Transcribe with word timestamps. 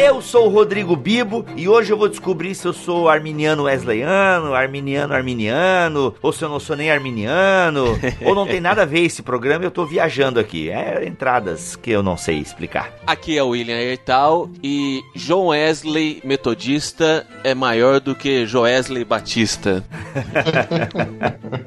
Eu 0.00 0.22
sou 0.22 0.46
o 0.46 0.48
Rodrigo 0.48 0.94
Bibo 0.94 1.44
e 1.56 1.68
hoje 1.68 1.92
eu 1.92 1.98
vou 1.98 2.08
descobrir 2.08 2.54
se 2.54 2.64
eu 2.64 2.72
sou 2.72 3.08
arminiano 3.08 3.64
wesleyano, 3.64 4.54
arminiano 4.54 5.12
arminiano, 5.12 6.14
ou 6.22 6.32
se 6.32 6.44
eu 6.44 6.48
não 6.48 6.60
sou 6.60 6.76
nem 6.76 6.88
arminiano, 6.88 7.98
ou 8.24 8.32
não 8.32 8.46
tem 8.46 8.60
nada 8.60 8.82
a 8.82 8.84
ver 8.84 9.00
esse 9.00 9.22
programa, 9.22 9.64
eu 9.64 9.72
tô 9.72 9.84
viajando 9.84 10.38
aqui. 10.38 10.70
É 10.70 11.04
entradas 11.04 11.74
que 11.74 11.90
eu 11.90 12.00
não 12.00 12.16
sei 12.16 12.38
explicar. 12.38 12.92
Aqui 13.08 13.36
é 13.36 13.42
o 13.42 13.48
William 13.48 13.76
Hertal 13.76 14.48
e 14.62 15.02
John 15.16 15.48
Wesley 15.48 16.22
metodista 16.22 17.26
é 17.42 17.52
maior 17.52 17.98
do 17.98 18.14
que 18.14 18.46
Joesley 18.46 19.04
Batista. 19.04 19.84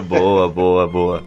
boa, 0.08 0.48
boa, 0.48 0.86
boa. 0.86 1.24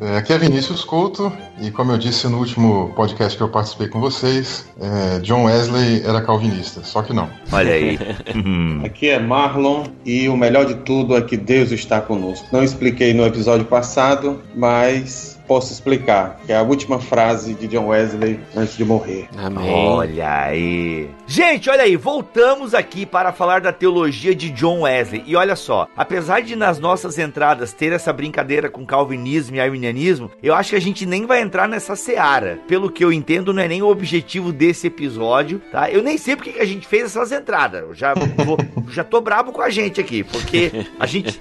É, 0.00 0.16
aqui 0.16 0.32
é 0.32 0.38
Vinícius 0.38 0.82
Couto 0.82 1.30
e 1.60 1.70
como 1.70 1.92
eu 1.92 1.98
disse 1.98 2.26
no 2.26 2.38
último 2.38 2.90
podcast 2.96 3.36
que 3.36 3.42
eu 3.42 3.50
participei 3.50 3.88
com 3.88 4.00
vocês, 4.00 4.66
é, 4.80 5.18
John 5.18 5.44
Wesley 5.44 5.73
era 5.76 6.22
calvinista, 6.22 6.82
só 6.82 7.02
que 7.02 7.12
não. 7.12 7.28
Olha 7.52 7.72
aí. 7.72 7.98
Aqui 8.84 9.08
é 9.08 9.18
Marlon 9.18 9.84
e 10.04 10.28
o 10.28 10.36
melhor 10.36 10.66
de 10.66 10.74
tudo 10.76 11.16
é 11.16 11.22
que 11.22 11.36
Deus 11.36 11.70
está 11.70 12.00
conosco. 12.00 12.46
Não 12.52 12.62
expliquei 12.62 13.14
no 13.14 13.24
episódio 13.24 13.64
passado, 13.64 14.42
mas 14.54 15.33
posso 15.46 15.72
explicar, 15.72 16.40
que 16.44 16.52
é 16.52 16.56
a 16.56 16.62
última 16.62 16.98
frase 16.98 17.54
de 17.54 17.68
John 17.68 17.88
Wesley 17.88 18.40
antes 18.56 18.76
de 18.76 18.84
morrer. 18.84 19.28
Amém. 19.36 19.70
Olha 19.70 20.42
aí. 20.44 21.10
Gente, 21.26 21.70
olha 21.70 21.82
aí, 21.82 21.96
voltamos 21.96 22.74
aqui 22.74 23.06
para 23.06 23.32
falar 23.32 23.60
da 23.60 23.72
teologia 23.72 24.34
de 24.34 24.50
John 24.50 24.82
Wesley. 24.82 25.22
E 25.26 25.36
olha 25.36 25.56
só, 25.56 25.88
apesar 25.96 26.40
de 26.40 26.56
nas 26.56 26.78
nossas 26.78 27.18
entradas 27.18 27.72
ter 27.72 27.92
essa 27.92 28.12
brincadeira 28.12 28.68
com 28.68 28.84
calvinismo 28.84 29.56
e 29.56 29.60
arminianismo, 29.60 30.30
eu 30.42 30.54
acho 30.54 30.70
que 30.70 30.76
a 30.76 30.80
gente 30.80 31.06
nem 31.06 31.26
vai 31.26 31.40
entrar 31.40 31.68
nessa 31.68 31.96
seara. 31.96 32.58
Pelo 32.66 32.90
que 32.90 33.04
eu 33.04 33.12
entendo, 33.12 33.52
não 33.52 33.62
é 33.62 33.68
nem 33.68 33.82
o 33.82 33.88
objetivo 33.88 34.52
desse 34.52 34.86
episódio, 34.86 35.60
tá? 35.70 35.90
Eu 35.90 36.02
nem 36.02 36.18
sei 36.18 36.36
porque 36.36 36.52
que 36.52 36.60
a 36.60 36.66
gente 36.66 36.86
fez 36.86 37.04
essas 37.04 37.32
entradas. 37.32 37.82
Eu 37.82 37.94
já, 37.94 38.14
vou, 38.14 38.58
já 38.90 39.04
tô 39.04 39.20
brabo 39.20 39.52
com 39.52 39.62
a 39.62 39.70
gente 39.70 40.00
aqui, 40.00 40.22
porque 40.24 40.70
a 40.98 41.06
gente 41.06 41.40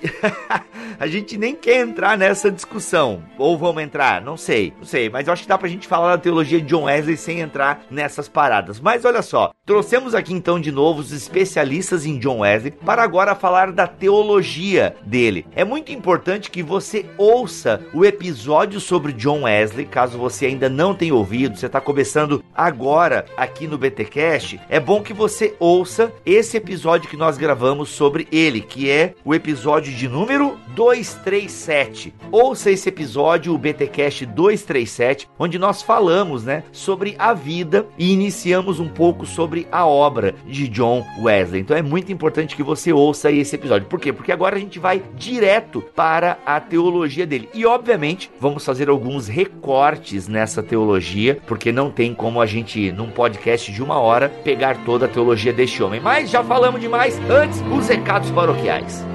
a 0.99 1.07
gente 1.07 1.38
nem 1.38 1.55
quer 1.55 1.81
entrar 1.81 2.17
nessa 2.17 2.51
discussão. 2.51 3.23
Ou 3.38 3.57
vamos 3.57 3.83
entrar? 3.83 3.92
Não 4.19 4.38
sei, 4.38 4.73
não 4.77 4.86
sei. 4.86 5.09
Mas 5.09 5.27
eu 5.27 5.33
acho 5.33 5.44
que 5.44 5.49
dá 5.49 5.58
pra 5.58 5.69
gente 5.69 5.88
falar 5.88 6.16
da 6.16 6.22
teologia 6.22 6.59
de 6.59 6.67
John 6.67 6.83
Wesley 6.83 7.17
sem 7.17 7.39
entrar 7.39 7.86
nessas 7.89 8.27
paradas. 8.27 8.80
Mas 8.80 9.05
olha 9.05 9.22
só, 9.22 9.52
trouxemos 9.66 10.16
aqui 10.16 10.33
então 10.33 10.59
de 10.59 10.72
novo 10.72 11.02
os 11.02 11.11
especialistas 11.11 12.05
em 12.05 12.17
John 12.17 12.39
Wesley 12.39 12.72
para 12.72 13.03
agora 13.03 13.35
falar 13.35 13.72
da 13.72 13.88
teologia 13.88 14.95
dele. 15.05 15.45
É 15.55 15.63
muito 15.63 15.91
importante 15.91 16.50
que 16.50 16.63
você 16.63 17.05
ouça 17.17 17.81
o 17.94 18.03
episódio 18.03 18.80
sobre 18.80 19.13
John 19.13 19.44
Wesley, 19.44 19.85
caso 19.85 20.17
você 20.17 20.47
ainda 20.47 20.69
não 20.69 20.94
tenha 20.94 21.13
ouvido, 21.13 21.57
você 21.57 21.66
está 21.66 21.80
começando 21.80 22.44
agora 22.53 23.25
aqui 23.35 23.67
no 23.67 23.78
BTcast, 23.78 24.59
é 24.69 24.80
bom 24.80 25.02
que 25.02 25.13
você 25.13 25.55
ouça 25.59 26.11
esse 26.25 26.57
episódio 26.57 27.09
que 27.09 27.17
nós 27.17 27.38
gravamos 27.38 27.89
sobre 27.89 28.28
ele, 28.31 28.61
que 28.61 28.89
é 28.89 29.13
o 29.23 29.33
episódio 29.33 29.94
de 29.94 30.07
número 30.07 30.57
237. 30.75 32.13
Ouça 32.31 32.72
esse 32.72 32.89
episódio, 32.89 33.53
o 33.53 33.57
BTcast 33.83 34.25
237, 34.25 35.29
onde 35.37 35.59
nós 35.59 35.81
falamos, 35.81 36.43
né, 36.43 36.63
sobre 36.71 37.15
a 37.17 37.33
vida 37.33 37.85
e 37.97 38.11
iniciamos 38.11 38.79
um 38.79 38.87
pouco 38.87 39.25
sobre 39.25 39.67
a 39.71 39.85
obra 39.85 40.35
de 40.45 40.67
John 40.67 41.05
Wesley. 41.21 41.61
Então 41.61 41.75
é 41.75 41.81
muito 41.81 42.11
importante 42.11 42.55
que 42.55 42.63
você 42.63 42.93
ouça 42.93 43.31
esse 43.31 43.55
episódio. 43.55 43.87
Por 43.87 43.99
quê? 43.99 44.13
Porque 44.13 44.31
agora 44.31 44.55
a 44.55 44.59
gente 44.59 44.79
vai 44.79 45.03
direto 45.16 45.81
para 45.95 46.38
a 46.45 46.59
teologia 46.59 47.25
dele. 47.25 47.49
E 47.53 47.66
obviamente, 47.66 48.31
vamos 48.39 48.66
fazer 48.66 48.89
alguns 48.89 49.27
recortes 49.27 50.27
nessa 50.27 50.63
teologia, 50.63 51.39
porque 51.45 51.72
não 51.72 51.91
tem 51.91 52.13
como 52.13 52.41
a 52.41 52.45
gente 52.45 52.91
num 52.91 53.09
podcast 53.09 53.72
de 53.72 53.83
uma 53.83 53.99
hora 53.99 54.29
pegar 54.29 54.83
toda 54.85 55.05
a 55.05 55.09
teologia 55.09 55.53
deste 55.53 55.83
homem. 55.83 55.99
Mas 55.99 56.29
já 56.29 56.43
falamos 56.43 56.81
demais. 56.81 57.19
Antes, 57.29 57.61
os 57.72 57.88
recados 57.88 58.31
paroquiais. 58.31 59.12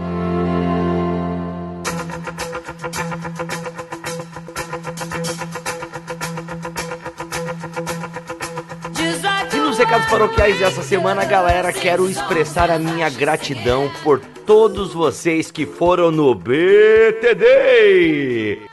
Paroquiais 10.19 10.59
dessa 10.59 10.83
semana, 10.83 11.25
galera, 11.25 11.73
quero 11.73 12.11
expressar 12.11 12.73
a 12.73 12.79
minha 12.79 13.09
gratidão 13.09 13.89
por 14.03 14.21
todos 14.49 14.95
vocês 14.95 15.51
que 15.51 15.67
foram 15.67 16.11
no 16.11 16.35
BTD. 16.35 17.37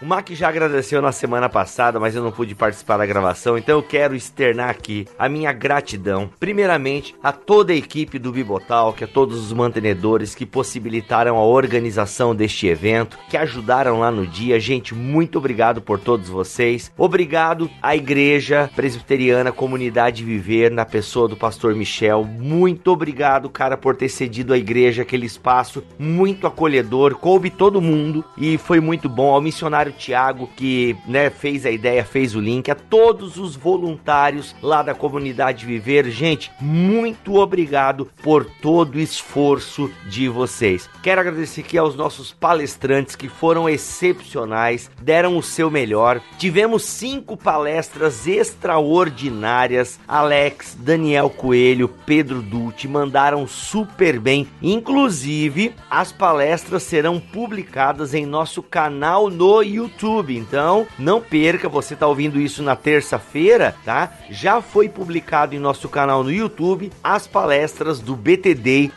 O 0.01 0.05
Mac 0.05 0.29
já 0.29 0.47
agradeceu 0.47 1.01
na 1.01 1.11
semana 1.11 1.49
passada, 1.49 1.99
mas 1.99 2.15
eu 2.15 2.23
não 2.23 2.31
pude 2.31 2.55
participar 2.55 2.95
da 2.95 3.05
gravação, 3.05 3.57
então 3.57 3.77
eu 3.77 3.83
quero 3.83 4.15
externar 4.15 4.69
aqui 4.69 5.05
a 5.19 5.27
minha 5.27 5.51
gratidão, 5.51 6.29
primeiramente 6.39 7.13
a 7.21 7.33
toda 7.33 7.73
a 7.73 7.75
equipe 7.75 8.17
do 8.17 8.31
Bibotalk, 8.31 9.03
a 9.03 9.07
todos 9.07 9.37
os 9.37 9.51
mantenedores 9.51 10.33
que 10.33 10.45
possibilitaram 10.45 11.35
a 11.35 11.43
organização 11.43 12.33
deste 12.33 12.67
evento, 12.67 13.17
que 13.29 13.35
ajudaram 13.35 13.99
lá 13.99 14.09
no 14.09 14.25
dia. 14.25 14.57
Gente, 14.61 14.95
muito 14.95 15.39
obrigado 15.39 15.81
por 15.81 15.99
todos 15.99 16.29
vocês. 16.29 16.89
Obrigado 16.97 17.69
à 17.81 17.97
Igreja 17.97 18.69
Presbiteriana 18.73 19.51
Comunidade 19.51 20.23
Viver, 20.23 20.71
na 20.71 20.85
pessoa 20.85 21.27
do 21.27 21.35
pastor 21.35 21.75
Michel. 21.75 22.23
Muito 22.23 22.93
obrigado, 22.93 23.49
cara, 23.49 23.75
por 23.75 23.93
ter 23.97 24.07
cedido 24.07 24.53
à 24.53 24.57
igreja 24.57 25.01
aquele 25.01 25.25
espaço 25.25 25.64
muito 25.97 26.47
acolhedor, 26.47 27.15
coube 27.15 27.49
todo 27.49 27.81
mundo 27.81 28.23
e 28.37 28.57
foi 28.57 28.79
muito 28.79 29.07
bom. 29.07 29.33
Ao 29.33 29.41
missionário 29.41 29.91
Tiago, 29.91 30.49
que 30.55 30.95
né, 31.07 31.29
fez 31.29 31.65
a 31.65 31.71
ideia, 31.71 32.03
fez 32.03 32.35
o 32.35 32.39
link, 32.39 32.69
a 32.69 32.75
todos 32.75 33.37
os 33.37 33.55
voluntários 33.55 34.55
lá 34.61 34.81
da 34.81 34.93
comunidade 34.93 35.65
Viver. 35.65 36.09
Gente, 36.09 36.51
muito 36.59 37.35
obrigado 37.35 38.09
por 38.21 38.45
todo 38.45 38.95
o 38.95 38.99
esforço 38.99 39.89
de 40.09 40.27
vocês. 40.27 40.89
Quero 41.01 41.21
agradecer 41.21 41.61
aqui 41.61 41.77
aos 41.77 41.95
nossos 41.95 42.31
palestrantes 42.31 43.15
que 43.15 43.29
foram 43.29 43.67
excepcionais, 43.69 44.89
deram 45.01 45.37
o 45.37 45.43
seu 45.43 45.71
melhor. 45.71 46.21
Tivemos 46.37 46.83
cinco 46.83 47.37
palestras 47.37 48.27
extraordinárias. 48.27 49.99
Alex, 50.07 50.77
Daniel 50.79 51.29
Coelho, 51.29 51.89
Pedro 52.05 52.41
Dutti 52.41 52.87
mandaram 52.87 53.47
super 53.47 54.19
bem, 54.19 54.47
inclusive 54.61 55.54
as 55.89 56.11
palestras 56.11 56.83
serão 56.83 57.19
publicadas 57.19 58.13
em 58.13 58.25
nosso 58.25 58.61
canal 58.61 59.29
no 59.29 59.61
YouTube. 59.61 60.35
Então, 60.35 60.85
não 60.99 61.21
perca, 61.21 61.69
você 61.69 61.93
está 61.93 62.07
ouvindo 62.07 62.39
isso 62.39 62.61
na 62.61 62.75
terça-feira, 62.75 63.75
tá? 63.85 64.11
Já 64.29 64.61
foi 64.61 64.89
publicado 64.89 65.55
em 65.55 65.59
nosso 65.59 65.87
canal 65.87 66.23
no 66.23 66.31
YouTube 66.31 66.91
as 67.03 67.25
palestras 67.27 67.99
do 67.99 68.15
BTD 68.15 68.91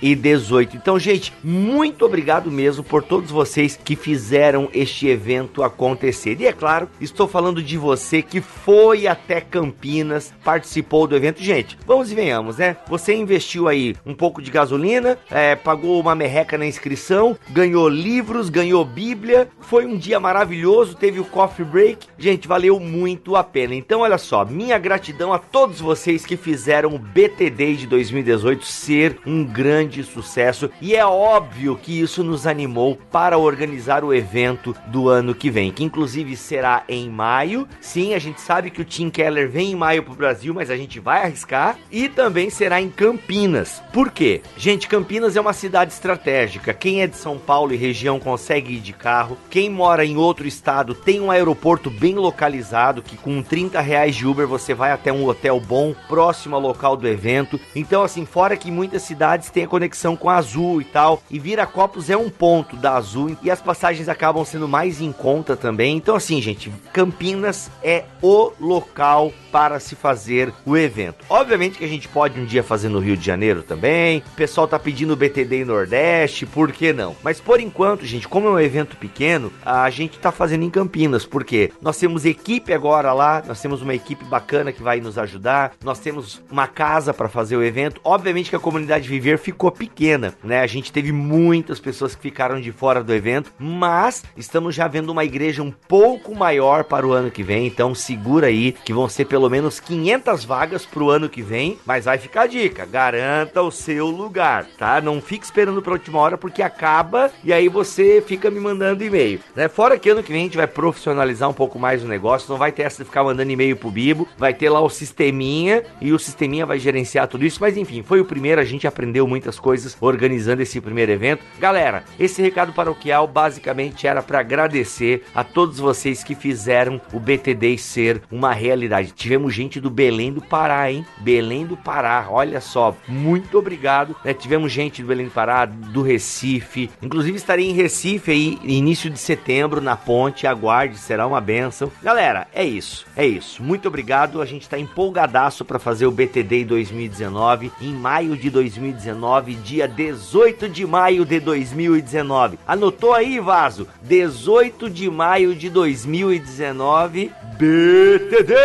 2018. 0.00 0.76
Então, 0.76 0.98
gente, 0.98 1.32
muito 1.44 2.04
obrigado 2.04 2.50
mesmo 2.50 2.82
por 2.82 3.02
todos 3.02 3.30
vocês 3.30 3.78
que 3.82 3.94
fizeram 3.94 4.68
este 4.72 5.06
evento 5.06 5.62
acontecer. 5.62 6.40
E 6.40 6.46
é 6.46 6.52
claro, 6.52 6.88
estou 7.00 7.28
falando 7.28 7.62
de 7.62 7.76
você 7.76 8.22
que 8.22 8.40
foi 8.40 9.06
até 9.06 9.40
Campinas, 9.40 10.32
participou 10.44 11.06
do 11.06 11.16
evento. 11.16 11.42
Gente, 11.42 11.78
vamos 11.86 12.10
e 12.10 12.14
venhamos, 12.14 12.56
né? 12.56 12.76
Você 12.88 13.14
investiu 13.14 13.68
aí 13.68 13.94
um 14.04 14.14
pouco 14.14 14.40
de 14.40 14.50
gasolina, 14.50 15.18
é, 15.30 15.54
pagou 15.54 16.00
uma 16.00 16.14
merreca 16.14 16.56
na 16.56 16.66
inscrição, 16.66 17.36
ganhou 17.50 17.88
livros, 17.88 18.48
ganhou 18.48 18.84
Bíblia. 18.84 19.48
Foi 19.60 19.84
um 19.84 19.96
dia 19.96 20.18
maravilhoso, 20.18 20.96
teve 20.96 21.20
o 21.20 21.24
coffee 21.24 21.64
break. 21.64 22.06
Gente, 22.18 22.48
valeu 22.48 22.80
muito 22.80 23.36
a 23.36 23.44
pena. 23.44 23.74
Então, 23.74 24.00
olha 24.00 24.18
só, 24.18 24.44
minha 24.44 24.78
gratidão 24.78 25.32
a 25.32 25.38
todos 25.38 25.80
vocês 25.80 26.24
que 26.24 26.36
fizeram 26.36 26.94
o 26.94 26.98
BTD 26.98 27.74
de 27.74 27.86
2018 27.86 28.64
ser 28.64 29.18
um 29.26 29.44
grande 29.44 29.89
sucesso. 30.02 30.70
E 30.80 30.94
é 30.94 31.04
óbvio 31.04 31.76
que 31.76 32.00
isso 32.00 32.22
nos 32.24 32.46
animou 32.46 32.98
para 33.10 33.36
organizar 33.36 34.04
o 34.04 34.14
evento 34.14 34.74
do 34.86 35.08
ano 35.08 35.34
que 35.34 35.50
vem, 35.50 35.70
que 35.70 35.84
inclusive 35.84 36.36
será 36.36 36.82
em 36.88 37.10
maio. 37.10 37.68
Sim, 37.80 38.14
a 38.14 38.18
gente 38.18 38.40
sabe 38.40 38.70
que 38.70 38.80
o 38.80 38.84
Tim 38.84 39.10
Keller 39.10 39.50
vem 39.50 39.72
em 39.72 39.76
maio 39.76 40.02
para 40.02 40.12
o 40.12 40.16
Brasil, 40.16 40.54
mas 40.54 40.70
a 40.70 40.76
gente 40.76 40.98
vai 40.98 41.24
arriscar. 41.24 41.76
E 41.90 42.08
também 42.08 42.48
será 42.48 42.80
em 42.80 42.88
Campinas. 42.88 43.82
Por 43.92 44.10
quê? 44.10 44.40
Gente, 44.56 44.88
Campinas 44.88 45.00
Campinas 45.10 45.34
é 45.34 45.40
uma 45.40 45.52
cidade 45.52 45.92
estratégica. 45.92 46.72
Quem 46.72 47.02
é 47.02 47.06
de 47.06 47.16
São 47.16 47.36
Paulo 47.36 47.74
e 47.74 47.76
região 47.76 48.20
consegue 48.20 48.74
ir 48.74 48.80
de 48.80 48.92
carro. 48.92 49.36
Quem 49.50 49.68
mora 49.68 50.04
em 50.04 50.16
outro 50.16 50.46
estado 50.46 50.94
tem 50.94 51.20
um 51.20 51.30
aeroporto 51.30 51.90
bem 51.90 52.14
localizado 52.14 53.02
que 53.02 53.16
com 53.16 53.42
30 53.42 53.80
reais 53.80 54.14
de 54.14 54.26
Uber 54.26 54.46
você 54.46 54.72
vai 54.72 54.92
até 54.92 55.12
um 55.12 55.26
hotel 55.26 55.58
bom 55.58 55.94
próximo 56.06 56.54
ao 56.54 56.62
local 56.62 56.96
do 56.96 57.08
evento. 57.08 57.58
Então, 57.74 58.02
assim, 58.04 58.24
fora 58.24 58.56
que 58.56 58.70
muitas 58.70 59.02
cidades 59.02 59.50
têm 59.50 59.64
a 59.64 59.68
conexão 59.80 60.14
com 60.14 60.28
a 60.28 60.36
Azul 60.36 60.82
e 60.82 60.84
tal, 60.84 61.22
e 61.30 61.38
Viracopos 61.38 62.10
é 62.10 62.16
um 62.16 62.28
ponto 62.28 62.76
da 62.76 62.96
Azul 62.96 63.34
e 63.42 63.50
as 63.50 63.62
passagens 63.62 64.10
acabam 64.10 64.44
sendo 64.44 64.68
mais 64.68 65.00
em 65.00 65.10
conta 65.10 65.56
também. 65.56 65.96
Então, 65.96 66.14
assim, 66.14 66.40
gente, 66.42 66.70
Campinas 66.92 67.70
é 67.82 68.04
o 68.20 68.52
local 68.60 69.32
para 69.50 69.80
se 69.80 69.96
fazer 69.96 70.52
o 70.66 70.76
evento. 70.76 71.24
Obviamente 71.28 71.78
que 71.78 71.84
a 71.84 71.88
gente 71.88 72.06
pode 72.08 72.38
um 72.38 72.44
dia 72.44 72.62
fazer 72.62 72.88
no 72.88 73.00
Rio 73.00 73.16
de 73.16 73.24
Janeiro 73.24 73.62
também. 73.62 74.18
O 74.18 74.36
pessoal 74.36 74.68
tá 74.68 74.78
pedindo 74.78 75.16
BTD 75.16 75.64
Nordeste, 75.64 76.46
por 76.46 76.70
que 76.70 76.92
não? 76.92 77.16
Mas 77.22 77.40
por 77.40 77.58
enquanto, 77.58 78.04
gente, 78.04 78.28
como 78.28 78.48
é 78.48 78.50
um 78.50 78.60
evento 78.60 78.96
pequeno, 78.96 79.50
a 79.64 79.88
gente 79.90 80.18
tá 80.18 80.30
fazendo 80.30 80.64
em 80.64 80.70
Campinas, 80.70 81.24
porque 81.24 81.72
nós 81.80 81.96
temos 81.96 82.24
equipe 82.24 82.72
agora 82.72 83.12
lá, 83.12 83.42
nós 83.46 83.60
temos 83.60 83.82
uma 83.82 83.94
equipe 83.94 84.24
bacana 84.24 84.72
que 84.72 84.82
vai 84.82 85.00
nos 85.00 85.18
ajudar, 85.18 85.72
nós 85.82 85.98
temos 85.98 86.42
uma 86.50 86.66
casa 86.66 87.12
para 87.14 87.28
fazer 87.28 87.56
o 87.56 87.64
evento. 87.64 88.00
Obviamente 88.04 88.50
que 88.50 88.56
a 88.56 88.60
comunidade 88.60 89.08
Viver 89.08 89.38
ficou 89.38 89.69
pequena, 89.70 90.34
né? 90.42 90.60
A 90.60 90.66
gente 90.66 90.92
teve 90.92 91.12
muitas 91.12 91.80
pessoas 91.80 92.14
que 92.14 92.22
ficaram 92.22 92.60
de 92.60 92.72
fora 92.72 93.02
do 93.02 93.14
evento, 93.14 93.52
mas 93.58 94.24
estamos 94.36 94.74
já 94.74 94.86
vendo 94.88 95.10
uma 95.10 95.24
igreja 95.24 95.62
um 95.62 95.70
pouco 95.70 96.34
maior 96.34 96.84
para 96.84 97.06
o 97.06 97.12
ano 97.12 97.30
que 97.30 97.42
vem, 97.42 97.66
então 97.66 97.94
segura 97.94 98.48
aí 98.48 98.72
que 98.72 98.92
vão 98.92 99.08
ser 99.08 99.24
pelo 99.24 99.48
menos 99.48 99.80
500 99.80 100.44
vagas 100.44 100.86
para 100.86 101.02
o 101.02 101.10
ano 101.10 101.28
que 101.28 101.42
vem, 101.42 101.78
mas 101.84 102.04
vai 102.04 102.18
ficar 102.18 102.42
a 102.42 102.46
dica, 102.46 102.86
garanta 102.86 103.62
o 103.62 103.70
seu 103.70 104.06
lugar, 104.06 104.66
tá? 104.78 105.00
Não 105.00 105.20
fique 105.20 105.44
esperando 105.44 105.82
para 105.82 105.92
última 105.92 106.18
hora 106.18 106.38
porque 106.38 106.62
acaba 106.62 107.30
e 107.44 107.52
aí 107.52 107.68
você 107.68 108.22
fica 108.26 108.50
me 108.50 108.60
mandando 108.60 109.04
e-mail, 109.04 109.40
né? 109.54 109.68
Fora 109.68 109.98
que 109.98 110.10
ano 110.10 110.22
que 110.22 110.32
vem 110.32 110.42
a 110.42 110.44
gente 110.44 110.56
vai 110.56 110.66
profissionalizar 110.66 111.48
um 111.48 111.54
pouco 111.54 111.78
mais 111.78 112.04
o 112.04 112.08
negócio, 112.08 112.50
não 112.50 112.58
vai 112.58 112.72
ter 112.72 112.82
essa 112.82 113.02
de 113.02 113.08
ficar 113.08 113.24
mandando 113.24 113.50
e-mail 113.50 113.76
pro 113.76 113.90
Bibo, 113.90 114.28
vai 114.36 114.54
ter 114.54 114.68
lá 114.68 114.80
o 114.80 114.88
sisteminha 114.88 115.82
e 116.00 116.12
o 116.12 116.18
sisteminha 116.18 116.66
vai 116.66 116.78
gerenciar 116.78 117.28
tudo 117.28 117.44
isso, 117.44 117.58
mas 117.60 117.76
enfim, 117.76 118.02
foi 118.02 118.20
o 118.20 118.24
primeiro, 118.24 118.60
a 118.60 118.64
gente 118.64 118.86
aprendeu 118.86 119.26
muitas 119.26 119.49
coisas 119.58 119.96
organizando 120.00 120.62
esse 120.62 120.80
primeiro 120.80 121.12
evento. 121.12 121.44
Galera, 121.58 122.04
esse 122.18 122.42
recado 122.42 122.72
paroquial 122.72 123.26
basicamente 123.26 124.06
era 124.06 124.22
para 124.22 124.40
agradecer 124.40 125.24
a 125.34 125.42
todos 125.42 125.78
vocês 125.78 126.22
que 126.22 126.34
fizeram 126.34 127.00
o 127.12 127.18
BTD 127.18 127.78
ser 127.78 128.22
uma 128.30 128.52
realidade. 128.52 129.12
Tivemos 129.12 129.54
gente 129.54 129.80
do 129.80 129.90
Belém 129.90 130.32
do 130.32 130.40
Pará, 130.40 130.90
hein? 130.90 131.04
Belém 131.18 131.66
do 131.66 131.76
Pará, 131.76 132.26
olha 132.28 132.60
só, 132.60 132.96
muito 133.08 133.58
obrigado. 133.58 134.14
Né? 134.24 134.34
Tivemos 134.34 134.72
gente 134.72 135.02
do 135.02 135.08
Belém 135.08 135.26
do 135.26 135.32
Pará, 135.32 135.64
do 135.64 136.02
Recife, 136.02 136.90
inclusive 137.02 137.36
estarei 137.36 137.70
em 137.70 137.74
Recife 137.74 138.30
aí, 138.30 138.58
início 138.62 139.10
de 139.10 139.18
setembro, 139.18 139.80
na 139.80 139.96
ponte, 139.96 140.46
aguarde, 140.46 140.98
será 140.98 141.26
uma 141.26 141.40
benção. 141.40 141.90
Galera, 142.02 142.46
é 142.52 142.64
isso, 142.64 143.06
é 143.16 143.26
isso. 143.26 143.62
Muito 143.62 143.88
obrigado, 143.88 144.40
a 144.40 144.46
gente 144.46 144.68
tá 144.68 144.78
empolgadaço 144.78 145.64
para 145.64 145.78
fazer 145.78 146.06
o 146.06 146.10
BTD 146.10 146.62
em 146.62 146.66
2019, 146.66 147.72
em 147.80 147.92
maio 147.92 148.36
de 148.36 148.50
2019, 148.50 149.39
dia 149.40 149.88
18 149.88 150.68
de 150.68 150.86
maio 150.86 151.24
de 151.24 151.40
2019. 151.40 152.58
Anotou 152.66 153.14
aí, 153.14 153.38
Vaso? 153.40 153.86
18 154.02 154.90
de 154.90 155.08
maio 155.10 155.54
de 155.54 155.70
2019, 155.70 157.30
BTD! 157.58 158.60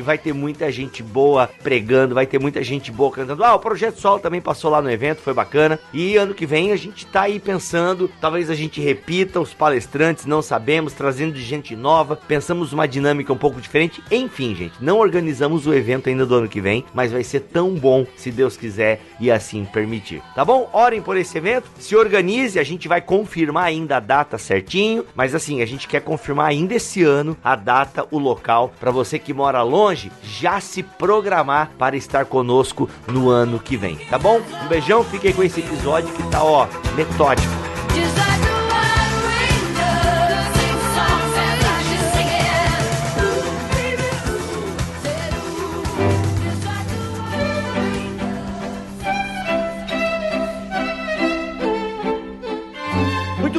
E 0.00 0.02
vai 0.02 0.16
ter 0.16 0.32
muita 0.32 0.72
gente 0.72 1.02
boa 1.02 1.46
pregando, 1.62 2.14
vai 2.14 2.24
ter 2.24 2.38
muita 2.38 2.64
gente 2.64 2.90
boa 2.90 3.10
cantando. 3.10 3.44
Ah, 3.44 3.54
o 3.54 3.58
Projeto 3.58 4.00
Sol 4.00 4.18
também 4.18 4.40
passou 4.40 4.70
lá 4.70 4.80
no 4.80 4.90
evento, 4.90 5.20
foi 5.20 5.34
bacana. 5.34 5.78
E 5.92 6.16
ano 6.16 6.32
que 6.32 6.46
vem 6.46 6.72
a 6.72 6.76
gente 6.76 7.06
tá 7.06 7.22
aí 7.22 7.38
pensando, 7.38 8.10
talvez 8.18 8.48
a 8.48 8.54
gente 8.54 8.80
repita 8.80 9.38
os 9.38 9.52
palestrantes, 9.52 10.24
não 10.24 10.40
sabemos, 10.40 10.94
trazendo 10.94 11.36
gente 11.36 11.76
nova, 11.76 12.16
pensamos 12.16 12.72
uma 12.72 12.88
dinâmica 12.88 13.30
um 13.30 13.36
pouco 13.36 13.60
diferente. 13.60 14.02
Enfim, 14.10 14.54
gente, 14.54 14.72
não 14.80 14.96
organizamos 14.96 15.66
o 15.66 15.74
evento 15.74 16.08
ainda 16.08 16.24
do 16.24 16.34
ano 16.34 16.48
que 16.48 16.62
vem, 16.62 16.82
mas 16.94 17.12
vai 17.12 17.22
ser 17.22 17.40
tão 17.40 17.74
bom 17.74 18.06
se 18.16 18.30
Deus 18.30 18.56
quiser 18.56 19.02
e 19.20 19.30
assim 19.30 19.66
permitir. 19.66 20.22
Tá 20.34 20.46
bom? 20.46 20.70
Orem 20.72 21.02
por 21.02 21.18
esse 21.18 21.36
evento, 21.36 21.68
se 21.78 21.94
organize, 21.94 22.58
a 22.58 22.64
gente 22.64 22.88
vai 22.88 23.02
confirmar 23.02 23.64
ainda 23.64 23.98
a 23.98 24.00
data 24.00 24.38
certinho, 24.38 25.04
mas 25.14 25.34
assim, 25.34 25.60
a 25.60 25.66
gente 25.66 25.86
quer 25.86 26.00
confirmar 26.00 26.46
ainda 26.46 26.74
esse 26.74 27.02
ano 27.02 27.36
a 27.44 27.54
data, 27.54 28.06
o 28.10 28.18
local, 28.18 28.72
para 28.80 28.90
você 28.90 29.18
que 29.18 29.34
mora 29.34 29.60
longe, 29.62 29.89
já 30.22 30.60
se 30.60 30.82
programar 30.82 31.70
para 31.78 31.96
estar 31.96 32.24
conosco 32.24 32.88
no 33.06 33.30
ano 33.30 33.58
que 33.58 33.76
vem, 33.76 33.96
tá 33.96 34.18
bom? 34.18 34.40
Um 34.64 34.68
beijão, 34.68 35.04
fiquem 35.04 35.32
com 35.32 35.42
esse 35.42 35.60
episódio 35.60 36.12
que 36.12 36.22
tá, 36.30 36.42
ó, 36.42 36.66
metódico. 36.96 37.69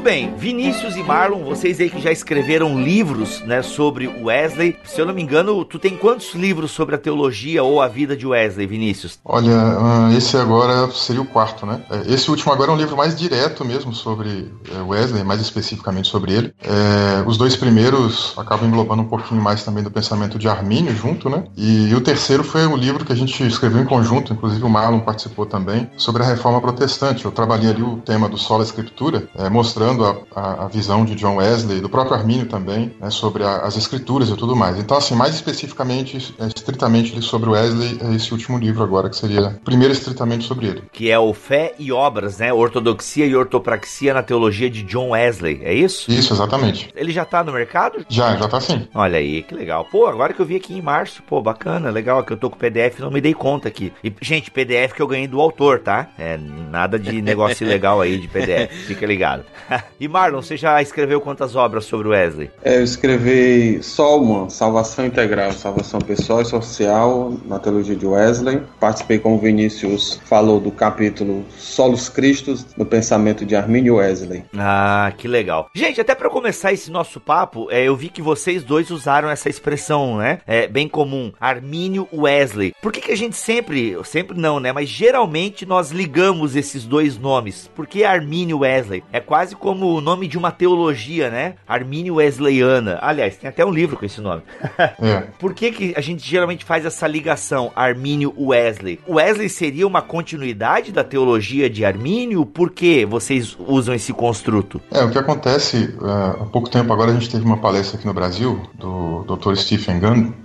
Muito 0.01 0.09
bem, 0.09 0.33
Vinícius 0.35 0.95
e 0.95 1.03
Marlon, 1.03 1.43
vocês 1.43 1.79
aí 1.79 1.87
que 1.87 2.01
já 2.01 2.11
escreveram 2.11 2.81
livros, 2.81 3.39
né, 3.41 3.61
sobre 3.61 4.07
Wesley. 4.07 4.75
Se 4.83 4.99
eu 4.99 5.05
não 5.05 5.13
me 5.13 5.21
engano, 5.21 5.63
tu 5.63 5.77
tem 5.77 5.95
quantos 5.95 6.33
livros 6.33 6.71
sobre 6.71 6.95
a 6.95 6.97
teologia 6.97 7.61
ou 7.61 7.79
a 7.79 7.87
vida 7.87 8.17
de 8.17 8.25
Wesley, 8.25 8.65
Vinícius? 8.65 9.19
Olha, 9.23 9.55
ah, 9.55 10.09
esse 10.17 10.35
agora 10.35 10.89
seria 10.89 11.21
o 11.21 11.25
quarto, 11.25 11.67
né? 11.67 11.83
É, 11.91 12.11
esse 12.15 12.31
último 12.31 12.51
agora 12.51 12.71
é 12.71 12.73
um 12.73 12.77
livro 12.77 12.97
mais 12.97 13.15
direto 13.15 13.63
mesmo 13.63 13.93
sobre 13.93 14.51
é, 14.75 14.81
Wesley, 14.81 15.23
mais 15.23 15.39
especificamente 15.39 16.07
sobre 16.07 16.33
ele. 16.33 16.53
É, 16.63 17.23
os 17.27 17.37
dois 17.37 17.55
primeiros 17.55 18.33
acabam 18.37 18.67
englobando 18.67 19.03
um 19.03 19.07
pouquinho 19.07 19.39
mais 19.39 19.63
também 19.63 19.83
do 19.83 19.91
pensamento 19.91 20.39
de 20.39 20.49
Armínio 20.49 20.95
junto, 20.95 21.29
né? 21.29 21.43
E, 21.55 21.93
o 21.93 22.01
terceiro 22.01 22.43
foi 22.43 22.65
um 22.65 22.75
livro 22.75 23.05
que 23.05 23.13
a 23.13 23.15
gente 23.15 23.45
escreveu 23.45 23.79
em 23.79 23.85
conjunto, 23.85 24.33
inclusive 24.33 24.63
o 24.65 24.69
Marlon 24.69 25.01
participou 25.01 25.45
também, 25.45 25.87
sobre 25.95 26.23
a 26.23 26.25
reforma 26.25 26.59
protestante. 26.59 27.23
Eu 27.23 27.31
trabalhei 27.31 27.69
ali 27.69 27.83
o 27.83 27.97
tema 27.97 28.27
do 28.27 28.37
Sola 28.37 28.63
Escritura, 28.63 29.29
é, 29.37 29.47
mostrando 29.47 29.90
a, 29.99 30.17
a, 30.35 30.65
a, 30.65 30.67
visão 30.67 31.03
de 31.03 31.15
John 31.15 31.35
Wesley, 31.35 31.81
do 31.81 31.89
próprio 31.89 32.15
Armínio 32.15 32.45
também, 32.45 32.93
né, 32.99 33.09
sobre 33.09 33.43
a, 33.43 33.57
as 33.57 33.75
escrituras 33.75 34.29
e 34.29 34.35
tudo 34.35 34.55
mais. 34.55 34.77
Então, 34.77 34.97
assim, 34.97 35.15
mais 35.15 35.35
especificamente, 35.35 36.33
é, 36.39 36.47
estritamente 36.47 37.21
sobre 37.21 37.49
Wesley, 37.49 37.99
é 38.01 38.15
esse 38.15 38.31
último 38.31 38.57
livro 38.57 38.83
agora, 38.83 39.09
que 39.09 39.15
seria 39.15 39.59
primeiro 39.65 39.93
estritamente 39.93 40.45
sobre 40.45 40.67
ele. 40.67 40.83
Que 40.91 41.11
é 41.11 41.19
o 41.19 41.33
Fé 41.33 41.73
e 41.77 41.91
Obras, 41.91 42.39
né? 42.39 42.53
Ortodoxia 42.53 43.25
e 43.25 43.35
Ortopraxia 43.35 44.13
na 44.13 44.23
Teologia 44.23 44.69
de 44.69 44.83
John 44.83 45.09
Wesley, 45.09 45.61
é 45.63 45.73
isso? 45.73 46.09
Isso, 46.09 46.33
exatamente. 46.33 46.89
Ele 46.95 47.11
já 47.11 47.25
tá 47.25 47.43
no 47.43 47.51
mercado? 47.51 48.05
Já, 48.07 48.35
já 48.37 48.47
tá 48.47 48.61
sim. 48.61 48.87
Olha 48.93 49.17
aí, 49.17 49.43
que 49.43 49.53
legal. 49.53 49.85
Pô, 49.85 50.05
agora 50.05 50.33
que 50.33 50.39
eu 50.39 50.45
vi 50.45 50.55
aqui 50.55 50.73
em 50.73 50.81
março, 50.81 51.21
pô, 51.23 51.41
bacana, 51.41 51.89
legal, 51.89 52.23
que 52.23 52.31
eu 52.31 52.37
tô 52.37 52.49
com 52.49 52.55
o 52.55 52.59
PDF 52.59 53.01
não 53.01 53.11
me 53.11 53.19
dei 53.19 53.33
conta 53.33 53.67
aqui. 53.67 53.91
E, 54.03 54.13
gente, 54.21 54.51
PDF 54.51 54.93
que 54.93 55.01
eu 55.01 55.07
ganhei 55.07 55.27
do 55.27 55.41
autor, 55.41 55.79
tá? 55.79 56.07
É, 56.17 56.37
nada 56.37 56.97
de 56.97 57.21
negócio 57.21 57.65
ilegal 57.65 57.99
aí 57.99 58.17
de 58.17 58.27
PDF, 58.27 58.71
fica 58.85 59.05
ligado. 59.05 59.43
E 59.99 60.07
Marlon, 60.07 60.41
você 60.41 60.57
já 60.57 60.81
escreveu 60.81 61.21
quantas 61.21 61.55
obras 61.55 61.85
sobre 61.85 62.07
Wesley? 62.07 62.49
É, 62.63 62.77
eu 62.77 62.83
escrevi 62.83 63.81
só 63.83 64.19
uma, 64.19 64.49
Salvação 64.49 65.05
Integral, 65.05 65.51
Salvação 65.51 65.99
Pessoal 65.99 66.41
e 66.41 66.45
Social, 66.45 67.33
na 67.45 67.59
teologia 67.59 67.95
de 67.95 68.05
Wesley. 68.05 68.61
Participei, 68.79 69.19
como 69.19 69.35
o 69.35 69.39
Vinícius 69.39 70.19
falou, 70.25 70.59
do 70.59 70.71
capítulo 70.71 71.45
Solos 71.57 72.09
Cristos, 72.09 72.65
no 72.75 72.85
pensamento 72.85 73.45
de 73.45 73.55
Armínio 73.55 73.95
Wesley. 73.95 74.43
Ah, 74.57 75.11
que 75.17 75.27
legal. 75.27 75.69
Gente, 75.73 76.01
até 76.01 76.15
para 76.15 76.29
começar 76.29 76.73
esse 76.73 76.91
nosso 76.91 77.19
papo, 77.19 77.67
é, 77.71 77.83
eu 77.83 77.95
vi 77.95 78.09
que 78.09 78.21
vocês 78.21 78.63
dois 78.63 78.91
usaram 78.91 79.29
essa 79.29 79.49
expressão, 79.49 80.17
né? 80.17 80.39
É 80.45 80.67
bem 80.67 80.87
comum, 80.87 81.31
Armínio 81.39 82.07
Wesley. 82.13 82.73
Por 82.81 82.91
que, 82.91 83.01
que 83.01 83.11
a 83.11 83.17
gente 83.17 83.37
sempre, 83.37 83.97
sempre 84.03 84.37
não, 84.37 84.59
né? 84.59 84.71
Mas 84.71 84.89
geralmente 84.89 85.65
nós 85.65 85.91
ligamos 85.91 86.55
esses 86.55 86.85
dois 86.85 87.17
nomes. 87.17 87.69
Por 87.73 87.87
que 87.87 88.03
Armínio 88.03 88.59
Wesley? 88.59 89.03
É 89.11 89.19
quase 89.19 89.55
como 89.55 89.70
como 89.71 89.95
o 89.95 90.01
nome 90.01 90.27
de 90.27 90.37
uma 90.37 90.51
teologia, 90.51 91.29
né? 91.29 91.53
Armínio 91.65 92.15
Wesleyana. 92.15 92.99
Aliás, 93.01 93.37
tem 93.37 93.49
até 93.49 93.65
um 93.65 93.71
livro 93.71 93.95
com 93.95 94.05
esse 94.05 94.19
nome. 94.19 94.41
é. 95.01 95.23
Por 95.39 95.53
que, 95.53 95.71
que 95.71 95.93
a 95.95 96.01
gente 96.01 96.29
geralmente 96.29 96.65
faz 96.65 96.85
essa 96.85 97.07
ligação 97.07 97.71
Armínio 97.73 98.33
Wesley? 98.37 98.99
Wesley 99.07 99.47
seria 99.47 99.87
uma 99.87 100.01
continuidade 100.01 100.91
da 100.91 101.05
teologia 101.05 101.69
de 101.69 101.85
Armínio? 101.85 102.45
Por 102.45 102.71
que 102.71 103.05
vocês 103.05 103.55
usam 103.65 103.95
esse 103.95 104.11
construto? 104.11 104.81
É, 104.91 105.05
o 105.05 105.09
que 105.09 105.17
acontece, 105.17 105.95
uh, 106.01 106.41
há 106.41 106.45
pouco 106.51 106.69
tempo 106.69 106.91
agora 106.91 107.11
a 107.11 107.13
gente 107.13 107.29
teve 107.29 107.45
uma 107.45 107.57
palestra 107.57 107.97
aqui 107.97 108.05
no 108.05 108.13
Brasil 108.13 108.61
do 108.73 109.23
Dr. 109.23 109.55
Stephen 109.55 110.01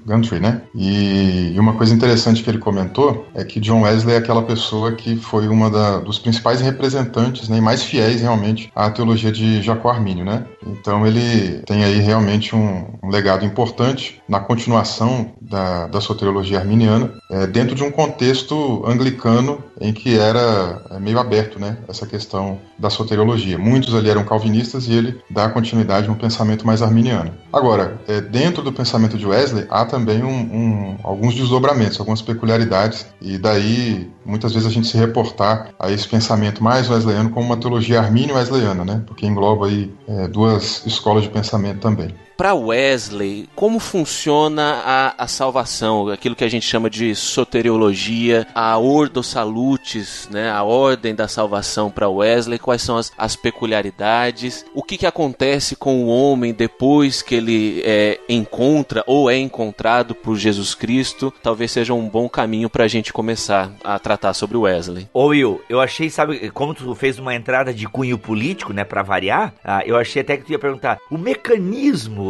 Gundry, 0.06 0.38
né? 0.38 0.62
E, 0.72 1.52
e, 1.52 1.58
uma 1.58 1.72
coisa 1.72 1.92
interessante 1.92 2.44
que 2.44 2.50
ele 2.50 2.58
comentou 2.58 3.26
é 3.34 3.42
que 3.42 3.58
John 3.58 3.82
Wesley 3.82 4.14
é 4.14 4.18
aquela 4.18 4.42
pessoa 4.42 4.92
que 4.92 5.16
foi 5.16 5.48
uma 5.48 5.68
da, 5.68 5.98
dos 5.98 6.20
principais 6.20 6.60
representantes 6.60 7.48
né, 7.48 7.58
e 7.58 7.60
mais 7.60 7.82
fiéis 7.82 8.20
realmente 8.20 8.70
à 8.74 8.88
teologia 8.88 9.15
de 9.16 9.62
Jacó 9.62 9.90
Armínio, 9.90 10.24
né? 10.24 10.44
Então 10.66 11.06
ele 11.06 11.62
tem 11.66 11.84
aí 11.84 11.98
realmente 12.00 12.54
um, 12.54 12.86
um 13.02 13.08
legado 13.08 13.44
importante 13.44 14.22
na 14.28 14.40
continuação 14.40 15.32
da, 15.40 15.86
da 15.86 16.00
soteriologia 16.00 16.58
arminiana, 16.58 17.12
é, 17.30 17.46
dentro 17.46 17.74
de 17.74 17.82
um 17.82 17.90
contexto 17.90 18.82
anglicano 18.86 19.62
em 19.80 19.92
que 19.92 20.18
era 20.18 20.82
é, 20.90 20.98
meio 20.98 21.18
aberto, 21.18 21.58
né? 21.58 21.78
Essa 21.88 22.06
questão 22.06 22.58
da 22.78 22.90
soteriologia. 22.90 23.58
Muitos 23.58 23.94
ali 23.94 24.10
eram 24.10 24.24
calvinistas 24.24 24.86
e 24.86 24.92
ele 24.92 25.20
dá 25.30 25.48
continuidade 25.48 26.08
no 26.08 26.16
pensamento 26.16 26.66
mais 26.66 26.82
arminiano. 26.82 27.32
Agora, 27.52 27.98
é, 28.06 28.20
dentro 28.20 28.62
do 28.62 28.72
pensamento 28.72 29.16
de 29.16 29.26
Wesley 29.26 29.66
há 29.70 29.84
também 29.84 30.22
um, 30.22 30.28
um, 30.28 30.96
alguns 31.02 31.34
desdobramentos, 31.34 31.98
algumas 31.98 32.22
peculiaridades 32.22 33.06
e 33.20 33.38
daí 33.38 34.10
muitas 34.26 34.52
vezes 34.52 34.68
a 34.68 34.70
gente 34.70 34.88
se 34.88 34.96
reportar 34.96 35.70
a 35.78 35.90
esse 35.90 36.06
pensamento 36.08 36.62
mais 36.62 36.90
wesleyano 36.90 37.30
como 37.30 37.46
uma 37.46 37.56
teologia 37.56 38.00
armínio-wesleyana, 38.00 38.84
né? 38.84 39.02
Porque 39.06 39.26
engloba 39.26 39.66
aí 39.66 39.92
é, 40.08 40.28
duas 40.28 40.84
escolas 40.86 41.22
de 41.22 41.30
pensamento 41.30 41.80
também 41.80 42.14
para 42.36 42.54
Wesley, 42.54 43.48
como 43.54 43.78
funciona 43.78 44.82
a, 44.84 45.24
a, 45.24 45.26
salvação, 45.26 46.08
aquilo 46.08 46.36
que 46.36 46.44
a 46.44 46.48
gente 46.48 46.66
chama 46.66 46.90
de 46.90 47.14
soteriologia, 47.14 48.46
a 48.54 48.76
ordo 48.78 49.22
salutis, 49.22 50.28
né, 50.30 50.50
a 50.50 50.62
ordem 50.62 51.14
da 51.14 51.26
salvação 51.26 51.90
para 51.90 52.08
Wesley, 52.08 52.58
quais 52.58 52.82
são 52.82 52.98
as, 52.98 53.10
as 53.16 53.34
peculiaridades, 53.34 54.64
o 54.74 54.82
que, 54.82 54.98
que 54.98 55.06
acontece 55.06 55.74
com 55.74 56.04
o 56.04 56.08
homem 56.08 56.52
depois 56.52 57.22
que 57.22 57.34
ele 57.34 57.82
é, 57.84 58.20
encontra 58.28 59.02
ou 59.06 59.30
é 59.30 59.38
encontrado 59.38 60.14
por 60.14 60.36
Jesus 60.36 60.74
Cristo, 60.74 61.32
talvez 61.42 61.72
seja 61.72 61.94
um 61.94 62.08
bom 62.08 62.28
caminho 62.28 62.68
para 62.68 62.84
a 62.84 62.88
gente 62.88 63.12
começar 63.12 63.72
a 63.82 63.98
tratar 63.98 64.34
sobre 64.34 64.56
Wesley. 64.56 65.08
Ô 65.12 65.26
Will, 65.26 65.60
eu 65.68 65.80
achei, 65.80 66.10
sabe, 66.10 66.50
como 66.50 66.74
tu 66.74 66.94
fez 66.94 67.18
uma 67.18 67.34
entrada 67.34 67.72
de 67.72 67.86
cunho 67.86 68.18
político, 68.18 68.72
né, 68.72 68.84
para 68.84 69.02
variar, 69.02 69.54
ah, 69.64 69.82
eu 69.86 69.96
achei 69.96 70.20
até 70.20 70.36
que 70.36 70.44
tu 70.44 70.52
ia 70.52 70.58
perguntar, 70.58 70.98
o 71.10 71.16
mecanismo 71.16 72.25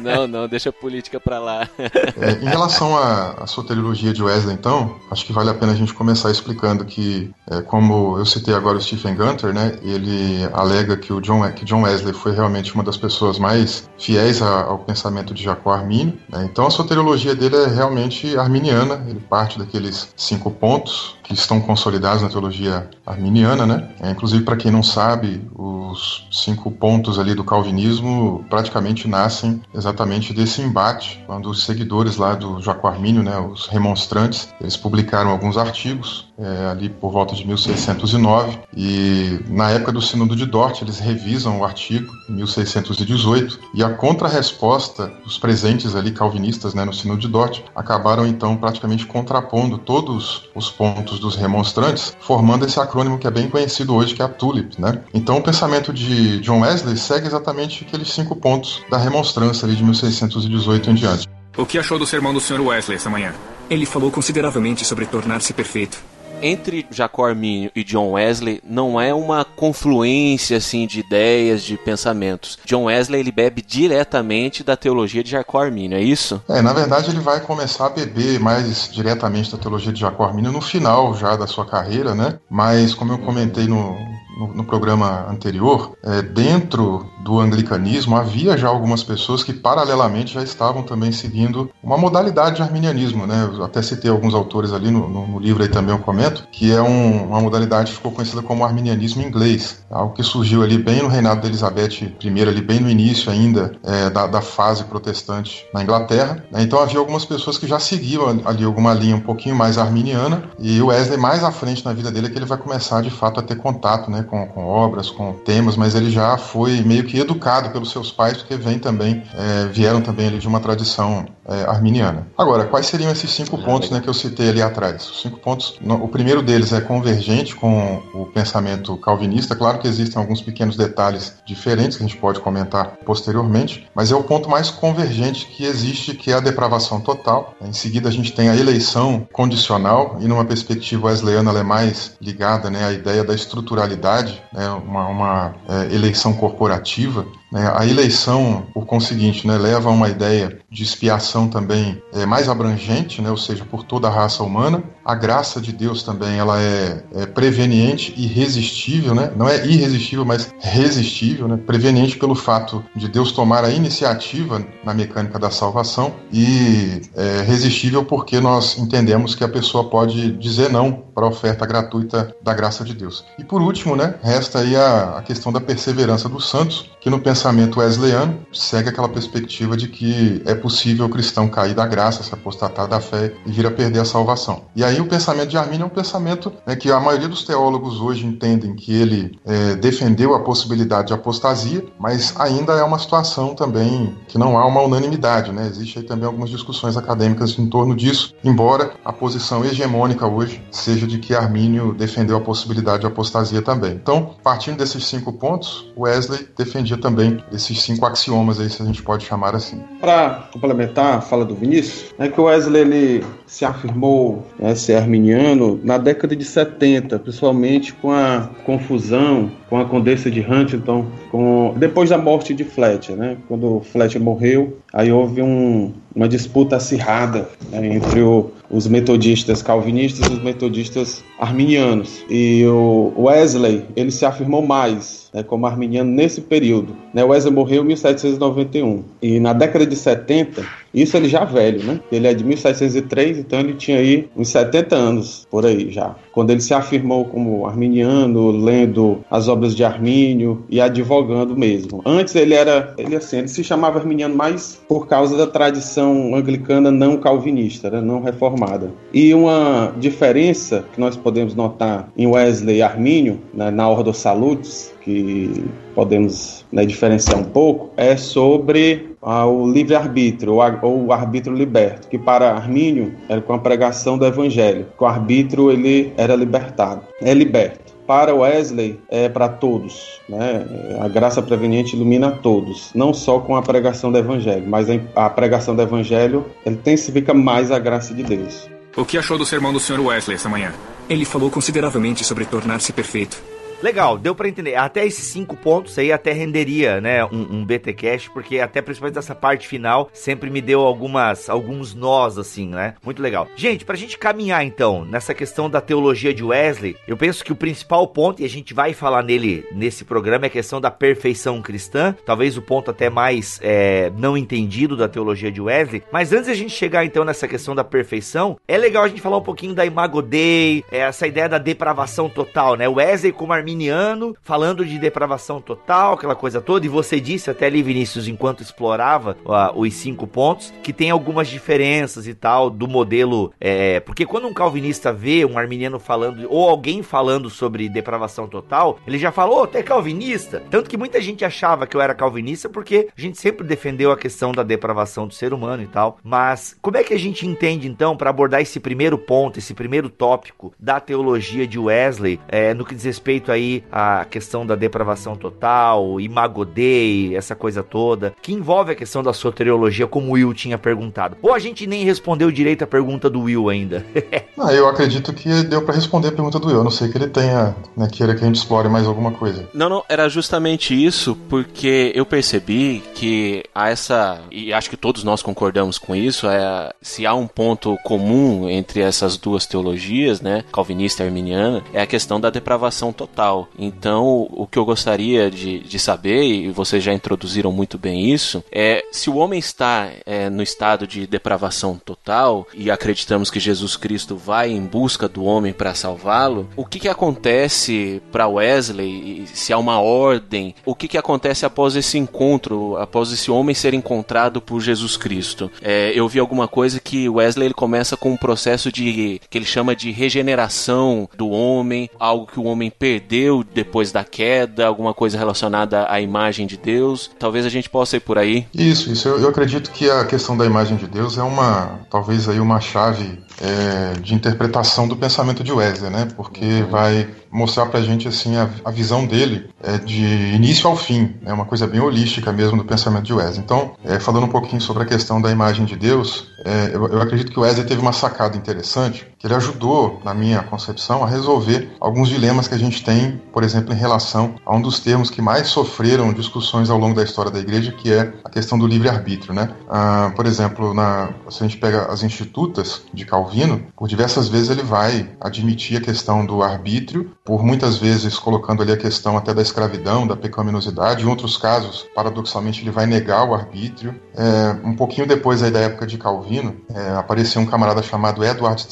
não, 0.00 0.26
não, 0.26 0.48
deixa 0.48 0.70
a 0.70 0.72
política 0.72 1.20
pra 1.20 1.38
lá. 1.38 1.68
É, 1.78 2.32
em 2.32 2.48
relação 2.48 2.96
à, 2.96 3.42
à, 3.42 3.46
soteriologia 3.46 4.12
de 4.12 4.22
Wesley, 4.22 4.54
então, 4.54 4.96
acho 5.10 5.24
que 5.24 5.32
vale 5.32 5.50
a 5.50 5.54
pena 5.54 5.72
a 5.72 5.74
gente 5.74 5.94
começar 5.94 6.30
explicando 6.30 6.84
que, 6.84 7.30
é, 7.50 7.60
como 7.62 8.18
eu 8.18 8.26
citei 8.26 8.54
agora 8.54 8.78
o 8.78 8.80
Stephen 8.80 9.14
Gunter, 9.14 9.52
né, 9.52 9.78
ele 9.82 10.48
alega 10.52 10.96
que 10.96 11.12
o 11.12 11.20
John, 11.20 11.50
que 11.52 11.64
John 11.64 11.82
Wesley 11.82 12.12
foi 12.12 12.32
realmente 12.32 12.74
uma 12.74 12.82
das 12.82 12.96
pessoas 12.96 13.38
mais 13.38 13.88
fiéis 13.98 14.42
a, 14.42 14.64
ao 14.64 14.78
pensamento 14.78 15.34
de 15.34 15.42
Jacó 15.42 15.72
Arminio. 15.72 16.18
Né, 16.28 16.48
então, 16.50 16.66
a 16.66 16.70
soteriologia 16.70 17.34
dele 17.34 17.56
é 17.56 17.66
realmente 17.66 18.36
arminiana, 18.36 19.04
ele 19.08 19.20
parte 19.20 19.58
daqueles 19.58 20.12
cinco 20.16 20.50
pontos 20.50 21.16
que 21.24 21.32
estão 21.32 21.60
consolidados 21.60 22.22
na 22.22 22.28
teologia 22.28 22.88
arminiana, 23.04 23.66
né? 23.66 23.88
É, 24.00 24.10
inclusive, 24.10 24.44
para 24.44 24.56
quem 24.56 24.70
não 24.70 24.82
sabe, 24.82 25.42
os 25.56 26.26
cinco 26.30 26.70
pontos 26.70 27.18
ali 27.18 27.34
do 27.34 27.42
calvinismo 27.42 28.44
praticamente 28.48 29.08
nascem 29.08 29.62
exatamente 29.74 30.32
desse 30.32 30.60
embate, 30.60 31.24
quando 31.26 31.48
os 31.48 31.64
seguidores 31.64 32.16
lá 32.16 32.34
do 32.34 32.60
Jacó 32.60 32.88
Armínio, 32.88 33.22
né, 33.22 33.38
os 33.38 33.66
remonstrantes, 33.66 34.48
eles 34.60 34.76
publicaram 34.76 35.30
alguns 35.30 35.56
artigos 35.56 36.32
é, 36.38 36.66
ali 36.66 36.88
por 36.88 37.10
volta 37.10 37.34
de 37.34 37.46
1609 37.46 38.58
e 38.76 39.40
na 39.48 39.70
época 39.70 39.92
do 39.92 40.02
Sínodo 40.02 40.34
de 40.34 40.46
Dort 40.46 40.82
eles 40.82 40.98
revisam 40.98 41.60
o 41.60 41.64
artigo 41.64 42.12
em 42.28 42.34
1618 42.34 43.60
e 43.74 43.82
a 43.84 43.90
contrarresposta 43.90 45.12
dos 45.24 45.38
presentes 45.38 45.94
ali 45.94 46.10
calvinistas 46.10 46.74
né, 46.74 46.84
no 46.84 46.92
Sínodo 46.92 47.20
de 47.20 47.28
Dort 47.28 47.60
acabaram 47.74 48.26
então 48.26 48.56
praticamente 48.56 49.06
contrapondo 49.06 49.78
todos 49.78 50.48
os 50.54 50.70
pontos 50.70 51.18
dos 51.20 51.36
remonstrantes, 51.36 52.16
formando 52.20 52.66
esse 52.66 52.80
acrônimo 52.80 53.18
que 53.18 53.26
é 53.26 53.30
bem 53.30 53.48
conhecido 53.48 53.94
hoje, 53.94 54.14
que 54.14 54.22
é 54.22 54.24
a 54.24 54.28
TULIP. 54.28 54.80
Né? 54.80 55.00
Então, 55.12 55.38
o 55.38 55.42
pensamento 55.42 55.92
de 55.92 56.40
John 56.40 56.60
Wesley 56.60 56.96
segue 56.96 57.26
exatamente 57.26 57.84
aqueles 57.84 58.10
cinco 58.12 58.34
pontos 58.36 58.82
da 58.90 58.96
remonstrância 58.96 59.66
ali 59.66 59.76
de 59.76 59.84
1618 59.84 60.90
em 60.90 60.94
diante. 60.94 61.28
O 61.56 61.64
que 61.64 61.78
achou 61.78 61.98
do 61.98 62.06
sermão 62.06 62.34
do 62.34 62.40
Sr. 62.40 62.60
Wesley 62.60 62.96
essa 62.96 63.10
manhã? 63.10 63.32
Ele 63.70 63.86
falou 63.86 64.10
consideravelmente 64.10 64.84
sobre 64.84 65.06
tornar-se 65.06 65.52
perfeito 65.52 66.13
entre 66.44 66.86
Jacó 66.90 67.26
Arminio 67.26 67.70
e 67.74 67.82
John 67.82 68.12
Wesley 68.12 68.60
não 68.62 69.00
é 69.00 69.14
uma 69.14 69.44
confluência 69.44 70.58
assim 70.58 70.86
de 70.86 71.00
ideias, 71.00 71.62
de 71.62 71.78
pensamentos. 71.78 72.58
John 72.64 72.84
Wesley 72.84 73.20
ele 73.20 73.32
bebe 73.32 73.62
diretamente 73.62 74.62
da 74.62 74.76
teologia 74.76 75.24
de 75.24 75.30
Jacó 75.30 75.60
Arminio, 75.62 75.96
é 75.96 76.02
isso? 76.02 76.42
É, 76.48 76.60
na 76.60 76.72
verdade 76.72 77.10
ele 77.10 77.20
vai 77.20 77.40
começar 77.40 77.86
a 77.86 77.90
beber 77.90 78.38
mais 78.38 78.90
diretamente 78.92 79.52
da 79.52 79.58
teologia 79.58 79.92
de 79.92 80.00
Jacó 80.00 80.24
Arminio 80.24 80.52
no 80.52 80.60
final 80.60 81.14
já 81.14 81.34
da 81.34 81.46
sua 81.46 81.64
carreira, 81.64 82.14
né? 82.14 82.38
Mas 82.50 82.94
como 82.94 83.12
eu 83.12 83.18
comentei 83.18 83.66
no, 83.66 83.96
no, 84.36 84.54
no 84.54 84.64
programa 84.64 85.26
anterior, 85.28 85.96
é, 86.02 86.22
dentro 86.22 87.06
do 87.20 87.40
anglicanismo 87.40 88.16
havia 88.16 88.56
já 88.56 88.68
algumas 88.68 89.02
pessoas 89.02 89.42
que 89.42 89.52
paralelamente 89.52 90.34
já 90.34 90.42
estavam 90.42 90.82
também 90.82 91.10
seguindo 91.12 91.70
uma 91.82 91.96
modalidade 91.96 92.56
de 92.56 92.62
arminianismo, 92.62 93.26
né? 93.26 93.48
Eu 93.52 93.64
até 93.64 93.80
citei 93.80 94.10
alguns 94.10 94.34
autores 94.34 94.72
ali 94.72 94.90
no, 94.90 95.08
no, 95.08 95.26
no 95.26 95.38
livro 95.38 95.62
aí 95.62 95.68
também 95.68 95.94
eu 95.94 96.02
comento, 96.02 96.46
que 96.52 96.72
é 96.72 96.82
um, 96.82 97.28
uma 97.28 97.40
modalidade 97.40 97.90
que 97.90 97.96
ficou 97.96 98.12
conhecida 98.12 98.42
como 98.42 98.64
arminianismo 98.64 99.22
inglês, 99.22 99.84
algo 99.90 100.14
que 100.14 100.22
surgiu 100.22 100.62
ali 100.62 100.76
bem 100.76 101.02
no 101.02 101.08
reinado 101.08 101.40
de 101.40 101.46
Elizabeth 101.46 102.14
I, 102.20 102.42
ali 102.42 102.60
bem 102.60 102.80
no 102.80 102.90
início 102.90 103.30
ainda 103.30 103.72
é, 103.82 104.10
da, 104.10 104.26
da, 104.26 104.40
fase 104.40 104.84
protestante 104.84 105.64
na 105.72 105.82
Inglaterra. 105.82 106.44
Né? 106.50 106.62
Então 106.62 106.78
havia 106.78 106.98
algumas 106.98 107.24
pessoas 107.24 107.56
que 107.56 107.66
já 107.66 107.78
seguiam 107.78 108.40
ali 108.44 108.64
alguma 108.64 108.92
linha 108.92 109.16
um 109.16 109.20
pouquinho 109.20 109.56
mais 109.56 109.78
arminiana 109.78 110.42
e 110.58 110.80
o 110.82 110.86
Wesley 110.86 111.18
mais 111.18 111.42
à 111.42 111.50
frente 111.50 111.84
na 111.84 111.92
vida 111.92 112.10
dele 112.10 112.26
é 112.26 112.30
que 112.30 112.36
ele 112.36 112.44
vai 112.44 112.58
começar 112.58 113.00
de 113.00 113.10
fato 113.10 113.40
a 113.40 113.42
ter 113.42 113.56
contato, 113.56 114.10
né? 114.10 114.23
Com, 114.24 114.46
com 114.48 114.64
obras, 114.64 115.10
com 115.10 115.32
temas, 115.32 115.76
mas 115.76 115.94
ele 115.94 116.10
já 116.10 116.36
foi 116.36 116.80
meio 116.82 117.04
que 117.04 117.18
educado 117.18 117.70
pelos 117.70 117.90
seus 117.90 118.10
pais, 118.10 118.38
porque 118.38 118.56
vem 118.56 118.78
também, 118.78 119.22
é, 119.34 119.66
vieram 119.66 120.00
também 120.00 120.28
ali 120.28 120.38
de 120.38 120.48
uma 120.48 120.60
tradição 120.60 121.26
é, 121.46 121.62
arminiana. 121.64 122.26
Agora, 122.36 122.64
quais 122.64 122.86
seriam 122.86 123.10
esses 123.10 123.30
cinco 123.30 123.58
pontos 123.58 123.90
né, 123.90 124.00
que 124.00 124.08
eu 124.08 124.14
citei 124.14 124.48
ali 124.48 124.62
atrás? 124.62 125.08
Os 125.08 125.22
cinco 125.22 125.38
pontos, 125.38 125.78
o 125.84 126.08
primeiro 126.08 126.42
deles 126.42 126.72
é 126.72 126.80
convergente 126.80 127.54
com 127.54 128.02
o 128.14 128.26
pensamento 128.26 128.96
calvinista. 128.96 129.54
Claro 129.54 129.78
que 129.78 129.88
existem 129.88 130.20
alguns 130.20 130.40
pequenos 130.40 130.76
detalhes 130.76 131.34
diferentes 131.46 131.96
que 131.96 132.04
a 132.04 132.06
gente 132.06 132.18
pode 132.18 132.40
comentar 132.40 132.96
posteriormente, 133.04 133.88
mas 133.94 134.10
é 134.10 134.14
o 134.14 134.22
ponto 134.22 134.48
mais 134.48 134.70
convergente 134.70 135.46
que 135.46 135.64
existe, 135.64 136.14
que 136.14 136.30
é 136.30 136.34
a 136.34 136.40
depravação 136.40 137.00
total. 137.00 137.54
Em 137.60 137.72
seguida, 137.72 138.08
a 138.08 138.12
gente 138.12 138.32
tem 138.32 138.48
a 138.48 138.56
eleição 138.56 139.26
condicional, 139.32 140.16
e 140.20 140.26
numa 140.26 140.44
perspectiva 140.44 141.08
wesleyana, 141.08 141.50
ela 141.50 141.60
é 141.60 141.64
mais 141.64 142.16
ligada 142.20 142.70
né, 142.70 142.84
à 142.84 142.92
ideia 142.92 143.24
da 143.24 143.34
estruturalidade, 143.34 144.42
né, 144.52 144.68
uma, 144.70 145.08
uma 145.08 145.54
é, 145.68 145.94
eleição 145.94 146.32
corporativa. 146.32 147.26
Né? 147.54 147.72
A 147.72 147.86
eleição, 147.86 148.66
por 148.74 148.84
conseguinte, 148.84 149.46
né, 149.46 149.56
leva 149.56 149.88
a 149.88 149.92
uma 149.92 150.08
ideia 150.08 150.58
de 150.68 150.82
expiação 150.82 151.48
também 151.48 152.02
é, 152.12 152.26
mais 152.26 152.48
abrangente, 152.48 153.22
né, 153.22 153.30
ou 153.30 153.36
seja, 153.36 153.64
por 153.64 153.84
toda 153.84 154.08
a 154.08 154.10
raça 154.10 154.42
humana. 154.42 154.82
A 155.04 155.14
graça 155.14 155.60
de 155.60 155.72
Deus 155.72 156.02
também 156.02 156.38
ela 156.38 156.60
é, 156.60 157.04
é 157.14 157.26
preveniente 157.26 158.12
e 158.16 158.26
resistível, 158.26 159.14
né? 159.14 159.30
não 159.36 159.48
é 159.48 159.64
irresistível, 159.66 160.24
mas 160.24 160.52
resistível, 160.58 161.46
né? 161.46 161.58
preveniente 161.58 162.16
pelo 162.16 162.34
fato 162.34 162.82
de 162.96 163.06
Deus 163.06 163.30
tomar 163.30 163.64
a 163.64 163.70
iniciativa 163.70 164.64
na 164.82 164.94
mecânica 164.94 165.38
da 165.38 165.50
salvação 165.50 166.14
e 166.32 167.02
é, 167.14 167.42
resistível 167.42 168.02
porque 168.04 168.40
nós 168.40 168.78
entendemos 168.78 169.34
que 169.34 169.44
a 169.44 169.48
pessoa 169.48 169.90
pode 169.90 170.32
dizer 170.32 170.70
não 170.70 171.04
para 171.14 171.24
a 171.24 171.28
oferta 171.28 171.64
gratuita 171.64 172.34
da 172.42 172.52
graça 172.52 172.84
de 172.84 172.94
Deus. 172.94 173.24
E 173.38 173.44
por 173.44 173.62
último, 173.62 173.94
né, 173.96 174.14
resta 174.22 174.60
aí 174.60 174.76
a, 174.76 175.18
a 175.18 175.22
questão 175.22 175.52
da 175.52 175.60
perseverança 175.60 176.28
dos 176.28 176.48
santos, 176.48 176.90
que 177.00 177.10
no 177.10 177.20
pensamento 177.20 177.80
wesleyano 177.80 178.40
segue 178.52 178.88
aquela 178.88 179.08
perspectiva 179.08 179.76
de 179.76 179.88
que 179.88 180.42
é 180.44 180.54
possível 180.54 181.06
o 181.06 181.08
cristão 181.08 181.48
cair 181.48 181.74
da 181.74 181.86
graça, 181.86 182.22
se 182.22 182.32
apostatar 182.34 182.88
da 182.88 183.00
fé 183.00 183.32
e 183.46 183.52
vir 183.52 183.66
a 183.66 183.70
perder 183.70 184.00
a 184.00 184.04
salvação. 184.04 184.62
E 184.74 184.82
aí 184.82 185.00
o 185.00 185.06
pensamento 185.06 185.48
de 185.50 185.58
Arminio 185.58 185.84
é 185.84 185.86
um 185.86 185.90
pensamento 185.90 186.52
né, 186.66 186.74
que 186.74 186.90
a 186.90 186.98
maioria 186.98 187.28
dos 187.28 187.44
teólogos 187.44 188.00
hoje 188.00 188.26
entendem 188.26 188.74
que 188.74 188.92
ele 188.92 189.38
é, 189.44 189.74
defendeu 189.76 190.34
a 190.34 190.40
possibilidade 190.40 191.08
de 191.08 191.14
apostasia, 191.14 191.84
mas 191.98 192.34
ainda 192.38 192.72
é 192.72 192.82
uma 192.82 192.98
situação 192.98 193.54
também 193.54 194.16
que 194.26 194.38
não 194.38 194.58
há 194.58 194.66
uma 194.66 194.80
unanimidade, 194.82 195.52
né? 195.52 195.66
Existe 195.66 195.98
aí 195.98 196.04
também 196.04 196.26
algumas 196.26 196.50
discussões 196.50 196.96
acadêmicas 196.96 197.58
em 197.58 197.68
torno 197.68 197.94
disso, 197.94 198.34
embora 198.42 198.92
a 199.04 199.12
posição 199.12 199.64
hegemônica 199.64 200.26
hoje 200.26 200.62
seja 200.70 201.03
de 201.06 201.18
que 201.18 201.34
Armínio 201.34 201.94
defendeu 201.94 202.36
a 202.36 202.40
possibilidade 202.40 203.00
de 203.00 203.06
apostasia 203.06 203.62
também. 203.62 203.92
Então, 203.92 204.34
partindo 204.42 204.78
desses 204.78 205.06
cinco 205.06 205.32
pontos, 205.32 205.92
Wesley 205.96 206.48
defendia 206.56 206.96
também 206.96 207.42
esses 207.52 207.82
cinco 207.82 208.06
axiomas 208.06 208.60
aí, 208.60 208.68
se 208.70 208.82
a 208.82 208.86
gente 208.86 209.02
pode 209.02 209.24
chamar 209.24 209.54
assim. 209.54 209.82
Para 210.00 210.48
complementar 210.52 211.18
a 211.18 211.20
fala 211.20 211.44
do 211.44 211.54
Vinícius, 211.54 212.12
é 212.18 212.28
que 212.28 212.40
o 212.40 212.44
Wesley 212.44 212.82
ele 212.82 213.24
se 213.46 213.64
afirmou 213.64 214.46
né, 214.58 214.74
ser 214.74 214.94
arminiano 214.96 215.80
na 215.82 215.98
década 215.98 216.34
de 216.34 216.44
70, 216.44 217.18
principalmente 217.18 217.92
com 217.92 218.10
a 218.10 218.50
confusão 218.64 219.50
com 219.74 219.80
a 219.80 219.84
Condessa 219.84 220.30
de 220.30 220.40
Huntington, 220.40 221.06
com 221.32 221.74
depois 221.76 222.10
da 222.10 222.16
morte 222.16 222.54
de 222.54 222.62
Fletcher, 222.62 223.16
né? 223.16 223.36
Quando 223.48 223.80
Fletcher 223.80 224.22
morreu, 224.22 224.78
aí 224.92 225.10
houve 225.10 225.42
um, 225.42 225.92
uma 226.14 226.28
disputa 226.28 226.76
acirrada 226.76 227.48
né, 227.72 227.94
entre 227.94 228.20
o, 228.20 228.52
os 228.74 228.88
metodistas 228.88 229.62
calvinistas 229.62 230.28
e 230.28 230.32
os 230.32 230.42
metodistas 230.42 231.24
arminianos. 231.38 232.24
E 232.28 232.66
o 232.66 233.12
Wesley, 233.16 233.84
ele 233.94 234.10
se 234.10 234.26
afirmou 234.26 234.66
mais 234.66 235.23
né, 235.34 235.42
como 235.42 235.66
arminiano 235.66 236.10
nesse 236.10 236.40
período. 236.40 236.96
Né? 237.12 237.24
Wesley 237.24 237.52
morreu 237.52 237.82
em 237.82 237.88
1791. 237.88 239.02
E 239.20 239.40
na 239.40 239.52
década 239.52 239.84
de 239.84 239.96
70, 239.96 240.64
isso 240.94 241.16
ele 241.16 241.28
já 241.28 241.44
velho, 241.44 241.82
né? 241.82 242.00
Ele 242.12 242.28
é 242.28 242.32
de 242.32 242.44
1703, 242.44 243.38
então 243.38 243.58
ele 243.58 243.74
tinha 243.74 243.98
aí 243.98 244.28
uns 244.36 244.48
70 244.48 244.94
anos 244.94 245.46
por 245.50 245.66
aí 245.66 245.90
já. 245.90 246.14
Quando 246.32 246.50
ele 246.50 246.60
se 246.60 246.72
afirmou 246.72 247.24
como 247.24 247.66
arminiano, 247.66 248.52
lendo 248.52 249.24
as 249.28 249.48
obras 249.48 249.74
de 249.74 249.82
Armínio 249.82 250.64
e 250.70 250.80
advogando 250.80 251.56
mesmo. 251.56 252.00
Antes 252.06 252.36
ele 252.36 252.54
era, 252.54 252.94
ele 252.96 253.16
assim, 253.16 253.38
ele 253.38 253.48
se 253.48 253.64
chamava 253.64 253.98
arminiano 253.98 254.36
mais 254.36 254.80
por 254.88 255.08
causa 255.08 255.36
da 255.36 255.46
tradição 255.46 256.34
anglicana 256.34 256.92
não 256.92 257.16
calvinista, 257.16 257.90
né? 257.90 258.00
não 258.00 258.22
reformada. 258.22 258.92
E 259.12 259.34
uma 259.34 259.92
diferença 259.98 260.84
que 260.92 261.00
nós 261.00 261.16
podemos 261.16 261.56
notar 261.56 262.08
em 262.16 262.26
Wesley 262.26 262.76
e 262.76 262.82
Armínio, 262.82 263.40
né, 263.52 263.70
na 263.70 263.88
Ordo 263.88 264.12
Salutis, 264.12 264.93
que 265.04 265.64
podemos 265.94 266.64
né, 266.72 266.84
diferenciar 266.86 267.38
um 267.38 267.44
pouco, 267.44 267.90
é 267.96 268.16
sobre 268.16 269.10
ah, 269.22 269.46
o 269.46 269.70
livre-arbítrio, 269.70 270.54
ou 270.82 271.06
o 271.06 271.12
arbítrio 271.12 271.54
liberto, 271.54 272.08
que 272.08 272.18
para 272.18 272.52
Armínio 272.52 273.14
era 273.28 273.40
com 273.40 273.52
a 273.52 273.58
pregação 273.58 274.16
do 274.16 274.26
evangelho, 274.26 274.86
com 274.96 275.04
o 275.04 275.08
arbítrio 275.08 275.70
ele 275.70 276.12
era 276.16 276.34
libertado, 276.34 277.02
é 277.20 277.32
liberto. 277.34 277.94
Para 278.06 278.34
Wesley 278.34 279.00
é 279.08 279.30
para 279.30 279.48
todos, 279.48 280.20
né? 280.28 280.66
A 281.00 281.08
graça 281.08 281.40
preveniente 281.40 281.96
ilumina 281.96 282.30
todos, 282.30 282.90
não 282.94 283.14
só 283.14 283.38
com 283.38 283.56
a 283.56 283.62
pregação 283.62 284.12
do 284.12 284.18
evangelho, 284.18 284.64
mas 284.68 284.88
a 285.16 285.30
pregação 285.30 285.74
do 285.74 285.80
evangelho 285.80 286.44
intensifica 286.66 287.32
mais 287.32 287.70
a 287.70 287.78
graça 287.78 288.12
de 288.12 288.22
Deus. 288.22 288.68
O 288.94 289.06
que 289.06 289.16
achou 289.16 289.38
do 289.38 289.46
sermão 289.46 289.72
do 289.72 289.80
Sr. 289.80 290.00
Wesley 290.00 290.34
essa 290.34 290.50
manhã? 290.50 290.74
Ele 291.08 291.24
falou 291.24 291.50
consideravelmente 291.50 292.24
sobre 292.24 292.44
tornar-se 292.44 292.92
perfeito. 292.92 293.53
Legal, 293.82 294.18
deu 294.18 294.34
para 294.34 294.48
entender. 294.48 294.74
Até 294.76 295.06
esses 295.06 295.24
cinco 295.24 295.56
pontos 295.56 295.98
aí 295.98 296.12
até 296.12 296.32
renderia, 296.32 297.00
né, 297.00 297.24
um, 297.24 297.58
um 297.58 297.64
BT 297.64 297.92
Cash, 297.94 298.28
porque 298.28 298.58
até 298.58 298.80
principalmente 298.80 299.14
dessa 299.14 299.34
parte 299.34 299.68
final 299.68 300.10
sempre 300.12 300.50
me 300.50 300.60
deu 300.60 300.80
algumas 300.80 301.48
alguns 301.48 301.94
nós 301.94 302.38
assim, 302.38 302.68
né? 302.68 302.94
Muito 303.04 303.22
legal. 303.22 303.48
Gente, 303.56 303.84
pra 303.84 303.96
gente 303.96 304.18
caminhar 304.18 304.64
então 304.64 305.04
nessa 305.04 305.34
questão 305.34 305.68
da 305.68 305.80
teologia 305.80 306.32
de 306.32 306.42
Wesley, 306.42 306.96
eu 307.06 307.16
penso 307.16 307.44
que 307.44 307.52
o 307.52 307.56
principal 307.56 308.06
ponto 308.06 308.42
e 308.42 308.44
a 308.44 308.48
gente 308.48 308.74
vai 308.74 308.92
falar 308.92 309.22
nele 309.22 309.66
nesse 309.72 310.04
programa 310.04 310.46
é 310.46 310.48
a 310.48 310.50
questão 310.50 310.80
da 310.80 310.90
perfeição 310.90 311.60
cristã, 311.62 312.14
talvez 312.24 312.56
o 312.56 312.62
ponto 312.62 312.90
até 312.90 313.08
mais 313.08 313.58
é, 313.62 314.10
não 314.16 314.36
entendido 314.36 314.96
da 314.96 315.08
teologia 315.08 315.50
de 315.50 315.60
Wesley. 315.60 316.02
Mas 316.12 316.32
antes 316.32 316.48
a 316.48 316.54
gente 316.54 316.72
chegar 316.72 317.04
então 317.04 317.24
nessa 317.24 317.48
questão 317.48 317.74
da 317.74 317.84
perfeição, 317.84 318.58
é 318.66 318.76
legal 318.76 319.04
a 319.04 319.08
gente 319.08 319.20
falar 319.20 319.38
um 319.38 319.42
pouquinho 319.42 319.74
da 319.74 319.84
Imago 319.84 320.20
Dei, 320.20 320.84
é, 320.90 320.98
essa 320.98 321.26
ideia 321.26 321.48
da 321.48 321.58
depravação 321.58 322.28
total, 322.28 322.76
né? 322.76 322.88
Wesley 322.88 323.32
como 323.32 323.52
arminiano, 323.64 324.36
falando 324.42 324.84
de 324.84 324.98
depravação 324.98 325.60
total, 325.60 326.14
aquela 326.14 326.34
coisa 326.34 326.60
toda, 326.60 326.84
e 326.84 326.88
você 326.88 327.18
disse 327.18 327.50
até 327.50 327.66
ali, 327.66 327.82
Vinícius, 327.82 328.28
enquanto 328.28 328.62
explorava 328.62 329.36
uh, 329.44 329.78
os 329.80 329.94
cinco 329.94 330.26
pontos, 330.26 330.72
que 330.82 330.92
tem 330.92 331.10
algumas 331.10 331.48
diferenças 331.48 332.26
e 332.26 332.34
tal 332.34 332.68
do 332.68 332.86
modelo. 332.86 333.52
É, 333.58 334.00
porque 334.00 334.26
quando 334.26 334.46
um 334.46 334.52
calvinista 334.52 335.12
vê 335.12 335.44
um 335.44 335.56
arminiano 335.56 335.98
falando, 335.98 336.46
ou 336.50 336.68
alguém 336.68 337.02
falando 337.02 337.48
sobre 337.48 337.88
depravação 337.88 338.46
total, 338.46 338.98
ele 339.06 339.18
já 339.18 339.32
falou, 339.32 339.66
oh, 339.72 339.78
é 339.78 339.82
calvinista? 339.82 340.62
Tanto 340.70 340.90
que 340.90 340.96
muita 340.96 341.20
gente 341.20 341.44
achava 341.44 341.86
que 341.86 341.96
eu 341.96 342.00
era 342.00 342.14
calvinista 342.14 342.68
porque 342.68 343.08
a 343.16 343.20
gente 343.20 343.38
sempre 343.38 343.66
defendeu 343.66 344.12
a 344.12 344.16
questão 344.16 344.52
da 344.52 344.62
depravação 344.62 345.26
do 345.26 345.34
ser 345.34 345.54
humano 345.54 345.82
e 345.82 345.86
tal. 345.86 346.18
Mas 346.22 346.76
como 346.82 346.98
é 346.98 347.04
que 347.04 347.14
a 347.14 347.18
gente 347.18 347.46
entende 347.46 347.88
então, 347.88 348.16
para 348.16 348.30
abordar 348.30 348.60
esse 348.60 348.78
primeiro 348.78 349.16
ponto, 349.16 349.58
esse 349.58 349.72
primeiro 349.72 350.08
tópico 350.08 350.72
da 350.78 351.00
teologia 351.00 351.66
de 351.66 351.78
Wesley, 351.78 352.40
é, 352.48 352.74
no 352.74 352.84
que 352.84 352.94
diz 352.94 353.04
respeito 353.04 353.52
aí 353.52 353.53
aí 353.54 353.82
a 353.90 354.24
questão 354.24 354.66
da 354.66 354.74
depravação 354.74 355.36
total, 355.36 356.20
Imago 356.20 356.64
Dei, 356.64 357.36
essa 357.36 357.54
coisa 357.54 357.82
toda, 357.82 358.34
que 358.42 358.52
envolve 358.52 358.92
a 358.92 358.94
questão 358.94 359.22
da 359.22 359.32
soteriologia, 359.32 360.06
como 360.06 360.28
o 360.28 360.32
Will 360.32 360.52
tinha 360.52 360.78
perguntado. 360.78 361.36
Ou 361.42 361.52
a 361.52 361.58
gente 361.58 361.86
nem 361.86 362.04
respondeu 362.04 362.50
direito 362.50 362.84
a 362.84 362.86
pergunta 362.86 363.30
do 363.30 363.42
Will 363.42 363.68
ainda. 363.68 364.04
ah, 364.58 364.72
eu 364.72 364.88
acredito 364.88 365.32
que 365.32 365.62
deu 365.64 365.82
para 365.82 365.94
responder 365.94 366.28
a 366.28 366.32
pergunta 366.32 366.58
do 366.58 366.66
Will. 366.66 366.76
Eu 366.76 366.84
não 366.84 366.90
sei 366.90 367.08
que 367.08 367.18
ele 367.18 367.28
tenha, 367.28 367.74
né, 367.96 368.08
queira 368.10 368.34
que 368.34 368.42
a 368.42 368.46
gente 368.46 368.56
explore 368.56 368.88
mais 368.88 369.06
alguma 369.06 369.32
coisa. 369.32 369.68
Não, 369.72 369.88
não, 369.88 370.04
era 370.08 370.28
justamente 370.28 370.94
isso, 370.94 371.36
porque 371.48 372.12
eu 372.14 372.26
percebi 372.26 373.02
que 373.14 373.62
há 373.74 373.88
essa, 373.88 374.40
e 374.50 374.72
acho 374.72 374.90
que 374.90 374.96
todos 374.96 375.24
nós 375.24 375.42
concordamos 375.42 375.98
com 375.98 376.14
isso, 376.14 376.48
é 376.48 376.92
se 377.00 377.26
há 377.26 377.34
um 377.34 377.46
ponto 377.46 377.96
comum 378.04 378.68
entre 378.68 379.00
essas 379.00 379.36
duas 379.36 379.66
teologias, 379.66 380.40
né, 380.40 380.64
calvinista 380.72 381.22
e 381.22 381.26
arminiana, 381.26 381.82
é 381.92 382.02
a 382.02 382.06
questão 382.06 382.40
da 382.40 382.50
depravação 382.50 383.12
total. 383.12 383.43
Então, 383.78 384.48
o 384.50 384.66
que 384.66 384.78
eu 384.78 384.84
gostaria 384.84 385.50
de, 385.50 385.80
de 385.80 385.98
saber, 385.98 386.44
e 386.44 386.70
vocês 386.70 387.02
já 387.02 387.12
introduziram 387.12 387.72
muito 387.72 387.98
bem 387.98 388.30
isso, 388.30 388.64
é 388.70 389.04
se 389.12 389.28
o 389.28 389.36
homem 389.36 389.58
está 389.58 390.10
é, 390.24 390.48
no 390.48 390.62
estado 390.62 391.06
de 391.06 391.26
depravação 391.26 392.00
total 392.02 392.66
e 392.74 392.90
acreditamos 392.90 393.50
que 393.50 393.60
Jesus 393.60 393.96
Cristo 393.96 394.36
vai 394.36 394.70
em 394.70 394.82
busca 394.82 395.28
do 395.28 395.44
homem 395.44 395.72
para 395.72 395.94
salvá-lo, 395.94 396.68
o 396.76 396.84
que, 396.84 396.98
que 396.98 397.08
acontece 397.08 398.22
para 398.32 398.48
Wesley? 398.48 399.46
Se 399.52 399.72
há 399.72 399.78
uma 399.78 400.00
ordem, 400.00 400.74
o 400.84 400.94
que, 400.94 401.08
que 401.08 401.18
acontece 401.18 401.66
após 401.66 401.96
esse 401.96 402.18
encontro, 402.18 402.96
após 402.96 403.30
esse 403.32 403.50
homem 403.50 403.74
ser 403.74 403.94
encontrado 403.94 404.60
por 404.60 404.80
Jesus 404.80 405.16
Cristo? 405.16 405.70
É, 405.82 406.12
eu 406.14 406.28
vi 406.28 406.38
alguma 406.38 406.66
coisa 406.66 407.00
que 407.00 407.28
Wesley 407.28 407.66
ele 407.66 407.74
começa 407.74 408.16
com 408.16 408.32
um 408.32 408.36
processo 408.36 408.90
de 408.90 409.40
que 409.50 409.58
ele 409.58 409.64
chama 409.64 409.94
de 409.94 410.10
regeneração 410.10 411.28
do 411.36 411.50
homem, 411.50 412.08
algo 412.18 412.46
que 412.46 412.58
o 412.58 412.64
homem 412.64 412.90
perdeu 412.90 413.33
depois 413.74 414.12
da 414.12 414.24
queda, 414.24 414.86
alguma 414.86 415.14
coisa 415.14 415.38
relacionada 415.38 416.06
à 416.10 416.20
imagem 416.20 416.66
de 416.66 416.76
Deus. 416.76 417.30
Talvez 417.38 417.64
a 417.64 417.68
gente 417.68 417.88
possa 417.88 418.16
ir 418.16 418.20
por 418.20 418.38
aí. 418.38 418.66
Isso, 418.74 419.12
isso. 419.12 419.28
Eu, 419.28 419.40
eu 419.40 419.48
acredito 419.48 419.90
que 419.90 420.10
a 420.10 420.24
questão 420.24 420.56
da 420.56 420.64
imagem 420.64 420.96
de 420.96 421.06
Deus 421.06 421.38
é 421.38 421.42
uma, 421.42 422.00
talvez 422.10 422.48
aí 422.48 422.60
uma 422.60 422.80
chave 422.80 423.38
é, 423.60 424.18
de 424.20 424.34
interpretação 424.34 425.06
do 425.06 425.16
pensamento 425.16 425.62
de 425.62 425.72
Wesley, 425.72 426.10
né? 426.10 426.28
Porque 426.36 426.64
uhum. 426.64 426.88
vai 426.88 427.28
mostrar 427.50 427.86
pra 427.86 428.00
gente 428.00 428.26
assim 428.26 428.56
a, 428.56 428.68
a, 428.84 428.90
visão 428.90 429.24
dele 429.26 429.70
é, 429.82 429.98
de 429.98 430.24
início 430.54 430.88
ao 430.88 430.96
fim, 430.96 431.34
é 431.42 431.46
né? 431.46 431.52
uma 431.52 431.64
coisa 431.64 431.86
bem 431.86 432.00
holística 432.00 432.52
mesmo 432.52 432.78
do 432.78 432.84
pensamento 432.84 433.24
de 433.24 433.32
Wesley. 433.32 433.60
Então, 433.64 433.94
é, 434.04 434.18
falando 434.18 434.44
um 434.44 434.48
pouquinho 434.48 434.80
sobre 434.80 435.04
a 435.04 435.06
questão 435.06 435.40
da 435.40 435.50
imagem 435.50 435.84
de 435.84 435.94
Deus, 435.94 436.48
é, 436.64 436.90
eu, 436.92 437.06
eu, 437.06 437.20
acredito 437.20 437.52
que 437.52 437.60
Wesley 437.60 437.86
teve 437.86 438.00
uma 438.00 438.12
sacada 438.12 438.56
interessante, 438.56 439.26
que 439.44 439.48
ele 439.48 439.54
ajudou, 439.56 440.22
na 440.24 440.32
minha 440.32 440.62
concepção, 440.62 441.22
a 441.22 441.26
resolver 441.26 441.90
alguns 442.00 442.30
dilemas 442.30 442.66
que 442.66 442.74
a 442.74 442.78
gente 442.78 443.04
tem, 443.04 443.42
por 443.52 443.62
exemplo, 443.62 443.92
em 443.92 443.96
relação 443.96 444.54
a 444.64 444.74
um 444.74 444.80
dos 444.80 445.00
termos 445.00 445.28
que 445.28 445.42
mais 445.42 445.68
sofreram 445.68 446.32
discussões 446.32 446.88
ao 446.88 446.96
longo 446.96 447.14
da 447.14 447.22
história 447.22 447.50
da 447.50 447.58
Igreja, 447.58 447.92
que 447.92 448.10
é 448.10 448.32
a 448.42 448.48
questão 448.48 448.78
do 448.78 448.86
livre-arbítrio, 448.86 449.52
né? 449.52 449.68
Ah, 449.86 450.32
por 450.34 450.46
exemplo, 450.46 450.94
na, 450.94 451.28
se 451.50 451.62
a 451.62 451.66
gente 451.66 451.76
pega 451.76 452.06
as 452.06 452.22
institutas 452.22 453.02
de 453.12 453.26
Calvino 453.26 453.82
por 453.94 454.08
diversas 454.08 454.48
vezes 454.48 454.70
ele 454.70 454.82
vai 454.82 455.28
admitir 455.38 455.98
a 455.98 456.00
questão 456.00 456.46
do 456.46 456.62
arbítrio, 456.62 457.30
por 457.44 457.62
muitas 457.62 457.98
vezes 457.98 458.38
colocando 458.38 458.82
ali 458.82 458.92
a 458.92 458.96
questão 458.96 459.36
até 459.36 459.52
da 459.52 459.60
escravidão, 459.60 460.26
da 460.26 460.36
pecaminosidade. 460.36 461.22
Em 461.22 461.28
outros 461.28 461.58
casos, 461.58 462.06
paradoxalmente, 462.14 462.80
ele 462.80 462.90
vai 462.90 463.04
negar 463.04 463.46
o 463.46 463.52
arbítrio. 463.52 464.18
É, 464.34 464.88
um 464.88 464.96
pouquinho 464.96 465.26
depois 465.26 465.62
aí 465.62 465.70
da 465.70 465.80
época 465.80 466.06
de 466.06 466.16
Calvino, 466.16 466.76
é, 466.88 467.10
apareceu 467.10 467.60
um 467.60 467.66
camarada 467.66 468.02
chamado 468.02 468.42
Edward 468.42 468.82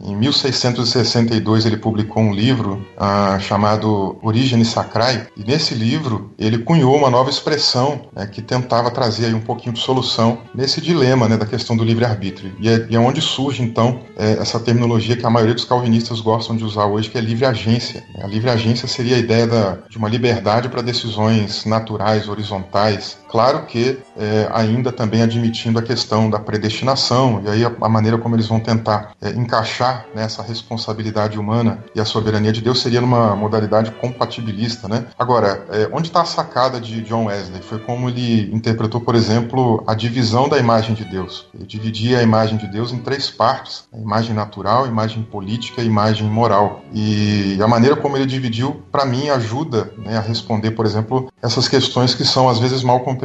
Em 0.00 0.16
1662 0.16 1.66
ele 1.66 1.76
publicou 1.76 2.22
um 2.22 2.32
livro 2.32 2.86
ah, 2.96 3.38
chamado 3.38 4.18
Origine 4.22 4.64
Sacrae, 4.64 5.26
e 5.36 5.44
nesse 5.44 5.74
livro 5.74 6.32
ele 6.38 6.58
cunhou 6.58 6.96
uma 6.96 7.10
nova 7.10 7.28
expressão 7.28 8.08
né, 8.14 8.26
que 8.26 8.40
tentava 8.40 8.90
trazer 8.90 9.26
aí 9.26 9.34
um 9.34 9.40
pouquinho 9.40 9.74
de 9.74 9.80
solução 9.80 10.38
nesse 10.54 10.80
dilema 10.80 11.28
né, 11.28 11.36
da 11.36 11.46
questão 11.46 11.76
do 11.76 11.84
livre-arbítrio. 11.84 12.52
E, 12.58 12.68
é, 12.68 12.86
e 12.88 12.96
é 12.96 12.98
onde 12.98 13.20
surge 13.20 13.62
então, 13.62 14.00
é, 14.16 14.32
essa 14.40 14.58
terminologia 14.58 15.16
que 15.16 15.26
a 15.26 15.30
maioria 15.30 15.54
dos 15.54 15.64
calvinistas 15.64 16.20
gostam 16.20 16.56
de 16.56 16.64
usar 16.64 16.86
hoje, 16.86 17.10
que 17.10 17.18
é 17.18 17.20
livre 17.20 17.44
agência. 17.44 18.02
A 18.22 18.26
livre 18.26 18.50
agência 18.50 18.88
seria 18.88 19.16
a 19.16 19.18
ideia 19.18 19.46
da, 19.46 19.78
de 19.88 19.98
uma 19.98 20.08
liberdade 20.08 20.68
para 20.68 20.82
decisões 20.82 21.64
naturais, 21.66 22.28
horizontais, 22.28 23.18
Claro 23.30 23.64
que 23.66 23.98
é, 24.16 24.48
ainda 24.52 24.90
também 24.90 25.22
admitindo 25.22 25.78
a 25.78 25.82
questão 25.82 26.28
da 26.28 26.38
predestinação, 26.38 27.42
e 27.44 27.48
aí 27.48 27.64
a, 27.64 27.72
a 27.80 27.88
maneira 27.88 28.18
como 28.18 28.34
eles 28.34 28.48
vão 28.48 28.58
tentar 28.58 29.12
é, 29.22 29.30
encaixar 29.30 30.06
nessa 30.14 30.42
responsabilidade 30.42 31.38
humana 31.38 31.78
e 31.94 32.00
a 32.00 32.04
soberania 32.04 32.52
de 32.52 32.60
Deus 32.60 32.82
seria 32.82 33.00
numa 33.00 33.36
modalidade 33.36 33.92
compatibilista, 33.92 34.88
né? 34.88 35.06
Agora, 35.18 35.64
é, 35.70 35.88
onde 35.92 36.08
está 36.08 36.22
a 36.22 36.24
sacada 36.24 36.80
de 36.80 37.02
John 37.02 37.26
Wesley? 37.26 37.62
Foi 37.62 37.78
como 37.78 38.08
ele 38.08 38.52
interpretou, 38.52 39.00
por 39.00 39.14
exemplo, 39.14 39.82
a 39.86 39.94
divisão 39.94 40.48
da 40.48 40.58
imagem 40.58 40.94
de 40.94 41.04
Deus. 41.04 41.46
Ele 41.54 41.64
dividia 41.64 42.18
a 42.18 42.22
imagem 42.22 42.58
de 42.58 42.66
Deus 42.66 42.92
em 42.92 42.98
três 42.98 43.30
partes: 43.30 43.84
a 43.92 43.96
imagem 43.96 44.34
natural, 44.34 44.84
a 44.84 44.88
imagem 44.88 45.22
política 45.22 45.80
e 45.80 45.84
a 45.84 45.86
imagem 45.86 46.28
moral. 46.28 46.82
E 46.92 47.58
a 47.62 47.68
maneira 47.68 47.94
como 47.94 48.16
ele 48.16 48.26
dividiu, 48.26 48.82
para 48.90 49.04
mim, 49.04 49.28
ajuda 49.28 49.92
né, 49.98 50.16
a 50.16 50.20
responder, 50.20 50.72
por 50.72 50.84
exemplo, 50.84 51.32
essas 51.40 51.68
questões 51.68 52.12
que 52.12 52.24
são 52.24 52.48
às 52.48 52.58
vezes 52.58 52.82
mal 52.82 53.00
compreendidas. 53.00 53.19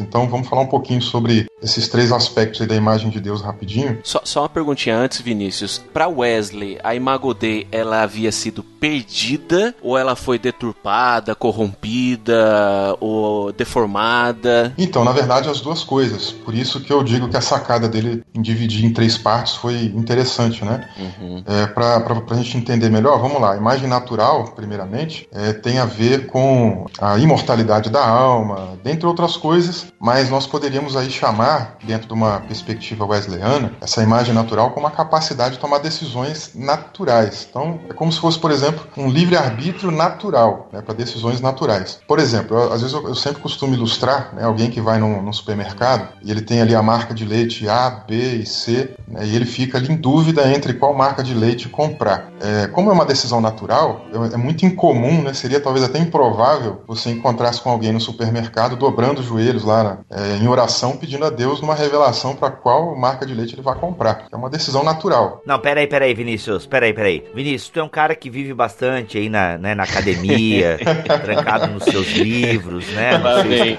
Então, 0.00 0.28
vamos 0.28 0.48
falar 0.48 0.62
um 0.62 0.66
pouquinho 0.66 1.00
sobre 1.00 1.46
esses 1.62 1.88
três 1.88 2.12
aspectos 2.12 2.66
da 2.66 2.74
imagem 2.74 3.10
de 3.10 3.20
Deus 3.20 3.42
rapidinho. 3.42 3.98
Só, 4.04 4.20
só 4.24 4.42
uma 4.42 4.48
perguntinha 4.48 4.96
antes, 4.96 5.20
Vinícius. 5.20 5.82
Para 5.92 6.08
Wesley, 6.08 6.78
a 6.82 6.94
Imago 6.94 7.34
Dei, 7.34 7.66
ela 7.72 8.02
havia 8.02 8.30
sido 8.30 8.62
perdida 8.62 9.74
ou 9.82 9.98
ela 9.98 10.14
foi 10.14 10.38
deturpada, 10.38 11.34
corrompida 11.34 12.96
ou 13.00 13.52
deformada? 13.52 14.72
Então, 14.78 15.04
na 15.04 15.12
verdade, 15.12 15.48
as 15.48 15.60
duas 15.60 15.82
coisas. 15.82 16.30
Por 16.30 16.54
isso 16.54 16.80
que 16.80 16.92
eu 16.92 17.02
digo 17.02 17.28
que 17.28 17.36
a 17.36 17.40
sacada 17.40 17.88
dele 17.88 18.22
em 18.34 18.42
dividir 18.42 18.84
em 18.84 18.92
três 18.92 19.18
partes 19.18 19.54
foi 19.54 19.84
interessante, 19.86 20.64
né? 20.64 20.88
Uhum. 20.98 21.42
É, 21.46 21.66
Para 21.66 22.04
a 22.30 22.34
gente 22.34 22.56
entender 22.56 22.90
melhor, 22.90 23.20
vamos 23.20 23.40
lá. 23.40 23.54
A 23.54 23.56
imagem 23.56 23.88
natural, 23.88 24.52
primeiramente, 24.54 25.28
é, 25.32 25.52
tem 25.52 25.78
a 25.78 25.84
ver 25.84 26.26
com 26.26 26.86
a 27.00 27.18
imortalidade 27.18 27.90
da 27.90 28.06
alma, 28.06 28.78
dentre 28.84 29.06
outras 29.06 29.36
coisas, 29.38 29.86
mas 29.98 30.28
nós 30.28 30.46
poderíamos 30.46 30.96
aí 30.96 31.10
chamar, 31.10 31.78
dentro 31.82 32.08
de 32.08 32.12
uma 32.12 32.40
perspectiva 32.40 33.06
wesleyana, 33.06 33.72
essa 33.80 34.02
imagem 34.02 34.34
natural 34.34 34.72
como 34.72 34.86
a 34.86 34.90
capacidade 34.90 35.54
de 35.54 35.60
tomar 35.60 35.78
decisões 35.78 36.52
naturais. 36.54 37.46
Então, 37.48 37.80
é 37.88 37.92
como 37.92 38.12
se 38.12 38.20
fosse, 38.20 38.38
por 38.38 38.50
exemplo, 38.50 38.86
um 38.96 39.08
livre-arbítrio 39.08 39.90
natural, 39.90 40.68
né, 40.72 40.82
para 40.82 40.94
decisões 40.94 41.40
naturais. 41.40 42.00
Por 42.06 42.18
exemplo, 42.18 42.56
eu, 42.56 42.72
às 42.72 42.80
vezes 42.82 42.94
eu, 42.94 43.08
eu, 43.08 43.14
sempre 43.14 43.40
costumo 43.40 43.74
ilustrar 43.74 44.34
né, 44.34 44.44
alguém 44.44 44.70
que 44.70 44.80
vai 44.80 44.98
num, 44.98 45.32
supermercado 45.32 46.08
e 46.22 46.30
ele 46.30 46.40
tem 46.40 46.60
ali 46.60 46.74
a 46.74 46.82
marca 46.82 47.14
de 47.14 47.24
leite 47.24 47.68
A, 47.68 47.90
B 47.90 48.14
e 48.14 48.46
C, 48.46 48.94
né, 49.06 49.24
e 49.24 49.36
ele 49.36 49.44
fica 49.44 49.78
ali 49.78 49.92
em 49.92 49.96
dúvida 49.96 50.50
entre 50.52 50.74
qual 50.74 50.94
marca 50.94 51.22
de 51.22 51.34
leite 51.34 51.68
comprar. 51.68 52.32
É, 52.40 52.66
como 52.68 52.90
é 52.90 52.92
uma 52.92 53.04
decisão 53.04 53.40
natural, 53.40 54.06
é, 54.12 54.34
é 54.34 54.36
muito 54.36 54.64
incomum, 54.64 55.22
né, 55.22 55.32
seria 55.32 55.60
talvez 55.60 55.84
até 55.84 55.98
improvável 55.98 56.82
você 56.86 57.10
encontrasse 57.10 57.60
com 57.60 57.70
alguém 57.70 57.92
no 57.92 58.00
supermercado 58.00 58.76
dobrando 58.76 59.22
joelhos 59.28 59.64
lá 59.64 59.98
é, 60.10 60.36
em 60.36 60.48
oração 60.48 60.96
pedindo 60.96 61.24
a 61.24 61.30
Deus 61.30 61.60
uma 61.60 61.74
revelação 61.74 62.34
para 62.34 62.50
qual 62.50 62.96
marca 62.96 63.26
de 63.26 63.34
leite 63.34 63.54
ele 63.54 63.62
vai 63.62 63.74
comprar. 63.74 64.26
É 64.32 64.36
uma 64.36 64.50
decisão 64.50 64.82
natural. 64.82 65.42
Não, 65.46 65.58
peraí, 65.58 65.86
peraí, 65.86 66.14
Vinícius, 66.14 66.66
peraí, 66.66 66.92
peraí. 66.92 67.24
Vinícius, 67.34 67.70
tu 67.70 67.80
é 67.80 67.82
um 67.82 67.88
cara 67.88 68.14
que 68.14 68.30
vive 68.30 68.54
bastante 68.54 69.18
aí 69.18 69.28
na, 69.28 69.58
né, 69.58 69.74
na 69.74 69.84
academia, 69.84 70.78
trancado 71.22 71.68
nos 71.68 71.84
seus 71.84 72.08
livros, 72.12 72.86
né? 72.88 73.18
Não 73.18 73.42
sei, 73.42 73.78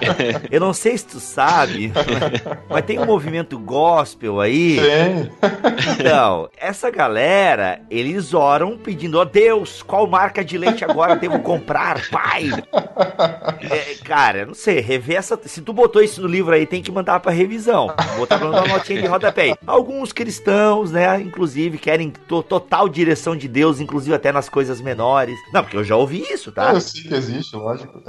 eu 0.51 0.59
não 0.59 0.73
sei 0.73 0.97
se 0.97 1.05
tu 1.05 1.19
sabe, 1.19 1.91
mas 2.69 2.85
tem 2.85 2.99
um 2.99 3.05
movimento 3.05 3.57
gospel 3.57 4.39
aí. 4.39 4.79
Tem. 4.79 5.31
Então, 5.93 6.49
essa 6.57 6.89
galera, 6.89 7.81
eles 7.89 8.33
oram 8.33 8.77
pedindo, 8.77 9.17
ó 9.17 9.21
oh, 9.21 9.25
Deus, 9.25 9.81
qual 9.81 10.07
marca 10.07 10.43
de 10.43 10.57
leite 10.57 10.85
agora 10.85 11.15
devo 11.15 11.39
comprar, 11.39 12.07
pai? 12.09 12.49
É, 13.69 13.95
cara, 14.03 14.45
não 14.45 14.53
sei, 14.53 14.79
rever 14.79 15.17
essa. 15.17 15.38
Se 15.45 15.61
tu 15.61 15.73
botou 15.73 16.01
isso 16.01 16.21
no 16.21 16.27
livro 16.27 16.53
aí, 16.53 16.65
tem 16.65 16.81
que 16.81 16.91
mandar 16.91 17.19
pra 17.19 17.31
revisão. 17.31 17.87
Botar 18.17 18.37
pra 18.37 18.49
uma 18.49 18.67
notinha 18.67 19.01
de 19.01 19.07
rodapé. 19.07 19.55
Alguns 19.65 20.11
cristãos, 20.11 20.91
né, 20.91 21.21
inclusive, 21.21 21.77
querem 21.77 22.11
total 22.27 22.87
direção 22.89 23.35
de 23.35 23.47
Deus, 23.47 23.79
inclusive 23.79 24.15
até 24.15 24.31
nas 24.31 24.49
coisas 24.49 24.81
menores. 24.81 25.37
Não, 25.53 25.63
porque 25.63 25.77
eu 25.77 25.83
já 25.83 25.95
ouvi 25.95 26.21
isso, 26.21 26.51
tá? 26.51 26.73
Eu 26.73 26.81
sei 26.81 27.03
que 27.03 27.13
existe, 27.13 27.55
lógico. 27.55 28.01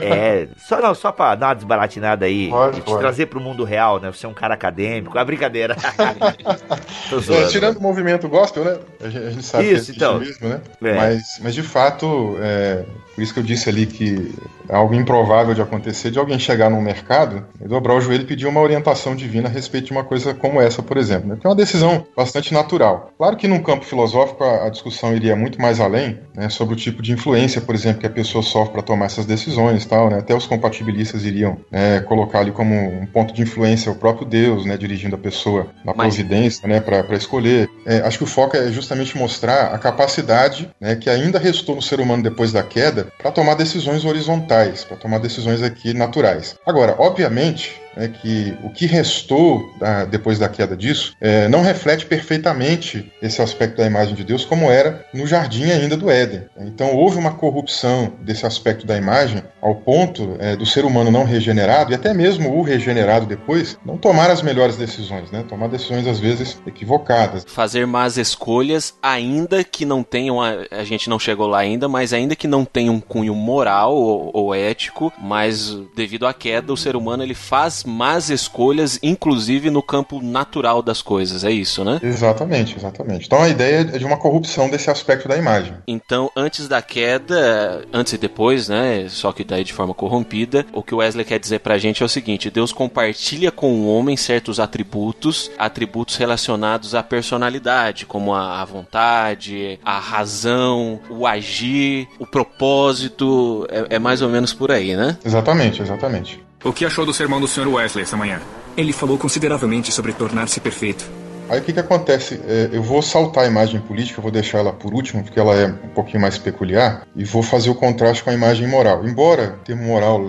É, 0.00 0.48
só 0.56 0.80
não, 0.80 0.94
só 0.94 1.12
pra 1.12 1.34
dar 1.34 1.48
uma 1.48 1.54
desbaratinada 1.54 2.24
aí, 2.26 2.48
pode, 2.48 2.76
te 2.76 2.82
pode. 2.82 3.00
trazer 3.00 3.26
pro 3.26 3.40
mundo 3.40 3.64
real, 3.64 4.00
né? 4.00 4.10
Você 4.10 4.26
é 4.26 4.28
um 4.28 4.34
cara 4.34 4.54
acadêmico, 4.54 5.18
é 5.18 5.24
brincadeira. 5.24 5.76
é, 6.00 7.46
tirando 7.48 7.78
o 7.78 7.82
movimento 7.82 8.28
gospel, 8.28 8.64
né? 8.64 8.78
A 9.00 9.08
gente, 9.08 9.26
a 9.26 9.30
gente 9.30 9.44
sabe 9.44 9.72
isso, 9.72 9.86
que 9.86 9.92
é 9.92 9.94
então. 9.96 10.18
mesmo, 10.18 10.48
né? 10.48 10.60
É. 10.82 10.94
Mas, 10.94 11.40
mas 11.42 11.54
de 11.54 11.62
fato, 11.62 12.36
é, 12.40 12.84
por 13.14 13.22
isso 13.22 13.34
que 13.34 13.40
eu 13.40 13.44
disse 13.44 13.68
ali 13.68 13.86
que 13.86 14.34
é 14.68 14.74
algo 14.74 14.94
improvável 14.94 15.54
de 15.54 15.60
acontecer 15.60 16.10
de 16.10 16.18
alguém 16.18 16.38
chegar 16.38 16.69
num 16.70 16.80
mercado 16.80 17.44
e 17.60 17.68
dobrar 17.68 17.94
o 17.94 18.00
joelho 18.00 18.22
e 18.22 18.26
pedir 18.26 18.46
uma 18.46 18.60
orientação 18.60 19.14
divina 19.14 19.48
a 19.48 19.52
respeito 19.52 19.86
de 19.86 19.92
uma 19.92 20.04
coisa 20.04 20.32
como 20.34 20.60
essa, 20.60 20.82
por 20.82 20.96
exemplo. 20.96 21.28
Né? 21.28 21.38
É 21.42 21.48
uma 21.48 21.54
decisão 21.54 22.06
bastante 22.16 22.52
natural. 22.54 23.12
Claro 23.18 23.36
que 23.36 23.48
num 23.48 23.62
campo 23.62 23.84
filosófico 23.84 24.44
a, 24.44 24.66
a 24.66 24.70
discussão 24.70 25.14
iria 25.14 25.36
muito 25.36 25.60
mais 25.60 25.80
além 25.80 26.18
né, 26.34 26.48
sobre 26.48 26.74
o 26.74 26.76
tipo 26.76 27.02
de 27.02 27.12
influência, 27.12 27.60
por 27.60 27.74
exemplo, 27.74 28.00
que 28.00 28.06
a 28.06 28.10
pessoa 28.10 28.42
sofre 28.42 28.72
para 28.72 28.82
tomar 28.82 29.06
essas 29.06 29.26
decisões 29.26 29.84
tal, 29.86 30.08
né? 30.08 30.18
Até 30.18 30.34
os 30.34 30.46
compatibilistas 30.46 31.24
iriam 31.24 31.58
né, 31.70 32.00
colocar 32.00 32.40
ali 32.40 32.52
como 32.52 32.74
um 32.74 33.06
ponto 33.06 33.34
de 33.34 33.42
influência 33.42 33.90
o 33.90 33.94
próprio 33.94 34.26
Deus, 34.26 34.64
né, 34.64 34.76
dirigindo 34.76 35.16
a 35.16 35.18
pessoa 35.18 35.66
na 35.84 35.92
Mas... 35.94 36.14
providência 36.14 36.68
né, 36.68 36.80
para 36.80 37.16
escolher. 37.16 37.68
É, 37.84 37.98
acho 37.98 38.18
que 38.18 38.24
o 38.24 38.26
foco 38.26 38.56
é 38.56 38.70
justamente 38.70 39.16
mostrar 39.16 39.74
a 39.74 39.78
capacidade 39.78 40.70
né, 40.80 40.96
que 40.96 41.10
ainda 41.10 41.38
restou 41.38 41.74
no 41.74 41.82
ser 41.82 42.00
humano 42.00 42.22
depois 42.22 42.52
da 42.52 42.62
queda 42.62 43.08
para 43.18 43.30
tomar 43.30 43.54
decisões 43.54 44.04
horizontais, 44.04 44.84
para 44.84 44.96
tomar 44.96 45.18
decisões 45.18 45.62
aqui 45.62 45.92
naturais. 45.92 46.56
Agora, 46.66 46.94
obviamente, 46.98 47.80
é 48.00 48.08
que 48.08 48.56
o 48.64 48.70
que 48.70 48.86
restou 48.86 49.72
da, 49.78 50.04
depois 50.04 50.38
da 50.38 50.48
queda 50.48 50.76
disso 50.76 51.14
é, 51.20 51.48
não 51.48 51.62
reflete 51.62 52.06
perfeitamente 52.06 53.12
esse 53.20 53.42
aspecto 53.42 53.76
da 53.76 53.86
imagem 53.86 54.14
de 54.14 54.24
Deus 54.24 54.44
como 54.44 54.70
era 54.70 55.04
no 55.12 55.26
jardim 55.26 55.70
ainda 55.70 55.96
do 55.96 56.10
Éden. 56.10 56.44
Então 56.58 56.94
houve 56.94 57.18
uma 57.18 57.32
corrupção 57.34 58.12
desse 58.22 58.46
aspecto 58.46 58.86
da 58.86 58.96
imagem 58.96 59.42
ao 59.60 59.74
ponto 59.74 60.36
é, 60.38 60.56
do 60.56 60.64
ser 60.64 60.84
humano 60.84 61.10
não 61.10 61.24
regenerado 61.24 61.92
e 61.92 61.94
até 61.94 62.14
mesmo 62.14 62.56
o 62.56 62.62
regenerado 62.62 63.26
depois 63.26 63.78
não 63.84 63.98
tomar 63.98 64.30
as 64.30 64.40
melhores 64.40 64.76
decisões, 64.76 65.30
né? 65.30 65.44
tomar 65.48 65.68
decisões 65.68 66.06
às 66.06 66.18
vezes 66.18 66.58
equivocadas. 66.66 67.44
Fazer 67.46 67.86
más 67.86 68.16
escolhas, 68.16 68.94
ainda 69.02 69.62
que 69.62 69.84
não 69.84 70.02
tenham, 70.02 70.40
a, 70.40 70.52
a 70.70 70.84
gente 70.84 71.10
não 71.10 71.18
chegou 71.18 71.46
lá 71.46 71.58
ainda, 71.58 71.88
mas 71.88 72.12
ainda 72.12 72.34
que 72.34 72.48
não 72.48 72.64
tenha 72.64 72.90
um 72.90 73.00
cunho 73.00 73.34
moral 73.34 73.94
ou, 73.94 74.30
ou 74.32 74.54
ético, 74.54 75.12
mas 75.18 75.76
devido 75.94 76.26
à 76.26 76.32
queda 76.32 76.72
o 76.72 76.76
ser 76.76 76.96
humano 76.96 77.22
ele 77.22 77.34
faz 77.34 77.84
más 77.90 78.30
escolhas, 78.30 78.98
inclusive 79.02 79.70
no 79.70 79.82
campo 79.82 80.22
natural 80.22 80.82
das 80.82 81.02
coisas, 81.02 81.44
é 81.44 81.50
isso, 81.50 81.84
né? 81.84 82.00
Exatamente, 82.02 82.76
exatamente. 82.76 83.26
Então 83.26 83.42
a 83.42 83.48
ideia 83.48 83.80
é 83.80 83.98
de 83.98 84.04
uma 84.04 84.16
corrupção 84.16 84.70
desse 84.70 84.90
aspecto 84.90 85.28
da 85.28 85.36
imagem. 85.36 85.74
Então, 85.86 86.30
antes 86.36 86.68
da 86.68 86.80
queda, 86.80 87.84
antes 87.92 88.12
e 88.12 88.18
depois, 88.18 88.68
né, 88.68 89.06
só 89.08 89.32
que 89.32 89.44
daí 89.44 89.64
de 89.64 89.72
forma 89.72 89.92
corrompida, 89.92 90.64
o 90.72 90.82
que 90.82 90.94
o 90.94 90.98
Wesley 90.98 91.24
quer 91.24 91.38
dizer 91.38 91.60
pra 91.60 91.78
gente 91.78 92.02
é 92.02 92.06
o 92.06 92.08
seguinte: 92.08 92.50
Deus 92.50 92.72
compartilha 92.72 93.50
com 93.50 93.72
o 93.72 93.94
homem 93.94 94.16
certos 94.16 94.60
atributos, 94.60 95.50
atributos 95.58 96.16
relacionados 96.16 96.94
à 96.94 97.02
personalidade, 97.02 98.06
como 98.06 98.34
a, 98.34 98.64
vontade, 98.64 99.78
a 99.84 99.98
razão, 99.98 101.00
o 101.08 101.26
agir, 101.26 102.08
o 102.18 102.26
propósito, 102.26 103.66
é, 103.70 103.96
é 103.96 103.98
mais 103.98 104.22
ou 104.22 104.28
menos 104.28 104.52
por 104.52 104.70
aí, 104.70 104.96
né? 104.96 105.18
Exatamente, 105.24 105.82
exatamente. 105.82 106.49
O 106.62 106.74
que 106.74 106.84
achou 106.84 107.06
do 107.06 107.14
sermão 107.14 107.40
do 107.40 107.48
Sr. 107.48 107.66
Wesley 107.66 108.02
essa 108.02 108.18
manhã? 108.18 108.38
Ele 108.76 108.92
falou 108.92 109.16
consideravelmente 109.16 109.90
sobre 109.90 110.12
tornar-se 110.12 110.60
perfeito. 110.60 111.19
Aí 111.50 111.58
o 111.58 111.62
que, 111.62 111.72
que 111.72 111.80
acontece? 111.80 112.40
É, 112.46 112.68
eu 112.72 112.80
vou 112.80 113.02
saltar 113.02 113.42
a 113.42 113.46
imagem 113.48 113.80
política, 113.80 114.22
vou 114.22 114.30
deixar 114.30 114.58
ela 114.58 114.72
por 114.72 114.94
último, 114.94 115.24
porque 115.24 115.40
ela 115.40 115.56
é 115.56 115.66
um 115.66 115.88
pouquinho 115.88 116.20
mais 116.20 116.38
peculiar, 116.38 117.04
e 117.16 117.24
vou 117.24 117.42
fazer 117.42 117.70
o 117.70 117.74
contraste 117.74 118.22
com 118.22 118.30
a 118.30 118.34
imagem 118.34 118.68
moral. 118.68 119.04
Embora 119.04 119.56
o 119.60 119.64
termo 119.64 119.82
moral 119.82 120.20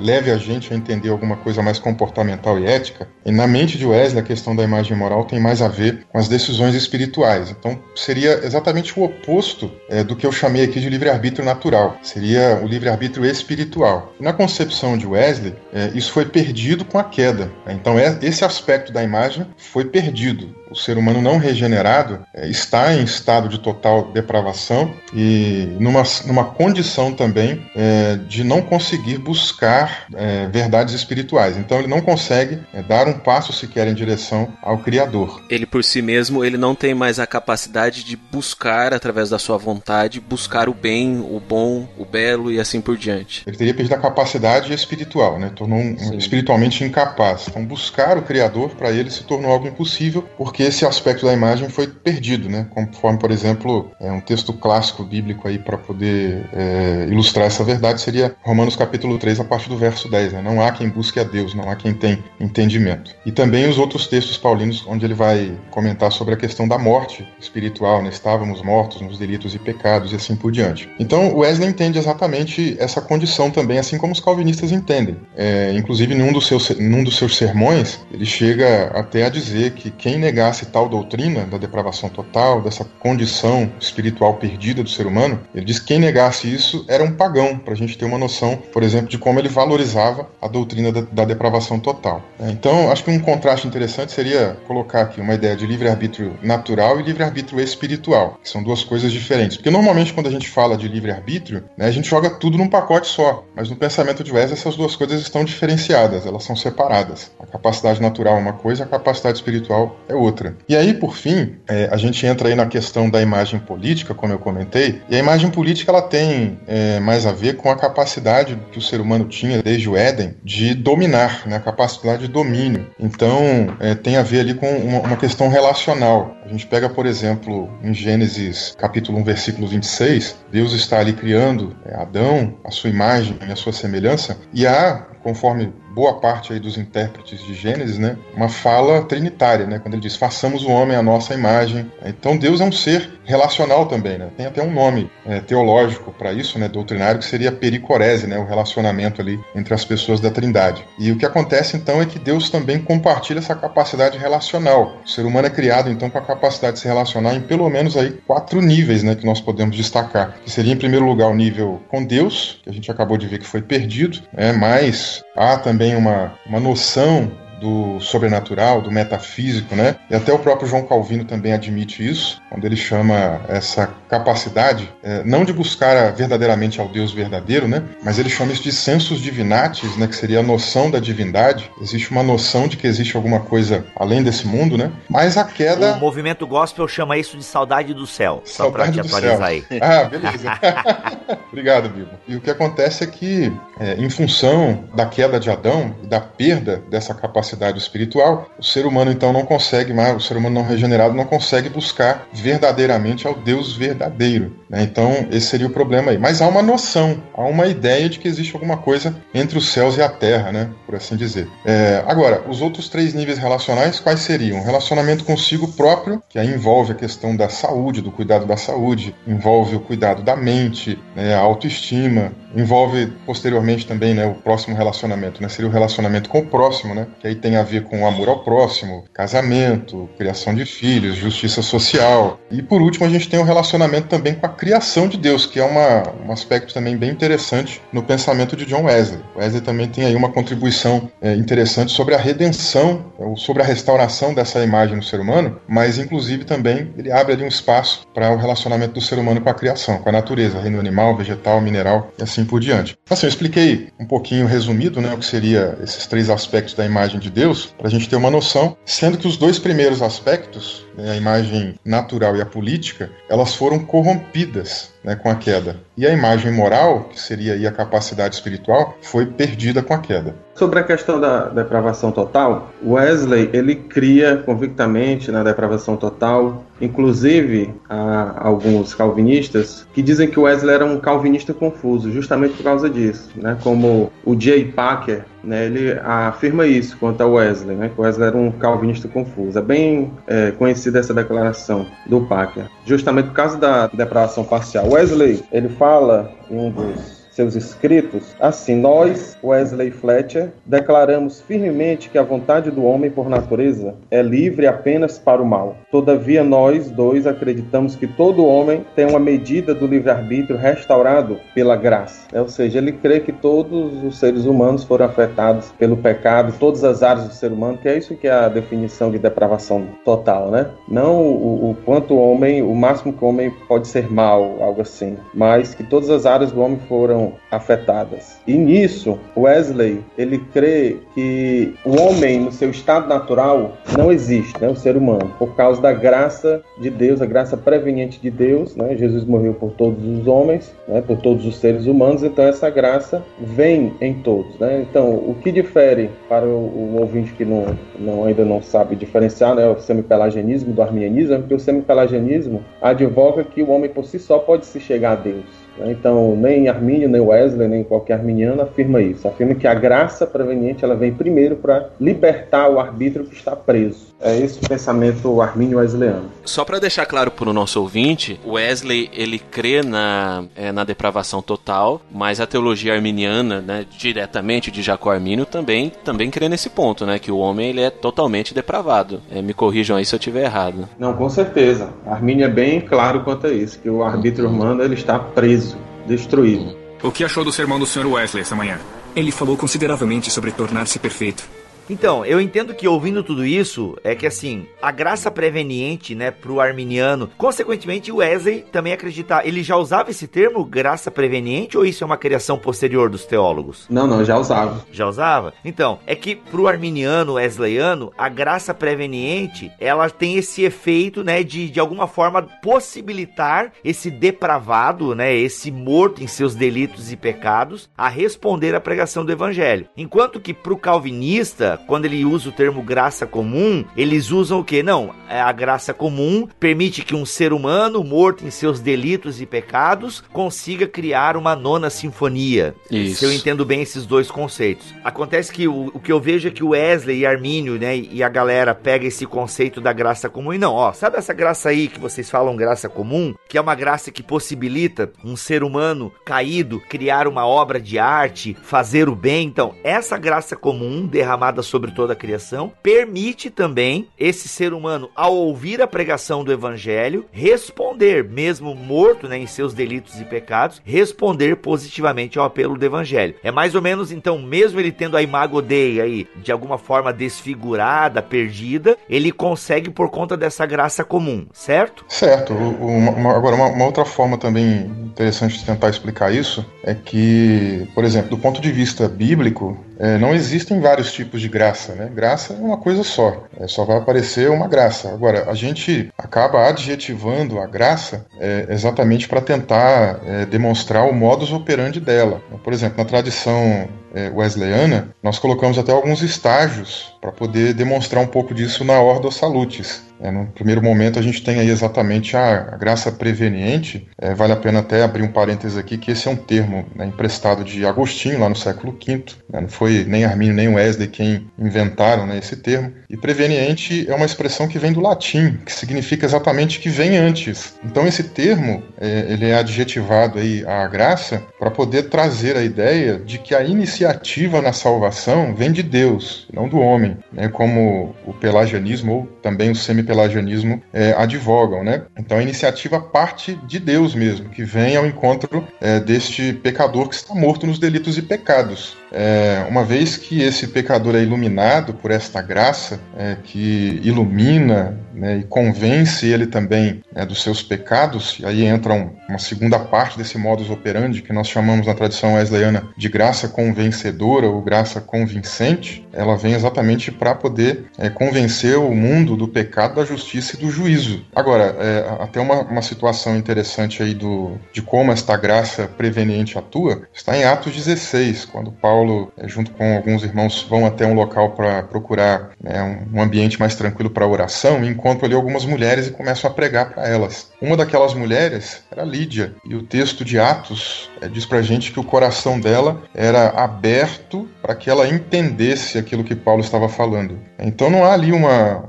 leve 0.00 0.32
a 0.32 0.36
gente 0.36 0.74
a 0.74 0.76
entender 0.76 1.10
alguma 1.10 1.36
coisa 1.36 1.62
mais 1.62 1.78
comportamental 1.78 2.58
e 2.58 2.66
ética, 2.66 3.06
na 3.24 3.46
mente 3.46 3.78
de 3.78 3.86
Wesley 3.86 4.20
a 4.20 4.26
questão 4.26 4.56
da 4.56 4.64
imagem 4.64 4.96
moral 4.96 5.24
tem 5.24 5.38
mais 5.38 5.62
a 5.62 5.68
ver 5.68 6.04
com 6.10 6.18
as 6.18 6.26
decisões 6.26 6.74
espirituais. 6.74 7.50
Então 7.52 7.78
seria 7.94 8.44
exatamente 8.44 8.98
o 8.98 9.04
oposto 9.04 9.70
é, 9.88 10.02
do 10.02 10.16
que 10.16 10.26
eu 10.26 10.32
chamei 10.32 10.64
aqui 10.64 10.80
de 10.80 10.88
livre-arbítrio 10.88 11.44
natural. 11.44 11.98
Seria 12.02 12.60
o 12.60 12.66
livre-arbítrio 12.66 13.24
espiritual. 13.24 14.12
na 14.18 14.32
concepção 14.32 14.98
de 14.98 15.06
Wesley, 15.06 15.54
é, 15.72 15.92
isso 15.94 16.10
foi 16.10 16.24
perdido 16.24 16.84
com 16.84 16.98
a 16.98 17.04
queda. 17.04 17.52
Então 17.68 17.96
é, 17.96 18.18
esse 18.22 18.44
aspecto 18.44 18.92
da 18.92 19.04
imagem 19.04 19.46
foi 19.56 19.84
perdido 19.84 20.63
o 20.74 20.76
ser 20.76 20.98
humano 20.98 21.22
não 21.22 21.38
regenerado 21.38 22.26
é, 22.34 22.48
está 22.48 22.92
em 22.92 23.04
estado 23.04 23.48
de 23.48 23.60
total 23.60 24.10
depravação 24.12 24.92
e 25.14 25.68
numa, 25.78 26.02
numa 26.26 26.44
condição 26.44 27.12
também 27.12 27.64
é, 27.76 28.16
de 28.26 28.42
não 28.42 28.60
conseguir 28.60 29.18
buscar 29.18 30.06
é, 30.14 30.48
verdades 30.48 30.92
espirituais. 30.92 31.56
Então 31.56 31.78
ele 31.78 31.86
não 31.86 32.00
consegue 32.00 32.58
é, 32.74 32.82
dar 32.82 33.06
um 33.06 33.12
passo 33.12 33.52
sequer 33.52 33.86
em 33.86 33.94
direção 33.94 34.52
ao 34.60 34.78
Criador. 34.78 35.44
Ele 35.48 35.64
por 35.64 35.84
si 35.84 36.02
mesmo 36.02 36.44
ele 36.44 36.58
não 36.58 36.74
tem 36.74 36.92
mais 36.92 37.20
a 37.20 37.26
capacidade 37.26 38.02
de 38.02 38.16
buscar 38.16 38.92
através 38.92 39.30
da 39.30 39.38
sua 39.38 39.56
vontade 39.56 40.20
buscar 40.20 40.68
o 40.68 40.74
bem, 40.74 41.20
o 41.20 41.38
bom, 41.38 41.88
o 41.96 42.04
belo 42.04 42.50
e 42.50 42.58
assim 42.58 42.80
por 42.80 42.96
diante. 42.96 43.44
Ele 43.46 43.56
teria 43.56 43.74
perdido 43.74 43.94
a 43.94 43.98
capacidade 43.98 44.72
espiritual, 44.72 45.38
né? 45.38 45.52
Tornou 45.54 45.78
um, 45.78 46.18
espiritualmente 46.18 46.82
incapaz. 46.82 47.46
Então 47.48 47.64
buscar 47.64 48.18
o 48.18 48.22
Criador 48.22 48.70
para 48.70 48.90
ele 48.90 49.10
se 49.10 49.22
tornou 49.22 49.52
algo 49.52 49.68
impossível 49.68 50.22
porque 50.36 50.63
esse 50.64 50.84
aspecto 50.86 51.26
da 51.26 51.32
imagem 51.32 51.68
foi 51.68 51.86
perdido, 51.86 52.48
né? 52.48 52.66
Conforme, 52.70 53.18
por 53.18 53.30
exemplo, 53.30 53.90
é 54.00 54.10
um 54.10 54.20
texto 54.20 54.52
clássico 54.52 55.04
bíblico 55.04 55.46
aí 55.48 55.58
para 55.58 55.76
poder 55.76 56.48
é, 56.52 57.06
ilustrar 57.08 57.46
essa 57.46 57.64
verdade 57.64 58.00
seria 58.00 58.34
Romanos 58.42 58.76
capítulo 58.76 59.18
3, 59.18 59.40
a 59.40 59.44
partir 59.44 59.68
do 59.68 59.76
verso 59.76 60.08
10, 60.08 60.34
né? 60.34 60.42
Não 60.42 60.60
há 60.60 60.72
quem 60.72 60.88
busque 60.88 61.20
a 61.20 61.24
Deus, 61.24 61.54
não 61.54 61.70
há 61.70 61.76
quem 61.76 61.92
tem 61.92 62.22
entendimento. 62.40 63.14
E 63.24 63.32
também 63.32 63.68
os 63.68 63.78
outros 63.78 64.06
textos 64.06 64.36
paulinos 64.36 64.84
onde 64.86 65.04
ele 65.04 65.14
vai 65.14 65.56
comentar 65.70 66.10
sobre 66.12 66.34
a 66.34 66.36
questão 66.36 66.66
da 66.66 66.78
morte 66.78 67.26
espiritual, 67.40 68.02
né? 68.02 68.10
Estávamos 68.10 68.62
mortos 68.62 69.00
nos 69.00 69.18
delitos 69.18 69.54
e 69.54 69.58
pecados 69.58 70.12
e 70.12 70.16
assim 70.16 70.36
por 70.36 70.50
diante. 70.50 70.88
Então, 70.98 71.36
Wesley 71.36 71.68
entende 71.68 71.98
exatamente 71.98 72.76
essa 72.78 73.00
condição 73.00 73.50
também, 73.50 73.78
assim 73.78 73.98
como 73.98 74.12
os 74.12 74.20
calvinistas 74.20 74.72
entendem. 74.72 75.16
É, 75.36 75.72
inclusive, 75.74 76.14
num 76.14 76.32
dos, 76.32 76.46
seus, 76.46 76.70
num 76.78 77.02
dos 77.02 77.16
seus 77.16 77.36
sermões, 77.36 78.00
ele 78.12 78.26
chega 78.26 78.90
até 78.94 79.24
a 79.24 79.28
dizer 79.28 79.72
que 79.72 79.90
quem 79.90 80.18
negasse 80.44 80.66
tal 80.66 80.88
doutrina 80.88 81.46
da 81.46 81.56
depravação 81.56 82.10
total, 82.10 82.60
dessa 82.60 82.84
condição 83.00 83.72
espiritual 83.80 84.34
perdida 84.34 84.82
do 84.82 84.90
ser 84.90 85.06
humano, 85.06 85.40
ele 85.54 85.64
diz 85.64 85.78
que 85.78 85.86
quem 85.86 85.98
negasse 85.98 86.52
isso 86.52 86.84
era 86.86 87.02
um 87.02 87.12
pagão, 87.12 87.58
para 87.58 87.72
a 87.72 87.76
gente 87.76 87.96
ter 87.96 88.04
uma 88.04 88.18
noção, 88.18 88.56
por 88.72 88.82
exemplo, 88.82 89.08
de 89.08 89.16
como 89.16 89.38
ele 89.38 89.48
valorizava 89.48 90.28
a 90.42 90.48
doutrina 90.48 90.92
da, 90.92 91.00
da 91.00 91.24
depravação 91.24 91.80
total. 91.80 92.22
É, 92.38 92.50
então, 92.50 92.90
acho 92.90 93.04
que 93.04 93.10
um 93.10 93.18
contraste 93.18 93.66
interessante 93.66 94.12
seria 94.12 94.56
colocar 94.66 95.02
aqui 95.02 95.20
uma 95.20 95.34
ideia 95.34 95.56
de 95.56 95.66
livre-arbítrio 95.66 96.36
natural 96.42 97.00
e 97.00 97.02
livre-arbítrio 97.02 97.60
espiritual, 97.60 98.38
que 98.42 98.48
são 98.48 98.62
duas 98.62 98.84
coisas 98.84 99.10
diferentes. 99.10 99.56
Porque 99.56 99.70
normalmente, 99.70 100.12
quando 100.12 100.26
a 100.26 100.30
gente 100.30 100.48
fala 100.48 100.76
de 100.76 100.88
livre-arbítrio, 100.88 101.64
né, 101.76 101.86
a 101.86 101.90
gente 101.90 102.08
joga 102.08 102.28
tudo 102.28 102.58
num 102.58 102.68
pacote 102.68 103.06
só, 103.06 103.44
mas 103.54 103.70
no 103.70 103.76
pensamento 103.76 104.22
de 104.22 104.32
Wesley, 104.32 104.58
essas 104.58 104.76
duas 104.76 104.94
coisas 104.94 105.20
estão 105.20 105.44
diferenciadas, 105.44 106.26
elas 106.26 106.44
são 106.44 106.56
separadas. 106.56 107.30
A 107.40 107.46
capacidade 107.46 108.02
natural 108.02 108.36
é 108.36 108.40
uma 108.40 108.52
coisa, 108.52 108.84
a 108.84 108.86
capacidade 108.86 109.38
espiritual 109.38 109.96
é 110.08 110.14
outra. 110.14 110.33
E 110.68 110.76
aí, 110.76 110.94
por 110.94 111.16
fim, 111.16 111.56
é, 111.68 111.88
a 111.90 111.96
gente 111.96 112.26
entra 112.26 112.48
aí 112.48 112.54
na 112.54 112.66
questão 112.66 113.08
da 113.08 113.20
imagem 113.20 113.58
política, 113.60 114.14
como 114.14 114.32
eu 114.32 114.38
comentei, 114.38 115.00
e 115.08 115.16
a 115.16 115.18
imagem 115.18 115.50
política 115.50 115.90
ela 115.90 116.02
tem 116.02 116.58
é, 116.66 117.00
mais 117.00 117.26
a 117.26 117.32
ver 117.32 117.56
com 117.56 117.70
a 117.70 117.76
capacidade 117.76 118.58
que 118.72 118.78
o 118.78 118.82
ser 118.82 119.00
humano 119.00 119.24
tinha 119.26 119.62
desde 119.62 119.88
o 119.88 119.96
Éden 119.96 120.34
de 120.42 120.74
dominar, 120.74 121.46
né, 121.46 121.56
a 121.56 121.60
capacidade 121.60 122.22
de 122.22 122.28
domínio. 122.28 122.86
Então, 122.98 123.76
é, 123.80 123.94
tem 123.94 124.16
a 124.16 124.22
ver 124.22 124.40
ali 124.40 124.54
com 124.54 124.68
uma, 124.68 125.00
uma 125.00 125.16
questão 125.16 125.48
relacional. 125.48 126.36
A 126.44 126.48
gente 126.48 126.66
pega, 126.66 126.88
por 126.88 127.06
exemplo, 127.06 127.70
em 127.82 127.94
Gênesis 127.94 128.74
capítulo 128.76 129.18
1, 129.18 129.24
versículo 129.24 129.66
26, 129.66 130.36
Deus 130.50 130.72
está 130.72 130.98
ali 130.98 131.12
criando 131.12 131.74
é, 131.84 131.94
Adão, 131.94 132.54
a 132.64 132.70
sua 132.70 132.90
imagem 132.90 133.38
e 133.46 133.52
a 133.52 133.56
sua 133.56 133.72
semelhança, 133.72 134.38
e 134.52 134.66
há, 134.66 135.06
conforme 135.24 135.72
boa 135.94 136.20
parte 136.20 136.52
aí 136.52 136.60
dos 136.60 136.76
intérpretes 136.76 137.40
de 137.40 137.54
Gênesis, 137.54 137.98
né, 137.98 138.16
uma 138.36 138.48
fala 138.48 139.02
trinitária, 139.04 139.66
né, 139.66 139.78
quando 139.78 139.94
ele 139.94 140.02
diz 140.02 140.16
façamos 140.16 140.64
o 140.64 140.70
homem 140.70 140.96
à 140.96 141.02
nossa 141.02 141.32
imagem. 141.32 141.90
Então 142.04 142.36
Deus 142.36 142.60
é 142.60 142.64
um 142.64 142.72
ser 142.72 143.10
relacional 143.24 143.86
também, 143.86 144.18
né? 144.18 144.28
Tem 144.36 144.44
até 144.44 144.62
um 144.62 144.70
nome 144.70 145.10
é, 145.24 145.40
teológico 145.40 146.12
para 146.12 146.32
isso, 146.32 146.58
né, 146.58 146.68
doutrinário, 146.68 147.18
que 147.20 147.24
seria 147.24 147.50
pericorese, 147.50 148.26
né, 148.26 148.38
o 148.38 148.44
relacionamento 148.44 149.22
ali 149.22 149.40
entre 149.54 149.72
as 149.72 149.84
pessoas 149.84 150.20
da 150.20 150.30
Trindade. 150.30 150.84
E 150.98 151.10
o 151.10 151.16
que 151.16 151.24
acontece 151.24 151.76
então 151.76 152.02
é 152.02 152.06
que 152.06 152.18
Deus 152.18 152.50
também 152.50 152.78
compartilha 152.78 153.38
essa 153.38 153.54
capacidade 153.54 154.18
relacional. 154.18 154.98
O 155.04 155.08
ser 155.08 155.24
humano 155.24 155.46
é 155.46 155.50
criado 155.50 155.88
então 155.90 156.10
com 156.10 156.18
a 156.18 156.22
capacidade 156.22 156.74
de 156.74 156.80
se 156.80 156.88
relacionar 156.88 157.34
em 157.34 157.40
pelo 157.40 157.68
menos 157.70 157.96
aí 157.96 158.10
quatro 158.26 158.60
níveis, 158.60 159.02
né, 159.02 159.14
que 159.14 159.24
nós 159.24 159.40
podemos 159.40 159.76
destacar. 159.76 160.36
Que 160.44 160.50
seria 160.50 160.72
em 160.72 160.76
primeiro 160.76 161.06
lugar 161.06 161.28
o 161.28 161.34
nível 161.34 161.80
com 161.88 162.04
Deus, 162.04 162.60
que 162.62 162.68
a 162.68 162.72
gente 162.72 162.90
acabou 162.90 163.16
de 163.16 163.26
ver 163.26 163.38
que 163.38 163.46
foi 163.46 163.62
perdido, 163.62 164.20
é, 164.36 164.52
mas 164.52 165.13
há 165.36 165.56
também 165.58 165.94
uma, 165.96 166.32
uma 166.46 166.60
noção 166.60 167.30
do 167.64 167.98
sobrenatural, 167.98 168.82
do 168.82 168.90
metafísico, 168.90 169.74
né? 169.74 169.96
E 170.10 170.14
até 170.14 170.30
o 170.30 170.38
próprio 170.38 170.68
João 170.68 170.82
Calvino 170.82 171.24
também 171.24 171.54
admite 171.54 172.06
isso, 172.06 172.42
quando 172.50 172.66
ele 172.66 172.76
chama 172.76 173.40
essa 173.48 173.88
capacidade, 174.06 174.92
é, 175.02 175.24
não 175.24 175.46
de 175.46 175.52
buscar 175.52 176.12
verdadeiramente 176.12 176.78
ao 176.78 176.86
Deus 176.86 177.10
verdadeiro, 177.10 177.66
né? 177.66 177.82
Mas 178.02 178.18
ele 178.18 178.28
chama 178.28 178.52
isso 178.52 178.62
de 178.62 178.70
sensus 178.70 179.18
divinatis, 179.18 179.96
né? 179.96 180.06
Que 180.06 180.14
seria 180.14 180.40
a 180.40 180.42
noção 180.42 180.90
da 180.90 180.98
divindade. 180.98 181.70
Existe 181.80 182.10
uma 182.10 182.22
noção 182.22 182.68
de 182.68 182.76
que 182.76 182.86
existe 182.86 183.16
alguma 183.16 183.40
coisa 183.40 183.86
além 183.96 184.22
desse 184.22 184.46
mundo, 184.46 184.76
né? 184.76 184.92
Mas 185.08 185.38
a 185.38 185.44
queda... 185.44 185.94
O 185.94 186.00
movimento 186.00 186.46
gospel 186.46 186.86
chama 186.86 187.16
isso 187.16 187.34
de 187.38 187.44
saudade 187.44 187.94
do 187.94 188.06
céu, 188.06 188.42
só 188.44 188.70
para 188.70 188.92
te 188.92 189.00
atualizar 189.00 189.38
céu. 189.38 189.46
aí. 189.46 189.64
Ah, 189.80 190.04
beleza. 190.04 190.50
Obrigado, 191.48 191.88
Bibo. 191.88 192.10
E 192.26 192.36
o 192.36 192.40
que 192.40 192.50
acontece 192.50 193.04
é 193.04 193.06
que, 193.06 193.52
é, 193.78 193.94
em 193.94 194.08
função 194.08 194.84
da 194.94 195.06
queda 195.06 195.38
de 195.38 195.50
Adão 195.50 195.94
e 196.02 196.06
da 196.06 196.20
perda 196.20 196.82
dessa 196.90 197.14
capacidade 197.14 197.53
capacidade 197.54 197.78
espiritual, 197.78 198.50
o 198.58 198.62
ser 198.62 198.84
humano 198.84 199.10
então 199.10 199.32
não 199.32 199.44
consegue 199.44 199.92
mais, 199.92 200.16
o 200.16 200.20
ser 200.20 200.36
humano 200.36 200.56
não 200.56 200.66
regenerado 200.66 201.14
não 201.14 201.24
consegue 201.24 201.68
buscar 201.68 202.26
verdadeiramente 202.32 203.26
ao 203.26 203.34
Deus 203.34 203.74
verdadeiro. 203.74 204.56
Né? 204.68 204.82
Então, 204.82 205.26
esse 205.30 205.46
seria 205.46 205.66
o 205.66 205.70
problema 205.70 206.10
aí. 206.10 206.18
Mas 206.18 206.42
há 206.42 206.48
uma 206.48 206.62
noção, 206.62 207.22
há 207.34 207.42
uma 207.42 207.66
ideia 207.66 208.08
de 208.08 208.18
que 208.18 208.28
existe 208.28 208.54
alguma 208.54 208.76
coisa 208.76 209.14
entre 209.32 209.56
os 209.56 209.68
céus 209.68 209.96
e 209.96 210.02
a 210.02 210.08
terra, 210.08 210.52
né? 210.52 210.70
por 210.84 210.96
assim 210.96 211.16
dizer. 211.16 211.48
É, 211.64 212.02
agora, 212.06 212.42
os 212.48 212.60
outros 212.60 212.88
três 212.88 213.14
níveis 213.14 213.38
relacionais, 213.38 214.00
quais 214.00 214.20
seriam? 214.20 214.62
Relacionamento 214.62 215.24
consigo 215.24 215.68
próprio, 215.72 216.22
que 216.28 216.38
aí 216.38 216.52
envolve 216.52 216.92
a 216.92 216.96
questão 216.96 217.36
da 217.36 217.48
saúde, 217.48 218.02
do 218.02 218.10
cuidado 218.10 218.46
da 218.46 218.56
saúde, 218.56 219.14
envolve 219.26 219.76
o 219.76 219.80
cuidado 219.80 220.22
da 220.22 220.36
mente, 220.36 220.98
né? 221.14 221.34
a 221.34 221.40
autoestima, 221.40 222.32
envolve 222.56 223.06
posteriormente 223.26 223.86
também 223.86 224.14
né, 224.14 224.26
o 224.26 224.34
próximo 224.34 224.76
relacionamento, 224.76 225.42
né? 225.42 225.48
seria 225.48 225.68
o 225.68 225.72
relacionamento 225.72 226.28
com 226.28 226.40
o 226.40 226.46
próximo, 226.46 226.94
né? 226.94 227.06
que 227.20 227.26
aí 227.26 227.34
tem 227.34 227.56
a 227.56 227.62
ver 227.62 227.84
com 227.84 228.02
o 228.02 228.06
amor 228.06 228.28
ao 228.28 228.42
próximo, 228.42 229.04
casamento, 229.12 230.08
criação 230.16 230.54
de 230.54 230.64
filhos, 230.64 231.16
justiça 231.16 231.62
social. 231.62 232.38
E 232.50 232.62
por 232.62 232.80
último, 232.80 233.06
a 233.06 233.08
gente 233.08 233.28
tem 233.28 233.40
o 233.40 233.44
relacionamento 233.44 234.08
também 234.08 234.34
com 234.34 234.46
a 234.46 234.48
criação 234.48 235.08
de 235.08 235.16
Deus, 235.16 235.46
que 235.46 235.58
é 235.58 235.64
uma, 235.64 236.02
um 236.26 236.32
aspecto 236.32 236.72
também 236.72 236.96
bem 236.96 237.10
interessante 237.10 237.80
no 237.92 238.02
pensamento 238.02 238.56
de 238.56 238.64
John 238.64 238.84
Wesley. 238.84 239.20
Wesley 239.36 239.60
também 239.60 239.88
tem 239.88 240.04
aí 240.04 240.14
uma 240.14 240.30
contribuição 240.30 241.10
é, 241.20 241.34
interessante 241.34 241.92
sobre 241.92 242.14
a 242.14 242.18
redenção, 242.18 243.12
ou 243.18 243.36
sobre 243.36 243.62
a 243.62 243.66
restauração 243.66 244.34
dessa 244.34 244.62
imagem 244.62 244.96
no 244.96 245.02
ser 245.02 245.20
humano, 245.20 245.60
mas 245.66 245.98
inclusive 245.98 246.44
também 246.44 246.92
ele 246.96 247.10
abre 247.10 247.32
ali 247.32 247.44
um 247.44 247.48
espaço 247.48 248.06
para 248.14 248.30
o 248.32 248.36
relacionamento 248.36 248.94
do 248.94 249.00
ser 249.00 249.18
humano 249.18 249.40
com 249.40 249.48
a 249.48 249.54
criação, 249.54 249.98
com 249.98 250.08
a 250.08 250.12
natureza, 250.12 250.60
reino 250.60 250.78
animal, 250.78 251.16
vegetal, 251.16 251.60
mineral 251.60 252.12
e 252.18 252.22
assim 252.22 252.43
por 252.44 252.60
diante. 252.60 252.96
Assim, 253.08 253.26
eu 253.26 253.30
expliquei 253.30 253.88
um 253.98 254.06
pouquinho 254.06 254.46
resumido 254.46 255.00
né, 255.00 255.12
o 255.12 255.18
que 255.18 255.26
seria 255.26 255.76
esses 255.82 256.06
três 256.06 256.30
aspectos 256.30 256.74
da 256.74 256.84
imagem 256.84 257.18
de 257.18 257.30
Deus, 257.30 257.66
para 257.78 257.88
a 257.88 257.90
gente 257.90 258.08
ter 258.08 258.16
uma 258.16 258.30
noção, 258.30 258.76
sendo 258.84 259.18
que 259.18 259.26
os 259.26 259.36
dois 259.36 259.58
primeiros 259.58 260.02
aspectos, 260.02 260.83
né, 260.96 261.12
a 261.12 261.16
imagem 261.16 261.74
natural 261.84 262.36
e 262.36 262.40
a 262.40 262.46
política, 262.46 263.10
elas 263.28 263.54
foram 263.54 263.78
corrompidas 263.78 264.92
né, 265.02 265.14
com 265.14 265.28
a 265.28 265.34
queda. 265.34 265.76
E 265.96 266.06
a 266.06 266.12
imagem 266.12 266.52
moral, 266.52 267.04
que 267.04 267.20
seria 267.20 267.68
a 267.68 267.72
capacidade 267.72 268.34
espiritual, 268.34 268.96
foi 269.02 269.26
perdida 269.26 269.82
com 269.82 269.92
a 269.92 269.98
queda. 269.98 270.34
Sobre 270.54 270.78
a 270.78 270.84
questão 270.84 271.20
da 271.20 271.48
depravação 271.48 272.12
total, 272.12 272.72
Wesley 272.84 273.50
ele 273.52 273.74
cria 273.74 274.36
convictamente 274.36 275.30
na 275.30 275.42
depravação 275.42 275.96
total. 275.96 276.64
Inclusive, 276.80 277.74
há 277.88 278.46
alguns 278.46 278.94
calvinistas 278.94 279.86
que 279.92 280.00
dizem 280.00 280.28
que 280.28 280.38
Wesley 280.38 280.74
era 280.74 280.86
um 280.86 280.98
calvinista 280.98 281.52
confuso, 281.52 282.12
justamente 282.12 282.54
por 282.54 282.62
causa 282.62 282.88
disso, 282.88 283.30
né? 283.36 283.58
Como 283.62 284.12
o 284.24 284.34
J. 284.36 284.66
Packer, 284.66 285.24
né? 285.44 285.66
Ele 285.66 285.92
afirma 286.02 286.66
isso 286.66 286.96
quanto 286.98 287.22
a 287.22 287.26
Wesley, 287.26 287.76
né? 287.76 287.90
Que 287.94 288.00
Wesley 288.00 288.28
era 288.28 288.36
um 288.36 288.50
calvinista 288.50 289.08
confuso. 289.08 289.58
É 289.58 289.62
bem 289.62 290.12
é, 290.26 290.50
conhecida 290.52 290.98
essa 290.98 291.14
declaração 291.14 291.86
do 292.06 292.22
Packer, 292.22 292.66
justamente 292.84 293.26
por 293.26 293.34
causa 293.34 293.58
da 293.58 293.86
depravação 293.88 294.44
parcial. 294.44 294.88
Wesley 294.90 295.42
ele 295.52 295.68
fala 295.68 296.32
em 296.50 296.58
um 296.58 296.70
dos 296.70 297.23
seus 297.34 297.56
escritos, 297.56 298.34
assim 298.38 298.76
nós, 298.76 299.36
Wesley 299.42 299.90
Fletcher, 299.90 300.52
declaramos 300.64 301.40
firmemente 301.40 302.08
que 302.08 302.16
a 302.16 302.22
vontade 302.22 302.70
do 302.70 302.84
homem 302.84 303.10
por 303.10 303.28
natureza 303.28 303.94
é 304.10 304.22
livre 304.22 304.66
apenas 304.66 305.18
para 305.18 305.42
o 305.42 305.46
mal. 305.46 305.76
Todavia 305.90 306.44
nós 306.44 306.90
dois 306.90 307.26
acreditamos 307.26 307.96
que 307.96 308.06
todo 308.06 308.46
homem 308.46 308.84
tem 308.94 309.06
uma 309.06 309.18
medida 309.18 309.74
do 309.74 309.86
livre-arbítrio 309.86 310.56
restaurado 310.56 311.38
pela 311.54 311.74
graça. 311.76 312.28
É, 312.32 312.40
ou 312.40 312.48
seja, 312.48 312.78
ele 312.78 312.92
crê 312.92 313.18
que 313.18 313.32
todos 313.32 314.02
os 314.04 314.18
seres 314.18 314.44
humanos 314.44 314.84
foram 314.84 315.06
afetados 315.06 315.72
pelo 315.78 315.96
pecado, 315.96 316.54
todas 316.58 316.84
as 316.84 317.02
áreas 317.02 317.26
do 317.26 317.34
ser 317.34 317.50
humano, 317.50 317.78
que 317.78 317.88
é 317.88 317.98
isso 317.98 318.14
que 318.14 318.28
é 318.28 318.32
a 318.32 318.48
definição 318.48 319.10
de 319.10 319.18
depravação 319.18 319.88
total, 320.04 320.50
né? 320.50 320.68
Não 320.88 321.20
o, 321.20 321.70
o 321.70 321.76
quanto 321.84 322.14
o 322.14 322.30
homem, 322.30 322.62
o 322.62 322.74
máximo 322.74 323.12
que 323.12 323.24
o 323.24 323.28
homem 323.28 323.52
pode 323.66 323.88
ser 323.88 324.10
mal, 324.10 324.62
algo 324.62 324.82
assim, 324.82 325.16
mas 325.32 325.74
que 325.74 325.82
todas 325.82 326.10
as 326.10 326.26
áreas 326.26 326.52
do 326.52 326.60
homem 326.60 326.78
foram 326.88 327.23
afetadas. 327.50 328.40
E 328.46 328.54
nisso, 328.54 329.18
Wesley, 329.36 330.00
ele 330.18 330.38
crê 330.52 330.98
que 331.14 331.74
o 331.84 332.00
homem, 332.00 332.40
no 332.40 332.52
seu 332.52 332.70
estado 332.70 333.08
natural, 333.08 333.76
não 333.96 334.12
existe, 334.12 334.60
né, 334.60 334.68
o 334.68 334.76
ser 334.76 334.96
humano, 334.96 335.32
por 335.38 335.54
causa 335.54 335.80
da 335.80 335.92
graça 335.92 336.62
de 336.78 336.90
Deus, 336.90 337.22
a 337.22 337.26
graça 337.26 337.56
preveniente 337.56 338.20
de 338.20 338.30
Deus, 338.30 338.74
né? 338.76 338.96
Jesus 338.96 339.24
morreu 339.24 339.54
por 339.54 339.72
todos 339.72 340.04
os 340.04 340.26
homens, 340.26 340.74
né, 340.88 341.00
por 341.00 341.18
todos 341.18 341.46
os 341.46 341.56
seres 341.56 341.86
humanos, 341.86 342.22
então 342.22 342.44
essa 342.44 342.68
graça 342.70 343.22
vem 343.38 343.92
em 344.00 344.14
todos, 344.14 344.58
né? 344.58 344.84
Então, 344.88 345.10
o 345.14 345.36
que 345.42 345.52
difere 345.52 346.10
para 346.28 346.46
o, 346.46 346.48
o 346.48 346.96
ouvinte 347.00 347.32
que 347.32 347.44
não, 347.44 347.76
não, 347.98 348.24
ainda 348.24 348.44
não 348.44 348.62
sabe 348.62 348.96
diferenciar, 348.96 349.54
né, 349.54 349.66
o 349.68 349.78
semipelagianismo 349.78 350.72
do 350.72 350.82
arminianismo, 350.82 351.34
é 351.34 351.38
porque 351.38 351.54
o 351.54 351.60
semipelagianismo 351.60 352.62
advoga 352.80 353.44
que 353.44 353.62
o 353.62 353.70
homem 353.70 353.90
por 353.90 354.04
si 354.04 354.18
só 354.18 354.38
pode 354.38 354.66
se 354.66 354.80
chegar 354.80 355.12
a 355.12 355.16
Deus. 355.16 355.63
Né? 355.78 355.92
Então, 355.92 356.36
nem 356.36 356.68
Armínio, 356.68 357.08
nem 357.08 357.20
Wesley, 357.20 357.68
nem 357.68 357.84
qualquer 357.84 358.14
arminiano 358.14 358.62
afirma 358.62 359.00
isso. 359.00 359.26
Afirma 359.26 359.54
que 359.54 359.66
a 359.66 359.74
graça 359.74 360.26
preveniente 360.26 360.84
ela 360.84 360.94
vem 360.94 361.12
primeiro 361.12 361.56
para 361.56 361.90
libertar 362.00 362.68
o 362.68 362.80
arbítrio 362.80 363.24
que 363.24 363.34
está 363.34 363.54
preso. 363.54 364.14
É 364.20 364.38
esse 364.38 364.58
o 364.64 364.68
pensamento 364.68 365.42
armínio 365.42 365.78
wesleyano. 365.78 366.30
Só 366.44 366.64
para 366.64 366.78
deixar 366.78 367.04
claro 367.04 367.30
para 367.30 367.48
o 367.48 367.52
nosso 367.52 367.80
ouvinte, 367.80 368.40
Wesley 368.46 369.10
ele 369.12 369.38
crê 369.38 369.82
na, 369.82 370.44
é, 370.56 370.72
na 370.72 370.84
depravação 370.84 371.42
total, 371.42 372.00
mas 372.10 372.40
a 372.40 372.46
teologia 372.46 372.94
arminiana, 372.94 373.60
né, 373.60 373.84
diretamente 373.98 374.70
de 374.70 374.82
Jacó 374.82 375.10
Armínio, 375.10 375.44
também, 375.44 375.92
também 376.04 376.30
crê 376.30 376.48
nesse 376.48 376.70
ponto, 376.70 377.04
né, 377.04 377.18
que 377.18 377.30
o 377.30 377.38
homem 377.38 377.70
ele 377.70 377.82
é 377.82 377.90
totalmente 377.90 378.54
depravado. 378.54 379.20
É, 379.30 379.42
me 379.42 379.52
corrijam 379.52 379.96
aí 379.96 380.04
se 380.04 380.14
eu 380.14 380.18
estiver 380.18 380.44
errado. 380.44 380.88
Não, 380.98 381.14
com 381.14 381.28
certeza. 381.28 381.90
Armínio 382.06 382.44
é 382.44 382.48
bem 382.48 382.80
claro 382.80 383.24
quanto 383.24 383.46
a 383.46 383.50
isso, 383.50 383.78
que 383.78 383.90
o 383.90 384.02
arbítrio 384.02 384.48
humano 384.48 384.82
ele 384.82 384.94
está 384.94 385.18
preso, 385.18 385.63
destruído. 386.06 386.76
O 387.02 387.10
que 387.10 387.24
achou 387.24 387.44
do 387.44 387.52
sermão 387.52 387.78
do 387.78 387.86
Sr. 387.86 388.06
Wesley 388.06 388.42
essa 388.42 388.56
manhã? 388.56 388.78
Ele 389.14 389.30
falou 389.30 389.56
consideravelmente 389.56 390.30
sobre 390.30 390.50
tornar-se 390.50 390.98
perfeito. 390.98 391.44
Então, 391.88 392.24
eu 392.24 392.40
entendo 392.40 392.74
que 392.74 392.88
ouvindo 392.88 393.22
tudo 393.22 393.44
isso, 393.44 393.96
é 394.02 394.14
que 394.14 394.26
assim, 394.26 394.66
a 394.80 394.90
graça 394.90 395.30
preveniente, 395.30 396.14
né, 396.14 396.30
pro 396.30 396.60
arminiano, 396.60 397.30
consequentemente 397.36 398.10
o 398.10 398.16
Wesley 398.16 398.64
também 398.72 398.92
acredita, 398.92 399.42
ele 399.44 399.62
já 399.62 399.76
usava 399.76 400.10
esse 400.10 400.26
termo, 400.26 400.64
graça 400.64 401.10
preveniente, 401.10 401.76
ou 401.76 401.84
isso 401.84 402.02
é 402.02 402.06
uma 402.06 402.16
criação 402.16 402.58
posterior 402.58 403.10
dos 403.10 403.26
teólogos? 403.26 403.86
Não, 403.90 404.06
não, 404.06 404.24
já 404.24 404.38
usava. 404.38 404.84
Já 404.90 405.06
usava? 405.06 405.52
Então, 405.64 405.98
é 406.06 406.14
que 406.14 406.34
pro 406.34 406.66
arminiano, 406.66 407.34
wesleyano, 407.34 408.12
a 408.16 408.28
graça 408.28 408.72
preveniente, 408.72 409.70
ela 409.78 410.08
tem 410.08 410.36
esse 410.36 410.62
efeito, 410.62 411.22
né, 411.22 411.42
de 411.42 411.74
de 411.74 411.80
alguma 411.80 412.06
forma 412.06 412.42
possibilitar 412.62 413.72
esse 413.84 414.10
depravado, 414.10 415.14
né, 415.14 415.34
esse 415.34 415.70
morto 415.70 416.22
em 416.22 416.26
seus 416.26 416.54
delitos 416.54 417.10
e 417.10 417.16
pecados, 417.16 417.90
a 417.96 418.08
responder 418.08 418.74
à 418.74 418.80
pregação 418.80 419.24
do 419.24 419.32
evangelho. 419.32 419.88
Enquanto 419.96 420.40
que 420.40 420.54
pro 420.54 420.76
calvinista, 420.76 421.73
quando 421.76 422.04
ele 422.04 422.24
usa 422.24 422.48
o 422.48 422.52
termo 422.52 422.82
graça 422.82 423.26
comum, 423.26 423.84
eles 423.96 424.30
usam 424.30 424.60
o 424.60 424.64
que? 424.64 424.82
Não, 424.82 425.14
é 425.28 425.40
a 425.40 425.52
graça 425.52 425.92
comum 425.92 426.46
permite 426.58 427.02
que 427.02 427.14
um 427.14 427.24
ser 427.24 427.52
humano 427.52 428.02
morto 428.04 428.46
em 428.46 428.50
seus 428.50 428.80
delitos 428.80 429.40
e 429.40 429.46
pecados 429.46 430.22
consiga 430.32 430.86
criar 430.86 431.36
uma 431.36 431.56
nona 431.56 431.90
sinfonia. 431.90 432.74
Isso. 432.90 433.20
Se 433.20 433.24
eu 433.24 433.32
entendo 433.32 433.64
bem 433.64 433.82
esses 433.82 434.06
dois 434.06 434.30
conceitos. 434.30 434.94
Acontece 435.02 435.52
que 435.52 435.66
o, 435.68 435.90
o 435.94 436.00
que 436.00 436.12
eu 436.12 436.20
vejo 436.20 436.48
é 436.48 436.50
que 436.50 436.64
o 436.64 436.70
Wesley 436.70 437.20
e 437.20 437.26
Armínio, 437.26 437.78
né, 437.78 437.96
e 437.96 438.22
a 438.22 438.28
galera 438.28 438.74
pega 438.74 439.06
esse 439.06 439.26
conceito 439.26 439.80
da 439.80 439.92
graça 439.92 440.28
comum 440.28 440.52
e 440.52 440.58
não, 440.58 440.74
ó, 440.74 440.92
sabe 440.92 441.16
essa 441.16 441.32
graça 441.32 441.68
aí 441.68 441.88
que 441.88 442.00
vocês 442.00 442.30
falam 442.30 442.56
graça 442.56 442.88
comum, 442.88 443.34
que 443.48 443.58
é 443.58 443.60
uma 443.60 443.74
graça 443.74 444.10
que 444.10 444.22
possibilita 444.22 445.12
um 445.24 445.36
ser 445.36 445.62
humano 445.62 446.12
caído 446.24 446.80
criar 446.88 447.26
uma 447.26 447.46
obra 447.46 447.80
de 447.80 447.98
arte, 447.98 448.56
fazer 448.62 449.08
o 449.08 449.14
bem. 449.14 449.46
Então, 449.46 449.74
essa 449.82 450.16
graça 450.16 450.56
comum 450.56 451.06
derramada 451.06 451.62
sobre 451.64 451.90
toda 451.90 452.12
a 452.12 452.16
criação, 452.16 452.72
permite 452.82 453.50
também 453.50 454.08
esse 454.18 454.48
ser 454.48 454.72
humano, 454.72 455.10
ao 455.14 455.34
ouvir 455.34 455.80
a 455.82 455.86
pregação 455.86 456.44
do 456.44 456.52
evangelho, 456.52 457.24
responder, 457.32 458.24
mesmo 458.24 458.74
morto 458.74 459.28
né, 459.28 459.38
em 459.38 459.46
seus 459.46 459.74
delitos 459.74 460.20
e 460.20 460.24
pecados, 460.24 460.80
responder 460.84 461.56
positivamente 461.56 462.38
ao 462.38 462.44
apelo 462.44 462.76
do 462.76 462.84
evangelho. 462.84 463.34
É 463.42 463.50
mais 463.50 463.74
ou 463.74 463.82
menos 463.82 464.12
então, 464.12 464.38
mesmo 464.38 464.78
ele 464.78 464.92
tendo 464.92 465.16
a 465.16 465.22
imago 465.22 465.62
Dei 465.62 466.00
aí 466.00 466.28
de 466.36 466.52
alguma 466.52 466.78
forma 466.78 467.12
desfigurada, 467.12 468.22
perdida, 468.22 468.96
ele 469.08 469.32
consegue 469.32 469.90
por 469.90 470.10
conta 470.10 470.36
dessa 470.36 470.66
graça 470.66 471.04
comum, 471.04 471.46
certo? 471.52 472.04
Certo. 472.08 472.52
Uma, 472.52 473.10
uma, 473.12 473.36
agora, 473.36 473.56
uma, 473.56 473.66
uma, 473.66 473.84
outra 473.84 474.04
forma 474.04 474.36
também 474.36 474.90
interessante 475.04 475.58
de 475.58 475.64
tentar 475.64 475.88
explicar 475.88 476.32
isso 476.32 476.64
é 476.82 476.94
que, 476.94 477.86
por 477.94 478.04
exemplo, 478.04 478.30
do 478.30 478.38
ponto 478.38 478.60
de 478.60 478.70
vista 478.70 479.08
bíblico, 479.08 479.78
é, 479.98 480.18
não 480.18 480.34
existem 480.34 480.80
vários 480.80 481.12
tipos 481.12 481.40
de 481.40 481.48
graça, 481.54 481.94
né? 481.94 482.10
Graça 482.12 482.52
é 482.52 482.56
uma 482.56 482.76
coisa 482.76 483.04
só, 483.04 483.44
é, 483.60 483.68
só 483.68 483.84
vai 483.84 483.98
aparecer 483.98 484.50
uma 484.50 484.66
graça. 484.66 485.08
Agora, 485.08 485.48
a 485.48 485.54
gente 485.54 486.12
acaba 486.18 486.66
adjetivando 486.68 487.60
a 487.60 487.66
graça 487.66 488.26
é, 488.40 488.66
exatamente 488.70 489.28
para 489.28 489.40
tentar 489.40 490.18
é, 490.26 490.46
demonstrar 490.46 491.08
o 491.08 491.14
modus 491.14 491.52
operandi 491.52 492.00
dela. 492.00 492.42
Por 492.64 492.72
exemplo, 492.72 492.98
na 492.98 493.04
tradição 493.04 493.88
é, 494.12 494.30
wesleyana, 494.30 495.14
nós 495.22 495.38
colocamos 495.38 495.78
até 495.78 495.92
alguns 495.92 496.22
estágios 496.22 497.16
para 497.20 497.30
poder 497.30 497.72
demonstrar 497.72 498.20
um 498.20 498.26
pouco 498.26 498.52
disso 498.52 498.84
na 498.84 499.00
Ordo 499.00 499.30
Salutis. 499.30 500.02
É, 500.20 500.30
no 500.30 500.46
primeiro 500.46 500.82
momento, 500.82 501.18
a 501.18 501.22
gente 501.22 501.42
tem 501.42 501.58
aí 501.58 501.68
exatamente 501.68 502.36
a, 502.36 502.68
a 502.72 502.76
graça 502.76 503.10
preveniente. 503.10 504.08
É, 504.18 504.34
vale 504.34 504.52
a 504.52 504.56
pena 504.56 504.80
até 504.80 505.02
abrir 505.02 505.22
um 505.22 505.32
parênteses 505.32 505.76
aqui, 505.76 505.98
que 505.98 506.12
esse 506.12 506.28
é 506.28 506.30
um 506.30 506.36
termo 506.36 506.86
né, 506.94 507.06
emprestado 507.06 507.64
de 507.64 507.84
Agostinho, 507.84 508.40
lá 508.40 508.48
no 508.48 508.56
século 508.56 508.96
V. 509.04 509.24
Né, 509.50 509.60
não 509.60 509.68
foi 509.68 510.04
nem 510.04 510.24
Arminio 510.24 510.54
nem 510.54 510.68
Wesley 510.68 511.08
quem 511.08 511.46
inventaram 511.58 512.26
né, 512.26 512.38
esse 512.38 512.56
termo. 512.56 512.92
E 513.10 513.16
preveniente 513.16 514.08
é 514.08 514.14
uma 514.14 514.26
expressão 514.26 514.68
que 514.68 514.78
vem 514.78 514.92
do 514.92 515.00
latim, 515.00 515.58
que 515.64 515.72
significa 515.72 516.24
exatamente 516.24 516.78
que 516.78 516.88
vem 516.88 517.16
antes. 517.16 517.74
Então, 517.84 518.06
esse 518.06 518.24
termo 518.24 518.82
é, 519.00 519.26
ele 519.28 519.48
é 519.48 519.54
adjetivado 519.56 520.38
aí 520.38 520.64
à 520.66 520.86
graça 520.86 521.42
para 521.58 521.70
poder 521.70 522.04
trazer 522.04 522.56
a 522.56 522.62
ideia 522.62 523.18
de 523.18 523.38
que 523.38 523.54
a 523.54 523.62
iniciativa 523.62 524.62
na 524.62 524.72
salvação 524.72 525.54
vem 525.54 525.72
de 525.72 525.82
Deus, 525.82 526.46
não 526.52 526.68
do 526.68 526.78
homem, 526.78 527.16
né, 527.32 527.48
como 527.48 528.14
o 528.24 528.32
pelagianismo 528.32 529.12
ou 529.12 529.26
também 529.42 529.70
o 529.70 529.74
semi 529.74 530.03
pelagianismo 530.04 530.82
é, 530.92 531.12
advogam, 531.12 531.82
né? 531.82 532.02
Então 532.18 532.38
a 532.38 532.42
iniciativa 532.42 533.00
parte 533.00 533.54
de 533.66 533.78
Deus 533.78 534.14
mesmo, 534.14 534.48
que 534.48 534.62
vem 534.64 534.96
ao 534.96 535.06
encontro 535.06 535.66
é, 535.80 536.00
deste 536.00 536.52
pecador 536.52 537.08
que 537.08 537.14
está 537.14 537.34
morto 537.34 537.66
nos 537.66 537.78
delitos 537.78 538.18
e 538.18 538.22
pecados. 538.22 538.96
É, 539.14 539.64
uma 539.68 539.84
vez 539.84 540.16
que 540.16 540.42
esse 540.42 540.66
pecador 540.66 541.14
é 541.14 541.22
iluminado 541.22 541.94
por 541.94 542.10
esta 542.10 542.42
graça, 542.42 543.00
é, 543.16 543.36
que 543.42 544.00
ilumina 544.02 544.98
né, 545.14 545.38
e 545.38 545.44
convence 545.44 546.26
ele 546.26 546.46
também 546.46 547.02
né, 547.14 547.24
dos 547.24 547.42
seus 547.42 547.62
pecados, 547.62 548.38
e 548.40 548.46
aí 548.46 548.64
entra 548.64 548.92
um, 548.92 549.10
uma 549.28 549.38
segunda 549.38 549.78
parte 549.78 550.18
desse 550.18 550.36
modus 550.36 550.68
operandi 550.68 551.22
que 551.22 551.32
nós 551.32 551.46
chamamos 551.46 551.86
na 551.86 551.94
tradição 551.94 552.34
wesleyana 552.34 552.88
de 552.96 553.08
graça 553.08 553.48
convencedora 553.48 554.48
ou 554.48 554.60
graça 554.60 555.00
convincente, 555.00 556.06
ela 556.12 556.36
vem 556.36 556.54
exatamente 556.54 557.12
para 557.12 557.34
poder 557.34 557.84
é, 557.98 558.10
convencer 558.10 558.76
o 558.76 558.94
mundo 558.94 559.36
do 559.36 559.46
pecado, 559.46 559.96
da 559.96 560.04
justiça 560.04 560.56
e 560.56 560.58
do 560.58 560.70
juízo. 560.70 561.24
Agora, 561.34 561.76
é, 561.78 562.16
até 562.20 562.40
uma, 562.40 562.62
uma 562.62 562.82
situação 562.82 563.36
interessante 563.36 564.02
aí 564.02 564.14
do, 564.14 564.58
de 564.72 564.82
como 564.82 565.12
esta 565.12 565.36
graça 565.36 565.86
preveniente 565.86 566.58
atua, 566.58 567.02
está 567.12 567.36
em 567.36 567.44
Atos 567.44 567.74
16, 567.74 568.46
quando 568.46 568.72
Paulo, 568.72 569.03
é, 569.36 569.48
junto 569.48 569.70
com 569.72 569.96
alguns 569.96 570.22
irmãos, 570.22 570.66
vão 570.68 570.86
até 570.86 571.06
um 571.06 571.14
local 571.14 571.50
para 571.52 571.82
procurar 571.82 572.50
né, 572.62 573.06
um, 573.12 573.20
ambiente 573.20 573.58
mais 573.58 573.74
tranquilo 573.74 574.10
para 574.10 574.26
oração 574.26 574.84
e 574.84 574.88
encontram 574.88 575.26
ali 575.26 575.34
algumas 575.34 575.64
mulheres 575.64 576.06
e 576.06 576.12
começam 576.12 576.50
a 576.50 576.54
pregar 576.54 576.90
para 576.90 577.08
elas. 577.08 577.50
Uma 577.60 577.76
daquelas 577.76 578.14
mulheres 578.14 578.82
era 578.90 579.04
Lídia, 579.04 579.54
e 579.64 579.74
o 579.74 579.82
texto 579.82 580.24
de 580.24 580.38
Atos 580.38 581.10
é, 581.20 581.28
diz 581.28 581.46
pra 581.46 581.62
gente 581.62 581.92
que 581.92 582.00
o 582.00 582.04
coração 582.04 582.60
dela 582.60 583.02
era 583.14 583.48
aberto 583.50 584.48
para 584.60 584.74
que 584.74 584.90
ela 584.90 585.08
entendesse 585.08 585.98
aquilo 585.98 586.24
que 586.24 586.34
Paulo 586.34 586.60
estava 586.60 586.88
falando. 586.88 587.38
Então 587.58 587.90
não 587.90 588.04
há 588.04 588.12
ali 588.12 588.32
uma, 588.32 588.84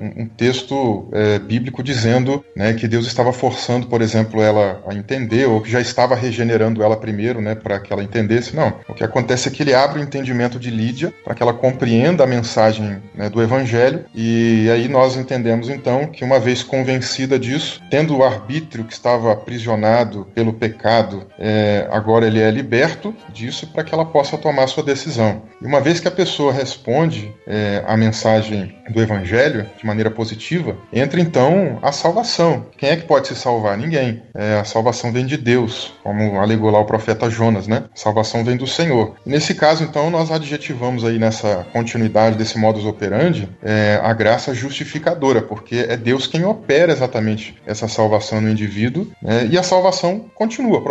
um, 0.00 0.22
um 0.22 0.26
texto 0.26 1.08
é, 1.12 1.38
bíblico 1.38 1.82
dizendo 1.82 2.44
né, 2.54 2.72
que 2.74 2.88
Deus 2.88 3.06
estava 3.06 3.32
forçando, 3.32 3.86
por 3.86 4.02
exemplo, 4.02 4.42
ela 4.42 4.82
a 4.86 4.94
entender, 4.94 5.46
ou 5.46 5.60
que 5.60 5.70
já 5.70 5.80
estava 5.80 6.14
regenerando 6.14 6.82
ela 6.82 6.96
primeiro, 6.96 7.40
né, 7.40 7.54
para 7.54 7.78
que 7.80 7.92
ela 7.92 8.02
entendesse. 8.02 8.54
Não. 8.54 8.74
O 8.88 8.94
que 8.94 9.04
acontece 9.04 9.48
é 9.48 9.50
que 9.50 9.62
ele 9.62 9.74
abre 9.74 10.00
o 10.00 10.02
entendimento 10.02 10.58
de 10.58 10.70
Lídia 10.70 11.12
para 11.24 11.34
que 11.34 11.42
ela 11.42 11.52
compreenda 11.52 12.24
a 12.24 12.26
mensagem 12.26 13.02
né, 13.14 13.28
do 13.28 13.42
Evangelho, 13.42 14.04
e 14.14 14.68
aí 14.70 14.88
nós 14.88 15.16
entendemos 15.16 15.68
então 15.68 16.06
que, 16.06 16.24
uma 16.24 16.38
vez 16.38 16.62
convencida 16.62 17.38
disso, 17.38 17.80
tendo 17.90 18.16
o 18.16 18.24
arbítrio 18.24 18.84
que 18.84 18.92
estava 18.92 19.32
aprisionado 19.32 20.26
pelo 20.34 20.52
pecado, 20.52 21.26
é, 21.38 21.86
agora 21.90 22.26
ele 22.26 22.40
é 22.40 22.50
liberto 22.50 23.14
disso 23.32 23.66
para 23.66 23.84
que 23.84 23.94
ela 23.94 24.04
possa 24.04 24.36
tomar 24.38 24.66
sua 24.66 24.82
decisão. 24.82 25.42
E 25.60 25.66
uma 25.66 25.80
vez 25.80 26.00
que 26.00 26.08
a 26.08 26.10
pessoa 26.10 26.52
responde 26.52 27.32
é, 27.46 27.82
a 27.86 27.96
mensagem 27.96 28.74
do 28.90 29.00
Evangelho 29.00 29.66
de 29.78 29.86
maneira 29.86 30.10
positiva, 30.10 30.76
entra 30.92 31.20
então 31.20 31.78
a 31.82 31.92
salvação. 31.92 32.66
Quem 32.76 32.90
é 32.90 32.96
que 32.96 33.04
pode 33.04 33.28
se 33.28 33.36
salvar? 33.36 33.76
Ninguém. 33.76 34.22
É, 34.34 34.58
a 34.58 34.64
salvação 34.64 35.12
vem 35.12 35.26
de 35.26 35.36
Deus, 35.36 35.94
como 36.02 36.40
alegou 36.40 36.70
lá 36.70 36.80
o 36.80 36.84
profeta 36.84 37.28
Jonas, 37.30 37.66
né? 37.66 37.84
A 37.94 37.96
salvação 37.96 38.44
vem 38.44 38.56
do 38.56 38.66
Senhor. 38.66 39.14
Nesse 39.24 39.54
caso, 39.54 39.84
então, 39.84 40.10
nós 40.10 40.30
adjetivamos 40.30 41.04
aí 41.04 41.18
nessa 41.18 41.66
continuidade 41.72 42.36
desse 42.36 42.58
modus 42.58 42.84
operandi 42.84 43.48
é, 43.62 44.00
a 44.02 44.12
graça 44.12 44.54
justificadora, 44.54 45.42
porque 45.42 45.86
é 45.88 45.96
Deus 45.96 46.26
quem 46.26 46.44
opera 46.44 46.92
exatamente 46.92 47.56
essa 47.66 47.88
salvação 47.88 48.40
no 48.40 48.48
indivíduo, 48.48 49.06
né? 49.22 49.46
e 49.50 49.58
a 49.58 49.62
salvação 49.62 50.26
continua. 50.34 50.82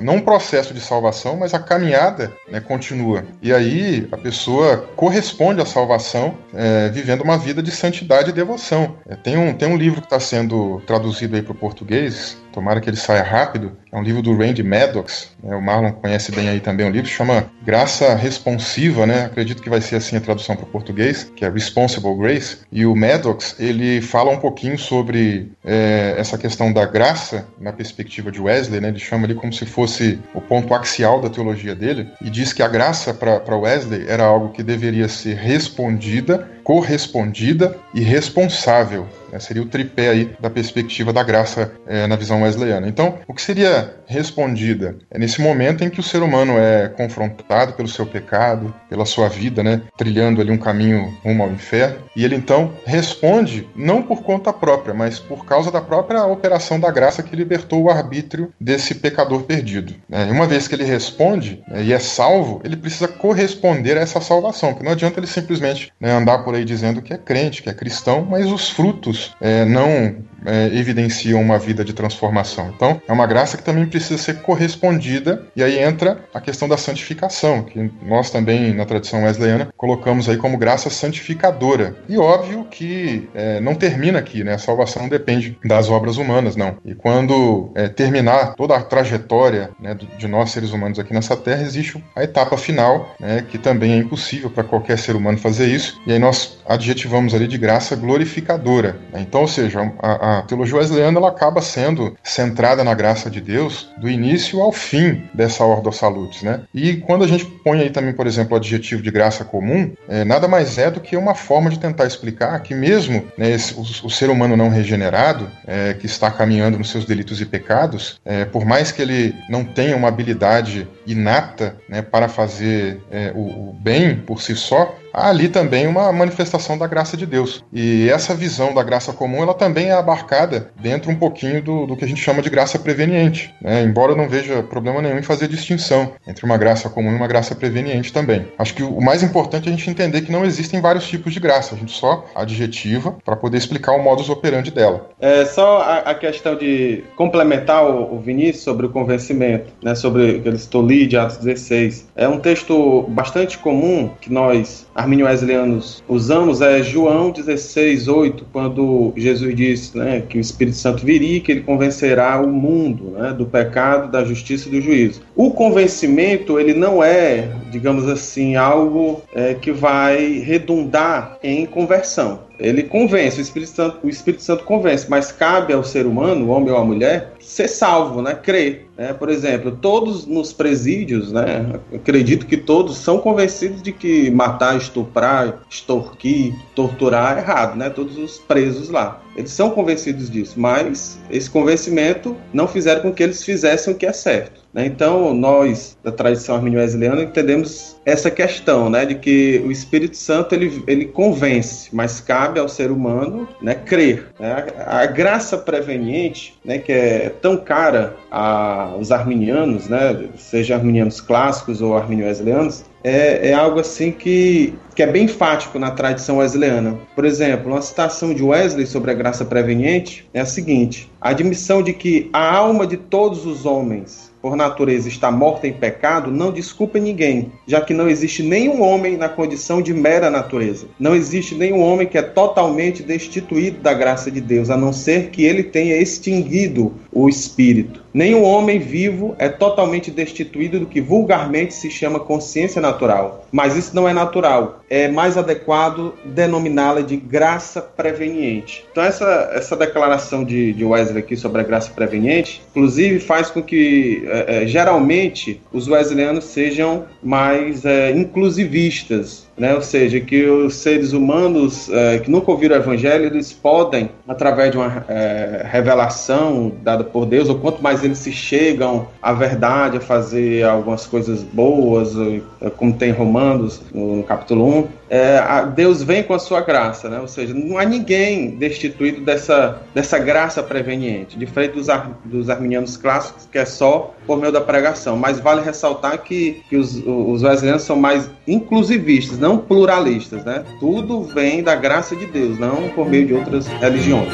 Não 0.00 0.16
um 0.16 0.20
processo 0.20 0.72
de 0.72 0.80
salvação, 0.80 1.36
mas 1.36 1.54
a 1.54 1.58
caminhada 1.58 2.32
né, 2.50 2.60
continua. 2.60 3.24
E 3.42 3.52
aí 3.52 4.06
a 4.12 4.16
pessoa 4.16 4.88
corresponde 4.96 5.60
à 5.60 5.66
salvação 5.66 6.34
é, 6.54 6.88
vivendo 6.88 7.22
uma 7.22 7.36
vida 7.36 7.62
de 7.62 7.70
santidade 7.70 8.03
e 8.30 8.32
devoção. 8.32 8.96
É, 9.08 9.16
tem, 9.16 9.36
um, 9.36 9.54
tem 9.54 9.68
um 9.68 9.76
livro 9.76 10.00
que 10.00 10.06
está 10.06 10.20
sendo 10.20 10.80
traduzido 10.86 11.36
aí 11.36 11.42
para 11.42 11.52
o 11.52 11.56
português, 11.56 12.42
tomara 12.54 12.80
que 12.80 12.88
ele 12.88 12.96
saia 12.96 13.22
rápido, 13.22 13.76
é 13.90 13.96
um 13.96 14.02
livro 14.02 14.22
do 14.22 14.36
Randy 14.36 14.62
Maddox, 14.62 15.32
né, 15.42 15.54
o 15.56 15.60
Marlon 15.60 15.90
conhece 15.92 16.30
bem 16.30 16.48
aí 16.48 16.60
também 16.60 16.86
o 16.86 16.90
livro, 16.90 17.08
chama 17.08 17.50
Graça 17.64 18.14
Responsiva, 18.14 19.04
né, 19.04 19.24
acredito 19.24 19.60
que 19.60 19.68
vai 19.68 19.80
ser 19.80 19.96
assim 19.96 20.16
a 20.16 20.20
tradução 20.20 20.54
para 20.54 20.64
o 20.64 20.68
português, 20.68 21.30
que 21.34 21.44
é 21.44 21.50
Responsible 21.50 22.16
Grace, 22.16 22.58
e 22.70 22.86
o 22.86 22.94
Maddox, 22.94 23.56
ele 23.58 24.00
fala 24.00 24.30
um 24.30 24.38
pouquinho 24.38 24.78
sobre 24.78 25.50
é, 25.64 26.14
essa 26.16 26.38
questão 26.38 26.72
da 26.72 26.86
graça 26.86 27.46
na 27.60 27.72
perspectiva 27.72 28.30
de 28.30 28.40
Wesley, 28.40 28.80
né, 28.80 28.88
ele 28.88 29.00
chama 29.00 29.26
ali 29.26 29.34
como 29.34 29.52
se 29.52 29.66
fosse 29.66 30.20
o 30.32 30.40
ponto 30.40 30.72
axial 30.74 31.20
da 31.20 31.28
teologia 31.28 31.74
dele, 31.74 32.08
e 32.22 32.30
diz 32.30 32.52
que 32.52 32.62
a 32.62 32.68
graça 32.68 33.12
para 33.12 33.56
Wesley 33.56 34.04
era 34.08 34.24
algo 34.24 34.50
que 34.50 34.62
deveria 34.62 35.08
ser 35.08 35.36
respondida, 35.36 36.48
correspondida 36.62 37.76
e 37.92 38.00
responsável. 38.00 39.06
Né? 39.34 39.40
Seria 39.40 39.62
o 39.62 39.66
tripé 39.66 40.08
aí 40.08 40.30
da 40.38 40.48
perspectiva 40.48 41.12
da 41.12 41.22
graça 41.24 41.72
é, 41.86 42.06
na 42.06 42.14
visão 42.14 42.42
wesleyana. 42.42 42.86
Então, 42.88 43.18
o 43.26 43.34
que 43.34 43.42
seria 43.42 43.96
respondida 44.06 44.96
é 45.10 45.18
nesse 45.18 45.40
momento 45.40 45.82
em 45.82 45.90
que 45.90 45.98
o 45.98 46.02
ser 46.02 46.22
humano 46.22 46.56
é 46.56 46.88
confrontado 46.88 47.72
pelo 47.72 47.88
seu 47.88 48.06
pecado, 48.06 48.72
pela 48.88 49.04
sua 49.04 49.28
vida, 49.28 49.62
né, 49.62 49.82
trilhando 49.98 50.40
ali 50.40 50.52
um 50.52 50.58
caminho 50.58 51.16
rumo 51.24 51.42
ao 51.42 51.50
inferno, 51.50 51.96
e 52.14 52.24
ele 52.24 52.36
então 52.36 52.72
responde 52.86 53.68
não 53.74 54.02
por 54.02 54.22
conta 54.22 54.52
própria, 54.52 54.94
mas 54.94 55.18
por 55.18 55.44
causa 55.44 55.70
da 55.70 55.80
própria 55.80 56.24
operação 56.24 56.78
da 56.78 56.90
graça 56.90 57.22
que 57.22 57.34
libertou 57.34 57.82
o 57.82 57.90
arbítrio 57.90 58.52
desse 58.60 58.94
pecador 58.94 59.42
perdido. 59.42 59.94
Né? 60.08 60.28
E 60.28 60.30
uma 60.30 60.46
vez 60.46 60.68
que 60.68 60.74
ele 60.74 60.84
responde 60.84 61.62
né, 61.66 61.82
e 61.82 61.92
é 61.92 61.98
salvo, 61.98 62.60
ele 62.62 62.76
precisa 62.76 63.08
corresponder 63.08 63.96
a 63.96 64.00
essa 64.00 64.20
salvação, 64.20 64.72
porque 64.72 64.84
não 64.84 64.92
adianta 64.92 65.18
ele 65.18 65.26
simplesmente 65.26 65.92
né, 65.98 66.12
andar 66.12 66.38
por 66.38 66.54
aí 66.54 66.64
dizendo 66.64 67.02
que 67.02 67.12
é 67.12 67.18
crente, 67.18 67.62
que 67.62 67.70
é 67.70 67.74
cristão, 67.74 68.26
mas 68.28 68.46
os 68.46 68.68
frutos 68.68 69.23
é, 69.40 69.64
não 69.64 70.16
é, 70.44 70.66
evidenciam 70.76 71.40
uma 71.40 71.58
vida 71.58 71.84
de 71.84 71.92
transformação. 71.92 72.72
Então, 72.74 73.00
é 73.06 73.12
uma 73.12 73.26
graça 73.26 73.56
que 73.56 73.62
também 73.62 73.86
precisa 73.86 74.18
ser 74.18 74.40
correspondida, 74.42 75.46
e 75.56 75.62
aí 75.62 75.78
entra 75.78 76.24
a 76.32 76.40
questão 76.40 76.68
da 76.68 76.76
santificação, 76.76 77.62
que 77.62 77.90
nós 78.02 78.30
também, 78.30 78.74
na 78.74 78.84
tradição 78.84 79.24
wesleyana, 79.24 79.68
colocamos 79.76 80.28
aí 80.28 80.36
como 80.36 80.58
graça 80.58 80.90
santificadora. 80.90 81.96
E 82.08 82.18
óbvio 82.18 82.64
que 82.70 83.28
é, 83.34 83.60
não 83.60 83.74
termina 83.74 84.18
aqui, 84.18 84.44
né? 84.44 84.54
A 84.54 84.58
salvação 84.58 85.08
depende 85.08 85.58
das 85.64 85.88
obras 85.88 86.16
humanas, 86.16 86.56
não. 86.56 86.76
E 86.84 86.94
quando 86.94 87.70
é, 87.74 87.88
terminar 87.88 88.54
toda 88.54 88.76
a 88.76 88.82
trajetória 88.82 89.70
né, 89.80 89.96
de 90.18 90.28
nós, 90.28 90.50
seres 90.50 90.72
humanos, 90.72 90.98
aqui 90.98 91.12
nessa 91.12 91.36
terra, 91.36 91.62
existe 91.62 92.02
a 92.14 92.22
etapa 92.22 92.56
final, 92.56 93.14
né, 93.18 93.44
que 93.48 93.58
também 93.58 93.92
é 93.92 93.96
impossível 93.96 94.50
para 94.50 94.64
qualquer 94.64 94.98
ser 94.98 95.16
humano 95.16 95.38
fazer 95.38 95.66
isso, 95.66 96.00
e 96.06 96.12
aí 96.12 96.18
nós 96.18 96.58
adjetivamos 96.66 97.34
ali 97.34 97.46
de 97.46 97.58
graça 97.58 97.96
glorificadora. 97.96 98.96
Né? 99.14 99.20
Então, 99.20 99.42
ou 99.42 99.48
seja, 99.48 99.92
a, 100.00 100.38
a 100.38 100.42
teologia 100.42 100.76
wesleyana 100.76 101.18
ela 101.18 101.28
acaba 101.28 101.62
sendo 101.62 102.16
centrada 102.22 102.82
na 102.82 102.92
graça 102.92 103.30
de 103.30 103.40
Deus 103.40 103.88
do 103.96 104.10
início 104.10 104.60
ao 104.60 104.72
fim 104.72 105.22
dessa 105.32 105.64
Ordo 105.64 105.92
Salutis, 105.92 106.42
né? 106.42 106.62
E 106.74 106.96
quando 106.96 107.24
a 107.24 107.28
gente 107.28 107.44
põe 107.44 107.80
aí 107.80 107.90
também, 107.90 108.12
por 108.12 108.26
exemplo, 108.26 108.54
o 108.54 108.56
adjetivo 108.56 109.00
de 109.00 109.10
graça 109.10 109.44
comum, 109.44 109.92
é, 110.08 110.24
nada 110.24 110.48
mais 110.48 110.76
é 110.76 110.90
do 110.90 111.00
que 111.00 111.16
uma 111.16 111.34
forma 111.34 111.70
de 111.70 111.78
tentar 111.78 112.06
explicar 112.06 112.60
que 112.60 112.74
mesmo 112.74 113.24
né, 113.38 113.50
esse, 113.50 113.74
o, 113.74 113.80
o, 113.80 114.10
ser 114.10 114.30
humano 114.30 114.56
não 114.56 114.68
regenerado, 114.68 115.48
é, 115.66 115.94
que 115.94 116.06
está 116.06 116.30
caminhando 116.30 116.78
nos 116.78 116.90
seus 116.90 117.04
delitos 117.04 117.40
e 117.40 117.46
pecados, 117.46 118.20
é, 118.24 118.44
por 118.44 118.64
mais 118.64 118.90
que 118.90 119.00
ele 119.00 119.34
não 119.48 119.64
tenha 119.64 119.96
uma 119.96 120.08
habilidade 120.08 120.88
inata 121.06 121.76
né, 121.88 122.02
para 122.02 122.28
fazer 122.28 123.00
é, 123.10 123.32
o, 123.34 123.70
o 123.70 123.76
bem 123.78 124.16
por 124.16 124.42
si 124.42 124.56
só, 124.56 124.96
há 125.14 125.28
ali 125.28 125.48
também 125.48 125.86
uma 125.86 126.12
manifestação 126.12 126.76
da 126.76 126.86
graça 126.86 127.16
de 127.16 127.24
Deus. 127.24 127.64
E 127.72 128.08
essa 128.10 128.34
visão 128.34 128.74
da 128.74 128.82
graça 128.82 129.12
comum, 129.12 129.42
ela 129.42 129.54
também 129.54 129.88
é 129.88 129.92
abarcada 129.92 130.70
dentro 130.80 131.10
um 131.10 131.14
pouquinho 131.14 131.62
do, 131.62 131.86
do 131.86 131.96
que 131.96 132.04
a 132.04 132.08
gente 132.08 132.20
chama 132.20 132.42
de 132.42 132.50
graça 132.50 132.78
preveniente. 132.78 133.54
Né? 133.62 133.82
Embora 133.82 134.12
eu 134.12 134.16
não 134.16 134.28
veja 134.28 134.62
problema 134.62 135.00
nenhum 135.00 135.18
em 135.18 135.22
fazer 135.22 135.48
distinção 135.48 136.12
entre 136.26 136.44
uma 136.44 136.56
graça 136.56 136.90
comum 136.90 137.12
e 137.12 137.14
uma 137.14 137.28
graça 137.28 137.54
preveniente 137.54 138.12
também. 138.12 138.48
Acho 138.58 138.74
que 138.74 138.82
o 138.82 139.00
mais 139.00 139.22
importante 139.22 139.68
é 139.68 139.72
a 139.72 139.76
gente 139.76 139.88
entender 139.88 140.22
que 140.22 140.32
não 140.32 140.44
existem 140.44 140.80
vários 140.80 141.06
tipos 141.06 141.32
de 141.32 141.40
graça, 141.40 141.74
a 141.74 141.78
gente 141.78 141.92
só 141.92 142.26
adjetiva 142.34 143.16
para 143.24 143.36
poder 143.36 143.58
explicar 143.58 143.92
o 143.92 144.02
modus 144.02 144.28
operandi 144.28 144.70
dela. 144.70 145.08
É 145.20 145.44
só 145.44 145.80
a, 145.80 145.98
a 145.98 146.14
questão 146.14 146.56
de 146.56 147.04
complementar 147.16 147.84
o, 147.84 148.14
o, 148.14 148.20
Vinícius 148.20 148.64
sobre 148.64 148.86
o 148.86 148.90
convencimento, 148.90 149.72
né, 149.82 149.94
sobre 149.94 150.38
aquele 150.38 150.56
Stoli 150.56 151.06
de 151.06 151.16
Atos 151.16 151.38
16. 151.38 152.08
É 152.16 152.26
um 152.26 152.40
texto 152.40 153.02
bastante 153.08 153.58
comum 153.58 154.10
que 154.20 154.32
nós 154.32 154.86
arminio 155.04 155.26
wesleyanos 155.26 156.02
usamos 156.08 156.62
é 156.62 156.82
João 156.82 157.30
16, 157.30 158.08
8, 158.08 158.46
quando 158.50 159.12
Jesus 159.16 159.54
diz 159.54 159.92
né, 159.92 160.22
que 160.26 160.38
o 160.38 160.40
Espírito 160.40 160.76
Santo 160.76 161.04
viria, 161.04 161.40
que 161.40 161.52
ele 161.52 161.60
convencerá 161.60 162.40
o 162.40 162.48
mundo 162.48 163.10
né, 163.18 163.32
do 163.32 163.44
pecado, 163.44 164.10
da 164.10 164.24
justiça 164.24 164.68
e 164.68 164.72
do 164.72 164.80
juízo. 164.80 165.20
O 165.36 165.50
convencimento, 165.50 166.58
ele 166.58 166.72
não 166.72 167.04
é, 167.04 167.50
digamos 167.70 168.08
assim, 168.08 168.56
algo 168.56 169.22
é, 169.34 169.54
que 169.54 169.70
vai 169.70 170.38
redundar 170.38 171.38
em 171.42 171.66
conversão. 171.66 172.40
Ele 172.58 172.84
convence, 172.84 173.40
o 173.40 173.42
Espírito, 173.42 173.72
Santo, 173.72 173.98
o 174.04 174.08
Espírito 174.08 174.42
Santo 174.42 174.64
convence, 174.64 175.06
mas 175.08 175.32
cabe 175.32 175.72
ao 175.72 175.82
ser 175.82 176.06
humano, 176.06 176.50
homem 176.50 176.70
ou 176.70 176.78
a 176.78 176.84
mulher, 176.84 177.32
ser 177.40 177.68
salvo, 177.68 178.22
né? 178.22 178.34
Crer. 178.34 178.88
Né? 178.96 179.12
Por 179.12 179.28
exemplo, 179.28 179.72
todos 179.72 180.24
nos 180.24 180.52
presídios, 180.52 181.32
né? 181.32 181.80
Acredito 181.92 182.46
que 182.46 182.56
todos 182.56 182.96
são 182.96 183.18
convencidos 183.18 183.82
de 183.82 183.92
que 183.92 184.30
matar, 184.30 184.76
estuprar, 184.76 185.62
extorquir, 185.68 186.54
torturar 186.74 187.36
é 187.36 187.40
errado, 187.40 187.76
né? 187.76 187.90
Todos 187.90 188.16
os 188.16 188.38
presos 188.38 188.88
lá. 188.88 189.20
Eles 189.36 189.50
são 189.50 189.70
convencidos 189.70 190.30
disso, 190.30 190.54
mas 190.56 191.18
esse 191.30 191.50
convencimento 191.50 192.36
não 192.52 192.68
fizeram 192.68 193.02
com 193.02 193.12
que 193.12 193.22
eles 193.22 193.42
fizessem 193.42 193.92
o 193.92 193.96
que 193.96 194.06
é 194.06 194.12
certo. 194.12 194.63
Né? 194.74 194.86
Então, 194.86 195.32
nós, 195.32 195.96
da 196.02 196.10
tradição 196.10 196.56
armínio 196.56 196.80
wesleyana, 196.80 197.22
entendemos 197.22 197.96
essa 198.04 198.28
questão, 198.28 198.90
né, 198.90 199.06
de 199.06 199.14
que 199.14 199.62
o 199.64 199.70
Espírito 199.70 200.16
Santo 200.16 200.54
ele, 200.54 200.82
ele 200.88 201.04
convence, 201.06 201.88
mas 201.92 202.20
cabe 202.20 202.58
ao 202.58 202.68
ser 202.68 202.90
humano, 202.90 203.48
né, 203.62 203.74
crer. 203.74 204.26
Né? 204.38 204.66
A, 204.84 205.02
a, 205.02 205.06
graça 205.06 205.56
preveniente, 205.56 206.58
né, 206.64 206.78
que 206.78 206.90
é 206.90 207.32
tão 207.40 207.56
cara 207.56 208.16
aos 208.30 209.12
arminianos, 209.12 209.88
né, 209.88 210.28
seja 210.36 210.74
arminianos 210.74 211.20
clássicos 211.20 211.80
ou 211.80 211.96
armínio 211.96 212.26
wesleyanos, 212.26 212.84
é, 213.04 213.50
é, 213.50 213.52
algo 213.54 213.78
assim 213.78 214.10
que, 214.10 214.74
que 214.96 215.02
é 215.02 215.06
bem 215.06 215.24
enfático 215.24 215.78
na 215.78 215.90
tradição 215.90 216.38
wesleyana. 216.38 216.98
Por 217.14 217.24
exemplo, 217.26 217.70
uma 217.70 217.82
citação 217.82 218.32
de 218.32 218.42
Wesley 218.42 218.86
sobre 218.86 219.10
a 219.10 219.14
graça 219.14 219.44
preveniente 219.44 220.26
é 220.32 220.40
a 220.40 220.46
seguinte: 220.46 221.12
a 221.20 221.28
admissão 221.28 221.82
de 221.82 221.92
que 221.92 222.30
a 222.32 222.56
alma 222.56 222.86
de 222.86 222.96
todos 222.96 223.44
os 223.44 223.66
homens 223.66 224.33
por 224.44 224.56
natureza 224.56 225.08
está 225.08 225.30
morta 225.30 225.66
em 225.66 225.72
pecado, 225.72 226.30
não 226.30 226.52
desculpa 226.52 226.98
ninguém, 226.98 227.50
já 227.66 227.80
que 227.80 227.94
não 227.94 228.10
existe 228.10 228.42
nenhum 228.42 228.82
homem 228.82 229.16
na 229.16 229.26
condição 229.26 229.80
de 229.80 229.94
mera 229.94 230.30
natureza. 230.30 230.86
Não 231.00 231.14
existe 231.14 231.54
nenhum 231.54 231.80
homem 231.80 232.06
que 232.06 232.18
é 232.18 232.22
totalmente 232.22 233.02
destituído 233.02 233.80
da 233.80 233.94
graça 233.94 234.30
de 234.30 234.42
Deus, 234.42 234.68
a 234.68 234.76
não 234.76 234.92
ser 234.92 235.30
que 235.30 235.42
ele 235.42 235.62
tenha 235.62 235.96
extinguido 235.96 236.92
o 237.10 237.26
espírito. 237.26 238.03
Nenhum 238.14 238.44
homem 238.44 238.78
vivo 238.78 239.34
é 239.40 239.48
totalmente 239.48 240.08
destituído 240.08 240.78
do 240.78 240.86
que 240.86 241.00
vulgarmente 241.00 241.74
se 241.74 241.90
chama 241.90 242.20
consciência 242.20 242.80
natural. 242.80 243.44
Mas 243.50 243.74
isso 243.74 243.92
não 243.92 244.08
é 244.08 244.12
natural. 244.12 244.84
É 244.88 245.08
mais 245.08 245.36
adequado 245.36 246.14
denominá-la 246.24 247.00
de 247.00 247.16
graça 247.16 247.82
preveniente. 247.82 248.86
Então, 248.92 249.02
essa, 249.02 249.50
essa 249.52 249.76
declaração 249.76 250.44
de, 250.44 250.72
de 250.72 250.84
Wesley 250.84 251.18
aqui 251.18 251.36
sobre 251.36 251.60
a 251.60 251.64
graça 251.64 251.90
preveniente, 251.90 252.62
inclusive, 252.70 253.18
faz 253.18 253.50
com 253.50 253.60
que, 253.60 254.22
é, 254.28 254.62
é, 254.62 254.66
geralmente, 254.68 255.60
os 255.72 255.88
wesleyanos 255.88 256.44
sejam 256.44 257.06
mais 257.20 257.84
é, 257.84 258.12
inclusivistas 258.12 259.44
né? 259.56 259.74
Ou 259.74 259.82
seja, 259.82 260.20
que 260.20 260.44
os 260.46 260.74
seres 260.74 261.12
humanos 261.12 261.88
é, 261.90 262.18
que 262.18 262.30
nunca 262.30 262.50
ouviram 262.50 262.76
o 262.76 262.78
Evangelho, 262.78 263.26
eles 263.26 263.52
podem, 263.52 264.10
através 264.26 264.70
de 264.70 264.76
uma 264.76 265.04
é, 265.08 265.66
revelação 265.70 266.72
dada 266.82 267.04
por 267.04 267.26
Deus, 267.26 267.48
ou 267.48 267.58
quanto 267.58 267.82
mais 267.82 268.02
eles 268.04 268.18
se 268.18 268.32
chegam 268.32 269.08
à 269.22 269.32
verdade, 269.32 269.98
a 269.98 270.00
fazer 270.00 270.64
algumas 270.64 271.06
coisas 271.06 271.42
boas, 271.42 272.14
é, 272.60 272.70
como 272.70 272.92
tem 272.92 273.10
Romanos 273.10 273.80
no, 273.92 274.16
no 274.16 274.22
capítulo 274.22 274.78
1, 274.78 274.88
é, 275.08 275.38
Deus 275.74 276.02
vem 276.02 276.22
com 276.22 276.34
a 276.34 276.38
sua 276.38 276.60
graça, 276.60 277.08
né? 277.08 277.20
ou 277.20 277.28
seja, 277.28 277.52
não 277.52 277.78
há 277.78 277.84
ninguém 277.84 278.50
destituído 278.50 279.20
dessa, 279.20 279.82
dessa 279.94 280.18
graça 280.18 280.62
preveniente, 280.62 281.38
diferente 281.38 281.72
dos, 281.72 281.88
ar, 281.88 282.18
dos 282.24 282.48
arminianos 282.48 282.96
clássicos, 282.96 283.46
que 283.50 283.58
é 283.58 283.64
só 283.64 284.14
por 284.26 284.38
meio 284.38 284.52
da 284.52 284.60
pregação. 284.60 285.16
Mas 285.16 285.38
vale 285.38 285.62
ressaltar 285.62 286.18
que, 286.22 286.62
que 286.68 286.76
os, 286.76 286.96
os 287.06 287.42
wesleyanos 287.42 287.82
são 287.82 287.96
mais 287.96 288.30
inclusivistas, 288.46 289.38
não 289.38 289.58
pluralistas, 289.58 290.44
né? 290.44 290.64
Tudo 290.80 291.22
vem 291.22 291.62
da 291.62 291.74
graça 291.74 292.16
de 292.16 292.26
Deus, 292.26 292.58
não 292.58 292.88
por 292.90 293.08
meio 293.08 293.26
de 293.26 293.34
outras 293.34 293.66
religiões. 293.66 294.32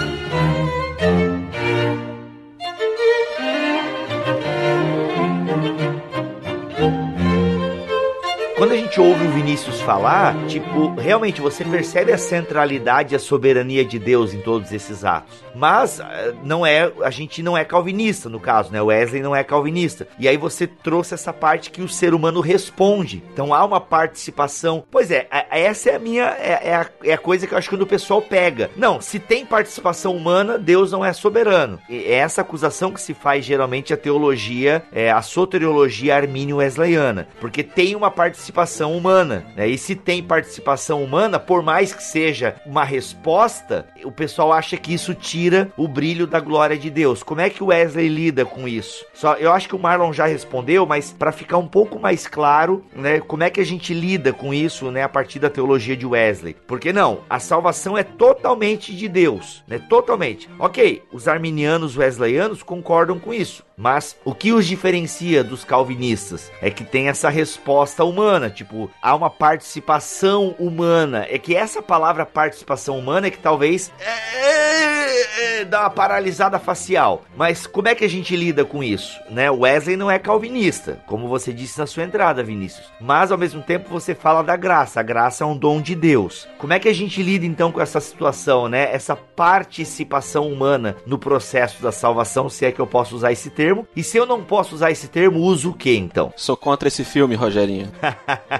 Gente 8.91 9.01
ouve 9.01 9.25
o 9.25 9.31
Vinícius 9.31 9.81
falar, 9.83 10.35
tipo, 10.49 10.93
realmente 10.97 11.41
você 11.41 11.65
percebe 11.65 12.13
a 12.13 12.19
centralidade 12.19 13.15
e 13.15 13.17
a 13.17 13.21
soberania 13.21 13.85
de 13.85 14.01
Deus 14.01 14.35
em 14.35 14.41
todos 14.41 14.73
esses 14.73 15.05
atos. 15.05 15.45
Mas 15.55 16.01
eh, 16.01 16.35
não 16.43 16.67
é, 16.67 16.91
a 17.05 17.11
gente 17.11 17.41
não 17.41 17.57
é 17.57 17.65
calvinista 17.65 18.29
no 18.29 18.41
caso, 18.41 18.73
né? 18.73 18.83
Wesley 18.83 19.23
não 19.23 19.35
é 19.35 19.45
calvinista. 19.45 20.09
E 20.19 20.27
aí 20.27 20.37
você 20.37 20.67
trouxe 20.67 21.15
essa 21.15 21.33
parte 21.33 21.71
que 21.71 21.83
o 21.83 21.89
ser 21.89 22.15
humano 22.15 22.41
responde. 22.41 23.23
Então 23.33 23.55
há 23.55 23.65
uma 23.65 23.81
participação. 23.81 24.83
Pois 24.91 25.13
é, 25.13 25.29
essa 25.53 25.91
é 25.91 25.95
a 25.95 25.99
minha 26.01 26.25
é, 26.25 26.71
é, 26.71 26.75
a, 26.75 26.87
é 27.05 27.13
a 27.13 27.19
coisa 27.19 27.47
que 27.47 27.55
eu 27.55 27.59
acho 27.59 27.69
que 27.69 27.77
quando 27.77 27.83
o 27.83 27.87
pessoal 27.87 28.21
pega. 28.21 28.71
Não, 28.77 29.01
se 29.01 29.21
tem 29.21 29.47
participação 29.47 30.17
humana, 30.17 30.59
Deus 30.59 30.91
não 30.91 31.05
é 31.05 31.13
soberano. 31.13 31.79
E 31.89 32.07
é 32.07 32.15
essa 32.15 32.41
acusação 32.41 32.91
que 32.91 33.01
se 33.01 33.15
faz 33.15 33.45
geralmente 33.45 33.95
a 33.95 33.97
teologia, 33.97 34.83
é 34.93 35.13
a 35.13 35.23
soteriologia 35.23 36.17
armínio 36.17 36.57
wesleyana, 36.57 37.29
porque 37.41 37.63
tem 37.63 37.95
uma 37.95 38.11
participação 38.11 38.80
participação 38.81 38.97
humana. 38.97 39.45
Né? 39.55 39.69
E 39.69 39.79
se 39.79 39.95
tem 39.95 40.23
participação 40.23 41.05
humana, 41.05 41.39
por 41.39 41.63
mais 41.63 41.93
que 41.93 42.03
seja 42.03 42.57
uma 42.65 42.85
resposta, 42.85 43.87
o 44.05 44.11
pessoal 44.11 44.53
acha 44.53 44.77
que 44.77 44.95
isso 44.95 45.15
tira 45.15 45.71
o 45.77 45.87
brilho 45.87 46.27
da 46.27 46.41
glória 46.41 46.79
de 46.79 46.89
Deus. 46.89 47.23
Como 47.23 47.41
é 47.41 47.51
que 47.51 47.63
o 47.63 47.67
Wesley 47.67 48.09
lida 48.09 48.45
com 48.45 48.67
isso? 48.67 49.05
Só, 49.13 49.35
eu 49.35 49.53
acho 49.53 49.69
que 49.69 49.77
o 49.77 49.79
Marlon 49.79 50.13
já 50.13 50.27
respondeu, 50.27 50.87
mas 50.87 51.13
para 51.13 51.33
ficar 51.33 51.59
um 51.59 51.69
pouco 51.69 51.99
mais 51.99 52.27
claro, 52.27 52.85
né, 52.95 53.21
como 53.21 53.43
é 53.43 53.51
que 53.51 53.61
a 53.61 53.67
gente 53.67 53.93
lida 53.93 54.33
com 54.33 54.55
isso, 54.55 54.91
né, 54.91 55.03
a 55.03 55.09
partir 55.09 55.39
da 55.39 55.51
teologia 55.51 55.97
de 55.97 56.07
Wesley? 56.07 56.57
Porque 56.67 56.93
não, 56.93 57.21
a 57.29 57.39
salvação 57.39 57.99
é 57.99 58.03
totalmente 58.03 58.95
de 58.95 59.09
Deus, 59.09 59.63
né? 59.67 59.79
Totalmente. 59.79 60.49
OK, 60.59 61.03
os 61.13 61.29
arminianos 61.29 61.97
wesleyanos 61.97 62.63
concordam 62.63 63.19
com 63.19 63.35
isso. 63.35 63.65
Mas 63.81 64.15
o 64.27 64.35
que 64.35 64.53
os 64.53 64.67
diferencia 64.67 65.43
dos 65.43 65.65
calvinistas 65.65 66.53
é 66.61 66.71
que 66.71 66.85
tem 66.85 67.09
essa 67.09 67.31
resposta 67.31 68.05
humana, 68.05 68.51
tipo, 68.51 68.70
há 69.01 69.15
uma 69.15 69.31
participação 69.31 70.55
humana. 70.59 71.27
É 71.29 71.39
que 71.39 71.57
essa 71.57 71.81
palavra 71.81 72.27
participação 72.27 72.99
humana 72.99 73.29
é 73.29 73.31
que 73.31 73.39
talvez 73.39 73.93
é, 73.99 75.61
é, 75.61 75.65
dá 75.65 75.81
uma 75.81 75.91
paralisada 75.91 76.59
facial. 76.59 77.25
Mas 77.37 77.67
como 77.67 77.89
é 77.89 77.95
que 77.95 78.05
a 78.05 78.09
gente 78.09 78.37
lida 78.37 78.65
com 78.65 78.83
isso? 78.83 79.19
Né? 79.31 79.51
Wesley 79.51 79.97
não 79.97 80.11
é 80.11 80.19
calvinista, 80.19 81.03
como 81.07 81.29
você 81.29 81.53
disse 81.53 81.79
na 81.79 81.87
sua 81.87 82.05
entrada, 82.05 82.43
Vinícius. 82.43 82.87
Mas 83.01 83.33
ao 83.33 83.39
mesmo 83.39 83.63
tempo 83.63 83.91
você 83.91 84.15
fala 84.15 84.43
da 84.43 84.57
graça. 84.57 85.01
A 85.01 85.03
graça 85.03 85.45
é 85.45 85.47
um 85.47 85.57
dom 85.57 85.81
de 85.81 85.95
Deus. 85.95 86.49
Como 86.59 86.73
é 86.73 86.79
que 86.79 86.89
a 86.89 86.95
gente 86.95 87.23
lida 87.23 87.47
então 87.47 87.73
com 87.73 87.81
essa 87.81 88.01
situação, 88.01 88.69
né? 88.69 88.93
Essa 88.93 89.17
participação 89.17 90.49
humana 90.49 90.97
no 91.07 91.19
processo 91.19 91.83
da 91.83 91.93
salvação, 91.93 92.49
se 92.49 92.67
é 92.67 92.73
que 92.73 92.81
eu 92.81 92.87
posso 92.87 93.17
usar 93.17 93.33
esse 93.33 93.49
termo? 93.49 93.71
termo. 93.71 93.87
E 93.95 94.03
se 94.03 94.17
eu 94.17 94.27
não 94.27 94.43
posso 94.43 94.75
usar 94.75 94.91
esse 94.91 95.09
termo, 95.09 95.41
uso 95.41 95.71
o 95.71 95.75
que 95.75 95.95
então? 95.97 96.33
Sou 96.37 96.57
contra 96.57 96.89
esse 96.89 97.05
filme, 97.05 97.35
Rogerinho. 97.35 97.91